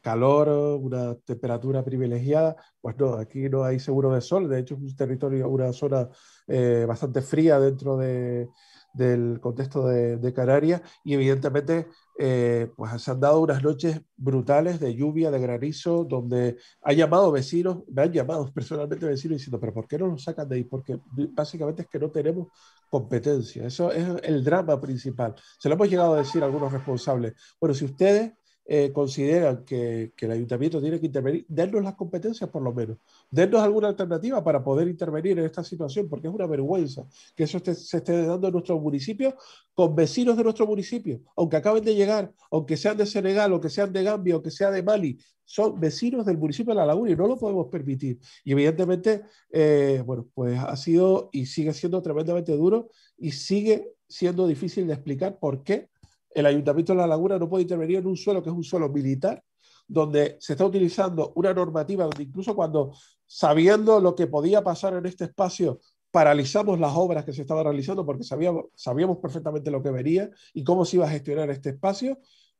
calor, 0.01 0.49
una 0.81 1.15
temperatura 1.17 1.85
privilegiada, 1.85 2.57
pues 2.81 2.97
no, 2.99 3.15
aquí 3.15 3.49
no 3.49 3.65
hay 3.65 3.79
seguro 3.79 4.13
de 4.13 4.21
sol, 4.21 4.49
de 4.49 4.61
hecho 4.61 4.75
es 4.75 4.81
un 4.81 4.97
territorio, 4.97 5.49
una 5.49 5.73
zona 5.73 6.09
eh, 6.47 6.85
bastante 6.87 7.23
fría 7.23 7.61
dentro 7.61 7.97
de, 7.97 8.49
del 8.93 9.39
contexto 9.41 9.87
de, 9.87 10.17
de 10.17 10.33
Canarias. 10.33 10.83
Y 11.05 11.15
evidentemente 11.15 11.89
eh, 12.17 12.71
pues 12.77 13.03
se 13.03 13.11
han 13.11 13.19
dado 13.21 13.41
unas 13.41 13.63
noches 13.63 14.01
brutales 14.17 14.79
de 14.79 14.95
lluvia, 14.95 15.31
de 15.31 15.41
granizo, 15.41 16.05
donde 16.05 16.57
ha 16.83 16.93
llamado 16.93 17.33
vecinos, 17.33 17.83
me 17.89 18.03
han 18.03 18.13
llamado 18.13 18.51
personalmente 18.55 19.07
vecinos 19.07 19.39
diciendo, 19.39 19.59
pero 19.59 19.75
¿por 19.75 19.89
qué 19.89 19.99
no 19.99 20.09
nos 20.09 20.23
sacan 20.23 20.49
de 20.49 20.57
ahí? 20.57 20.65
Porque 20.65 20.99
básicamente 21.33 21.83
es 21.83 21.89
que 21.89 21.99
no 21.99 22.11
tenemos 22.11 22.49
competencia. 22.89 23.67
Eso 23.67 23.91
es 23.91 24.07
el 24.23 24.45
drama 24.45 24.81
principal. 24.81 25.35
Se 25.59 25.69
lo 25.69 25.75
hemos 25.75 25.91
llegado 25.91 26.15
a 26.15 26.19
decir 26.19 26.43
a 26.43 26.47
algunos 26.47 26.73
responsables. 26.73 27.35
Bueno, 27.61 27.75
si 27.75 27.85
ustedes 27.85 28.33
eh, 28.67 28.93
consideran 28.93 29.65
que, 29.65 30.13
el 30.17 30.31
ayuntamiento 30.31 30.81
tiene 30.81 30.99
que 30.99 31.07
intervenir, 31.07 31.45
dennos 31.49 31.83
las 31.83 31.97
competencias 31.97 32.49
por 32.49 32.63
lo 32.63 32.73
menos, 32.73 32.97
dennos 33.35 33.61
alguna 33.63 33.89
alternativa 33.89 34.43
para 34.45 34.63
poder 34.63 34.87
intervenir 34.89 35.39
en 35.39 35.45
esta 35.45 35.65
situación, 35.65 36.09
porque 36.09 36.29
es 36.29 36.35
una 36.35 36.47
vergüenza 36.47 37.05
que 37.35 37.45
eso 37.45 37.59
se 37.59 37.97
esté 37.97 38.27
dando 38.27 38.47
en 38.47 38.53
nuestro 38.53 38.79
municipio 38.79 39.35
con 39.75 39.95
vecinos 39.97 40.37
de 40.37 40.45
nuestro 40.45 40.67
municipio, 40.67 41.21
aunque 41.37 41.57
acaben 41.57 41.85
de 41.85 41.95
llegar, 41.95 42.33
aunque 42.51 42.77
sean 42.77 42.97
de 42.97 43.07
Senegal, 43.07 43.53
o 43.53 43.61
que 43.61 43.71
sean 43.71 43.93
de 43.93 44.05
Gambia, 44.05 44.37
o 44.37 44.43
que 44.43 44.51
sea 44.51 44.71
de 44.71 44.83
Mali, 44.83 45.19
son 45.45 45.79
vecinos 45.79 46.25
del 46.25 46.39
municipio 46.39 46.73
de 46.73 46.79
La 46.79 46.87
Laguna 46.87 47.11
y 47.11 47.17
no 47.17 47.27
lo 47.27 47.37
podemos 47.37 47.67
permitir. 47.67 48.19
Y 48.45 48.53
evidentemente, 48.53 49.25
eh, 49.51 50.03
bueno, 50.07 50.29
pues 50.33 50.59
ha 50.59 50.77
sido 50.77 51.29
y 51.33 51.47
sigue 51.47 51.73
siendo 51.75 52.01
tremendamente 52.01 52.57
duro 52.57 52.89
y 53.19 53.33
sigue 53.33 53.95
siendo 54.09 54.47
difícil 54.47 54.87
de 54.87 54.95
explicar 54.95 55.39
por 55.39 55.63
qué 55.63 55.89
el 56.31 56.47
Ayuntamiento 56.47 56.93
de 56.93 56.99
La 56.99 57.07
Laguna 57.07 57.39
no 57.39 57.49
puede 57.49 57.63
intervenir 57.63 57.99
en 57.99 58.07
un 58.07 58.17
suelo 58.17 58.43
que 58.43 58.51
es 58.51 58.57
un 58.57 58.65
suelo 58.65 58.89
militar, 58.89 59.43
donde 59.87 60.37
se 60.41 60.55
está 60.55 60.65
utilizando 60.65 61.33
una 61.37 61.53
normativa 61.53 62.05
donde 62.05 62.23
incluso 62.23 62.55
cuando, 62.55 62.93
sabiendo 63.27 64.01
lo 64.01 64.15
que 64.15 64.27
podía 64.27 64.63
pasar 64.63 64.95
en 64.95 65.07
este 65.07 65.25
espacio, 65.25 65.81
paralizamos 66.11 66.79
las 66.79 66.93
obras 66.95 67.25
que 67.25 67.33
se 67.33 67.43
estaban 67.43 67.65
realizando 67.65 68.07
porque 68.07 68.23
sabíamos, 68.23 68.67
sabíamos 68.75 69.19
perfectamente 69.19 69.71
lo 69.71 69.83
que 69.83 69.91
venía 69.91 70.31
y 70.53 70.63
cómo 70.63 70.85
se 70.85 70.97
iba 70.97 71.07
a 71.07 71.11
gestionar 71.11 71.51
este 71.51 71.71
espacio, 71.71 72.19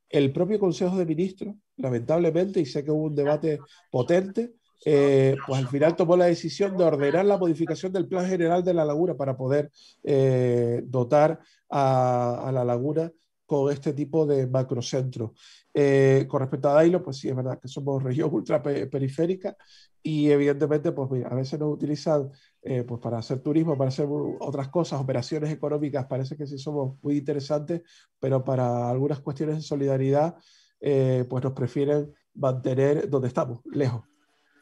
el 0.09 0.33
propio 0.33 0.59
Consejo 0.59 0.97
de 0.97 1.07
Ministros, 1.07 1.55
lamentablemente, 1.77 2.61
y 2.61 2.67
sé 2.67 2.85
que 2.85 2.91
hubo 2.91 3.05
un 3.05 3.15
debate 3.15 3.61
potente, 3.91 4.55
eh, 4.85 5.37
pues 5.47 5.61
al 5.61 5.69
final 5.69 5.97
tomó 5.97 6.17
la 6.17 6.27
decisión 6.27 6.77
de 6.77 6.85
ordenar 6.85 7.25
la 7.25 7.39
modificación 7.39 7.93
del 7.93 8.07
Plan 8.07 8.27
General 8.27 8.63
de 8.63 8.75
la 8.75 8.85
Laguna 8.85 9.15
para 9.15 9.37
poder 9.37 9.71
eh, 10.03 10.83
dotar 10.85 11.41
a, 11.71 12.49
a 12.49 12.53
la 12.53 12.65
laguna 12.65 13.11
con 13.47 13.73
este 13.73 13.93
tipo 13.93 14.27
de 14.27 14.47
macrocentros. 14.47 15.31
Eh, 15.77 16.27
con 16.29 16.41
respecto 16.41 16.69
a 16.69 16.75
Dailo, 16.75 17.03
pues 17.03 17.17
sí, 17.17 17.29
es 17.29 17.35
verdad 17.35 17.59
que 17.59 17.67
somos 17.67 18.01
región 18.03 18.33
ultra 18.33 18.63
periférica 18.63 19.57
y 20.01 20.31
evidentemente, 20.31 20.93
pues 20.93 21.11
mira, 21.11 21.29
a 21.29 21.35
veces 21.35 21.59
nos 21.59 21.73
utilizan 21.73 22.31
eh, 22.63 22.85
pues 22.85 23.01
para 23.01 23.19
hacer 23.19 23.41
turismo, 23.41 23.77
para 23.77 23.89
hacer 23.89 24.07
otras 24.09 24.69
cosas, 24.69 25.01
operaciones 25.01 25.51
económicas, 25.51 26.07
parece 26.07 26.37
que 26.37 26.47
sí 26.47 26.59
somos 26.59 26.97
muy 27.03 27.17
interesantes, 27.17 27.83
pero 28.21 28.45
para 28.45 28.89
algunas 28.89 29.19
cuestiones 29.21 29.57
de 29.57 29.63
solidaridad, 29.63 30.37
eh, 30.81 31.25
pues 31.29 31.43
nos 31.43 31.55
prefieren 31.55 32.15
mantener 32.35 33.09
donde 33.11 33.29
estamos, 33.29 33.61
lejos. 33.65 34.03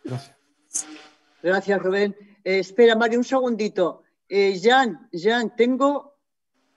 Gracias. 0.04 0.36
Gracias, 1.42 1.82
Rubén. 1.82 2.16
espera, 2.44 2.96
Mario, 2.96 3.18
un 3.18 3.24
segundito. 3.24 4.02
Jan, 4.28 5.10
Jan, 5.12 5.54
tengo 5.56 6.12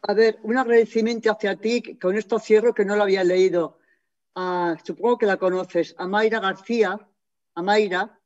a 0.07 0.13
ver, 0.13 0.39
un 0.43 0.57
agradecimiento 0.57 1.31
hacia 1.31 1.55
ti, 1.55 1.97
con 1.97 2.15
esto 2.15 2.37
cierro 2.37 2.73
que 2.73 2.85
no 2.85 2.95
lo 2.95 3.03
había 3.03 3.23
leído. 3.23 3.79
Supongo 4.83 5.17
que 5.17 5.25
la 5.25 5.37
conoces, 5.37 5.95
a 5.97 6.07
Mayra 6.07 6.39
García, 6.39 6.99
a 7.55 7.61
Mayra, 7.61 8.19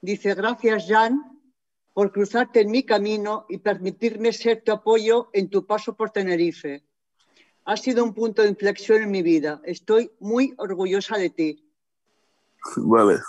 dice, 0.00 0.34
gracias 0.34 0.86
Jan 0.88 1.40
por 1.92 2.10
cruzarte 2.10 2.60
en 2.60 2.70
mi 2.70 2.82
camino 2.82 3.46
y 3.48 3.58
permitirme 3.58 4.32
ser 4.32 4.62
tu 4.62 4.72
apoyo 4.72 5.30
en 5.32 5.48
tu 5.48 5.64
paso 5.64 5.96
por 5.96 6.10
Tenerife. 6.10 6.84
Ha 7.66 7.76
sido 7.76 8.04
un 8.04 8.12
punto 8.12 8.42
de 8.42 8.48
inflexión 8.48 9.02
en 9.02 9.10
mi 9.10 9.22
vida. 9.22 9.60
Estoy 9.64 10.10
muy 10.18 10.52
orgullosa 10.58 11.16
de 11.16 11.30
ti. 11.30 11.72
Vale. 12.76 13.20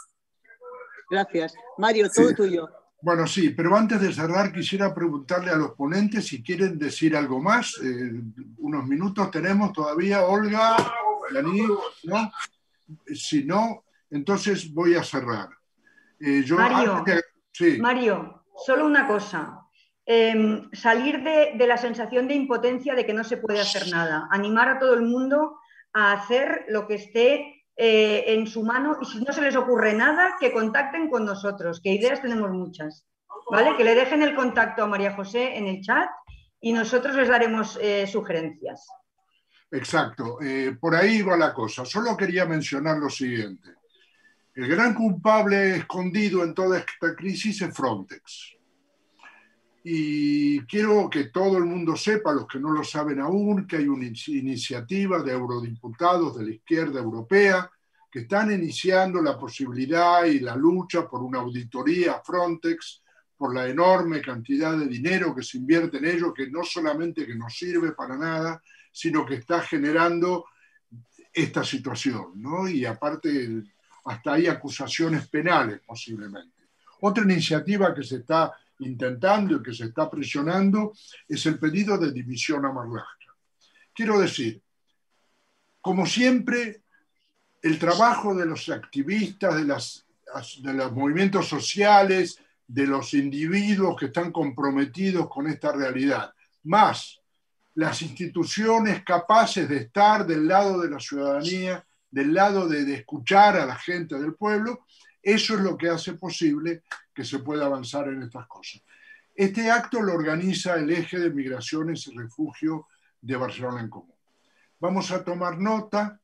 Gracias. 1.10 1.54
Mario, 1.78 2.10
todo 2.10 2.34
tuyo. 2.34 2.68
Bueno, 3.02 3.28
sí, 3.28 3.52
pero 3.52 3.76
antes 3.76 4.02
de 4.02 4.12
cerrar 4.12 4.52
quisiera 4.52 4.94
preguntarle 4.94 5.52
a 5.52 5.56
los 5.56 5.72
ponentes 5.74 6.26
si 6.26 6.42
quieren 6.42 6.80
decir 6.80 7.16
algo 7.16 7.40
más. 7.40 7.80
Eh, 7.84 8.20
unos 8.58 8.86
minutos 8.88 9.30
tenemos 9.30 9.72
todavía. 9.72 10.24
Olga, 10.26 10.76
Si 13.14 13.44
no, 13.44 13.86
entonces 14.10 14.74
voy 14.74 14.96
a 14.96 15.04
cerrar. 15.04 15.50
Eh, 16.20 16.44
Mario, 16.50 17.04
Mario, 17.80 18.46
solo 18.66 18.86
una 18.86 19.08
cosa. 19.08 19.62
Em, 20.08 20.70
salir 20.72 21.24
de, 21.24 21.66
la 21.66 21.78
sensación 21.78 22.28
de 22.28 22.36
impotencia 22.36 22.94
de 22.94 23.06
que 23.06 23.14
no 23.14 23.24
se 23.24 23.38
puede 23.38 23.60
hacer 23.60 23.90
nada. 23.90 24.28
Animar 24.30 24.70
a 24.70 24.80
todo 24.80 24.94
el 24.94 25.02
mundo 25.02 25.58
a 25.94 26.14
hacer 26.14 26.66
lo 26.70 26.88
que 26.88 26.96
esté 26.96 27.66
eh, 27.76 28.24
en 28.28 28.46
su 28.46 28.64
mano 28.64 28.98
y 29.02 29.06
si 29.06 29.20
no 29.20 29.34
se 29.34 29.42
les 29.42 29.56
ocurre 29.56 29.94
nada, 29.94 30.36
que 30.40 30.54
contacten 30.54 31.10
con 31.10 31.26
nosotros, 31.26 31.82
que 31.82 31.94
ideas 31.94 32.22
tenemos 32.22 32.52
muchas. 32.52 33.06
¿Vale? 33.50 33.76
Que 33.78 33.84
le 33.84 33.96
dejen 33.96 34.22
el 34.22 34.36
contacto 34.36 34.84
a 34.84 34.88
María 34.88 35.16
José 35.16 35.58
en 35.58 35.68
el 35.68 35.82
chat 35.82 36.10
y 36.60 36.74
nosotros 36.74 37.16
les 37.16 37.28
daremos 37.28 37.78
eh, 37.82 38.08
sugerencias. 38.08 38.88
Exacto, 39.72 40.40
eh, 40.42 40.78
por 40.80 40.96
ahí 40.96 41.22
va 41.22 41.36
la 41.36 41.54
cosa. 41.54 41.86
Solo 41.86 42.16
quería 42.16 42.46
mencionar 42.46 42.98
lo 42.98 43.10
siguiente. 43.10 43.70
El 44.54 44.68
gran 44.68 44.94
culpable 44.94 45.76
escondido 45.76 46.44
en 46.44 46.54
toda 46.54 46.80
esta 46.80 47.16
crisis 47.16 47.62
es 47.62 47.76
Frontex. 47.76 48.56
Y 49.84 50.62
quiero 50.62 51.10
que 51.10 51.26
todo 51.26 51.58
el 51.58 51.66
mundo 51.66 51.96
sepa, 51.96 52.34
los 52.34 52.48
que 52.48 52.60
no 52.60 52.72
lo 52.72 52.84
saben 52.84 53.20
aún, 53.20 53.68
que 53.68 53.78
hay 53.78 53.88
una 53.88 54.06
iniciativa 54.06 55.22
de 55.22 55.34
eurodiputados 55.34 56.38
de 56.38 56.46
la 56.46 56.52
izquierda 56.52 57.00
europea 57.00 57.70
que 58.10 58.22
están 58.22 58.52
iniciando 58.52 59.22
la 59.22 59.38
posibilidad 59.38 60.24
y 60.24 60.40
la 60.40 60.56
lucha 60.56 61.06
por 61.06 61.22
una 61.22 61.40
auditoría 61.40 62.14
a 62.14 62.24
Frontex, 62.24 63.04
por 63.38 63.54
la 63.54 63.68
enorme 63.68 64.22
cantidad 64.22 64.78
de 64.78 64.88
dinero 64.88 65.36
que 65.36 65.44
se 65.44 65.58
invierte 65.58 65.98
en 65.98 66.06
ello, 66.06 66.34
que 66.34 66.50
no 66.50 66.64
solamente 66.64 67.28
que 67.28 67.36
no 67.36 67.50
sirve 67.50 67.92
para 67.92 68.18
nada, 68.18 68.64
sino 68.96 69.26
que 69.26 69.36
está 69.36 69.60
generando 69.60 70.46
esta 71.34 71.66
situación, 71.66 72.32
¿no? 72.36 72.66
Y 72.66 72.86
aparte, 72.86 73.62
hasta 74.06 74.34
hay 74.34 74.48
acusaciones 74.48 75.28
penales 75.28 75.82
posiblemente. 75.86 76.70
Otra 77.02 77.26
iniciativa 77.26 77.94
que 77.94 78.04
se 78.04 78.18
está 78.18 78.54
intentando 78.80 79.58
y 79.58 79.62
que 79.62 79.74
se 79.74 79.88
está 79.88 80.10
presionando 80.10 80.94
es 81.28 81.46
el 81.46 81.60
pedido 81.60 81.98
de 81.98 82.14
división 82.14 82.66
a 82.66 82.72
Marlaska. 82.72 83.36
Quiero 83.94 84.18
decir, 84.18 84.62
como 85.82 86.06
siempre, 86.06 86.84
el 87.62 87.78
trabajo 87.78 88.34
de 88.34 88.46
los 88.46 88.70
activistas, 88.70 89.58
de 89.58 90.74
los 90.74 90.92
movimientos 90.94 91.50
sociales, 91.50 92.40
de 92.66 92.88
los 92.88 93.14
individuos 93.14 93.98
que 94.00 94.06
están 94.06 94.32
comprometidos 94.32 95.28
con 95.30 95.48
esta 95.48 95.74
realidad, 95.74 96.34
más 96.64 97.22
las 97.76 98.02
instituciones 98.02 99.04
capaces 99.04 99.68
de 99.68 99.78
estar 99.78 100.26
del 100.26 100.48
lado 100.48 100.82
de 100.82 100.90
la 100.90 101.00
ciudadanía, 101.00 101.86
del 102.10 102.34
lado 102.34 102.68
de, 102.68 102.94
escuchar 102.94 103.58
a 103.58 103.66
la 103.66 103.76
gente 103.76 104.18
del 104.18 104.34
pueblo, 104.36 104.86
eso 105.22 105.56
es 105.56 105.60
lo 105.60 105.78
que 105.78 105.90
hace 105.90 106.14
posible 106.14 106.84
que 107.14 107.26
se 107.26 107.40
pueda 107.40 107.66
avanzar 107.66 108.08
en 108.08 108.24
estas 108.24 108.48
cosas. 108.48 108.82
Este 109.34 109.70
acto 109.70 110.02
lo 110.02 110.14
organiza 110.14 110.76
el 110.76 110.90
eje 110.92 111.20
de 111.20 111.30
migraciones 111.30 112.08
y 112.08 112.18
refugio 112.18 112.88
de 113.22 113.36
Barcelona 113.36 113.82
en 113.82 113.90
Común. 113.90 114.16
Vamos 114.80 115.12
a 115.12 115.24
tomar 115.24 115.58
nota 115.58 116.20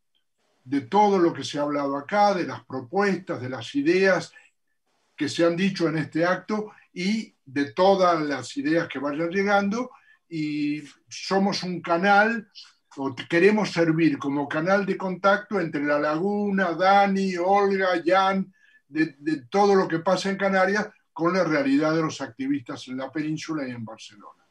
de 0.63 0.81
todo 0.81 1.19
lo 1.19 1.33
que 1.33 1.43
se 1.43 1.59
ha 1.59 1.63
hablado 1.63 1.97
acá, 1.97 2.33
de 2.33 2.45
las 2.45 2.63
propuestas, 2.63 3.41
de 3.41 3.49
las 3.49 3.75
ideas 3.75 4.31
que 5.17 5.27
se 5.27 5.45
han 5.45 5.57
dicho 5.57 5.89
en 5.89 5.97
este 5.97 6.25
acto 6.25 6.71
y 6.93 7.35
de 7.45 7.73
todas 7.73 8.21
las 8.21 8.55
ideas 8.55 8.87
que 8.87 8.99
vayan 8.99 9.29
llegando. 9.29 9.91
Y 10.33 10.81
somos 11.09 11.61
un 11.63 11.81
canal, 11.81 12.47
o 12.95 13.13
queremos 13.29 13.69
servir 13.71 14.17
como 14.17 14.47
canal 14.47 14.85
de 14.85 14.97
contacto 14.97 15.59
entre 15.59 15.83
La 15.83 15.99
Laguna, 15.99 16.71
Dani, 16.71 17.35
Olga, 17.35 18.01
Jan, 18.03 18.51
de, 18.87 19.43
todo 19.49 19.75
lo 19.75 19.87
que 19.87 19.99
pasa 19.99 20.29
en 20.29 20.37
Canarias 20.37 20.89
con 21.11 21.33
la 21.33 21.43
realidad 21.43 21.93
de 21.93 22.01
los 22.01 22.21
activistas 22.21 22.87
en 22.87 22.97
la 22.97 23.11
península 23.11 23.67
y 23.67 23.71
en 23.71 23.83
Barcelona. 23.83 24.45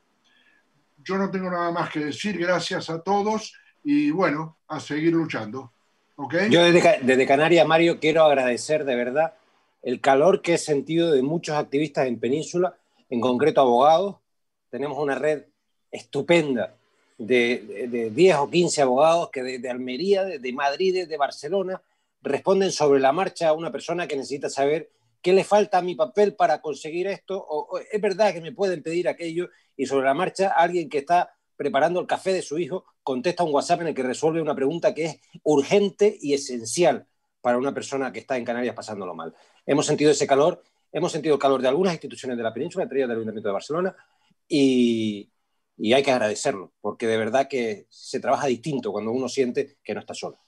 Yo 0.98 1.16
no 1.16 1.30
tengo 1.30 1.50
nada 1.50 1.70
más 1.70 1.90
que 1.90 2.00
decir, 2.00 2.38
gracias 2.38 2.90
a 2.90 3.02
todos 3.02 3.54
y 3.82 4.10
bueno, 4.10 4.58
a 4.68 4.80
seguir 4.80 5.14
luchando. 5.14 5.72
¿Okay? 6.16 6.50
Yo 6.50 6.62
desde, 6.62 7.00
desde 7.02 7.26
Canarias, 7.26 7.66
Mario, 7.66 7.98
quiero 7.98 8.24
agradecer 8.24 8.84
de 8.84 8.96
verdad 8.96 9.34
el 9.82 10.00
calor 10.00 10.42
que 10.42 10.54
he 10.54 10.58
sentido 10.58 11.12
de 11.12 11.22
muchos 11.22 11.56
activistas 11.56 12.06
en 12.06 12.20
península, 12.20 12.76
en 13.08 13.20
concreto 13.20 13.62
abogados. 13.62 14.16
Tenemos 14.70 14.98
una 14.98 15.14
red 15.14 15.44
estupenda 15.90 16.74
de, 17.18 17.88
de, 17.90 18.10
10 18.10 18.36
o 18.36 18.50
15 18.50 18.82
abogados 18.82 19.30
que 19.30 19.42
de, 19.42 19.70
Almería, 19.70 20.24
de, 20.24 20.52
Madrid, 20.52 21.06
de 21.06 21.16
Barcelona, 21.16 21.82
responden 22.22 22.72
sobre 22.72 23.00
la 23.00 23.12
marcha 23.12 23.48
a 23.48 23.52
una 23.52 23.70
persona 23.70 24.06
que 24.06 24.16
necesita 24.16 24.48
saber 24.48 24.90
qué 25.20 25.32
le 25.32 25.44
falta 25.44 25.78
a 25.78 25.82
mi 25.82 25.94
papel 25.94 26.34
para 26.34 26.62
conseguir 26.62 27.06
esto, 27.06 27.36
o, 27.36 27.78
es 27.78 28.00
verdad 28.00 28.32
que 28.32 28.40
me 28.40 28.52
pueden 28.52 28.82
pedir 28.82 29.06
aquello, 29.08 29.50
y 29.76 29.86
sobre 29.86 30.06
la 30.06 30.14
marcha 30.14 30.48
alguien 30.48 30.88
que 30.88 30.98
está 30.98 31.34
preparando 31.56 32.00
el 32.00 32.06
café 32.06 32.32
de 32.32 32.40
su 32.40 32.58
hijo 32.58 32.86
contesta 33.02 33.44
un 33.44 33.52
WhatsApp 33.52 33.82
en 33.82 33.88
el 33.88 33.94
que 33.94 34.02
resuelve 34.02 34.40
una 34.40 34.54
pregunta 34.54 34.94
que 34.94 35.04
es 35.04 35.20
urgente 35.42 36.16
y 36.22 36.32
esencial 36.32 37.06
para 37.42 37.58
una 37.58 37.74
persona 37.74 38.12
que 38.12 38.20
está 38.20 38.38
en 38.38 38.44
Canarias 38.44 38.74
pasándolo 38.74 39.14
mal. 39.14 39.34
Hemos 39.66 39.84
sentido 39.84 40.10
ese 40.10 40.26
calor, 40.26 40.62
hemos 40.90 41.12
sentido 41.12 41.34
el 41.34 41.40
calor 41.40 41.60
de 41.60 41.68
algunas 41.68 41.92
instituciones 41.92 42.38
de 42.38 42.42
la 42.42 42.54
península, 42.54 42.84
entre 42.84 42.98
ellas 42.98 43.08
del 43.08 43.18
Ayuntamiento 43.18 43.48
de 43.48 43.52
Barcelona, 43.52 43.96
y, 44.48 45.28
y 45.76 45.92
hay 45.92 46.02
que 46.02 46.12
agradecerlo, 46.12 46.72
porque 46.80 47.06
de 47.06 47.16
verdad 47.16 47.48
que 47.48 47.86
se 47.88 48.20
trabaja 48.20 48.46
distinto 48.46 48.92
cuando 48.92 49.12
uno 49.12 49.28
siente 49.28 49.78
que 49.82 49.94
no 49.94 50.00
está 50.00 50.14
solo. 50.14 50.38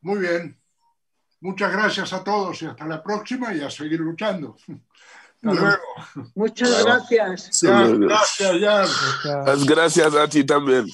Muy 0.00 0.20
bien. 0.20 0.58
Muchas 1.40 1.70
gracias 1.72 2.12
a 2.12 2.24
todos 2.24 2.62
y 2.62 2.66
hasta 2.66 2.86
la 2.86 3.02
próxima 3.02 3.54
y 3.54 3.60
a 3.60 3.70
seguir 3.70 4.00
luchando. 4.00 4.56
Hasta 5.40 5.54
luego. 5.54 6.32
Muchas 6.34 6.84
gracias. 6.84 7.62
gracias, 7.62 8.60
Jan. 8.60 9.66
Gracias 9.66 10.14
a 10.16 10.28
ti 10.28 10.42
también. 10.44 10.86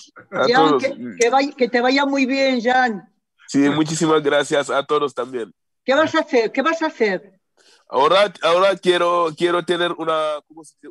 Que, 1.57 1.69
te 1.69 1.81
vaya 1.81 2.05
muy 2.05 2.27
bien, 2.27 2.61
Jan. 2.61 3.11
Sí, 3.49 3.61
muchísimas 3.70 4.23
gracias 4.23 4.69
a 4.69 4.85
todos 4.85 5.15
también. 5.15 5.51
¿Qué 5.82 5.95
vas 5.95 6.15
a 6.15 6.20
hacer? 6.20 6.53
¿Qué 6.53 6.61
vas 6.61 6.82
a 6.82 6.86
hacer? 6.86 7.41
Ahora, 7.89 8.31
ahora 8.43 8.77
quiero, 8.77 9.28
quiero 9.35 9.65
tener 9.65 9.93
una, 9.93 10.41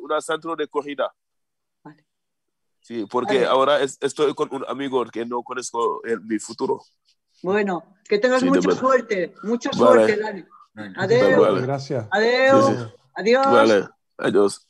una 0.00 0.20
centro 0.20 0.56
de 0.56 0.66
corrida. 0.66 1.12
Sí, 2.84 3.06
porque 3.10 3.46
ahora 3.46 3.80
estoy 3.80 4.34
con 4.34 4.54
un 4.54 4.62
amigo 4.68 5.02
que 5.06 5.24
no 5.24 5.42
conozco 5.42 6.06
en 6.06 6.26
mi 6.26 6.38
futuro. 6.38 6.82
Bueno, 7.42 7.82
que 8.06 8.18
tengas 8.18 8.42
mucha 8.42 8.72
suerte, 8.72 9.34
mucha 9.42 9.72
suerte, 9.72 10.18
Dani. 10.18 10.44
Adiós. 10.94 11.62
Gracias. 11.62 12.06
Adiós. 12.10 12.92
Adiós. 13.14 13.46
Vale, 13.46 13.88
adiós. 14.18 14.68